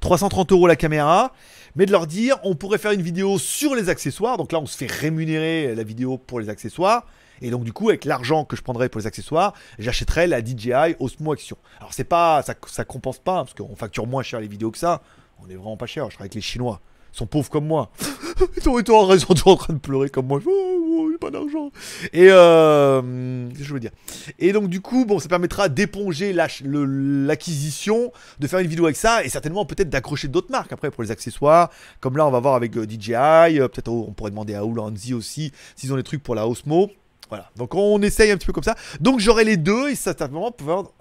330 0.00 0.52
euros 0.52 0.66
la 0.66 0.76
caméra, 0.76 1.32
mais 1.76 1.86
de 1.86 1.92
leur 1.92 2.06
dire 2.06 2.36
on 2.42 2.54
pourrait 2.54 2.78
faire 2.78 2.92
une 2.92 3.02
vidéo 3.02 3.38
sur 3.38 3.74
les 3.74 3.88
accessoires, 3.88 4.36
donc 4.36 4.52
là 4.52 4.58
on 4.58 4.66
se 4.66 4.76
fait 4.76 4.90
rémunérer 4.90 5.74
la 5.74 5.84
vidéo 5.84 6.18
pour 6.18 6.40
les 6.40 6.48
accessoires. 6.48 7.06
Et 7.42 7.50
donc 7.50 7.64
du 7.64 7.72
coup, 7.72 7.88
avec 7.88 8.04
l'argent 8.04 8.44
que 8.44 8.56
je 8.56 8.62
prendrais 8.62 8.88
pour 8.88 9.00
les 9.00 9.06
accessoires, 9.06 9.54
j'achèterais 9.78 10.26
la 10.26 10.44
DJI 10.44 10.96
Osmo 10.98 11.32
Action. 11.32 11.56
Alors 11.78 11.92
c'est 11.92 12.04
pas, 12.04 12.42
ça, 12.42 12.54
ça 12.66 12.84
compense 12.84 13.18
pas, 13.18 13.44
parce 13.44 13.54
qu'on 13.54 13.76
facture 13.76 14.06
moins 14.06 14.22
cher 14.22 14.40
les 14.40 14.48
vidéos 14.48 14.70
que 14.70 14.78
ça. 14.78 15.02
On 15.42 15.50
est 15.50 15.54
vraiment 15.54 15.76
pas 15.76 15.86
cher. 15.86 16.04
Je 16.04 16.10
travaille 16.10 16.26
avec 16.26 16.34
les 16.34 16.40
Chinois. 16.40 16.80
Ils 17.12 17.18
sont 17.18 17.26
pauvres 17.26 17.50
comme 17.50 17.66
moi. 17.66 17.90
Ils 18.56 18.62
sont 18.62 18.70
ont 18.90 19.06
raison, 19.06 19.28
en 19.46 19.56
train 19.56 19.74
de 19.74 19.78
pleurer 19.78 20.08
comme 20.08 20.26
moi. 20.26 20.40
Oh, 20.44 20.50
oh, 20.50 21.10
pas 21.20 21.30
d'argent. 21.30 21.70
Et 22.12 22.28
euh, 22.30 23.48
je 23.54 23.72
veux 23.72 23.78
dire? 23.78 23.92
Et 24.38 24.52
donc 24.52 24.68
du 24.68 24.80
coup, 24.80 25.04
bon, 25.04 25.20
ça 25.20 25.28
permettra 25.28 25.68
d'éponger 25.68 26.32
l'acquisition, 26.32 28.10
de 28.40 28.46
faire 28.48 28.58
une 28.58 28.66
vidéo 28.66 28.86
avec 28.86 28.96
ça, 28.96 29.24
et 29.24 29.28
certainement 29.28 29.64
peut-être 29.64 29.90
d'accrocher 29.90 30.26
d'autres 30.28 30.50
marques 30.50 30.72
après 30.72 30.90
pour 30.90 31.04
les 31.04 31.12
accessoires. 31.12 31.70
Comme 32.00 32.16
là, 32.16 32.26
on 32.26 32.30
va 32.30 32.40
voir 32.40 32.54
avec 32.56 32.76
euh, 32.76 32.84
DJI. 32.84 33.12
euh, 33.14 33.68
peut-être 33.68 33.88
oh, 33.88 34.06
on 34.08 34.12
pourrait 34.12 34.30
demander 34.30 34.54
à 34.54 34.64
Ulanzi 34.64 35.14
aussi 35.14 35.52
s'ils 35.76 35.92
ont 35.92 35.96
des 35.96 36.02
trucs 36.02 36.22
pour 36.22 36.34
la 36.34 36.48
Osmo. 36.48 36.90
Voilà, 37.34 37.50
donc 37.56 37.74
on 37.74 38.00
essaye 38.00 38.30
un 38.30 38.36
petit 38.36 38.46
peu 38.46 38.52
comme 38.52 38.62
ça. 38.62 38.76
Donc 39.00 39.18
j'aurai 39.18 39.42
les 39.42 39.56
deux 39.56 39.88
et 39.88 39.96
certainement 39.96 40.52
pouvoir... 40.52 40.92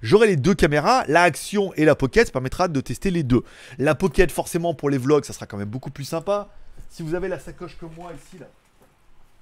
j'aurai 0.00 0.26
les 0.26 0.36
deux 0.36 0.54
caméras, 0.54 1.04
la 1.08 1.24
Action 1.24 1.74
et 1.74 1.84
la 1.84 1.94
Pocket, 1.94 2.26
ça 2.26 2.32
permettra 2.32 2.68
de 2.68 2.80
tester 2.80 3.10
les 3.10 3.22
deux. 3.22 3.42
La 3.76 3.94
Pocket 3.94 4.32
forcément 4.32 4.72
pour 4.72 4.88
les 4.88 4.96
vlogs, 4.96 5.26
ça 5.26 5.34
sera 5.34 5.44
quand 5.44 5.58
même 5.58 5.68
beaucoup 5.68 5.90
plus 5.90 6.06
sympa. 6.06 6.48
Si 6.88 7.02
vous 7.02 7.14
avez 7.14 7.28
la 7.28 7.38
sacoche 7.38 7.76
que 7.76 7.84
moi 7.84 8.12
ici 8.14 8.38
là, 8.38 8.46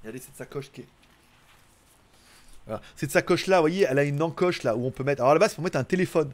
regardez 0.03 0.19
cette 0.19 0.37
sacoche 0.37 0.73
qui 0.73 0.81
est. 0.81 0.89
Voilà. 2.67 2.83
Cette 2.97 3.13
sacoche 3.13 3.47
là, 3.47 3.59
vous 3.59 3.63
voyez, 3.63 3.87
elle 3.89 4.01
a 4.01 4.03
une 4.03 4.21
encoche 4.21 4.65
là 4.65 4.75
où 4.75 4.85
on 4.85 4.91
peut 4.91 5.05
mettre. 5.05 5.23
Alors 5.23 5.39
base, 5.39 5.53
il 5.53 5.55
faut 5.55 5.63
mettre 5.63 5.79
un 5.79 5.85
téléphone. 5.85 6.33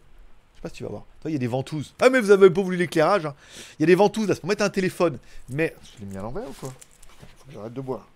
Je 0.54 0.58
sais 0.58 0.62
pas 0.62 0.68
si 0.70 0.76
tu 0.76 0.84
vas 0.84 0.88
voir. 0.88 1.04
Toi, 1.20 1.30
il 1.30 1.34
y 1.34 1.36
a 1.36 1.38
des 1.38 1.48
ventouses. 1.48 1.94
Ah 2.00 2.08
mais 2.08 2.18
vous 2.18 2.30
avez 2.30 2.48
pas 2.48 2.62
voulu 2.62 2.78
l'éclairage. 2.78 3.26
hein. 3.26 3.34
Il 3.78 3.82
y 3.82 3.84
a 3.84 3.86
des 3.88 3.94
ventouses 3.94 4.26
là, 4.26 4.34
c'est 4.34 4.40
pour 4.40 4.48
mettre 4.48 4.64
un 4.64 4.70
téléphone. 4.70 5.18
Mais 5.50 5.76
je 5.82 6.00
l'ai 6.00 6.06
mis 6.06 6.16
à 6.16 6.22
l'envers 6.22 6.48
ou 6.48 6.54
quoi? 6.54 6.70
Putain, 6.70 7.26
Faut 7.38 7.46
que 7.46 7.52
j'arrête 7.52 7.74
de 7.74 7.80
boire. 7.82 8.08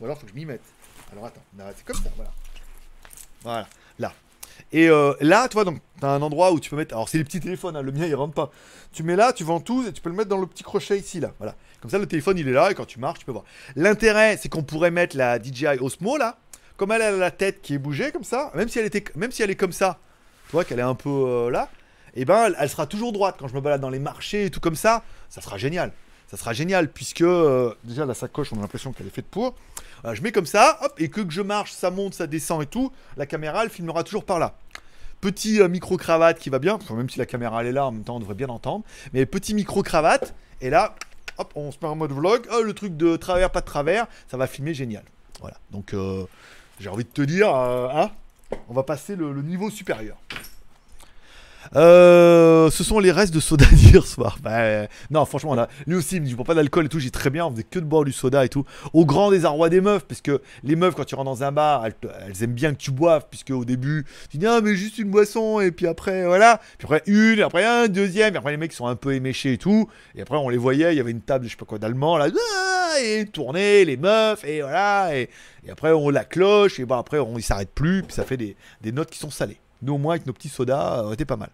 Ou 0.00 0.04
alors 0.04 0.18
faut 0.18 0.26
que 0.26 0.32
je 0.32 0.36
m'y 0.36 0.44
mette. 0.44 0.60
Alors 1.12 1.26
attends, 1.26 1.42
c'est 1.76 1.84
comme 1.84 1.96
ça, 1.96 2.10
voilà. 2.16 2.32
Voilà, 3.42 3.68
là. 3.98 4.12
Et 4.72 4.88
euh, 4.88 5.14
là, 5.20 5.48
tu 5.48 5.54
vois, 5.54 5.64
donc, 5.64 5.78
t'as 6.00 6.08
un 6.08 6.22
endroit 6.22 6.52
où 6.52 6.60
tu 6.60 6.70
peux 6.70 6.76
mettre. 6.76 6.94
Alors, 6.94 7.08
c'est 7.08 7.18
les 7.18 7.24
petits 7.24 7.40
téléphones, 7.40 7.76
hein, 7.76 7.82
le 7.82 7.92
mien 7.92 8.06
il 8.06 8.14
rentre 8.14 8.34
pas. 8.34 8.50
Tu 8.92 9.02
mets 9.02 9.16
là, 9.16 9.32
tu 9.32 9.44
ventouses 9.44 9.86
et 9.86 9.92
tu 9.92 10.00
peux 10.00 10.10
le 10.10 10.16
mettre 10.16 10.28
dans 10.28 10.38
le 10.38 10.46
petit 10.46 10.62
crochet 10.62 10.98
ici, 10.98 11.20
là. 11.20 11.32
Voilà. 11.38 11.54
Comme 11.80 11.90
ça, 11.90 11.98
le 11.98 12.06
téléphone 12.06 12.38
il 12.38 12.48
est 12.48 12.52
là 12.52 12.70
et 12.70 12.74
quand 12.74 12.86
tu 12.86 12.98
marches, 12.98 13.20
tu 13.20 13.26
peux 13.26 13.32
voir. 13.32 13.44
L'intérêt, 13.76 14.36
c'est 14.36 14.48
qu'on 14.48 14.62
pourrait 14.62 14.90
mettre 14.90 15.16
la 15.16 15.38
DJI 15.38 15.78
Osmo 15.80 16.16
là. 16.16 16.38
Comme 16.76 16.92
elle 16.92 17.02
a 17.02 17.10
la 17.10 17.30
tête 17.30 17.62
qui 17.62 17.74
est 17.74 17.78
bougée 17.78 18.12
comme 18.12 18.24
ça, 18.24 18.50
même 18.54 18.68
si 18.68 18.78
elle, 18.78 18.86
était, 18.86 19.04
même 19.14 19.30
si 19.30 19.42
elle 19.42 19.50
est 19.50 19.56
comme 19.56 19.72
ça, 19.72 19.98
tu 20.46 20.52
vois 20.52 20.64
qu'elle 20.64 20.78
est 20.78 20.82
un 20.82 20.94
peu 20.94 21.08
euh, 21.08 21.50
là, 21.50 21.70
et 22.14 22.26
ben 22.26 22.46
elle, 22.46 22.56
elle 22.58 22.68
sera 22.68 22.86
toujours 22.86 23.12
droite 23.12 23.36
quand 23.38 23.48
je 23.48 23.54
me 23.54 23.60
balade 23.60 23.80
dans 23.80 23.88
les 23.88 23.98
marchés 23.98 24.46
et 24.46 24.50
tout 24.50 24.60
comme 24.60 24.76
ça. 24.76 25.02
Ça 25.30 25.40
sera 25.40 25.56
génial. 25.56 25.92
Ça 26.28 26.36
sera 26.36 26.52
génial 26.52 26.90
puisque 26.90 27.22
euh, 27.22 27.74
déjà 27.84 28.04
la 28.04 28.14
sacoche, 28.14 28.52
on 28.52 28.58
a 28.58 28.62
l'impression 28.62 28.92
qu'elle 28.92 29.06
est 29.06 29.10
faite 29.10 29.26
pour. 29.26 29.54
Voilà, 30.02 30.14
je 30.14 30.22
mets 30.22 30.32
comme 30.32 30.46
ça, 30.46 30.78
hop, 30.82 30.94
et 30.98 31.08
que, 31.08 31.28
je 31.28 31.42
marche, 31.42 31.72
ça 31.72 31.90
monte, 31.90 32.14
ça 32.14 32.26
descend 32.26 32.62
et 32.62 32.66
tout. 32.66 32.92
La 33.16 33.26
caméra, 33.26 33.64
elle 33.64 33.70
filmera 33.70 34.04
toujours 34.04 34.24
par 34.24 34.38
là. 34.38 34.54
Petit 35.20 35.60
euh, 35.60 35.68
micro-cravate 35.68 36.38
qui 36.38 36.50
va 36.50 36.58
bien, 36.58 36.78
même 36.90 37.08
si 37.08 37.18
la 37.18 37.26
caméra 37.26 37.62
elle 37.62 37.68
est 37.68 37.72
là, 37.72 37.86
en 37.86 37.92
même 37.92 38.04
temps 38.04 38.16
on 38.16 38.20
devrait 38.20 38.34
bien 38.34 38.48
entendre. 38.48 38.84
Mais 39.12 39.26
petit 39.26 39.54
micro-cravate, 39.54 40.34
et 40.60 40.70
là, 40.70 40.94
hop, 41.38 41.52
on 41.54 41.72
se 41.72 41.78
met 41.82 41.88
en 41.88 41.96
mode 41.96 42.12
vlog. 42.12 42.46
Oh, 42.52 42.62
le 42.62 42.74
truc 42.74 42.96
de 42.96 43.16
travers, 43.16 43.50
pas 43.50 43.60
de 43.60 43.66
travers, 43.66 44.06
ça 44.30 44.36
va 44.36 44.46
filmer 44.46 44.74
génial. 44.74 45.04
Voilà, 45.40 45.56
donc 45.70 45.94
euh, 45.94 46.24
j'ai 46.80 46.88
envie 46.88 47.04
de 47.04 47.10
te 47.10 47.22
dire, 47.22 47.54
euh, 47.54 47.88
hein, 47.92 48.10
on 48.68 48.74
va 48.74 48.82
passer 48.82 49.16
le 49.16 49.42
niveau 49.42 49.70
supérieur. 49.70 50.16
Euh, 51.74 52.70
ce 52.70 52.84
sont 52.84 52.98
les 52.98 53.10
restes 53.10 53.34
de 53.34 53.40
soda 53.40 53.66
d'hier 53.72 54.06
soir. 54.06 54.38
Bah, 54.42 54.60
euh, 54.60 54.86
non, 55.10 55.24
franchement, 55.24 55.54
là, 55.54 55.68
lui 55.86 55.96
aussi, 55.96 56.16
il 56.16 56.22
me 56.22 56.26
dit, 56.26 56.34
bois 56.34 56.44
pas 56.44 56.54
d'alcool 56.54 56.86
et 56.86 56.88
tout, 56.88 57.00
j'ai 57.00 57.10
très 57.10 57.30
bien, 57.30 57.46
on 57.46 57.50
faisait 57.50 57.64
que 57.64 57.78
de 57.78 57.84
boire 57.84 58.04
du 58.04 58.12
soda 58.12 58.44
et 58.44 58.48
tout. 58.48 58.64
Au 58.92 59.04
grand 59.04 59.30
désarroi 59.30 59.68
des 59.68 59.80
meufs, 59.80 60.04
parce 60.04 60.20
que 60.20 60.40
les 60.62 60.76
meufs, 60.76 60.94
quand 60.94 61.04
tu 61.04 61.14
rentres 61.14 61.30
dans 61.30 61.44
un 61.44 61.52
bar, 61.52 61.86
elles, 61.86 62.42
aiment 62.42 62.52
bien 62.52 62.72
que 62.72 62.78
tu 62.78 62.90
boives, 62.90 63.26
puisque 63.30 63.50
au 63.50 63.64
début, 63.64 64.04
tu 64.30 64.38
dis, 64.38 64.46
ah, 64.46 64.60
mais 64.62 64.74
juste 64.74 64.98
une 64.98 65.10
boisson, 65.10 65.60
et 65.60 65.70
puis 65.70 65.86
après, 65.86 66.26
voilà. 66.26 66.60
Puis 66.78 66.86
après, 66.86 67.02
une, 67.06 67.38
et 67.38 67.42
après, 67.42 67.64
un, 67.64 67.88
deuxième, 67.88 68.34
et 68.34 68.38
après, 68.38 68.52
les 68.52 68.56
mecs 68.56 68.72
sont 68.72 68.86
un 68.86 68.96
peu 68.96 69.14
éméchés 69.14 69.54
et 69.54 69.58
tout. 69.58 69.88
Et 70.14 70.22
après, 70.22 70.36
on 70.36 70.48
les 70.48 70.58
voyait, 70.58 70.94
il 70.94 70.96
y 70.96 71.00
avait 71.00 71.10
une 71.10 71.22
table, 71.22 71.46
je 71.46 71.50
sais 71.50 71.56
pas 71.56 71.66
quoi, 71.66 71.78
d'allemand, 71.78 72.18
là, 72.18 72.28
ah, 72.28 73.00
et 73.02 73.26
tourner, 73.26 73.84
les 73.84 73.96
meufs, 73.96 74.44
et 74.44 74.62
voilà. 74.62 75.16
Et, 75.16 75.28
après, 75.70 75.90
on 75.90 76.10
la 76.10 76.24
cloche, 76.24 76.78
et 76.78 76.84
bon, 76.84 76.96
après, 76.96 77.18
on, 77.18 77.36
il 77.36 77.42
s'arrête 77.42 77.70
plus, 77.74 78.02
puis 78.02 78.14
ça 78.14 78.24
fait 78.24 78.36
des 78.36 78.56
notes 78.92 79.10
qui 79.10 79.18
sont 79.18 79.30
salées. 79.30 79.58
Nous, 79.82 79.94
au 79.94 79.98
moins, 79.98 80.14
avec 80.14 80.26
nos 80.26 80.32
petits 80.32 80.48
sodas, 80.48 80.98
euh, 81.00 81.08
on 81.08 81.12
était 81.12 81.24
pas 81.24 81.36
mal. 81.36 81.50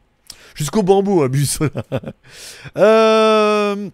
Jusqu'au 0.55 0.83
bambou, 0.83 1.23
un 1.25 1.29
bus. 1.29 1.59
euh, 2.77 3.91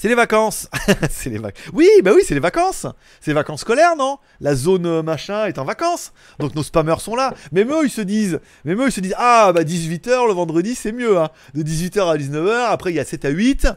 C'est 0.00 0.08
les 0.08 0.14
vacances. 0.14 0.66
c'est 1.10 1.28
les 1.28 1.36
vacances. 1.36 1.62
Oui, 1.74 1.86
bah 2.02 2.12
oui, 2.14 2.22
c'est 2.26 2.32
les 2.32 2.40
vacances. 2.40 2.86
C'est 3.20 3.32
les 3.32 3.34
vacances 3.34 3.60
scolaires, 3.60 3.96
non? 3.96 4.16
La 4.40 4.54
zone 4.54 4.86
euh, 4.86 5.02
machin 5.02 5.44
est 5.44 5.58
en 5.58 5.64
vacances. 5.66 6.14
Donc 6.38 6.54
nos 6.54 6.62
spammers 6.62 7.00
sont 7.00 7.14
là. 7.14 7.34
Même 7.52 7.70
eux, 7.70 7.84
ils 7.84 7.90
se 7.90 8.00
disent, 8.00 8.40
même 8.64 8.80
eux, 8.80 8.86
ils 8.86 8.92
se 8.92 9.02
disent, 9.02 9.14
ah 9.18 9.52
bah 9.52 9.62
18h 9.62 10.26
le 10.26 10.32
vendredi, 10.32 10.74
c'est 10.74 10.92
mieux. 10.92 11.18
Hein. 11.18 11.28
De 11.52 11.62
18h 11.62 12.12
à 12.12 12.16
19h. 12.16 12.70
Après, 12.70 12.92
il 12.92 12.96
y 12.96 12.98
a 12.98 13.04
7 13.04 13.26
à 13.26 13.28
8. 13.28 13.68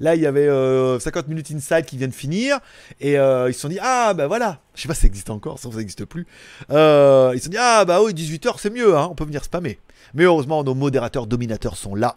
Là, 0.00 0.16
il 0.16 0.20
y 0.20 0.26
avait 0.26 0.48
euh, 0.48 0.98
50 0.98 1.28
minutes 1.28 1.52
inside 1.52 1.84
qui 1.84 1.96
viennent 1.96 2.10
de 2.10 2.14
finir. 2.14 2.58
Et 3.00 3.16
euh, 3.16 3.48
ils 3.48 3.54
se 3.54 3.60
sont 3.60 3.68
dit, 3.68 3.78
ah 3.80 4.14
bah 4.14 4.26
voilà. 4.26 4.58
Je 4.74 4.82
sais 4.82 4.88
pas 4.88 4.94
si 4.94 5.02
ça 5.02 5.06
existe 5.06 5.30
encore, 5.30 5.60
ça, 5.60 5.68
n'existe 5.68 6.06
plus. 6.06 6.26
Euh, 6.72 7.30
ils 7.34 7.38
se 7.38 7.44
sont 7.44 7.50
dit, 7.50 7.56
ah 7.56 7.84
bah 7.84 8.02
oui, 8.02 8.14
18h, 8.14 8.54
c'est 8.58 8.70
mieux. 8.70 8.96
Hein. 8.96 9.06
On 9.12 9.14
peut 9.14 9.24
venir 9.24 9.44
spammer. 9.44 9.78
Mais 10.12 10.24
heureusement, 10.24 10.64
nos 10.64 10.74
modérateurs 10.74 11.28
dominateurs 11.28 11.76
sont 11.76 11.94
là. 11.94 12.16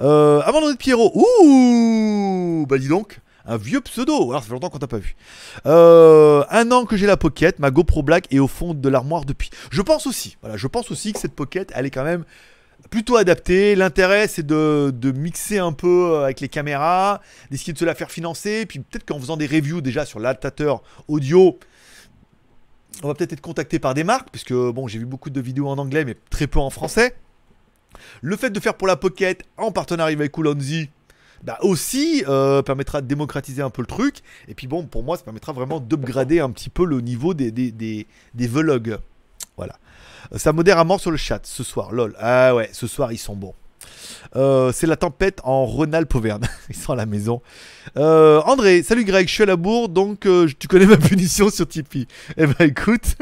Euh, 0.00 0.40
Amandine 0.42 0.72
de 0.72 0.76
Pierrot. 0.76 1.12
Ouh 1.14 2.66
Bah 2.68 2.78
dis 2.78 2.88
donc, 2.88 3.20
un 3.46 3.56
vieux 3.56 3.80
pseudo. 3.80 4.30
Alors 4.30 4.42
ça 4.42 4.48
fait 4.48 4.52
longtemps 4.52 4.70
qu'on 4.70 4.78
t'a 4.78 4.86
pas 4.86 4.98
vu. 4.98 5.16
Euh, 5.66 6.44
un 6.50 6.70
an 6.70 6.84
que 6.84 6.96
j'ai 6.96 7.06
la 7.06 7.16
Pocket, 7.16 7.58
ma 7.58 7.70
GoPro 7.70 8.02
Black 8.02 8.26
est 8.32 8.38
au 8.38 8.48
fond 8.48 8.74
de 8.74 8.88
l'armoire 8.88 9.24
depuis. 9.24 9.50
Je 9.70 9.82
pense 9.82 10.06
aussi. 10.06 10.36
Voilà, 10.42 10.56
je 10.56 10.66
pense 10.66 10.90
aussi 10.90 11.12
que 11.12 11.18
cette 11.18 11.34
Pocket, 11.34 11.72
elle 11.74 11.86
est 11.86 11.90
quand 11.90 12.04
même 12.04 12.24
plutôt 12.90 13.16
adaptée. 13.16 13.74
L'intérêt, 13.74 14.28
c'est 14.28 14.46
de, 14.46 14.92
de 14.94 15.12
mixer 15.12 15.58
un 15.58 15.72
peu 15.72 16.18
avec 16.24 16.40
les 16.40 16.48
caméras, 16.48 17.20
d'essayer 17.50 17.72
de 17.72 17.78
se 17.78 17.84
la 17.84 17.94
faire 17.94 18.10
financer. 18.10 18.66
Puis 18.66 18.80
peut-être 18.80 19.06
qu'en 19.06 19.18
faisant 19.18 19.36
des 19.36 19.46
reviews 19.46 19.80
déjà 19.80 20.04
sur 20.04 20.20
l'adaptateur 20.20 20.82
audio, 21.08 21.58
on 23.02 23.08
va 23.08 23.14
peut-être 23.14 23.32
être 23.32 23.40
contacté 23.40 23.78
par 23.78 23.94
des 23.94 24.04
marques, 24.04 24.28
puisque 24.30 24.54
bon, 24.54 24.88
j'ai 24.88 24.98
vu 24.98 25.06
beaucoup 25.06 25.30
de 25.30 25.40
vidéos 25.40 25.68
en 25.68 25.78
anglais, 25.78 26.04
mais 26.04 26.16
très 26.30 26.46
peu 26.46 26.58
en 26.58 26.70
français. 26.70 27.14
Le 28.22 28.36
fait 28.36 28.50
de 28.50 28.60
faire 28.60 28.74
pour 28.74 28.86
la 28.86 28.96
Pocket 28.96 29.42
en 29.56 29.72
partenariat 29.72 30.16
avec 30.16 30.36
Ulanzi, 30.36 30.90
bah 31.42 31.58
aussi 31.60 32.24
euh, 32.28 32.62
permettra 32.62 33.00
de 33.02 33.06
démocratiser 33.06 33.62
un 33.62 33.70
peu 33.70 33.82
le 33.82 33.86
truc. 33.86 34.20
Et 34.48 34.54
puis 34.54 34.66
bon, 34.66 34.86
pour 34.86 35.02
moi, 35.02 35.16
ça 35.16 35.22
permettra 35.22 35.52
vraiment 35.52 35.80
d'upgrader 35.80 36.40
un 36.40 36.50
petit 36.50 36.70
peu 36.70 36.84
le 36.84 37.00
niveau 37.00 37.34
des, 37.34 37.50
des, 37.50 37.70
des, 37.72 38.06
des 38.34 38.46
vlogs. 38.46 38.98
Voilà. 39.56 39.76
Euh, 40.32 40.38
Ça 40.38 40.52
modère 40.52 40.78
à 40.78 40.84
mort 40.84 41.00
sur 41.00 41.10
le 41.10 41.16
chat 41.16 41.40
ce 41.44 41.62
soir, 41.62 41.92
lol. 41.92 42.14
Ah 42.18 42.54
ouais, 42.54 42.70
ce 42.72 42.86
soir 42.86 43.12
ils 43.12 43.18
sont 43.18 43.36
bons. 43.36 43.54
Euh, 44.34 44.72
c'est 44.72 44.86
la 44.86 44.96
tempête 44.96 45.40
en 45.44 45.64
Rhône-Alpes-Auvergne. 45.64 46.42
Ils 46.68 46.76
sont 46.76 46.92
à 46.92 46.96
la 46.96 47.06
maison. 47.06 47.40
Euh, 47.96 48.40
André, 48.42 48.82
salut 48.82 49.04
Greg, 49.04 49.28
je 49.28 49.32
suis 49.32 49.42
à 49.42 49.46
la 49.46 49.56
bourre, 49.56 49.88
donc 49.88 50.26
euh, 50.26 50.48
tu 50.58 50.68
connais 50.68 50.86
ma 50.86 50.96
punition 50.96 51.50
sur 51.50 51.66
Tipeee. 51.66 52.06
Eh 52.36 52.46
ben 52.46 52.66
écoute, 52.68 53.16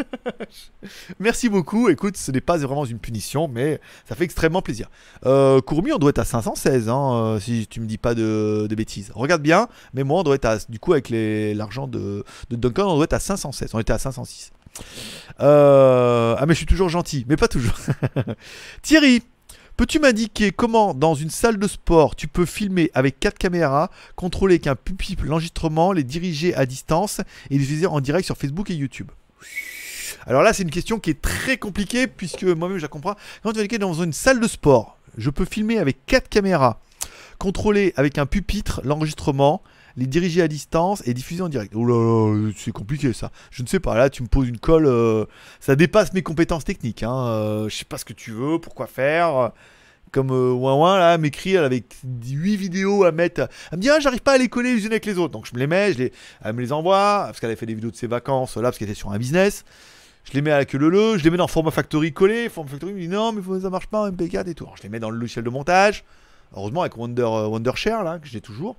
merci 1.21 1.49
beaucoup. 1.49 1.89
Écoute, 1.89 2.17
ce 2.17 2.31
n'est 2.31 2.41
pas 2.41 2.57
vraiment 2.57 2.85
une 2.85 2.99
punition, 2.99 3.49
mais 3.49 3.81
ça 4.09 4.15
fait 4.15 4.25
extrêmement 4.25 4.62
plaisir. 4.62 4.89
Euh, 5.27 5.61
Courmi, 5.61 5.93
on 5.93 5.99
doit 5.99 6.11
être 6.11 6.19
à 6.19 6.25
516, 6.25 6.89
hein, 6.89 7.39
si 7.41 7.67
tu 7.69 7.81
me 7.81 7.87
dis 7.87 7.99
pas 7.99 8.15
de, 8.15 8.67
bêtises. 8.75 9.12
Regarde 9.15 9.43
bien, 9.43 9.69
mais 9.93 10.03
moi, 10.03 10.21
on 10.21 10.23
doit 10.25 10.35
être 10.35 10.47
à, 10.47 10.59
du 10.69 10.81
coup, 10.81 10.93
avec 10.93 11.11
l'argent 11.11 11.87
de, 11.87 12.25
de 12.51 12.57
Duncan, 12.57 12.91
on 12.91 12.97
doit 12.97 13.05
être 13.05 13.12
à 13.12 13.21
516. 13.21 13.71
On 13.75 13.79
était 13.79 13.93
à 13.93 13.99
506. 13.99 14.51
Euh, 15.41 16.37
ah 16.39 16.47
mais 16.47 16.55
je 16.55 16.59
suis 16.59 16.67
toujours 16.67 16.89
gentil, 16.89 17.25
mais 17.29 17.37
pas 17.37 17.49
toujours. 17.49 17.75
Thierry, 18.83 19.23
peux-tu 19.77 19.99
m'indiquer 19.99 20.53
comment 20.53 20.95
dans 20.95 21.14
une 21.14 21.31
salle 21.31 21.59
de 21.59 21.68
sport 21.68 22.16
tu 22.16 22.29
peux 22.29 22.47
filmer 22.47 22.91
avec 22.95 23.18
quatre 23.20 23.39
caméras, 23.39 23.91
contrôler 24.16 24.59
qu'un 24.59 24.77
pupitre 24.77 25.25
l'enregistrement, 25.25 25.93
les 25.93 26.05
diriger 26.05 26.55
à 26.55 26.66
distance 26.66 27.20
et 27.51 27.55
les 27.55 27.59
diffuser 27.59 27.87
en 27.87 28.01
direct 28.01 28.25
sur 28.25 28.37
Facebook 28.37 28.70
et 28.70 28.75
YouTube? 28.75 29.11
Alors 30.27 30.43
là 30.43 30.53
c'est 30.53 30.62
une 30.62 30.70
question 30.70 30.99
qui 30.99 31.11
est 31.11 31.20
très 31.20 31.57
compliquée 31.59 32.07
puisque 32.07 32.45
moi-même 32.45 32.79
je 32.79 32.83
la 32.83 32.89
comprends. 32.89 33.16
Quand 33.43 33.53
tu 33.53 33.59
indiquer 33.59 33.79
dans 33.79 33.95
une 33.95 34.12
salle 34.12 34.41
de 34.41 34.49
sport, 34.49 34.99
je 35.18 35.31
peux 35.31 35.45
filmer 35.45 35.79
avec 35.79 36.07
quatre 36.07 36.29
caméras, 36.29 36.81
contrôler 37.39 37.93
avec 37.97 38.18
un 38.18 38.27
pupitre 38.27 38.81
l'enregistrement, 38.85 39.62
les 39.97 40.07
diriger 40.07 40.43
à 40.43 40.49
distance 40.49 41.03
et 41.07 41.15
diffuser 41.15 41.43
en 41.43 41.49
direct. 41.49 41.73
Oh 41.75 41.85
là 41.85 41.95
là, 41.95 42.53
c'est 42.57 42.73
compliqué 42.73 43.13
ça. 43.13 43.31
Je 43.51 43.63
ne 43.63 43.69
sais 43.69 43.81
pas, 43.81 43.95
là 43.95 44.11
tu 44.11 44.23
me 44.23 44.29
poses 44.29 44.49
une 44.49 44.59
colle, 44.59 44.87
euh, 44.87 45.25
ça 45.61 45.77
dépasse 45.77 46.13
mes 46.13 46.23
compétences 46.23 46.65
techniques. 46.65 47.03
Hein. 47.03 47.27
Euh, 47.27 47.69
je 47.69 47.77
sais 47.77 47.85
pas 47.85 47.99
ce 47.99 48.05
que 48.05 48.13
tu 48.13 48.33
veux, 48.33 48.59
pourquoi 48.59 48.87
faire. 48.87 49.53
Comme 50.13 50.31
euh, 50.31 50.53
Ouin 50.53 50.99
là 50.99 51.19
m'écrit, 51.19 51.55
elle 51.55 51.65
avait 51.65 51.83
8 52.05 52.57
vidéos 52.57 53.05
à 53.05 53.13
mettre. 53.13 53.49
Elle 53.73 53.79
me 53.79 53.83
dit 53.83 53.91
ah 53.91 53.99
j'arrive 54.01 54.23
pas 54.23 54.33
à 54.33 54.39
les 54.39 54.49
coller 54.49 54.75
les 54.75 54.87
unes 54.87 54.93
avec 54.93 55.07
les 55.07 55.19
autres. 55.19 55.33
Donc 55.33 55.47
je 55.47 55.55
me 55.55 55.59
les 55.59 55.67
mets, 55.67 55.93
je 55.93 55.99
les... 55.99 56.13
elle 56.43 56.53
me 56.53 56.61
les 56.61 56.73
envoie, 56.73 57.25
parce 57.27 57.41
qu'elle 57.41 57.51
avait 57.51 57.57
fait 57.57 57.67
des 57.67 57.75
vidéos 57.75 57.91
de 57.91 57.97
ses 57.97 58.07
vacances 58.07 58.57
là, 58.57 58.63
parce 58.65 58.79
qu'elle 58.79 58.89
était 58.89 58.99
sur 58.99 59.13
un 59.13 59.19
business. 59.19 59.65
Je 60.25 60.33
les 60.33 60.41
mets 60.41 60.53
à 60.53 60.59
la 60.59 60.65
queue 60.65 60.79
leu, 60.79 61.19
je 61.19 61.25
les 61.25 61.31
mets 61.31 61.37
dans 61.37 61.49
Forma 61.49 61.71
Factory 61.71 62.13
collé. 62.13 62.49
Forma 62.49 62.71
Factory 62.71 62.95
me 62.95 63.01
dit 63.01 63.09
non 63.09 63.33
mais 63.33 63.43
ça 63.61 63.71
marche 63.71 63.89
pas 63.89 64.03
en 64.03 64.11
MP4 64.11 64.49
et 64.49 64.55
tout. 64.55 64.65
Alors, 64.65 64.77
je 64.77 64.83
les 64.83 64.89
mets 64.89 65.01
dans 65.01 65.11
le 65.11 65.19
logiciel 65.19 65.45
de 65.45 65.51
montage. 65.51 66.05
Heureusement 66.57 66.83
avec 66.83 66.97
Wonder, 66.97 67.23
euh, 67.23 67.47
Wondershare 67.49 68.05
là, 68.05 68.19
que 68.19 68.29
j'ai 68.29 68.41
toujours. 68.41 68.77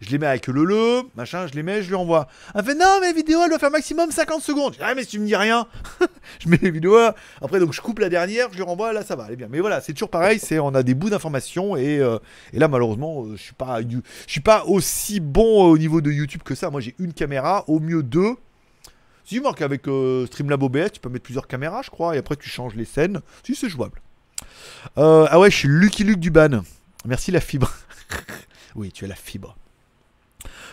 Je 0.00 0.10
les 0.10 0.18
mets 0.18 0.26
avec 0.26 0.46
le 0.48 0.64
le, 0.64 1.02
machin, 1.16 1.46
je 1.46 1.54
les 1.54 1.62
mets, 1.62 1.82
je 1.82 1.88
lui 1.88 1.94
envoie. 1.94 2.26
Elle 2.54 2.64
fait 2.64 2.74
non, 2.74 2.98
mais 3.00 3.12
vidéo 3.12 3.40
elle 3.42 3.50
doit 3.50 3.58
faire 3.58 3.70
maximum 3.70 4.10
50 4.10 4.42
secondes. 4.42 4.72
Je 4.74 4.78
dis, 4.78 4.84
ah, 4.86 4.94
mais 4.94 5.02
si 5.02 5.10
tu 5.10 5.18
me 5.18 5.26
dis 5.26 5.36
rien, 5.36 5.66
je 6.40 6.48
mets 6.48 6.58
les 6.60 6.70
vidéos. 6.70 6.98
Après, 7.40 7.60
donc 7.60 7.72
je 7.72 7.80
coupe 7.80 8.00
la 8.00 8.08
dernière, 8.08 8.48
je 8.50 8.56
lui 8.56 8.62
renvoie, 8.62 8.92
là 8.92 9.04
ça 9.04 9.16
va, 9.16 9.26
elle 9.26 9.34
est 9.34 9.36
bien. 9.36 9.48
Mais 9.50 9.60
voilà, 9.60 9.80
c'est 9.80 9.92
toujours 9.92 10.10
pareil, 10.10 10.38
c'est 10.38 10.58
on 10.58 10.74
a 10.74 10.82
des 10.82 10.94
bouts 10.94 11.10
d'informations 11.10 11.76
et, 11.76 11.98
euh, 11.98 12.18
là 12.52 12.68
malheureusement, 12.68 13.24
euh, 13.24 13.36
je 13.36 13.42
suis 13.42 13.54
pas, 13.54 13.80
suis 14.26 14.40
pas 14.40 14.64
aussi 14.64 15.20
bon 15.20 15.70
au 15.70 15.78
niveau 15.78 16.00
de 16.00 16.10
YouTube 16.10 16.42
que 16.44 16.54
ça. 16.54 16.70
Moi 16.70 16.80
j'ai 16.80 16.94
une 16.98 17.12
caméra, 17.12 17.64
au 17.68 17.80
mieux 17.80 18.02
deux. 18.02 18.36
Si, 19.24 19.40
Marc, 19.40 19.62
avec 19.62 19.88
euh, 19.88 20.26
Streamlab 20.26 20.62
OBS, 20.62 20.92
tu 20.92 21.00
peux 21.00 21.08
mettre 21.08 21.24
plusieurs 21.24 21.46
caméras, 21.46 21.80
je 21.82 21.88
crois, 21.88 22.14
et 22.14 22.18
après 22.18 22.36
tu 22.36 22.48
changes 22.48 22.74
les 22.74 22.84
scènes. 22.84 23.20
Si, 23.42 23.54
c'est 23.54 23.70
jouable. 23.70 24.02
Euh, 24.98 25.26
ah 25.30 25.40
ouais, 25.40 25.50
je 25.50 25.56
suis 25.56 25.68
Lucky 25.68 26.04
Luke 26.04 26.20
du 26.20 26.30
ban. 26.30 26.62
Merci 27.06 27.30
la 27.30 27.40
fibre. 27.40 27.72
oui, 28.74 28.92
tu 28.92 29.04
as 29.04 29.08
la 29.08 29.14
fibre. 29.14 29.56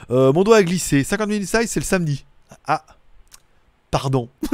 Euh, 0.09 0.33
mon 0.33 0.43
doigt 0.43 0.57
a 0.57 0.63
glissé. 0.63 1.03
50 1.03 1.27
minutes 1.27 1.47
size, 1.47 1.69
c'est 1.69 1.79
le 1.79 1.85
samedi. 1.85 2.25
Ah. 2.65 2.83
Pardon. 3.91 4.29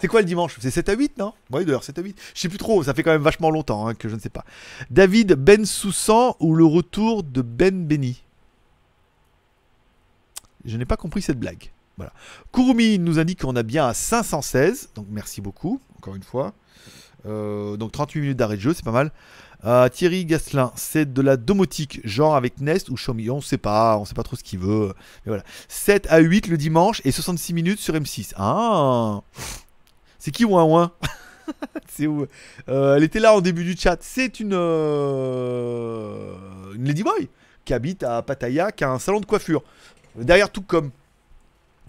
C'est 0.00 0.06
quoi 0.06 0.20
le 0.20 0.26
dimanche? 0.26 0.56
C'est 0.60 0.70
7 0.70 0.88
à 0.88 0.92
8, 0.94 1.18
non? 1.18 1.32
Oui, 1.50 1.64
d'ailleurs, 1.64 1.82
7 1.82 1.98
à 1.98 2.02
8. 2.02 2.16
Je 2.34 2.40
sais 2.40 2.48
plus 2.48 2.58
trop, 2.58 2.84
ça 2.84 2.94
fait 2.94 3.02
quand 3.02 3.10
même 3.10 3.20
vachement 3.20 3.50
longtemps 3.50 3.88
hein, 3.88 3.94
que 3.94 4.08
je 4.08 4.14
ne 4.14 4.20
sais 4.20 4.28
pas. 4.28 4.44
David 4.90 5.32
Ben 5.32 5.64
Soussan 5.64 6.36
ou 6.38 6.54
le 6.54 6.64
retour 6.64 7.24
de 7.24 7.42
Ben 7.42 7.84
Benny? 7.84 8.22
Je 10.64 10.76
n'ai 10.76 10.84
pas 10.84 10.96
compris 10.96 11.20
cette 11.20 11.38
blague. 11.38 11.72
Voilà. 11.96 12.12
Kurumi 12.52 13.00
nous 13.00 13.18
indique 13.18 13.40
qu'on 13.40 13.56
a 13.56 13.64
bien 13.64 13.88
à 13.88 13.94
516, 13.94 14.90
donc 14.94 15.06
merci 15.10 15.40
beaucoup, 15.40 15.80
encore 15.98 16.14
une 16.14 16.22
fois. 16.22 16.54
Euh, 17.26 17.76
donc 17.76 17.92
38 17.92 18.20
minutes 18.20 18.36
d'arrêt 18.36 18.56
de 18.56 18.60
jeu, 18.60 18.72
c'est 18.72 18.84
pas 18.84 18.92
mal. 18.92 19.10
Euh, 19.66 19.88
Thierry 19.88 20.26
Gasselin, 20.26 20.72
c'est 20.76 21.12
de 21.12 21.22
la 21.22 21.36
domotique, 21.36 22.00
genre 22.04 22.36
avec 22.36 22.60
Nest 22.60 22.90
ou 22.90 22.94
Xiaomi, 22.94 23.30
on 23.30 23.40
sait 23.40 23.56
pas, 23.56 23.96
on 23.98 24.04
sait 24.04 24.14
pas 24.14 24.22
trop 24.22 24.36
ce 24.36 24.42
qu'il 24.42 24.58
veut. 24.58 24.92
Mais 25.24 25.30
voilà. 25.30 25.42
7 25.68 26.06
à 26.10 26.18
8 26.18 26.48
le 26.48 26.56
dimanche 26.56 27.00
et 27.04 27.10
66 27.12 27.54
minutes 27.54 27.80
sur 27.80 27.94
M6. 27.94 28.32
Ah 28.36 29.22
C'est 30.18 30.30
qui 30.30 30.44
Ouin 30.44 30.64
Ouin? 30.64 30.92
C'est 31.88 32.06
où? 32.06 32.26
Euh, 32.68 32.96
Elle 32.96 33.04
était 33.04 33.20
là 33.20 33.34
en 33.34 33.40
début 33.40 33.64
du 33.64 33.76
chat. 33.76 33.96
C'est 34.00 34.40
une, 34.40 34.52
euh, 34.54 36.34
une 36.74 36.86
Ladyboy 36.86 37.28
qui 37.64 37.72
habite 37.72 38.02
à 38.02 38.20
Pattaya, 38.22 38.70
qui 38.72 38.84
a 38.84 38.90
un 38.90 38.98
salon 38.98 39.20
de 39.20 39.26
coiffure. 39.26 39.62
Derrière 40.16 40.50
tout 40.50 40.62
comme 40.62 40.90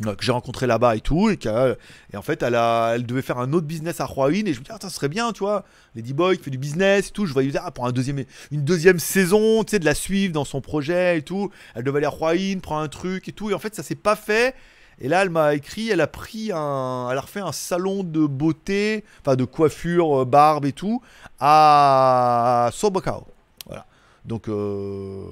que 0.02 0.24
j'ai 0.26 0.32
rencontré 0.34 0.68
là-bas 0.68 0.96
et 0.98 1.00
tout, 1.00 1.30
et, 1.30 1.38
qu'a- 1.38 1.76
et 2.12 2.18
en 2.18 2.22
fait, 2.22 2.44
elle, 2.44 2.56
a, 2.56 2.94
elle 2.96 3.06
devait 3.06 3.22
faire 3.22 3.38
un 3.40 3.54
autre 3.54 3.66
business 3.66 4.02
à 4.02 4.06
Rouen, 4.06 4.30
et 4.46 4.54
je 4.54 4.60
me 4.60 4.66
dis, 4.66 4.72
ah, 4.72 4.78
ça 4.82 4.90
serait 4.90 5.08
bien, 5.08 5.32
tu 5.32 5.40
vois, 5.40 5.64
Ladyboy 5.96 6.38
qui 6.38 6.44
fait 6.44 6.52
du 6.52 6.58
business 6.58 7.08
et 7.08 7.12
tout, 7.12 7.26
je 7.26 7.32
voyais 7.34 7.52
ah, 7.58 7.72
pour 7.72 7.86
un 7.86 7.92
deuxième, 7.94 8.24
une 8.52 8.64
deuxième 8.66 9.00
saison, 9.00 9.64
tu 9.64 9.72
sais, 9.72 9.80
de 9.80 9.86
la 9.86 9.96
suivre 9.96 10.34
dans 10.34 10.44
son 10.44 10.60
projet 10.60 11.20
et 11.20 11.22
tout, 11.22 11.50
elle 11.76 11.84
devait 11.84 11.98
aller 11.98 12.08
à 12.08 12.10
Rouen, 12.10 12.60
prendre 12.62 12.82
un 12.82 12.88
truc 12.90 13.30
et 13.30 13.32
tout, 13.32 13.50
et 13.50 13.54
en 13.54 13.60
fait, 13.60 13.74
ça 13.74 13.84
s'est 13.84 13.96
pas 13.96 14.18
fait, 14.18 14.54
et 15.00 15.08
là, 15.08 15.22
elle 15.22 15.30
m'a 15.30 15.56
écrit, 15.56 15.90
elle 15.90 16.02
a 16.02 16.08
pris 16.08 16.52
un, 16.54 17.08
elle 17.10 17.18
a 17.18 17.22
refait 17.22 17.40
un 17.40 17.54
salon 17.54 18.04
de 18.04 18.26
beauté, 18.26 19.06
enfin 19.22 19.38
de 19.38 19.46
coiffure, 19.46 20.22
euh, 20.22 20.26
barbe 20.26 20.66
et 20.66 20.74
tout, 20.74 21.02
à 21.40 22.70
Sobacao, 22.74 23.28
voilà, 23.66 23.86
donc, 24.26 24.50
euh, 24.50 25.24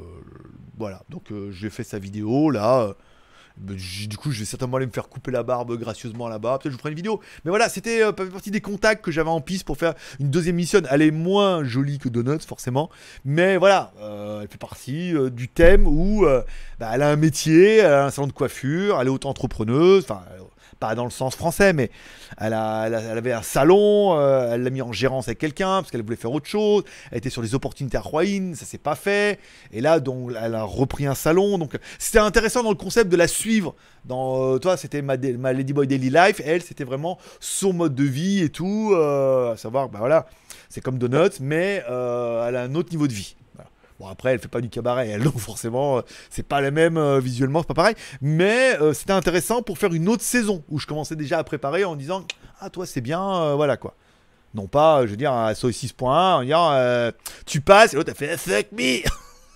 voilà, 0.77 1.01
donc 1.09 1.31
euh, 1.31 1.51
j'ai 1.51 1.69
fait 1.69 1.83
sa 1.83 1.99
vidéo, 1.99 2.49
là, 2.49 2.93
du 3.57 4.17
coup, 4.17 4.31
je 4.31 4.39
vais 4.39 4.45
certainement 4.45 4.77
aller 4.77 4.85
me 4.87 4.91
faire 4.91 5.09
couper 5.09 5.31
la 5.31 5.43
barbe 5.43 5.77
gracieusement 5.77 6.27
là-bas. 6.27 6.57
Peut-être 6.57 6.71
je 6.71 6.75
vous 6.75 6.79
ferai 6.79 6.89
une 6.89 6.95
vidéo. 6.95 7.21
Mais 7.45 7.49
voilà, 7.49 7.69
c'était 7.69 8.03
euh, 8.03 8.11
partie 8.11 8.51
des 8.51 8.61
contacts 8.61 9.03
que 9.03 9.11
j'avais 9.11 9.29
en 9.29 9.41
piste 9.41 9.65
pour 9.65 9.77
faire 9.77 9.93
une 10.19 10.29
deuxième 10.29 10.55
mission. 10.55 10.81
Elle 10.89 11.01
est 11.01 11.11
moins 11.11 11.63
jolie 11.63 11.99
que 11.99 12.09
Donuts, 12.09 12.39
forcément. 12.47 12.89
Mais 13.25 13.57
voilà, 13.57 13.93
euh, 14.01 14.41
elle 14.41 14.47
fait 14.47 14.57
partie 14.57 15.15
euh, 15.15 15.29
du 15.29 15.49
thème 15.49 15.87
où 15.87 16.25
bah, 16.79 16.91
elle 16.93 17.01
a 17.01 17.09
un 17.09 17.15
métier, 17.15 17.77
elle 17.77 17.93
a 17.93 18.05
un 18.05 18.09
salon 18.09 18.27
de 18.27 18.33
coiffure, 18.33 18.99
elle 18.99 19.07
est 19.07 19.11
auto-entrepreneuse. 19.11 20.03
Enfin, 20.03 20.21
pas 20.83 20.95
dans 20.95 21.05
le 21.05 21.11
sens 21.11 21.33
français, 21.33 21.71
mais 21.71 21.89
elle, 22.37 22.53
avait 22.53 23.31
un 23.31 23.41
salon, 23.41 24.17
euh, 24.17 24.51
elle 24.53 24.63
l'a 24.63 24.69
mis 24.69 24.81
en 24.81 24.91
gérance 24.91 25.29
avec 25.29 25.39
quelqu'un 25.39 25.81
parce 25.81 25.91
qu'elle 25.91 26.03
voulait 26.03 26.17
faire 26.17 26.33
autre 26.33 26.49
chose. 26.49 26.83
Elle 27.09 27.19
était 27.19 27.29
sur 27.29 27.41
des 27.41 27.55
opportunités 27.55 27.95
à 27.95 28.01
Rouen, 28.01 28.53
ça 28.53 28.65
s'est 28.65 28.77
pas 28.77 28.95
fait. 28.95 29.39
Et 29.71 29.79
là, 29.79 30.01
donc, 30.01 30.31
elle 30.41 30.55
a 30.55 30.63
repris 30.63 31.05
un 31.05 31.15
salon. 31.15 31.57
Donc, 31.57 31.77
c'était 31.99 32.19
intéressant 32.19 32.63
dans 32.63 32.69
le 32.69 32.75
concept 32.75 33.09
de 33.09 33.15
la 33.15 33.29
suivre. 33.29 33.75
Dans, 34.03 34.55
euh, 34.55 34.57
toi, 34.57 34.75
c'était 34.75 35.01
ma, 35.01 35.15
ma 35.15 35.53
Ladyboy 35.53 35.87
Daily 35.87 36.09
Life. 36.09 36.41
Elle, 36.43 36.61
c'était 36.61 36.83
vraiment 36.83 37.17
son 37.39 37.71
mode 37.71 37.95
de 37.95 38.03
vie 38.03 38.41
et 38.41 38.49
tout. 38.49 38.91
euh, 38.93 39.53
à 39.53 39.57
savoir, 39.57 39.87
bah 39.87 39.99
voilà, 39.99 40.25
c'est 40.67 40.81
comme 40.81 40.97
Donuts, 40.97 41.39
mais 41.39 41.81
elle 41.87 42.55
a 42.57 42.63
un 42.63 42.75
autre 42.75 42.91
niveau 42.91 43.07
de 43.07 43.13
vie. 43.13 43.37
Bon 44.03 44.09
après 44.09 44.33
elle 44.33 44.39
fait 44.39 44.49
pas 44.49 44.59
du 44.59 44.67
cabaret, 44.67 45.07
elle 45.07 45.23
donc 45.23 45.37
forcément 45.37 45.99
euh, 45.99 46.01
c'est 46.29 46.45
pas 46.45 46.59
la 46.59 46.71
même 46.71 46.97
euh, 46.97 47.21
visuellement, 47.21 47.61
c'est 47.61 47.67
pas 47.67 47.73
pareil. 47.73 47.95
Mais 48.21 48.77
euh, 48.81 48.91
c'était 48.91 49.13
intéressant 49.13 49.61
pour 49.61 49.77
faire 49.77 49.93
une 49.93 50.09
autre 50.09 50.23
saison 50.23 50.61
où 50.67 50.77
je 50.77 50.85
commençais 50.85 51.15
déjà 51.15 51.37
à 51.37 51.43
préparer 51.45 51.85
en 51.85 51.95
disant 51.95 52.25
ah 52.59 52.69
toi 52.69 52.85
c'est 52.85 52.99
bien, 52.99 53.55
voilà 53.55 53.77
quoi. 53.77 53.95
Non 54.55 54.67
pas, 54.67 55.05
je 55.05 55.11
veux 55.11 55.15
dire 55.15 55.31
à 55.31 55.55
SOS 55.55 55.71
6.1 55.71 56.05
en 56.05 56.43
disant 56.43 57.11
tu 57.45 57.61
passes 57.61 57.93
et 57.93 57.95
l'autre 57.95 58.11
a 58.11 58.13
fait 58.13 58.35
fuck 58.37 58.73
me. 58.73 59.03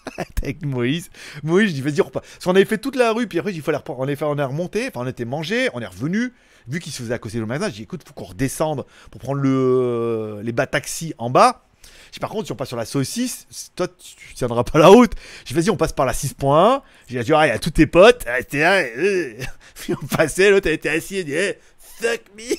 avec 0.17 0.65
Moïse. 0.65 1.09
Moïse, 1.43 1.71
je 1.71 1.73
dis 1.75 1.81
vas-y, 1.81 1.99
on 1.99 2.05
repart. 2.05 2.25
Parce 2.25 2.45
qu'on 2.45 2.55
avait 2.55 2.63
fait 2.63 2.77
toute 2.77 2.95
la 2.95 3.11
rue, 3.11 3.27
puis 3.27 3.39
après, 3.39 3.53
il 3.53 3.61
fallait. 3.61 3.79
On, 3.89 4.07
est 4.07 4.23
on 4.23 4.37
est 4.37 4.43
remonté, 4.43 4.87
enfin, 4.87 5.01
on 5.03 5.07
était 5.07 5.25
mangé, 5.25 5.67
on 5.73 5.81
est 5.81 5.85
revenu. 5.85 6.33
Vu 6.69 6.79
qu'il 6.79 6.93
se 6.93 7.01
faisait 7.01 7.13
accoster 7.13 7.39
le 7.39 7.45
magasin, 7.45 7.67
j'ai 7.67 7.77
dit 7.77 7.83
écoute, 7.83 8.03
faut 8.07 8.13
qu'on 8.13 8.23
redescende 8.23 8.85
pour 9.11 9.19
prendre 9.19 9.41
le, 9.41 10.39
les 10.41 10.53
bas 10.53 10.67
taxis 10.67 11.13
en 11.17 11.29
bas. 11.29 11.66
Par 12.19 12.29
contre, 12.29 12.47
si 12.47 12.51
on 12.51 12.55
passe 12.55 12.69
sur 12.69 12.77
la 12.77 12.85
saucisse, 12.85 13.47
toi, 13.75 13.87
tu, 13.87 14.33
tiendras 14.33 14.63
pas 14.63 14.79
la 14.79 14.87
route. 14.87 15.11
J'ai 15.45 15.55
vas-y, 15.55 15.69
on 15.69 15.77
passe 15.77 15.93
par 15.93 16.05
la 16.05 16.13
6.1. 16.13 16.81
J'ai 17.07 17.23
dit, 17.23 17.31
vois, 17.31 17.45
il 17.45 17.49
y 17.49 17.51
a 17.51 17.59
tous 17.59 17.71
tes 17.71 17.87
potes. 17.87 18.25
Ah, 18.27 18.39
là. 18.53 18.83
Puis 19.75 19.93
on 19.93 20.05
passait, 20.07 20.49
l'autre, 20.49 20.67
elle 20.67 20.73
était 20.73 20.89
assis, 20.89 21.17
elle 21.17 21.25
dit, 21.25 21.33
hey, 21.33 21.57
fuck 21.79 22.21
me. 22.35 22.55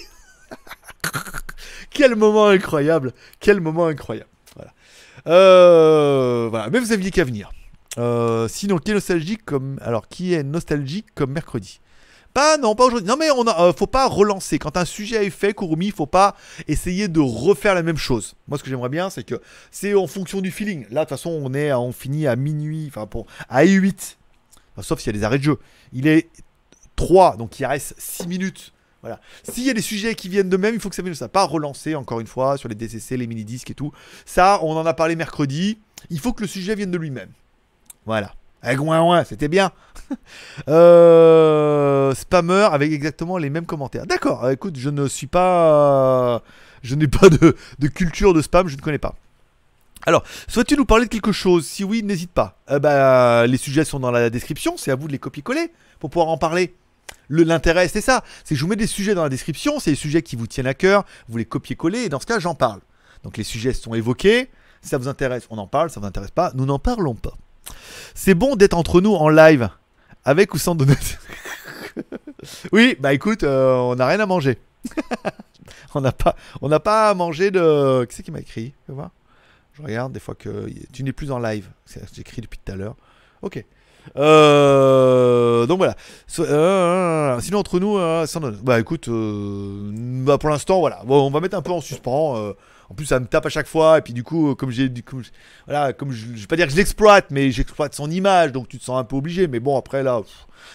Quel 1.90 2.16
moment 2.16 2.46
incroyable. 2.46 3.12
Quel 3.40 3.60
moment 3.60 3.86
incroyable. 3.86 4.30
Voilà. 4.54 4.72
Euh, 5.26 6.48
voilà. 6.50 6.70
Mais 6.70 6.78
vous 6.78 6.92
aviez 6.92 7.10
qu'à 7.10 7.24
venir. 7.24 7.50
Euh, 7.98 8.48
sinon, 8.48 8.78
qui 8.78 8.90
est 8.90 8.94
nostalgique 8.94 9.44
comme. 9.44 9.78
Alors, 9.82 10.08
qui 10.08 10.34
est 10.34 10.42
nostalgique 10.42 11.06
comme 11.14 11.32
mercredi? 11.32 11.80
Pas, 12.34 12.56
non, 12.58 12.74
pas 12.74 12.84
aujourd'hui. 12.84 13.08
Non, 13.08 13.16
mais 13.16 13.30
on 13.30 13.46
a, 13.46 13.68
euh, 13.68 13.72
faut 13.72 13.86
pas 13.86 14.06
relancer. 14.06 14.58
Quand 14.58 14.76
un 14.76 14.84
sujet 14.84 15.26
est 15.26 15.30
fait, 15.30 15.54
Kurumi, 15.54 15.90
faut 15.90 16.06
pas 16.06 16.36
essayer 16.68 17.08
de 17.08 17.20
refaire 17.20 17.74
la 17.74 17.82
même 17.82 17.96
chose. 17.96 18.34
Moi, 18.46 18.58
ce 18.58 18.62
que 18.62 18.70
j'aimerais 18.70 18.90
bien, 18.90 19.10
c'est 19.10 19.24
que 19.24 19.40
c'est 19.70 19.94
en 19.94 20.06
fonction 20.06 20.40
du 20.40 20.50
feeling. 20.50 20.86
Là, 20.90 21.00
de 21.00 21.08
toute 21.08 21.10
façon, 21.10 21.30
on 21.30 21.54
est, 21.54 21.72
on 21.72 21.92
finit 21.92 22.26
à 22.26 22.36
minuit, 22.36 22.86
enfin, 22.88 23.06
pour, 23.06 23.26
à 23.48 23.64
8. 23.64 24.18
Enfin, 24.72 24.82
sauf 24.82 25.00
s'il 25.00 25.08
y 25.08 25.16
a 25.16 25.18
des 25.18 25.24
arrêts 25.24 25.38
de 25.38 25.44
jeu. 25.44 25.58
Il 25.92 26.06
est 26.06 26.28
3, 26.96 27.36
donc 27.36 27.58
il 27.58 27.66
reste 27.66 27.94
6 27.98 28.28
minutes. 28.28 28.72
Voilà. 29.00 29.20
S'il 29.44 29.64
y 29.64 29.70
a 29.70 29.74
des 29.74 29.82
sujets 29.82 30.14
qui 30.14 30.28
viennent 30.28 30.48
de 30.48 30.56
même, 30.56 30.74
il 30.74 30.80
faut 30.80 30.88
que 30.88 30.96
ça 30.96 31.02
vienne 31.02 31.14
ça. 31.14 31.28
Pas 31.28 31.44
relancer 31.44 31.94
encore 31.94 32.20
une 32.20 32.26
fois 32.26 32.56
sur 32.56 32.68
les 32.68 32.74
DCC, 32.74 33.16
les 33.16 33.26
mini-disques 33.26 33.70
et 33.70 33.74
tout. 33.74 33.92
Ça, 34.26 34.58
on 34.62 34.76
en 34.76 34.86
a 34.86 34.94
parlé 34.94 35.16
mercredi. 35.16 35.78
Il 36.10 36.18
faut 36.18 36.32
que 36.32 36.42
le 36.42 36.48
sujet 36.48 36.74
vienne 36.74 36.90
de 36.90 36.98
lui-même. 36.98 37.30
Voilà. 38.06 38.34
Avec 38.62 38.80
ouin 38.80 39.00
ouin, 39.02 39.24
c'était 39.24 39.48
bien. 39.48 39.70
euh, 40.68 42.14
spammer 42.14 42.68
avec 42.72 42.92
exactement 42.92 43.38
les 43.38 43.50
mêmes 43.50 43.66
commentaires. 43.66 44.06
D'accord, 44.06 44.44
euh, 44.44 44.50
écoute, 44.52 44.76
je 44.76 44.90
ne 44.90 45.06
suis 45.06 45.26
pas. 45.26 46.42
Je 46.82 46.94
n'ai 46.94 47.08
pas 47.08 47.28
de, 47.28 47.54
culture 47.88 48.34
de 48.34 48.42
spam, 48.42 48.68
je 48.68 48.76
ne 48.76 48.80
connais 48.80 48.98
pas. 48.98 49.14
Alors, 50.06 50.22
souhaites-tu 50.46 50.76
nous 50.76 50.84
parler 50.84 51.04
de 51.06 51.10
quelque 51.10 51.32
chose? 51.32 51.66
Si 51.66 51.84
oui, 51.84 52.02
n'hésite 52.02 52.30
pas. 52.30 52.56
Euh, 52.70 52.78
bah, 52.78 53.46
les 53.46 53.56
sujets 53.56 53.84
sont 53.84 54.00
dans 54.00 54.10
la 54.10 54.30
description, 54.30 54.76
c'est 54.76 54.90
à 54.90 54.94
vous 54.94 55.06
de 55.08 55.12
les 55.12 55.18
copier-coller 55.18 55.72
pour 55.98 56.10
pouvoir 56.10 56.28
en 56.28 56.38
parler. 56.38 56.74
Le- 57.28 57.42
L'intérêt, 57.42 57.88
c'est 57.88 58.00
ça. 58.00 58.22
C'est 58.44 58.54
que 58.54 58.58
je 58.58 58.64
vous 58.64 58.70
mets 58.70 58.76
des 58.76 58.86
sujets 58.86 59.14
dans 59.14 59.24
la 59.24 59.28
description, 59.28 59.80
c'est 59.80 59.90
des 59.90 59.96
sujets 59.96 60.22
qui 60.22 60.36
vous 60.36 60.46
tiennent 60.46 60.66
à 60.68 60.74
cœur, 60.74 61.04
vous 61.28 61.36
les 61.36 61.44
copiez-coller, 61.44 62.04
et 62.04 62.08
dans 62.08 62.20
ce 62.20 62.26
cas, 62.26 62.38
j'en 62.38 62.54
parle. 62.54 62.80
Donc 63.24 63.36
les 63.36 63.44
sujets 63.44 63.72
sont 63.72 63.94
évoqués. 63.94 64.48
Si 64.82 64.88
ça 64.90 64.98
vous 64.98 65.08
intéresse, 65.08 65.46
on 65.50 65.58
en 65.58 65.66
parle. 65.66 65.90
Ça 65.90 65.98
vous 66.00 66.06
intéresse 66.06 66.30
pas, 66.30 66.52
nous 66.54 66.64
n'en 66.64 66.78
parlons 66.78 67.14
pas. 67.16 67.34
C'est 68.14 68.34
bon 68.34 68.56
d'être 68.56 68.74
entre 68.74 69.00
nous 69.00 69.14
en 69.14 69.28
live, 69.28 69.68
avec 70.24 70.54
ou 70.54 70.58
sans 70.58 70.74
donate. 70.74 71.18
oui, 72.72 72.96
bah 73.00 73.12
écoute, 73.12 73.42
euh, 73.42 73.74
on 73.74 73.96
n'a 73.96 74.06
rien 74.06 74.20
à 74.20 74.26
manger. 74.26 74.58
on 75.94 76.00
n'a 76.00 76.12
pas, 76.12 76.36
on 76.60 76.68
n'a 76.68 76.80
pas 76.80 77.10
à 77.10 77.14
manger 77.14 77.50
de. 77.50 78.04
Qui 78.04 78.16
c'est 78.16 78.22
qui 78.22 78.30
m'a 78.30 78.40
écrit 78.40 78.74
Fais 78.86 78.92
voir. 78.92 79.10
Je 79.74 79.82
regarde 79.82 80.12
des 80.12 80.20
fois 80.20 80.34
que 80.34 80.68
tu 80.92 81.04
n'es 81.04 81.12
plus 81.12 81.30
en 81.30 81.38
live. 81.38 81.68
J'écris 82.12 82.42
depuis 82.42 82.58
tout 82.58 82.72
à 82.72 82.76
l'heure. 82.76 82.96
Ok. 83.42 83.64
Euh, 84.16 85.66
donc 85.66 85.78
voilà. 85.78 85.94
Euh, 86.40 87.38
sinon 87.40 87.58
entre 87.58 87.78
nous, 87.78 87.98
sans 88.26 88.40
donate. 88.40 88.60
bah 88.62 88.80
écoute, 88.80 89.08
bah 89.08 90.38
pour 90.38 90.48
l'instant 90.48 90.80
voilà. 90.80 91.02
On 91.06 91.30
va 91.30 91.40
mettre 91.40 91.56
un 91.56 91.62
peu 91.62 91.72
en 91.72 91.80
suspens. 91.80 92.54
En 92.90 92.94
plus, 92.94 93.06
ça 93.06 93.20
me 93.20 93.26
tape 93.26 93.44
à 93.44 93.50
chaque 93.50 93.66
fois. 93.66 93.98
Et 93.98 94.02
puis, 94.02 94.12
du 94.12 94.22
coup, 94.24 94.54
comme 94.54 94.70
j'ai. 94.70 94.90
Voilà, 95.66 95.92
comme 95.92 96.10
je. 96.10 96.26
Je 96.34 96.40
vais 96.40 96.46
pas 96.46 96.56
dire 96.56 96.66
que 96.66 96.72
je 96.72 96.76
l'exploite, 96.76 97.26
mais 97.30 97.50
j'exploite 97.50 97.94
son 97.94 98.10
image. 98.10 98.52
Donc, 98.52 98.68
tu 98.68 98.78
te 98.78 98.84
sens 98.84 98.98
un 98.98 99.04
peu 99.04 99.16
obligé. 99.16 99.46
Mais 99.46 99.60
bon, 99.60 99.76
après, 99.76 100.02
là, 100.02 100.22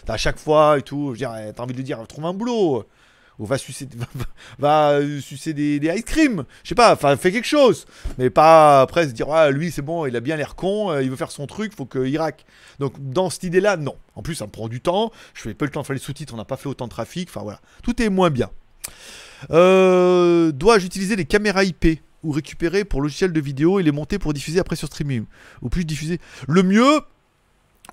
t'as 0.06 0.14
à 0.14 0.18
chaque 0.18 0.38
fois 0.38 0.78
et 0.78 0.82
tout. 0.84 1.08
Je 1.08 1.12
veux 1.12 1.18
dire, 1.18 1.32
t'as 1.56 1.64
envie 1.64 1.74
de 1.74 1.78
lui 1.78 1.84
dire, 1.84 2.06
trouve 2.08 2.26
un 2.26 2.34
boulot. 2.34 2.86
Ou 3.40 3.48
va 3.48 3.58
sucer, 3.58 3.90
va, 4.60 5.00
sucer 5.20 5.54
des, 5.54 5.80
des 5.80 5.88
ice 5.88 6.04
cream. 6.04 6.44
Je 6.64 6.70
sais 6.70 6.76
pas, 6.76 6.94
enfin, 6.94 7.18
fais 7.18 7.32
quelque 7.32 7.48
chose. 7.48 7.88
Mais 8.20 8.30
pas 8.30 8.82
après 8.82 9.08
se 9.08 9.12
dire, 9.12 9.28
ah, 9.32 9.50
lui, 9.50 9.72
c'est 9.72 9.82
bon, 9.82 10.06
il 10.06 10.16
a 10.16 10.20
bien 10.20 10.36
l'air 10.36 10.54
con. 10.56 10.92
euh, 10.92 11.02
il 11.02 11.10
veut 11.10 11.16
faire 11.16 11.32
son 11.32 11.48
truc, 11.48 11.76
faut 11.76 11.88
qu'il 11.88 12.16
raque. 12.20 12.46
Donc, 12.78 12.94
dans 13.00 13.32
cette 13.32 13.44
idée-là, 13.44 13.76
non. 13.76 13.96
En 14.16 14.22
plus, 14.22 14.36
ça 14.36 14.46
me 14.46 14.52
prend 14.52 14.68
du 14.68 14.82
temps. 14.82 15.12
Je 15.34 15.42
fais 15.42 15.56
pas 15.56 15.66
le 15.66 15.72
temps 15.72 15.82
de 15.82 15.88
faire 15.88 15.96
les 15.96 16.00
sous-titres. 16.00 16.32
On 16.36 16.38
n'a 16.38 16.46
pas 16.46 16.58
fait 16.58 16.70
autant 16.70 16.86
de 16.86 16.92
trafic. 16.92 17.30
Enfin, 17.30 17.42
voilà. 17.42 17.60
Tout 17.82 18.00
est 18.04 18.10
moins 18.10 18.30
bien. 18.30 18.52
Euh, 19.52 20.52
Dois-je 20.52 20.86
utiliser 20.86 21.16
les 21.16 21.26
caméras 21.26 21.64
IP 21.64 22.00
ou 22.24 22.32
récupérer 22.32 22.86
pour 22.86 23.02
logiciel 23.02 23.34
de 23.34 23.40
vidéo 23.42 23.80
et 23.80 23.84
les 23.84 23.92
monter 23.92 24.20
pour 24.20 24.34
diffuser 24.34 24.60
après 24.60 24.76
sur 24.76 24.88
streaming 24.88 25.26
Ou 25.62 25.70
plus 25.70 25.86
diffuser? 25.86 26.20
Le 26.48 26.64
mieux, 26.64 27.02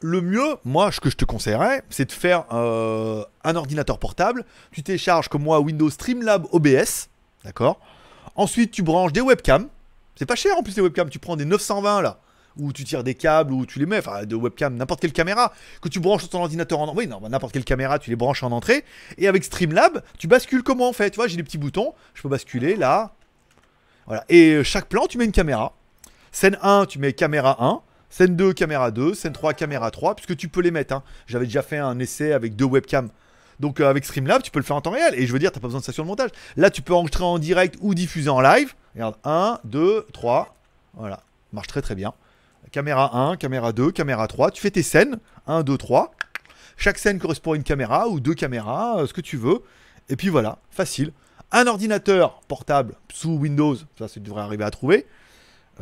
le 0.00 0.20
mieux, 0.20 0.56
moi, 0.64 0.92
ce 0.92 1.00
que 1.00 1.10
je 1.10 1.16
te 1.16 1.24
conseillerais, 1.24 1.82
c'est 1.90 2.06
de 2.06 2.12
faire 2.12 2.44
euh, 2.52 3.24
un 3.44 3.56
ordinateur 3.56 3.98
portable. 3.98 4.44
Tu 4.72 4.82
télécharges 4.82 5.28
comme 5.28 5.42
moi 5.42 5.60
Windows 5.60 5.90
Streamlab 5.90 6.46
OBS, 6.52 7.08
d'accord? 7.44 7.80
Ensuite, 8.36 8.70
tu 8.70 8.82
branches 8.82 9.12
des 9.12 9.20
webcams. 9.20 9.68
C'est 10.14 10.26
pas 10.26 10.36
cher 10.36 10.56
en 10.56 10.62
plus 10.62 10.76
les 10.76 10.82
webcams. 10.82 11.10
Tu 11.10 11.18
prends 11.18 11.36
des 11.36 11.44
920 11.44 12.02
là, 12.02 12.20
où 12.56 12.72
tu 12.72 12.84
tires 12.84 13.04
des 13.04 13.14
câbles, 13.14 13.52
ou 13.52 13.66
tu 13.66 13.78
les 13.78 13.86
mets, 13.86 13.98
enfin 13.98 14.24
de 14.24 14.34
webcam, 14.36 14.74
n'importe 14.76 15.00
quelle 15.00 15.12
caméra 15.12 15.52
que 15.80 15.88
tu 15.88 16.00
branches 16.00 16.22
sur 16.22 16.30
ton 16.30 16.40
ordinateur 16.40 16.78
en 16.80 16.94
oui 16.94 17.06
non 17.06 17.20
bah, 17.20 17.28
n'importe 17.28 17.52
quelle 17.52 17.64
caméra, 17.64 17.98
tu 17.98 18.10
les 18.10 18.16
branches 18.16 18.42
en 18.42 18.52
entrée. 18.52 18.84
Et 19.18 19.28
avec 19.28 19.44
Streamlab, 19.44 20.02
tu 20.18 20.26
bascules 20.26 20.62
comment 20.62 20.88
on 20.90 20.92
fait? 20.92 21.10
Tu 21.10 21.16
vois, 21.16 21.28
j'ai 21.28 21.36
des 21.36 21.42
petits 21.42 21.58
boutons, 21.58 21.94
je 22.14 22.22
peux 22.22 22.28
basculer 22.28 22.76
là, 22.76 23.12
voilà. 24.06 24.24
Et 24.28 24.54
euh, 24.54 24.64
chaque 24.64 24.86
plan, 24.86 25.06
tu 25.06 25.18
mets 25.18 25.24
une 25.24 25.32
caméra. 25.32 25.72
Scène 26.32 26.58
1, 26.62 26.86
tu 26.86 26.98
mets 26.98 27.12
caméra 27.12 27.56
1. 27.64 27.80
Scène 28.08 28.34
2, 28.34 28.52
caméra 28.52 28.90
2. 28.90 29.14
Scène 29.14 29.32
3, 29.32 29.54
caméra 29.54 29.90
3. 29.92 30.16
Puisque 30.16 30.36
tu 30.36 30.48
peux 30.48 30.60
les 30.62 30.72
mettre. 30.72 30.94
hein. 30.94 31.04
J'avais 31.28 31.44
déjà 31.44 31.62
fait 31.62 31.78
un 31.78 31.96
essai 32.00 32.32
avec 32.32 32.56
deux 32.56 32.64
webcams. 32.64 33.10
Donc 33.60 33.78
euh, 33.78 33.88
avec 33.88 34.04
Streamlab, 34.04 34.42
tu 34.42 34.50
peux 34.50 34.58
le 34.58 34.64
faire 34.64 34.74
en 34.74 34.80
temps 34.80 34.90
réel. 34.90 35.14
Et 35.16 35.28
je 35.28 35.32
veux 35.32 35.38
dire, 35.38 35.52
t'as 35.52 35.60
pas 35.60 35.68
besoin 35.68 35.78
de 35.78 35.84
station 35.84 36.02
de 36.02 36.08
montage. 36.08 36.30
Là, 36.56 36.70
tu 36.70 36.82
peux 36.82 36.92
enregistrer 36.92 37.22
en 37.22 37.38
direct 37.38 37.76
ou 37.80 37.94
diffuser 37.94 38.30
en 38.30 38.40
live. 38.40 38.74
Regarde, 38.94 39.14
1, 39.22 39.60
2, 39.64 40.06
3. 40.12 40.56
Voilà. 40.94 41.20
Marche 41.52 41.68
très 41.68 41.82
très 41.82 41.94
bien. 41.94 42.12
Caméra 42.72 43.16
1, 43.30 43.36
caméra 43.36 43.72
2, 43.72 43.90
caméra 43.90 44.26
3. 44.28 44.50
Tu 44.52 44.60
fais 44.60 44.70
tes 44.70 44.82
scènes. 44.82 45.18
1, 45.46 45.62
2, 45.62 45.76
3. 45.76 46.12
Chaque 46.76 46.98
scène 46.98 47.18
correspond 47.18 47.52
à 47.52 47.56
une 47.56 47.62
caméra 47.62 48.08
ou 48.08 48.20
deux 48.20 48.34
caméras, 48.34 49.00
euh, 49.00 49.06
ce 49.06 49.12
que 49.12 49.20
tu 49.20 49.36
veux. 49.36 49.62
Et 50.08 50.16
puis 50.16 50.28
voilà, 50.28 50.58
facile. 50.70 51.12
Un 51.52 51.66
ordinateur 51.66 52.40
portable 52.48 52.94
sous 53.12 53.32
Windows, 53.32 53.76
ça, 53.98 54.08
tu 54.08 54.20
devrais 54.20 54.42
arriver 54.42 54.64
à 54.64 54.70
trouver. 54.70 55.06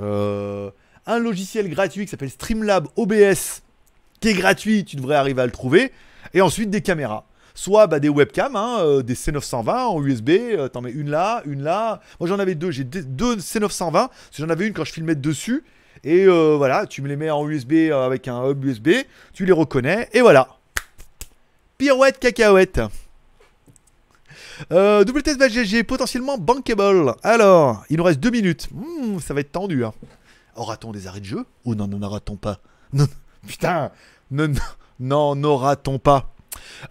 Euh, 0.01 0.71
un 1.07 1.19
logiciel 1.19 1.69
gratuit 1.69 2.05
qui 2.07 2.11
s'appelle 2.11 2.31
Streamlab 2.31 2.89
OBS, 2.97 3.63
qui 4.21 4.29
est 4.29 4.35
gratuit, 4.35 4.85
tu 4.85 4.97
devrais 4.97 5.17
arriver 5.17 5.43
à 5.43 5.47
le 5.47 5.53
trouver. 5.53 5.93
Et 6.35 6.41
ensuite 6.41 6.71
des 6.71 6.81
caméras. 6.81 7.25
Soit 7.55 7.87
bah, 7.87 8.01
des 8.01 8.09
webcams, 8.09 8.57
hein, 8.57 8.79
euh, 8.81 9.03
des 9.03 9.15
C920 9.15 9.71
en 9.89 10.03
USB, 10.03 10.31
t'en 10.73 10.81
mets 10.81 10.93
une 10.93 11.11
là, 11.11 11.43
une 11.45 11.63
là. 11.63 12.01
Moi 12.19 12.29
j'en 12.29 12.39
avais 12.39 12.55
deux, 12.55 12.71
j'ai 12.71 12.85
deux- 12.85 13.03
deux 13.03 13.37
C920, 13.37 13.93
parce 13.93 14.11
que 14.33 14.43
j'en 14.43 14.49
avais 14.49 14.67
une 14.67 14.73
quand 14.73 14.85
je 14.85 14.93
filmais 14.93 15.15
dessus. 15.17 15.65
Et 16.05 16.25
euh, 16.27 16.55
voilà, 16.57 16.87
tu 16.87 17.03
me 17.03 17.09
les 17.09 17.17
mets 17.17 17.31
en 17.31 17.49
USB 17.49 17.73
euh, 17.73 18.07
avec 18.07 18.29
un 18.29 18.49
hub 18.49 18.65
USB, 18.65 18.89
tu 19.33 19.45
les 19.45 19.53
reconnais, 19.53 20.09
et 20.13 20.21
voilà. 20.21 20.49
Pirouette 21.77 22.19
cacahuète. 22.19 22.81
Euh, 24.73 25.05
WTS 25.05 25.49
GG, 25.51 25.85
potentiellement 25.85 26.37
bankable. 26.39 27.15
Alors, 27.23 27.85
il 27.91 27.97
nous 27.97 28.05
reste 28.05 28.21
deux 28.21 28.31
minutes. 28.31 28.69
Hmm, 28.73 29.19
ça 29.21 29.33
va 29.35 29.41
être 29.41 29.53
tendu. 29.53 29.85
Hein. 29.85 29.93
Aura-t-on 30.57 30.91
des 30.93 31.07
arrêts 31.07 31.21
de 31.21 31.25
jeu 31.25 31.45
ou 31.65 31.75
n'en 31.75 31.85
en 31.93 32.03
aura-t-on 32.03 32.37
pas? 32.37 32.59
Non, 32.93 33.07
Putain, 33.47 33.91
non, 34.31 34.49
non, 34.99 35.37
n'en 35.37 35.49
aura-t-on 35.49 35.99
pas? 35.99 36.33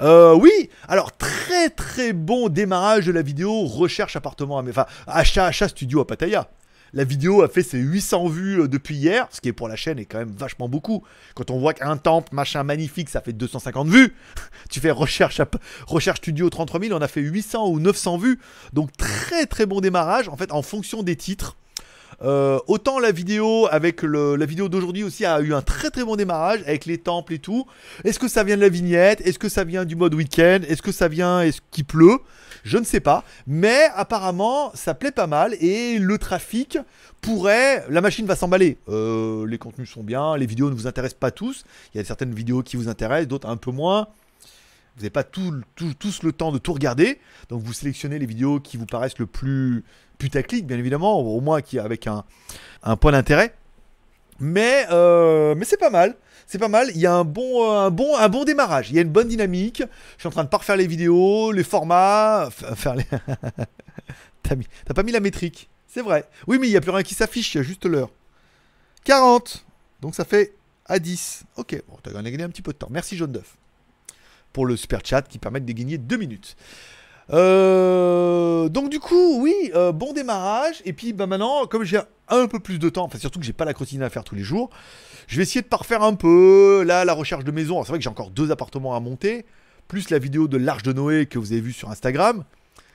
Euh, 0.02 0.34
oui, 0.34 0.70
alors 0.88 1.12
très 1.18 1.70
très 1.70 2.14
bon 2.14 2.48
démarrage 2.48 3.06
de 3.06 3.12
la 3.12 3.22
vidéo 3.22 3.66
recherche 3.66 4.16
appartement, 4.16 4.60
à- 4.60 4.64
enfin 4.64 4.86
achat 5.08 5.46
achat 5.46 5.68
studio 5.68 6.00
à 6.02 6.08
Pattaya. 6.08 6.48
La 6.94 7.04
vidéo 7.04 7.42
a 7.42 7.48
fait 7.48 7.64
ses 7.64 7.80
800 7.80 8.28
vues 8.28 8.62
euh, 8.62 8.68
depuis 8.68 8.96
hier, 8.96 9.28
ce 9.32 9.42
qui 9.42 9.50
est 9.50 9.54
pour 9.54 9.68
la 9.68 9.76
chaîne 9.76 10.00
est 10.00 10.06
quand 10.06 10.20
même 10.20 10.34
vachement 10.38 10.70
beaucoup. 10.70 11.04
Quand 11.36 11.52
on 11.52 11.60
voit 11.60 11.74
qu'un 11.74 11.98
temple 11.98 12.34
machin 12.34 12.64
magnifique, 12.64 13.10
ça 13.10 13.22
fait 13.22 13.34
250 13.34 13.88
vues. 13.88 14.16
tu 14.70 14.80
fais 14.80 14.92
recherche, 14.92 15.42
studio 16.16 16.50
33 16.50 16.80
000, 16.82 16.98
on 16.98 17.02
a 17.02 17.08
fait 17.08 17.22
800 17.22 17.68
ou 17.68 17.80
900 17.80 18.18
vues. 18.18 18.40
Donc 18.74 18.96
très 18.98 19.46
très 19.46 19.66
bon 19.66 19.82
démarrage. 19.82 20.30
En 20.30 20.38
fait, 20.38 20.52
en 20.52 20.62
fonction 20.62 21.04
des 21.04 21.16
titres, 21.16 21.58
Euh, 22.24 22.58
autant 22.66 22.98
la 22.98 23.12
vidéo 23.12 23.68
avec 23.70 24.02
la 24.02 24.46
vidéo 24.46 24.70
d'aujourd'hui 24.70 25.04
aussi 25.04 25.24
a 25.24 25.40
eu 25.40 25.54
un 25.54 25.62
très 25.62 25.92
très 25.92 26.04
bon 26.04 26.16
démarrage 26.16 26.62
avec 26.66 26.86
les 26.86 26.98
temples 26.98 27.34
et 27.34 27.40
tout. 27.40 27.68
Est-ce 28.04 28.18
que 28.18 28.28
ça 28.28 28.44
vient 28.44 28.56
de 28.56 28.62
la 28.62 28.70
vignette? 28.70 29.22
Est-ce 29.22 29.38
que 29.38 29.50
ça 29.50 29.64
vient 29.64 29.86
du 29.86 29.96
mode 29.96 30.16
week-end? 30.16 30.62
Est-ce 30.68 30.82
que 30.82 30.92
ça 30.92 31.08
vient 31.08 31.42
Est-ce 31.42 31.62
qu'il 31.70 31.86
pleut? 31.86 32.18
Je 32.68 32.78
ne 32.78 32.84
sais 32.84 33.00
pas. 33.00 33.24
Mais 33.48 33.88
apparemment, 33.96 34.72
ça 34.74 34.94
plaît 34.94 35.12
pas 35.12 35.26
mal 35.26 35.56
et 35.62 35.98
le 35.98 36.18
trafic 36.18 36.78
pourrait. 37.22 37.86
La 37.90 38.02
machine 38.02 38.26
va 38.26 38.36
s'emballer. 38.36 38.78
Euh, 38.90 39.48
les 39.48 39.58
contenus 39.58 39.90
sont 39.90 40.04
bien, 40.04 40.36
les 40.36 40.46
vidéos 40.46 40.70
ne 40.70 40.76
vous 40.76 40.86
intéressent 40.86 41.18
pas 41.18 41.32
tous. 41.32 41.64
Il 41.94 41.98
y 41.98 42.02
a 42.02 42.04
certaines 42.04 42.34
vidéos 42.34 42.64
qui 42.64 42.76
vous 42.76 42.90
intéressent, 42.90 43.30
d'autres 43.30 43.48
un 43.48 43.56
peu 43.56 43.72
moins. 43.72 44.10
Vous 44.96 45.04
n'avez 45.04 45.12
pas 45.12 45.24
tout, 45.24 45.62
tous 45.98 46.24
le 46.24 46.34
temps 46.34 46.52
de 46.52 46.58
tout 46.58 46.74
regarder. 46.74 47.20
Donc 47.48 47.62
vous 47.62 47.72
sélectionnez 47.72 48.20
les 48.20 48.26
vidéos 48.26 48.60
qui 48.60 48.76
vous 48.76 48.86
paraissent 48.86 49.20
le 49.20 49.28
plus 49.28 49.86
putaclic, 50.18 50.68
bien 50.68 50.78
évidemment, 50.78 51.22
au 51.22 51.40
moins 51.40 51.62
qui 51.62 51.80
avec 51.80 52.06
un, 52.06 52.26
un 52.84 52.98
point 52.98 53.14
d'intérêt. 53.14 53.56
Mais, 54.42 54.88
euh, 54.92 55.56
mais 55.56 55.64
c'est 55.64 55.78
pas 55.78 55.90
mal. 55.90 56.18
C'est 56.48 56.58
pas 56.58 56.70
mal. 56.70 56.90
Il 56.96 57.02
y 57.02 57.06
a 57.06 57.14
un 57.14 57.24
bon, 57.24 57.64
euh, 57.64 57.88
un, 57.88 58.30
bon, 58.30 58.46
démarrage. 58.46 58.90
Il 58.90 58.96
y 58.96 59.00
a 59.00 59.02
une 59.02 59.12
bonne 59.12 59.28
dynamique. 59.28 59.84
Je 60.16 60.22
suis 60.22 60.28
en 60.28 60.32
train 60.32 60.44
de 60.44 60.50
parfaire 60.50 60.78
les 60.78 60.88
vidéos, 60.88 61.52
les 61.52 61.64
formats. 61.64 62.50
mis- 64.56 64.68
t'as 64.86 64.94
pas 64.94 65.04
mis 65.04 65.12
la 65.12 65.20
métrique. 65.20 65.70
C'est 65.88 66.02
vrai. 66.02 66.26
Oui, 66.48 66.58
mais 66.60 66.68
il 66.68 66.72
n'y 66.72 66.78
a 66.78 66.82
plus 66.82 66.92
rien 66.92 67.04
qui 67.04 67.16
s'affiche. 67.16 67.54
Il 67.54 67.58
y 67.58 67.62
a 67.62 67.64
juste 67.64 67.86
l'heure. 67.86 68.10
40. 69.04 69.66
Donc 70.02 70.16
ça 70.16 70.26
fait 70.26 70.54
à 70.86 71.00
10. 71.00 71.44
Ok. 71.58 71.82
Bon, 71.88 71.98
t'as 72.02 72.12
gagné 72.22 72.44
un 72.44 72.50
petit 72.50 72.62
peu 72.62 72.72
de 72.72 72.78
temps. 72.78 72.88
Merci, 72.90 73.18
Jaune 73.18 73.34
d'œuf 73.34 73.58
pour 74.58 74.66
le 74.66 74.76
super 74.76 75.02
chat 75.06 75.22
qui 75.22 75.38
permet 75.38 75.60
de 75.60 75.72
gagner 75.72 76.00
2 76.00 76.18
minutes. 76.18 76.56
Euh, 77.34 78.70
donc 78.70 78.90
du 78.90 79.00
coup, 79.00 79.42
oui, 79.42 79.54
euh, 79.76 79.92
bon 79.92 80.14
démarrage. 80.14 80.82
Et 80.86 80.94
puis 80.94 81.14
bah, 81.14 81.28
maintenant, 81.28 81.66
comme 81.68 81.84
j'ai 81.84 82.00
un 82.30 82.48
peu 82.48 82.60
plus 82.60 82.80
de 82.80 82.90
temps, 82.90 83.06
enfin 83.06 83.18
surtout 83.18 83.40
que 83.40 83.46
j'ai 83.46 83.54
pas 83.54 83.66
la 83.66 83.74
cantine 83.74 84.02
à 84.02 84.10
faire 84.10 84.24
tous 84.24 84.36
les 84.36 84.44
jours, 84.44 84.70
je 85.28 85.38
vais 85.38 85.44
essayer 85.44 85.62
de 85.62 85.68
parfaire 85.68 86.04
un 86.04 86.14
peu. 86.14 86.84
Là, 86.86 87.06
la 87.06 87.14
recherche 87.14 87.44
de 87.44 87.52
maison. 87.52 87.84
C'est 87.84 87.90
vrai 87.90 88.00
que 88.00 88.04
j'ai 88.04 88.10
encore 88.10 88.32
deux 88.32 88.52
appartements 88.52 88.96
à 88.96 89.00
monter, 89.00 89.46
plus 89.88 90.10
la 90.10 90.20
vidéo 90.20 90.48
de 90.48 90.58
l'arche 90.58 90.84
de 90.84 90.94
Noé 90.94 91.26
que 91.26 91.40
vous 91.40 91.52
avez 91.52 91.62
vue 91.62 91.74
sur 91.74 91.90
Instagram. 91.90 92.44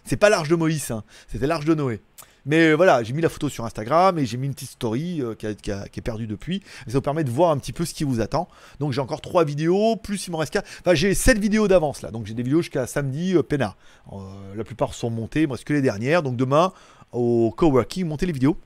C'est 0.05 0.17
pas 0.17 0.31
l'arche 0.31 0.49
de 0.49 0.57
Moïse, 0.57 0.91
hein, 0.91 1.05
c'était 1.29 1.47
l'arche 1.47 1.65
de 1.65 1.75
Noé. 1.75 2.01
Mais 2.45 2.71
euh, 2.71 2.75
voilà, 2.75 3.03
j'ai 3.03 3.13
mis 3.13 3.23
la 3.23 3.29
photo 3.29 3.49
sur 3.49 3.65
Instagram 3.65 4.19
et 4.19 4.27
j'ai 4.27 4.37
mis 4.37 4.47
une 4.47 4.55
petite 4.55 4.71
story 4.71 5.21
euh, 5.21 5.35
qui, 5.35 5.47
est 5.47 6.01
perdue 6.03 6.27
depuis. 6.27 6.63
Ça 6.87 6.95
vous 6.95 7.01
permet 7.01 7.25
de 7.25 7.31
voir 7.31 7.51
un 7.51 7.59
petit 7.59 7.73
peu 7.73 7.85
ce 7.85 7.95
qui 7.95 8.05
vous 8.05 8.21
attend. 8.21 8.49
Donc 8.81 8.93
j'ai 8.93 9.01
encore 9.01 9.21
trois 9.21 9.45
vidéos, 9.45 9.97
plus 9.97 10.27
il 10.27 10.33
m'en 10.33 10.39
reste 10.39 10.53
4. 10.53 10.67
Enfin, 10.81 10.95
j'ai 10.95 11.15
7 11.15 11.39
vidéos 11.39 11.69
d'avance 11.69 12.03
là. 12.03 12.11
Donc 12.11 12.27
j'ai 12.27 12.35
des 12.35 12.43
vidéos 12.43 12.63
jusqu'à 12.63 12.87
samedi 12.87 13.37
euh, 13.37 13.43
peinard. 13.43 13.77
Euh, 14.13 14.17
la 14.57 14.65
plupart 14.65 14.95
sont 14.95 15.11
montées, 15.11 15.43
il 15.43 15.47
me 15.47 15.53
reste 15.53 15.65
que 15.65 15.73
les 15.73 15.83
dernières. 15.83 16.23
Donc 16.23 16.37
demain, 16.37 16.73
au 17.13 17.53
coworking, 17.57 18.07
monter 18.07 18.27
les 18.27 18.33
vidéos. 18.33 18.57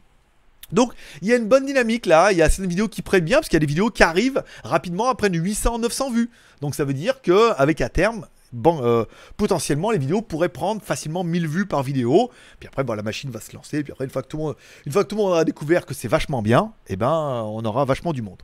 Donc 0.72 0.92
il 1.20 1.28
y 1.28 1.32
a 1.32 1.36
une 1.36 1.46
bonne 1.46 1.66
dynamique 1.66 2.06
là. 2.06 2.32
Il 2.32 2.38
y 2.38 2.42
a 2.42 2.48
certaines 2.48 2.70
vidéos 2.70 2.88
qui 2.88 3.02
prennent 3.02 3.24
bien 3.24 3.38
parce 3.38 3.48
qu'il 3.48 3.56
y 3.56 3.58
a 3.58 3.60
des 3.60 3.66
vidéos 3.66 3.90
qui 3.90 4.02
arrivent 4.02 4.42
rapidement 4.64 5.08
après 5.08 5.28
800-900 5.28 6.14
vues. 6.14 6.30
Donc 6.62 6.74
ça 6.74 6.84
veut 6.84 6.94
dire 6.94 7.20
que 7.20 7.52
avec 7.58 7.80
à 7.80 7.90
terme. 7.90 8.26
Euh, 8.64 9.04
potentiellement, 9.36 9.90
les 9.90 9.98
vidéos 9.98 10.22
pourraient 10.22 10.48
prendre 10.48 10.82
facilement 10.82 11.24
1000 11.24 11.46
vues 11.46 11.66
par 11.66 11.82
vidéo. 11.82 12.30
Puis 12.58 12.68
après, 12.68 12.84
bon, 12.84 12.94
la 12.94 13.02
machine 13.02 13.30
va 13.30 13.40
se 13.40 13.54
lancer. 13.54 13.82
Puis 13.82 13.92
après, 13.92 14.04
une 14.04 14.10
fois 14.10 14.22
que 14.22 14.28
tout 14.28 14.36
le 14.36 14.42
monde, 14.44 14.56
une 14.86 14.92
fois 14.92 15.04
que 15.04 15.08
tout 15.08 15.16
le 15.16 15.22
monde 15.22 15.32
aura 15.32 15.44
découvert 15.44 15.86
que 15.86 15.94
c'est 15.94 16.08
vachement 16.08 16.42
bien, 16.42 16.72
eh 16.88 16.96
ben, 16.96 17.44
on 17.46 17.64
aura 17.64 17.84
vachement 17.84 18.12
du 18.12 18.22
monde. 18.22 18.42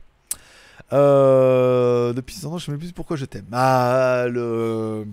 Euh, 0.91 2.13
depuis 2.13 2.35
6 2.35 2.45
ans, 2.45 2.57
je 2.57 2.71
ne 2.71 2.75
sais 2.75 2.79
plus 2.79 2.91
pourquoi 2.91 3.17
je 3.17 3.25
t'aime. 3.25 3.47
Ah, 3.51 4.25
le... 4.29 5.05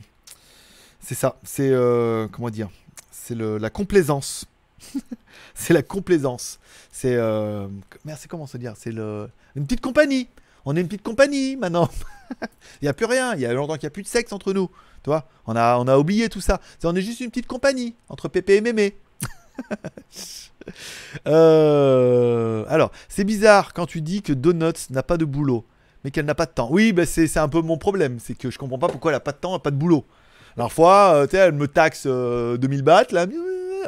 C'est 1.01 1.15
ça, 1.15 1.37
c'est... 1.43 1.71
euh, 1.71 2.29
comment 2.29 2.51
dire? 2.51 2.69
C'est 3.11 3.35
la 3.35 3.71
complaisance. 3.71 4.47
c'est 5.55 5.73
la 5.73 5.83
complaisance. 5.83 6.59
C'est... 6.91 7.17
Merde, 8.05 8.19
c'est 8.19 8.29
comment 8.29 8.47
se 8.47 8.57
dire? 8.57 8.75
C'est 8.77 8.91
une 8.91 9.31
petite 9.67 9.81
compagnie. 9.81 10.29
On 10.65 10.77
est 10.77 10.81
une 10.81 10.89
petite 10.89 11.03
compagnie 11.03 11.57
maintenant. 11.57 11.89
Il 12.81 12.85
n'y 12.85 12.89
a 12.89 12.95
plus 12.95 13.07
rien. 13.07 13.35
Il 13.35 13.41
y 13.41 13.47
a 13.47 13.53
longtemps 13.53 13.75
qu'il 13.75 13.85
n'y 13.85 13.89
a 13.89 13.91
plus 13.91 14.03
de 14.03 14.09
sexe 14.09 14.33
entre 14.33 14.53
nous. 14.53 14.71
Tu 15.03 15.11
vois 15.11 15.27
on 15.47 15.57
a, 15.57 15.79
on 15.79 15.89
a 15.89 15.99
oublié 15.99 16.29
tout 16.29 16.41
ça. 16.41 16.61
On 16.85 16.95
est 16.95 17.03
juste 17.03 17.21
une 17.21 17.31
petite 17.31 17.47
compagnie 17.47 17.95
entre 18.09 18.29
Pépé 18.29 18.57
et 18.57 18.61
Mémé. 18.61 18.97
Euh, 21.27 22.65
alors, 22.69 22.93
c'est 23.09 23.25
bizarre 23.25 23.73
quand 23.73 23.87
tu 23.87 24.01
dis 24.03 24.23
que 24.23 24.33
Donuts 24.33 24.91
n'a 24.91 25.03
pas 25.03 25.17
de 25.17 25.25
boulot, 25.25 25.65
mais 26.05 26.11
qu'elle 26.11 26.27
n'a 26.27 26.35
pas 26.35 26.47
de 26.47 26.53
temps. 26.53 26.69
Oui, 26.71 26.93
bah 26.93 27.07
c'est 27.07 27.35
un 27.39 27.49
peu 27.49 27.61
mon 27.61 27.77
problème, 27.77 28.19
c'est 28.21 28.35
que 28.35 28.51
je 28.51 28.59
comprends 28.59 28.79
pas 28.79 28.89
pourquoi 28.89 29.11
elle 29.11 29.17
a 29.17 29.21
pas 29.21 29.33
de 29.33 29.39
temps, 29.39 29.51
elle 29.51 29.57
a 29.57 29.61
pas 29.61 29.71
de 29.71 29.77
boulot. 29.77 30.05
La 30.57 30.69
fois, 30.69 31.15
euh, 31.15 31.27
elle 31.33 31.53
me 31.53 31.67
taxe 31.67 32.05
euh, 32.07 32.57
2000 32.57 32.83
bahts, 32.83 33.07
là. 33.11 33.23
Alors, 33.23 33.31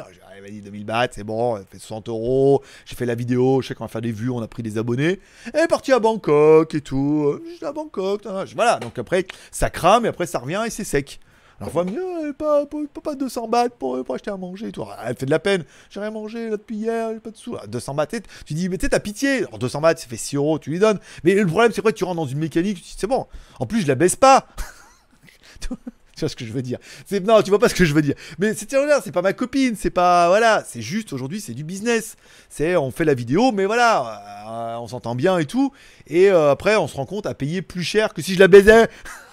j'ai 0.09 0.15
dit, 0.15 0.19
Allez, 0.31 0.32
vas-y, 0.43 0.61
2000 0.61 0.85
bahts, 0.85 1.07
c'est 1.11 1.23
bon, 1.23 1.57
elle 1.57 1.65
fait 1.65 1.79
60 1.79 2.09
euros. 2.09 2.61
J'ai 2.85 2.95
fait 2.95 3.05
la 3.05 3.15
vidéo, 3.15 3.61
je 3.61 3.69
sais 3.69 3.75
qu'on 3.75 3.85
va 3.85 3.87
faire 3.87 4.01
des 4.01 4.11
vues, 4.11 4.29
on 4.29 4.41
a 4.41 4.47
pris 4.47 4.63
des 4.63 4.77
abonnés. 4.77 5.19
Elle 5.53 5.61
est 5.61 5.67
partie 5.67 5.93
à 5.93 5.99
Bangkok 5.99 6.75
et 6.75 6.81
tout. 6.81 7.25
Euh, 7.27 7.43
suis 7.55 7.65
à 7.65 7.71
Bangkok, 7.71 8.23
voilà. 8.55 8.79
Donc 8.79 8.97
après, 8.99 9.25
ça 9.51 9.69
crame 9.69 10.05
et 10.05 10.09
après, 10.09 10.25
ça 10.25 10.39
revient 10.39 10.63
et 10.65 10.69
c'est 10.69 10.83
sec. 10.83 11.19
Alors, 11.59 11.71
fois, 11.71 11.85
Ah, 11.87 12.33
pas, 12.37 12.65
pas, 12.65 12.77
pas, 12.93 13.01
pas 13.01 13.15
200 13.15 13.47
bahts 13.47 13.69
pour, 13.69 14.03
pour 14.03 14.15
acheter 14.15 14.31
à 14.31 14.37
manger 14.37 14.67
et 14.67 14.71
tout. 14.71 14.85
Elle 15.05 15.15
fait 15.15 15.25
de 15.25 15.31
la 15.31 15.39
peine. 15.39 15.63
J'ai 15.89 15.99
rien 15.99 16.11
mangé 16.11 16.49
là 16.49 16.57
depuis 16.57 16.75
hier, 16.75 17.11
j'ai 17.13 17.19
pas 17.19 17.31
de 17.31 17.37
sous. 17.37 17.55
Ah, 17.55 17.67
200 17.67 17.93
bahts, 17.93 18.07
tu 18.07 18.53
dis, 18.53 18.67
mais 18.69 18.77
tu 18.77 18.85
sais, 18.85 18.89
t'as 18.89 18.99
pitié. 18.99 19.39
Alors, 19.45 19.59
200 19.59 19.79
bahts, 19.79 19.95
ça 19.95 20.07
fait 20.07 20.17
6 20.17 20.35
euros, 20.35 20.59
tu 20.59 20.71
lui 20.71 20.79
donnes. 20.79 20.99
Mais 21.23 21.35
le 21.35 21.45
problème, 21.45 21.71
c'est 21.71 21.81
quoi 21.81 21.93
Tu 21.93 22.03
rentres 22.03 22.17
dans 22.17 22.25
une 22.25 22.39
mécanique, 22.39 22.83
c'est 22.97 23.07
bon. 23.07 23.27
En 23.59 23.65
plus, 23.65 23.81
je 23.81 23.87
la 23.87 23.95
baisse 23.95 24.15
pas. 24.15 24.47
Ce 26.27 26.35
que 26.35 26.45
je 26.45 26.51
veux 26.51 26.61
dire 26.61 26.79
c'est, 27.05 27.23
Non, 27.25 27.41
tu 27.41 27.49
vois 27.49 27.59
pas 27.59 27.69
ce 27.69 27.75
que 27.75 27.85
je 27.85 27.93
veux 27.93 28.01
dire. 28.01 28.15
Mais 28.39 28.53
c'est 28.53 28.71
là, 28.73 29.01
c'est 29.03 29.11
pas 29.11 29.21
ma 29.21 29.33
copine, 29.33 29.75
c'est 29.77 29.89
pas 29.89 30.27
voilà, 30.27 30.63
c'est 30.67 30.81
juste 30.81 31.13
aujourd'hui 31.13 31.41
c'est 31.41 31.53
du 31.53 31.63
business. 31.63 32.15
C'est 32.49 32.75
on 32.75 32.91
fait 32.91 33.05
la 33.05 33.13
vidéo, 33.13 33.51
mais 33.51 33.65
voilà, 33.65 34.21
euh, 34.47 34.77
on 34.77 34.87
s'entend 34.87 35.15
bien 35.15 35.37
et 35.37 35.45
tout. 35.45 35.71
Et 36.07 36.29
euh, 36.29 36.51
après 36.51 36.75
on 36.75 36.87
se 36.87 36.95
rend 36.95 37.05
compte 37.05 37.25
à 37.25 37.33
payer 37.33 37.61
plus 37.61 37.83
cher 37.83 38.13
que 38.13 38.21
si 38.21 38.33
je 38.35 38.39
la 38.39 38.47
baisais. 38.47 38.87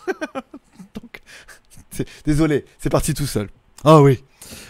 Donc, 0.94 1.20
désolé, 2.24 2.64
c'est 2.78 2.90
parti 2.90 3.14
tout 3.14 3.26
seul. 3.26 3.48
Ah 3.84 4.00
oui. 4.00 4.22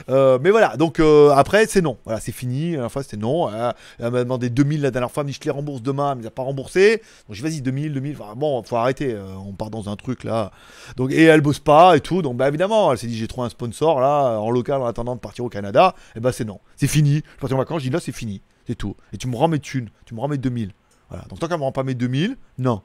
Euh, 0.09 0.39
mais 0.41 0.51
voilà, 0.51 0.77
donc 0.77 1.01
euh, 1.01 1.31
après 1.31 1.67
c'est 1.67 1.81
non. 1.81 1.99
Voilà, 2.05 2.21
c'est 2.21 2.33
fini. 2.33 2.77
La 2.77 2.89
fois 2.89 3.03
c'était 3.03 3.17
non. 3.17 3.53
Euh, 3.53 3.73
elle 3.99 4.11
m'a 4.11 4.21
demandé 4.21 4.51
2000 4.51 4.83
la 4.83 4.91
dernière 4.91 5.11
fois, 5.11 5.25
elle 5.27 5.33
je 5.33 5.39
te 5.39 5.45
les 5.45 5.51
rembourse 5.51 5.83
demain, 5.83 6.15
mais 6.15 6.21
elle 6.21 6.27
m'a 6.27 6.31
pas 6.31 6.43
remboursé. 6.43 7.03
Donc 7.29 7.37
je 7.37 7.43
vas-y 7.43 7.61
2000, 7.61 7.93
2000. 7.95 8.17
Enfin, 8.19 8.35
bon, 8.37 8.63
faut 8.63 8.77
arrêter. 8.77 9.17
on 9.47 9.53
part 9.53 9.71
dans 9.71 9.89
un 9.89 9.97
truc 9.97 10.25
là. 10.25 10.51
Donc 10.97 11.13
et 11.13 11.25
elle 11.25 11.41
bosse 11.41 11.61
pas 11.61 11.97
et 11.97 12.01
tout. 12.01 12.23
Donc 12.23 12.37
bah 12.37 12.49
évidemment, 12.49 12.93
elle 12.93 12.99
s'est 12.99 13.07
dit 13.07 13.17
j'ai 13.17 13.29
trouvé 13.29 13.47
un 13.47 13.51
sponsor 13.51 14.01
là 14.01 14.39
en 14.41 14.51
local 14.51 14.83
en 14.83 14.87
attendant 14.87 15.15
de 15.15 15.21
partir 15.21 15.45
au 15.45 15.49
Canada. 15.49 15.95
Et 16.17 16.21
bah 16.21 16.33
c'est 16.33 16.45
non, 16.45 16.61
c'est 16.77 16.89
fini. 16.89 17.23
Je 17.35 17.41
parti 17.41 17.55
en 17.55 17.59
vacances, 17.59 17.83
je 17.83 17.89
dis 17.89 17.93
là 17.93 18.01
c'est 18.01 18.13
fini, 18.13 18.43
c'est 18.67 18.75
tout. 18.75 18.97
Et 19.13 19.17
tu 19.17 19.29
me 19.29 19.37
rends 19.37 19.49
mes 19.49 19.59
thunes, 19.59 19.91
tu 20.05 20.15
me 20.15 20.21
rends 20.21 20.29
mes 20.29 20.39
2000. 20.39 20.73
Voilà. 21.09 21.25
Donc 21.29 21.39
tant 21.39 21.49
qu'elle 21.49 21.59
me 21.59 21.65
rend 21.65 21.73
pas 21.73 21.83
mes 21.83 21.95
2000, 21.95 22.37
non. 22.59 22.83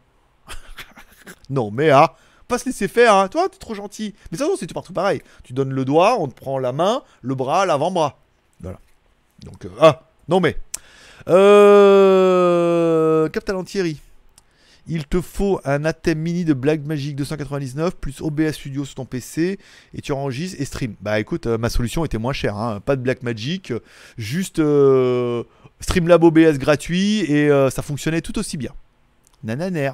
non, 1.49 1.71
mais 1.71 1.89
ah, 1.89 2.15
pas 2.47 2.57
se 2.57 2.65
laisser 2.65 2.87
faire, 2.87 3.15
hein. 3.15 3.27
Toi, 3.27 3.49
t'es 3.49 3.57
trop 3.57 3.73
gentil. 3.73 4.13
Mais 4.31 4.37
ça, 4.37 4.45
c'est 4.57 4.67
tout 4.67 4.73
partout 4.73 4.93
pareil. 4.93 5.21
Tu 5.43 5.53
donnes 5.53 5.71
le 5.71 5.85
doigt, 5.85 6.17
on 6.19 6.27
te 6.27 6.33
prend 6.33 6.59
la 6.59 6.71
main, 6.71 7.03
le 7.21 7.35
bras, 7.35 7.65
l'avant-bras. 7.65 8.19
Voilà. 8.61 8.79
Donc, 9.43 9.65
euh, 9.65 9.69
ah, 9.79 10.03
non 10.29 10.39
mais. 10.39 10.57
Euh. 11.27 13.29
Captain 13.29 13.63
Thierry. 13.63 13.99
Il 14.87 15.07
te 15.07 15.19
faut 15.19 15.59
un 15.65 15.83
Atem 15.83 16.19
Mini 16.19 16.45
de 16.45 16.53
Black 16.53 16.85
Magic 16.85 17.15
299 17.15 17.95
plus 17.95 18.21
OBS 18.21 18.51
Studio 18.51 18.85
sur 18.85 18.93
ton 18.93 19.05
PC 19.05 19.57
et 19.95 20.01
tu 20.01 20.11
enregistres 20.11 20.61
et 20.61 20.65
stream. 20.65 20.93
Bah 21.01 21.19
écoute, 21.19 21.47
euh, 21.47 21.57
ma 21.57 21.69
solution 21.69 22.05
était 22.05 22.19
moins 22.19 22.33
chère, 22.33 22.55
hein. 22.55 22.79
pas 22.81 22.95
de 22.95 23.01
Black 23.01 23.23
Magic, 23.23 23.73
juste 24.19 24.59
euh, 24.59 25.43
Streamlab 25.79 26.23
OBS 26.23 26.59
gratuit 26.59 27.21
et 27.21 27.49
ça 27.71 27.81
fonctionnait 27.81 28.21
tout 28.21 28.37
aussi 28.37 28.57
bien. 28.57 28.73
Nananer. 29.43 29.91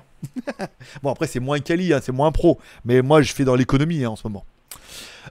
bon 1.03 1.11
après 1.11 1.27
c'est 1.27 1.39
moins 1.39 1.59
quali, 1.59 1.93
hein, 1.93 1.99
c'est 2.03 2.11
moins 2.11 2.31
pro, 2.31 2.59
mais 2.85 3.01
moi 3.01 3.21
je 3.21 3.33
fais 3.33 3.43
dans 3.45 3.55
l'économie 3.55 4.03
hein, 4.03 4.09
en 4.11 4.15
ce 4.15 4.23
moment. 4.27 4.45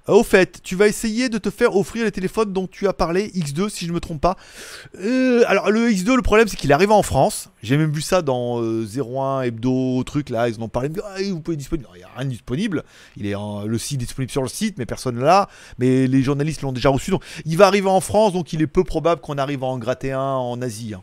Euh, 0.09 0.13
au 0.15 0.23
fait, 0.23 0.61
tu 0.63 0.77
vas 0.77 0.87
essayer 0.87 1.29
de 1.29 1.37
te 1.39 1.51
faire 1.51 1.77
offrir 1.77 2.05
les 2.05 2.13
téléphones 2.13 2.53
dont 2.53 2.69
tu 2.69 2.87
as 2.87 2.93
parlé, 2.93 3.29
X2 3.35 3.69
si 3.69 3.85
je 3.87 3.91
ne 3.91 3.95
me 3.95 4.01
trompe 4.01 4.21
pas. 4.21 4.37
Euh, 5.01 5.43
alors 5.49 5.71
le 5.71 5.91
X2, 5.91 6.15
le 6.15 6.23
problème 6.23 6.47
c'est 6.49 6.57
qu'il 6.57 6.71
est 6.71 6.75
arrivé 6.75 6.93
en 6.93 7.03
France. 7.03 7.51
J'ai 7.63 7.77
même 7.77 7.91
vu 7.91 8.01
ça 8.01 8.23
dans 8.23 8.63
euh, 8.63 8.87
01 8.87 9.43
Hebdo, 9.43 10.03
truc 10.05 10.31
là, 10.31 10.49
ils 10.49 10.57
en 10.61 10.63
ont 10.63 10.69
parlé. 10.69 10.91
Ah, 11.05 11.17
vous 11.31 11.41
pouvez 11.41 11.57
disponible. 11.57 11.89
Il 11.95 11.99
n'y 11.99 12.05
a 12.05 12.09
rien 12.17 12.25
disponible. 12.29 12.85
Il 13.17 13.27
est 13.27 13.35
en- 13.35 13.65
le 13.65 13.79
site 13.79 13.99
disponible 13.99 14.31
sur 14.31 14.43
le 14.43 14.49
site, 14.49 14.77
mais 14.79 14.87
personne 14.87 15.19
là. 15.19 15.49
Mais 15.79 16.07
les 16.07 16.23
journalistes 16.23 16.63
l'ont 16.63 16.73
déjà 16.73 16.89
reçu. 16.89 17.11
Donc 17.11 17.25
il 17.45 17.57
va 17.57 17.67
arriver 17.67 17.89
en 17.89 18.01
France, 18.01 18.33
donc 18.33 18.53
il 18.53 18.63
est 18.63 18.67
peu 18.69 18.85
probable 18.85 19.21
qu'on 19.21 19.39
arrive 19.39 19.65
à 19.65 19.67
en 19.67 19.79
gratter 19.79 20.13
un 20.13 20.21
en 20.21 20.63
Asie. 20.63 20.95
hein. 20.95 21.03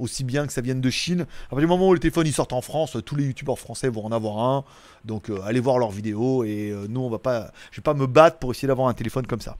Aussi 0.00 0.24
bien 0.24 0.46
que 0.46 0.52
ça 0.52 0.62
vienne 0.62 0.80
de 0.80 0.88
Chine. 0.90 1.20
À 1.20 1.50
partir 1.50 1.60
du 1.60 1.66
moment 1.66 1.88
où 1.88 1.92
le 1.92 1.98
téléphone 1.98 2.26
il 2.26 2.32
sort 2.32 2.48
en 2.52 2.62
France, 2.62 2.96
tous 3.04 3.16
les 3.16 3.24
youtubeurs 3.24 3.58
français 3.58 3.88
vont 3.90 4.06
en 4.06 4.12
avoir 4.12 4.38
un. 4.38 4.64
Donc 5.04 5.28
euh, 5.28 5.40
allez 5.44 5.60
voir 5.60 5.78
leurs 5.78 5.90
vidéos 5.90 6.42
et 6.42 6.70
euh, 6.70 6.86
nous 6.88 7.02
on 7.02 7.10
va 7.10 7.18
pas, 7.18 7.52
je 7.70 7.76
vais 7.76 7.82
pas 7.82 7.92
me 7.92 8.06
battre 8.06 8.38
pour 8.38 8.50
essayer 8.50 8.66
d'avoir 8.66 8.88
un 8.88 8.94
téléphone 8.94 9.26
comme 9.26 9.42
ça. 9.42 9.56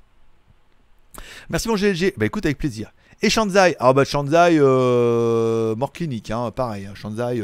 Merci 1.51 1.69
mon 1.69 1.75
GLG. 1.75 2.15
Bah 2.17 2.25
écoute 2.25 2.47
avec 2.47 2.57
plaisir. 2.57 2.91
Et 3.21 3.29
Shanzai. 3.29 3.77
Ah 3.79 3.93
bah 3.93 4.05
Shanzai, 4.05 4.57
euh, 4.59 5.77
mort 5.77 5.93
clinique, 5.93 6.31
hein, 6.31 6.51
pareil. 6.51 6.87
hein, 6.87 6.95
Shanzai. 6.95 7.43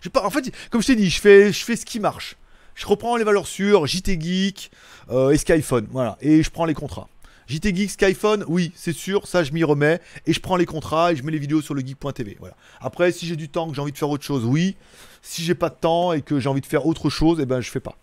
j'ai 0.00 0.10
pas, 0.10 0.26
en 0.26 0.30
fait, 0.30 0.52
comme 0.70 0.82
je 0.82 0.88
t'ai 0.88 0.96
dit, 0.96 1.10
je 1.10 1.20
fais, 1.20 1.52
je 1.52 1.64
fais 1.64 1.76
ce 1.76 1.86
qui 1.86 2.00
marche. 2.00 2.36
Je 2.74 2.86
reprends 2.86 3.16
les 3.16 3.24
valeurs 3.24 3.46
sûres, 3.46 3.86
JT 3.86 4.18
Geek 4.20 4.72
et 5.12 5.36
Skyphone, 5.36 5.86
voilà. 5.92 6.16
Et 6.22 6.42
je 6.42 6.50
prends 6.50 6.64
les 6.64 6.74
contrats. 6.74 7.08
JT 7.52 7.76
Geek, 7.76 7.90
Skyphone, 7.90 8.46
oui, 8.48 8.72
c'est 8.74 8.94
sûr, 8.94 9.26
ça 9.26 9.44
je 9.44 9.52
m'y 9.52 9.62
remets. 9.62 10.00
Et 10.26 10.32
je 10.32 10.40
prends 10.40 10.56
les 10.56 10.64
contrats 10.64 11.12
et 11.12 11.16
je 11.16 11.22
mets 11.22 11.32
les 11.32 11.38
vidéos 11.38 11.60
sur 11.60 11.74
le 11.74 11.82
geek.tv. 11.82 12.38
Voilà. 12.40 12.54
Après, 12.80 13.12
si 13.12 13.26
j'ai 13.26 13.36
du 13.36 13.50
temps, 13.50 13.68
que 13.68 13.74
j'ai 13.74 13.82
envie 13.82 13.92
de 13.92 13.98
faire 13.98 14.08
autre 14.08 14.24
chose, 14.24 14.46
oui. 14.46 14.76
Si 15.20 15.42
j'ai 15.42 15.54
pas 15.54 15.68
de 15.68 15.74
temps 15.74 16.14
et 16.14 16.22
que 16.22 16.40
j'ai 16.40 16.48
envie 16.48 16.62
de 16.62 16.66
faire 16.66 16.86
autre 16.86 17.10
chose, 17.10 17.38
eh 17.42 17.44
ben 17.44 17.60
je 17.60 17.70
fais 17.70 17.80
pas. 17.80 17.96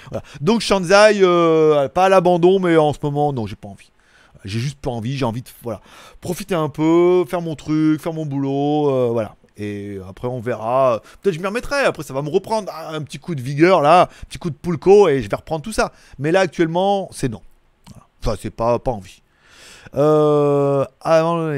Donc 0.40 0.60
Shanzai, 0.60 1.18
euh, 1.22 1.88
pas 1.88 2.04
à 2.04 2.08
l'abandon, 2.08 2.60
mais 2.60 2.76
en 2.76 2.92
ce 2.92 3.00
moment, 3.02 3.32
non, 3.32 3.48
j'ai 3.48 3.56
pas 3.56 3.68
envie. 3.68 3.90
J'ai 4.44 4.60
juste 4.60 4.78
pas 4.78 4.90
envie, 4.90 5.16
j'ai 5.16 5.24
envie 5.24 5.42
de 5.42 5.48
profiter 6.20 6.54
un 6.54 6.68
peu, 6.68 7.24
faire 7.26 7.40
mon 7.40 7.56
truc, 7.56 8.00
faire 8.00 8.12
mon 8.12 8.26
boulot, 8.26 8.90
euh, 8.90 9.08
voilà. 9.10 9.34
Et 9.56 9.98
après 10.08 10.28
on 10.28 10.40
verra. 10.40 11.00
Peut-être 11.20 11.34
je 11.34 11.40
m'y 11.40 11.46
remettrai. 11.46 11.80
Après 11.80 12.02
ça 12.04 12.14
va 12.14 12.22
me 12.22 12.28
reprendre 12.28 12.72
un 12.72 13.02
petit 13.02 13.18
coup 13.18 13.34
de 13.34 13.40
vigueur 13.40 13.80
là, 13.82 14.02
un 14.02 14.26
petit 14.26 14.38
coup 14.38 14.50
de 14.50 14.56
pulco 14.56 15.08
et 15.08 15.22
je 15.22 15.28
vais 15.28 15.36
reprendre 15.36 15.62
tout 15.62 15.72
ça. 15.72 15.92
Mais 16.18 16.32
là 16.32 16.40
actuellement 16.40 17.08
c'est 17.12 17.28
non. 17.28 17.40
Enfin 18.24 18.36
c'est 18.40 18.50
pas 18.50 18.78
pas 18.78 18.92
envie. 18.92 19.20
Euh, 19.94 20.84
avant, 21.00 21.52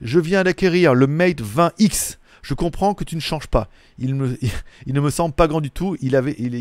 je 0.00 0.20
viens 0.20 0.44
d'acquérir 0.44 0.94
le 0.94 1.06
Mate 1.06 1.40
20X. 1.40 2.16
Je 2.42 2.54
comprends 2.54 2.94
que 2.94 3.04
tu 3.04 3.16
ne 3.16 3.20
changes 3.20 3.48
pas. 3.48 3.68
Il, 3.98 4.14
me, 4.14 4.38
il, 4.86 4.94
ne 4.94 5.00
me 5.00 5.10
semble 5.10 5.34
pas 5.34 5.46
grand 5.46 5.60
du 5.60 5.70
tout. 5.70 5.96
Il 6.00 6.16
avait, 6.16 6.34
il, 6.38 6.54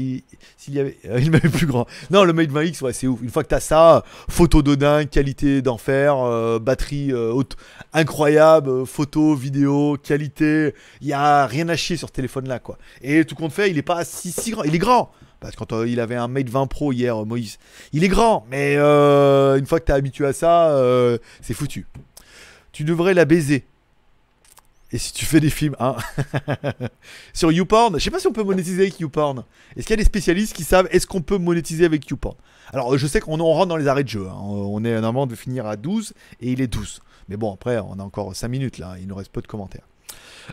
avait, 0.77 0.97
il 1.21 1.31
m'avait 1.31 1.49
plus 1.49 1.67
grand. 1.67 1.87
Non, 2.09 2.23
le 2.23 2.33
Mate 2.33 2.51
20X, 2.51 2.83
ouais, 2.83 2.93
c'est 2.93 3.07
ouf. 3.07 3.21
Une 3.21 3.29
fois 3.29 3.43
que 3.43 3.49
t'as 3.49 3.59
ça, 3.59 4.03
photo 4.29 4.61
de 4.61 4.75
dingue, 4.75 5.09
qualité 5.09 5.61
d'enfer, 5.61 6.17
euh, 6.17 6.59
batterie 6.59 7.11
euh, 7.11 7.31
haute, 7.31 7.55
incroyable, 7.93 8.85
photo, 8.85 9.35
vidéo, 9.35 9.97
qualité. 10.01 10.73
Il 11.01 11.07
y 11.07 11.13
a 11.13 11.45
rien 11.45 11.69
à 11.69 11.75
chier 11.75 11.97
sur 11.97 12.07
ce 12.09 12.13
téléphone-là, 12.13 12.59
quoi. 12.59 12.77
Et 13.01 13.23
tout 13.25 13.35
compte 13.35 13.53
fait, 13.53 13.69
il 13.69 13.77
est 13.77 13.83
pas 13.83 14.03
si, 14.03 14.31
si 14.31 14.51
grand. 14.51 14.63
Il 14.63 14.75
est 14.75 14.79
grand. 14.79 15.11
Parce 15.39 15.55
que 15.55 15.63
euh, 15.73 15.87
il 15.87 15.99
avait 15.99 16.15
un 16.15 16.27
Mate 16.27 16.49
20 16.49 16.67
Pro 16.67 16.91
hier, 16.91 17.21
euh, 17.21 17.25
Moïse, 17.25 17.59
il 17.93 18.03
est 18.03 18.07
grand. 18.07 18.45
Mais 18.49 18.75
euh, 18.77 19.57
une 19.57 19.65
fois 19.65 19.79
que 19.79 19.85
t'es 19.85 19.93
habitué 19.93 20.25
à 20.25 20.33
ça, 20.33 20.75
c'est 21.41 21.53
foutu. 21.53 21.87
Tu 22.71 22.83
devrais 22.83 23.13
la 23.13 23.25
baiser. 23.25 23.65
Et 24.91 24.97
si 24.97 25.13
tu 25.13 25.25
fais 25.25 25.39
des 25.39 25.51
films, 25.51 25.75
hein 25.79 25.95
Sur 27.33 27.51
YouPorn, 27.51 27.99
je 27.99 28.03
sais 28.03 28.09
pas 28.09 28.19
si 28.19 28.25
on 28.25 28.33
peut 28.33 28.43
monétiser 28.43 28.81
avec 28.81 28.99
YouPorn. 28.99 29.43
Est-ce 29.75 29.85
qu'il 29.85 29.91
y 29.91 29.93
a 29.93 29.97
des 29.97 30.03
spécialistes 30.03 30.55
qui 30.55 30.63
savent 30.63 30.87
est-ce 30.89 31.05
qu'on 31.05 31.21
peut 31.21 31.37
monétiser 31.37 31.85
avec 31.85 32.09
YouPorn? 32.09 32.35
Alors, 32.73 32.97
je 32.97 33.05
sais 33.07 33.19
qu'on 33.19 33.39
on 33.39 33.53
rentre 33.53 33.67
dans 33.67 33.77
les 33.77 33.87
arrêts 33.87 34.03
de 34.03 34.09
jeu. 34.09 34.27
hein. 34.27 34.35
On 34.41 34.83
est 34.83 34.93
normalement 34.93 35.27
de 35.27 35.35
finir 35.35 35.67
à 35.67 35.75
12 35.75 36.13
et 36.41 36.51
il 36.51 36.61
est 36.61 36.67
12. 36.67 37.01
Mais 37.29 37.37
bon, 37.37 37.53
après, 37.53 37.77
on 37.77 37.99
a 37.99 38.03
encore 38.03 38.35
5 38.35 38.47
minutes 38.47 38.79
là. 38.79 38.95
Il 38.99 39.07
nous 39.07 39.15
reste 39.15 39.31
peu 39.31 39.41
de 39.41 39.47
commentaires. 39.47 39.87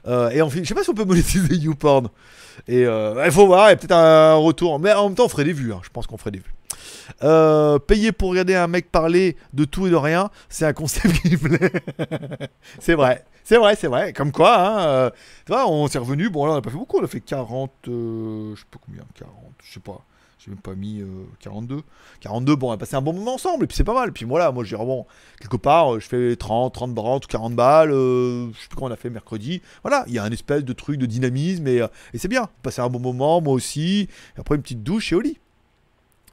Euh, 0.06 0.31
et 0.31 0.43
on 0.43 0.51
fait, 0.51 0.60
je 0.62 0.68
sais 0.68 0.74
pas 0.74 0.82
si 0.85 0.90
on 0.90 0.94
peut 0.94 1.05
monétiser 1.05 1.55
YouPorn. 1.56 2.09
Et 2.68 2.85
euh, 2.86 3.23
il 3.24 3.32
faut 3.32 3.47
voir, 3.47 3.68
il 3.68 3.70
y 3.70 3.73
a 3.74 3.77
peut-être 3.77 3.93
un 3.93 4.35
retour. 4.35 4.78
Mais 4.78 4.93
en 4.93 5.09
même 5.09 5.14
temps, 5.16 5.27
on 5.27 5.28
ferait 5.28 5.44
des 5.44 5.52
vues. 5.52 5.73
hein. 5.73 5.81
Je 5.82 5.90
pense 5.90 6.06
qu'on 6.06 6.16
ferait 6.16 6.31
des 6.31 6.39
vues. 6.39 6.55
Euh, 7.23 7.78
payer 7.78 8.12
pour 8.12 8.31
regarder 8.31 8.55
un 8.55 8.66
mec 8.66 8.90
parler 8.90 9.36
de 9.52 9.64
tout 9.64 9.86
et 9.86 9.90
de 9.90 9.97
rien, 9.97 10.31
c'est 10.48 10.66
un 10.66 10.73
concept 10.73 11.14
qui 11.23 11.31
me 11.31 11.36
plaît. 11.36 11.70
c'est 12.81 12.94
vrai, 12.94 13.24
c'est 13.44 13.56
vrai, 13.59 13.77
c'est 13.77 13.86
vrai. 13.86 14.12
Comme 14.12 14.32
quoi, 14.32 15.06
hein, 15.06 15.12
on 15.66 15.86
s'est 15.89 15.98
revenu. 15.98 16.28
Bon, 16.31 16.47
là, 16.47 16.52
on 16.52 16.55
n'a 16.56 16.62
pas 16.62 16.70
fait 16.70 16.77
beaucoup. 16.77 16.98
On 16.98 17.05
a 17.05 17.09
fait 17.09 17.20
40, 17.20 17.70
euh, 17.89 18.55
je 18.55 18.60
sais 18.60 18.66
pas 18.70 18.78
combien, 18.85 19.05
40, 19.14 19.32
je 19.64 19.74
sais 19.74 19.81
pas. 19.81 20.05
J'ai 20.38 20.50
même 20.50 20.60
pas 20.60 20.74
mis 20.74 21.00
euh, 21.00 21.06
42. 21.40 21.80
42, 22.20 22.56
bon, 22.56 22.68
on 22.68 22.72
a 22.72 22.76
passé 22.76 22.94
un 22.94 23.02
bon 23.02 23.12
moment 23.12 23.34
ensemble, 23.34 23.64
et 23.64 23.66
puis 23.66 23.76
c'est 23.76 23.84
pas 23.84 23.94
mal. 23.94 24.12
Puis 24.12 24.24
voilà, 24.24 24.52
moi, 24.52 24.64
je 24.64 24.68
dirais, 24.68 24.84
bon, 24.84 25.06
quelque 25.40 25.56
part, 25.56 25.94
euh, 25.94 26.00
je 26.00 26.06
fais 26.06 26.36
30, 26.36 26.74
30 26.74 26.94
30 26.94 27.24
ou 27.24 27.28
40 27.28 27.54
balles. 27.54 27.90
euh, 27.90 28.52
je 28.52 28.60
sais 28.60 28.68
plus 28.68 28.76
comment 28.76 28.88
on 28.88 28.92
a 28.92 28.96
fait 28.96 29.10
mercredi. 29.10 29.62
Voilà, 29.82 30.04
il 30.08 30.12
y 30.14 30.18
a 30.18 30.24
un 30.24 30.30
espèce 30.30 30.62
de 30.64 30.72
truc 30.72 30.98
de 30.98 31.06
dynamisme, 31.06 31.66
et, 31.66 31.80
euh, 31.80 31.88
et 32.12 32.18
c'est 32.18 32.28
bien. 32.28 32.48
Passer 32.62 32.80
un 32.82 32.88
bon 32.88 33.00
moment, 33.00 33.40
moi 33.40 33.54
aussi. 33.54 34.08
Et 34.36 34.40
après, 34.40 34.56
une 34.56 34.62
petite 34.62 34.82
douche 34.82 35.12
et 35.12 35.16
au 35.16 35.20
lit. 35.20 35.38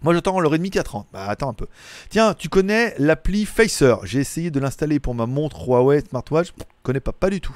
Moi 0.04 0.14
j'attends 0.14 0.42
le 0.42 0.50
Redmi 0.50 0.70
4 0.70 1.06
Bah 1.14 1.28
attends 1.30 1.50
un 1.50 1.54
peu. 1.54 1.68
Tiens, 2.10 2.34
tu 2.34 2.50
connais 2.50 2.94
l'appli 3.00 3.46
Facer? 3.46 3.96
J'ai 4.04 4.20
essayé 4.20 4.52
de 4.52 4.60
l'installer 4.60 5.00
pour 5.00 5.16
ma 5.16 5.26
montre 5.26 5.66
Huawei 5.66 6.02
Smartwatch. 6.02 6.52
Pff, 6.52 6.68
connais 6.84 7.00
pas, 7.00 7.14
pas 7.14 7.30
du 7.30 7.40
tout. 7.40 7.56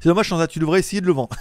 C'est 0.00 0.08
dommage, 0.08 0.26
Chanza, 0.26 0.46
tu 0.46 0.58
devrais 0.58 0.78
essayer 0.78 1.02
de 1.02 1.06
le 1.06 1.12
vendre. 1.12 1.36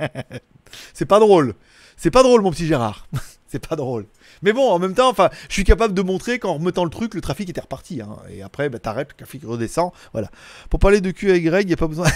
c'est 0.94 1.04
pas 1.04 1.20
drôle. 1.20 1.54
C'est 1.98 2.12
pas 2.12 2.22
drôle, 2.22 2.42
mon 2.42 2.52
petit 2.52 2.66
Gérard. 2.66 3.06
c'est 3.48 3.66
pas 3.66 3.74
drôle. 3.74 4.06
Mais 4.42 4.52
bon, 4.52 4.70
en 4.70 4.78
même 4.78 4.94
temps, 4.94 5.10
enfin, 5.10 5.30
je 5.48 5.54
suis 5.54 5.64
capable 5.64 5.94
de 5.94 6.02
montrer 6.02 6.38
qu'en 6.38 6.54
remettant 6.54 6.84
le 6.84 6.90
truc, 6.90 7.14
le 7.14 7.20
trafic 7.20 7.50
était 7.50 7.60
reparti. 7.60 8.00
hein. 8.00 8.16
Et 8.30 8.40
après, 8.42 8.68
bah, 8.68 8.78
t'arrêtes, 8.78 9.08
le 9.10 9.16
trafic 9.16 9.42
redescend. 9.44 9.90
Voilà. 10.12 10.30
Pour 10.70 10.78
parler 10.78 11.00
de 11.00 11.10
Q 11.10 11.40
Greg, 11.40 11.64
il 11.64 11.66
n'y 11.66 11.72
a 11.72 11.76
pas 11.76 11.88
besoin. 11.88 12.06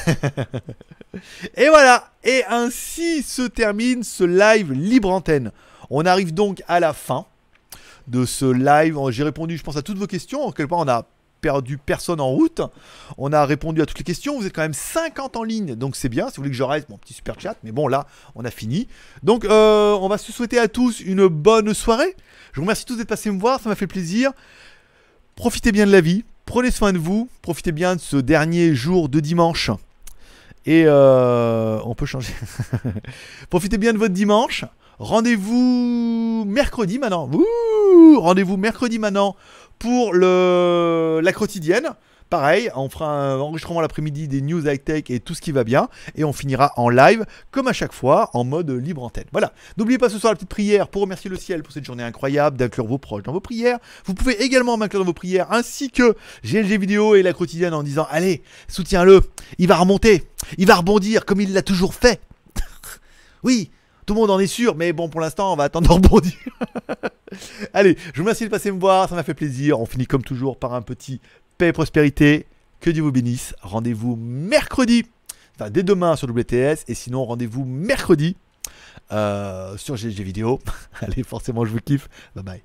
Et 1.56 1.68
voilà. 1.68 2.12
Et 2.22 2.44
ainsi 2.48 3.22
se 3.22 3.42
termine 3.42 4.04
ce 4.04 4.22
live 4.22 4.72
libre 4.72 5.10
antenne. 5.10 5.50
On 5.90 6.06
arrive 6.06 6.32
donc 6.32 6.62
à 6.68 6.78
la 6.78 6.92
fin 6.92 7.26
de 8.06 8.24
ce 8.24 8.44
live. 8.44 8.96
J'ai 9.10 9.24
répondu, 9.24 9.56
je 9.56 9.64
pense, 9.64 9.76
à 9.76 9.82
toutes 9.82 9.98
vos 9.98 10.06
questions. 10.06 10.42
En 10.44 10.52
quelque 10.52 10.70
part, 10.70 10.78
on 10.78 10.88
a 10.88 11.06
perdu 11.42 11.76
personne 11.76 12.20
en 12.20 12.30
route. 12.30 12.62
On 13.18 13.32
a 13.34 13.44
répondu 13.44 13.82
à 13.82 13.86
toutes 13.86 13.98
les 13.98 14.04
questions. 14.04 14.38
Vous 14.38 14.46
êtes 14.46 14.54
quand 14.54 14.62
même 14.62 14.72
50 14.72 15.36
en 15.36 15.42
ligne, 15.42 15.74
donc 15.74 15.96
c'est 15.96 16.08
bien. 16.08 16.28
Si 16.28 16.36
vous 16.36 16.42
voulez 16.42 16.50
que 16.50 16.56
je 16.56 16.62
reste, 16.62 16.88
mon 16.88 16.96
petit 16.96 17.12
super 17.12 17.38
chat. 17.38 17.56
Mais 17.64 17.72
bon, 17.72 17.88
là, 17.88 18.06
on 18.34 18.46
a 18.46 18.50
fini. 18.50 18.88
Donc, 19.22 19.44
euh, 19.44 19.92
on 20.00 20.08
va 20.08 20.16
se 20.16 20.32
souhaiter 20.32 20.58
à 20.58 20.68
tous 20.68 21.00
une 21.00 21.26
bonne 21.26 21.74
soirée. 21.74 22.16
Je 22.52 22.60
vous 22.60 22.64
remercie 22.64 22.86
tous 22.86 22.96
d'être 22.96 23.08
passés 23.08 23.30
me 23.30 23.38
voir, 23.38 23.60
ça 23.60 23.68
m'a 23.68 23.74
fait 23.74 23.86
plaisir. 23.86 24.32
Profitez 25.36 25.72
bien 25.72 25.84
de 25.84 25.92
la 25.92 26.00
vie. 26.00 26.24
Prenez 26.46 26.70
soin 26.70 26.92
de 26.92 26.98
vous. 26.98 27.28
Profitez 27.42 27.72
bien 27.72 27.96
de 27.96 28.00
ce 28.00 28.16
dernier 28.16 28.74
jour 28.74 29.08
de 29.08 29.20
dimanche. 29.20 29.70
Et 30.64 30.84
euh, 30.86 31.80
on 31.84 31.94
peut 31.94 32.06
changer. 32.06 32.32
Profitez 33.50 33.78
bien 33.78 33.92
de 33.92 33.98
votre 33.98 34.14
dimanche. 34.14 34.64
Rendez-vous 34.98 36.44
mercredi 36.46 36.98
maintenant. 36.98 37.28
Rendez-vous 38.18 38.56
mercredi 38.56 38.98
maintenant 39.00 39.34
pour 39.82 40.14
le, 40.14 41.20
la 41.24 41.32
quotidienne. 41.32 41.88
Pareil, 42.30 42.70
on 42.76 42.88
fera 42.88 43.08
un 43.08 43.40
enregistrement 43.40 43.80
l'après-midi 43.80 44.28
des 44.28 44.40
news 44.40 44.64
high-tech 44.64 45.10
et 45.10 45.18
tout 45.18 45.34
ce 45.34 45.40
qui 45.40 45.50
va 45.50 45.64
bien. 45.64 45.88
Et 46.14 46.22
on 46.22 46.32
finira 46.32 46.72
en 46.76 46.88
live, 46.88 47.26
comme 47.50 47.66
à 47.66 47.72
chaque 47.72 47.92
fois, 47.92 48.30
en 48.32 48.44
mode 48.44 48.70
libre 48.70 49.02
antenne. 49.02 49.24
Voilà. 49.32 49.52
N'oubliez 49.76 49.98
pas 49.98 50.08
ce 50.08 50.20
soir 50.20 50.32
la 50.32 50.36
petite 50.36 50.48
prière 50.48 50.86
pour 50.86 51.02
remercier 51.02 51.28
le 51.28 51.36
ciel 51.36 51.64
pour 51.64 51.72
cette 51.72 51.84
journée 51.84 52.04
incroyable, 52.04 52.56
d'inclure 52.56 52.86
vos 52.86 52.98
proches 52.98 53.24
dans 53.24 53.32
vos 53.32 53.40
prières. 53.40 53.80
Vous 54.04 54.14
pouvez 54.14 54.40
également 54.40 54.76
m'inclure 54.76 55.00
dans 55.00 55.06
vos 55.06 55.12
prières, 55.12 55.50
ainsi 55.50 55.90
que 55.90 56.14
GLG 56.44 56.78
vidéo 56.78 57.16
et 57.16 57.22
la 57.24 57.32
quotidienne 57.32 57.74
en 57.74 57.82
disant 57.82 58.06
Allez, 58.08 58.44
soutiens-le, 58.68 59.20
il 59.58 59.66
va 59.66 59.74
remonter, 59.78 60.28
il 60.58 60.68
va 60.68 60.76
rebondir 60.76 61.24
comme 61.24 61.40
il 61.40 61.52
l'a 61.52 61.62
toujours 61.62 61.92
fait. 61.92 62.20
oui, 63.42 63.72
tout 64.06 64.14
le 64.14 64.20
monde 64.20 64.30
en 64.30 64.38
est 64.38 64.46
sûr, 64.46 64.74
mais 64.76 64.92
bon, 64.92 65.08
pour 65.08 65.20
l'instant, 65.20 65.52
on 65.52 65.56
va 65.56 65.64
attendre 65.64 65.88
de 65.88 65.92
rebondir. 65.92 66.34
Allez, 67.74 67.96
je 68.12 68.18
vous 68.18 68.24
remercie 68.24 68.44
de 68.44 68.50
passer 68.50 68.70
me 68.70 68.80
voir, 68.80 69.08
ça 69.08 69.14
m'a 69.14 69.22
fait 69.22 69.34
plaisir. 69.34 69.80
On 69.80 69.86
finit 69.86 70.06
comme 70.06 70.22
toujours 70.22 70.56
par 70.58 70.74
un 70.74 70.82
petit 70.82 71.20
paix 71.58 71.68
et 71.68 71.72
prospérité. 71.72 72.46
Que 72.80 72.90
Dieu 72.90 73.02
vous 73.02 73.12
bénisse. 73.12 73.54
Rendez-vous 73.62 74.16
mercredi, 74.16 75.04
enfin 75.54 75.70
dès 75.70 75.84
demain 75.84 76.16
sur 76.16 76.28
WTS, 76.28 76.84
et 76.88 76.94
sinon 76.94 77.24
rendez-vous 77.24 77.64
mercredi 77.64 78.36
euh, 79.12 79.76
sur 79.76 79.96
GG 79.96 80.24
Vidéo. 80.24 80.58
Allez, 81.00 81.22
forcément, 81.22 81.64
je 81.64 81.70
vous 81.70 81.78
kiffe. 81.78 82.08
Bye 82.34 82.44
bye. 82.44 82.62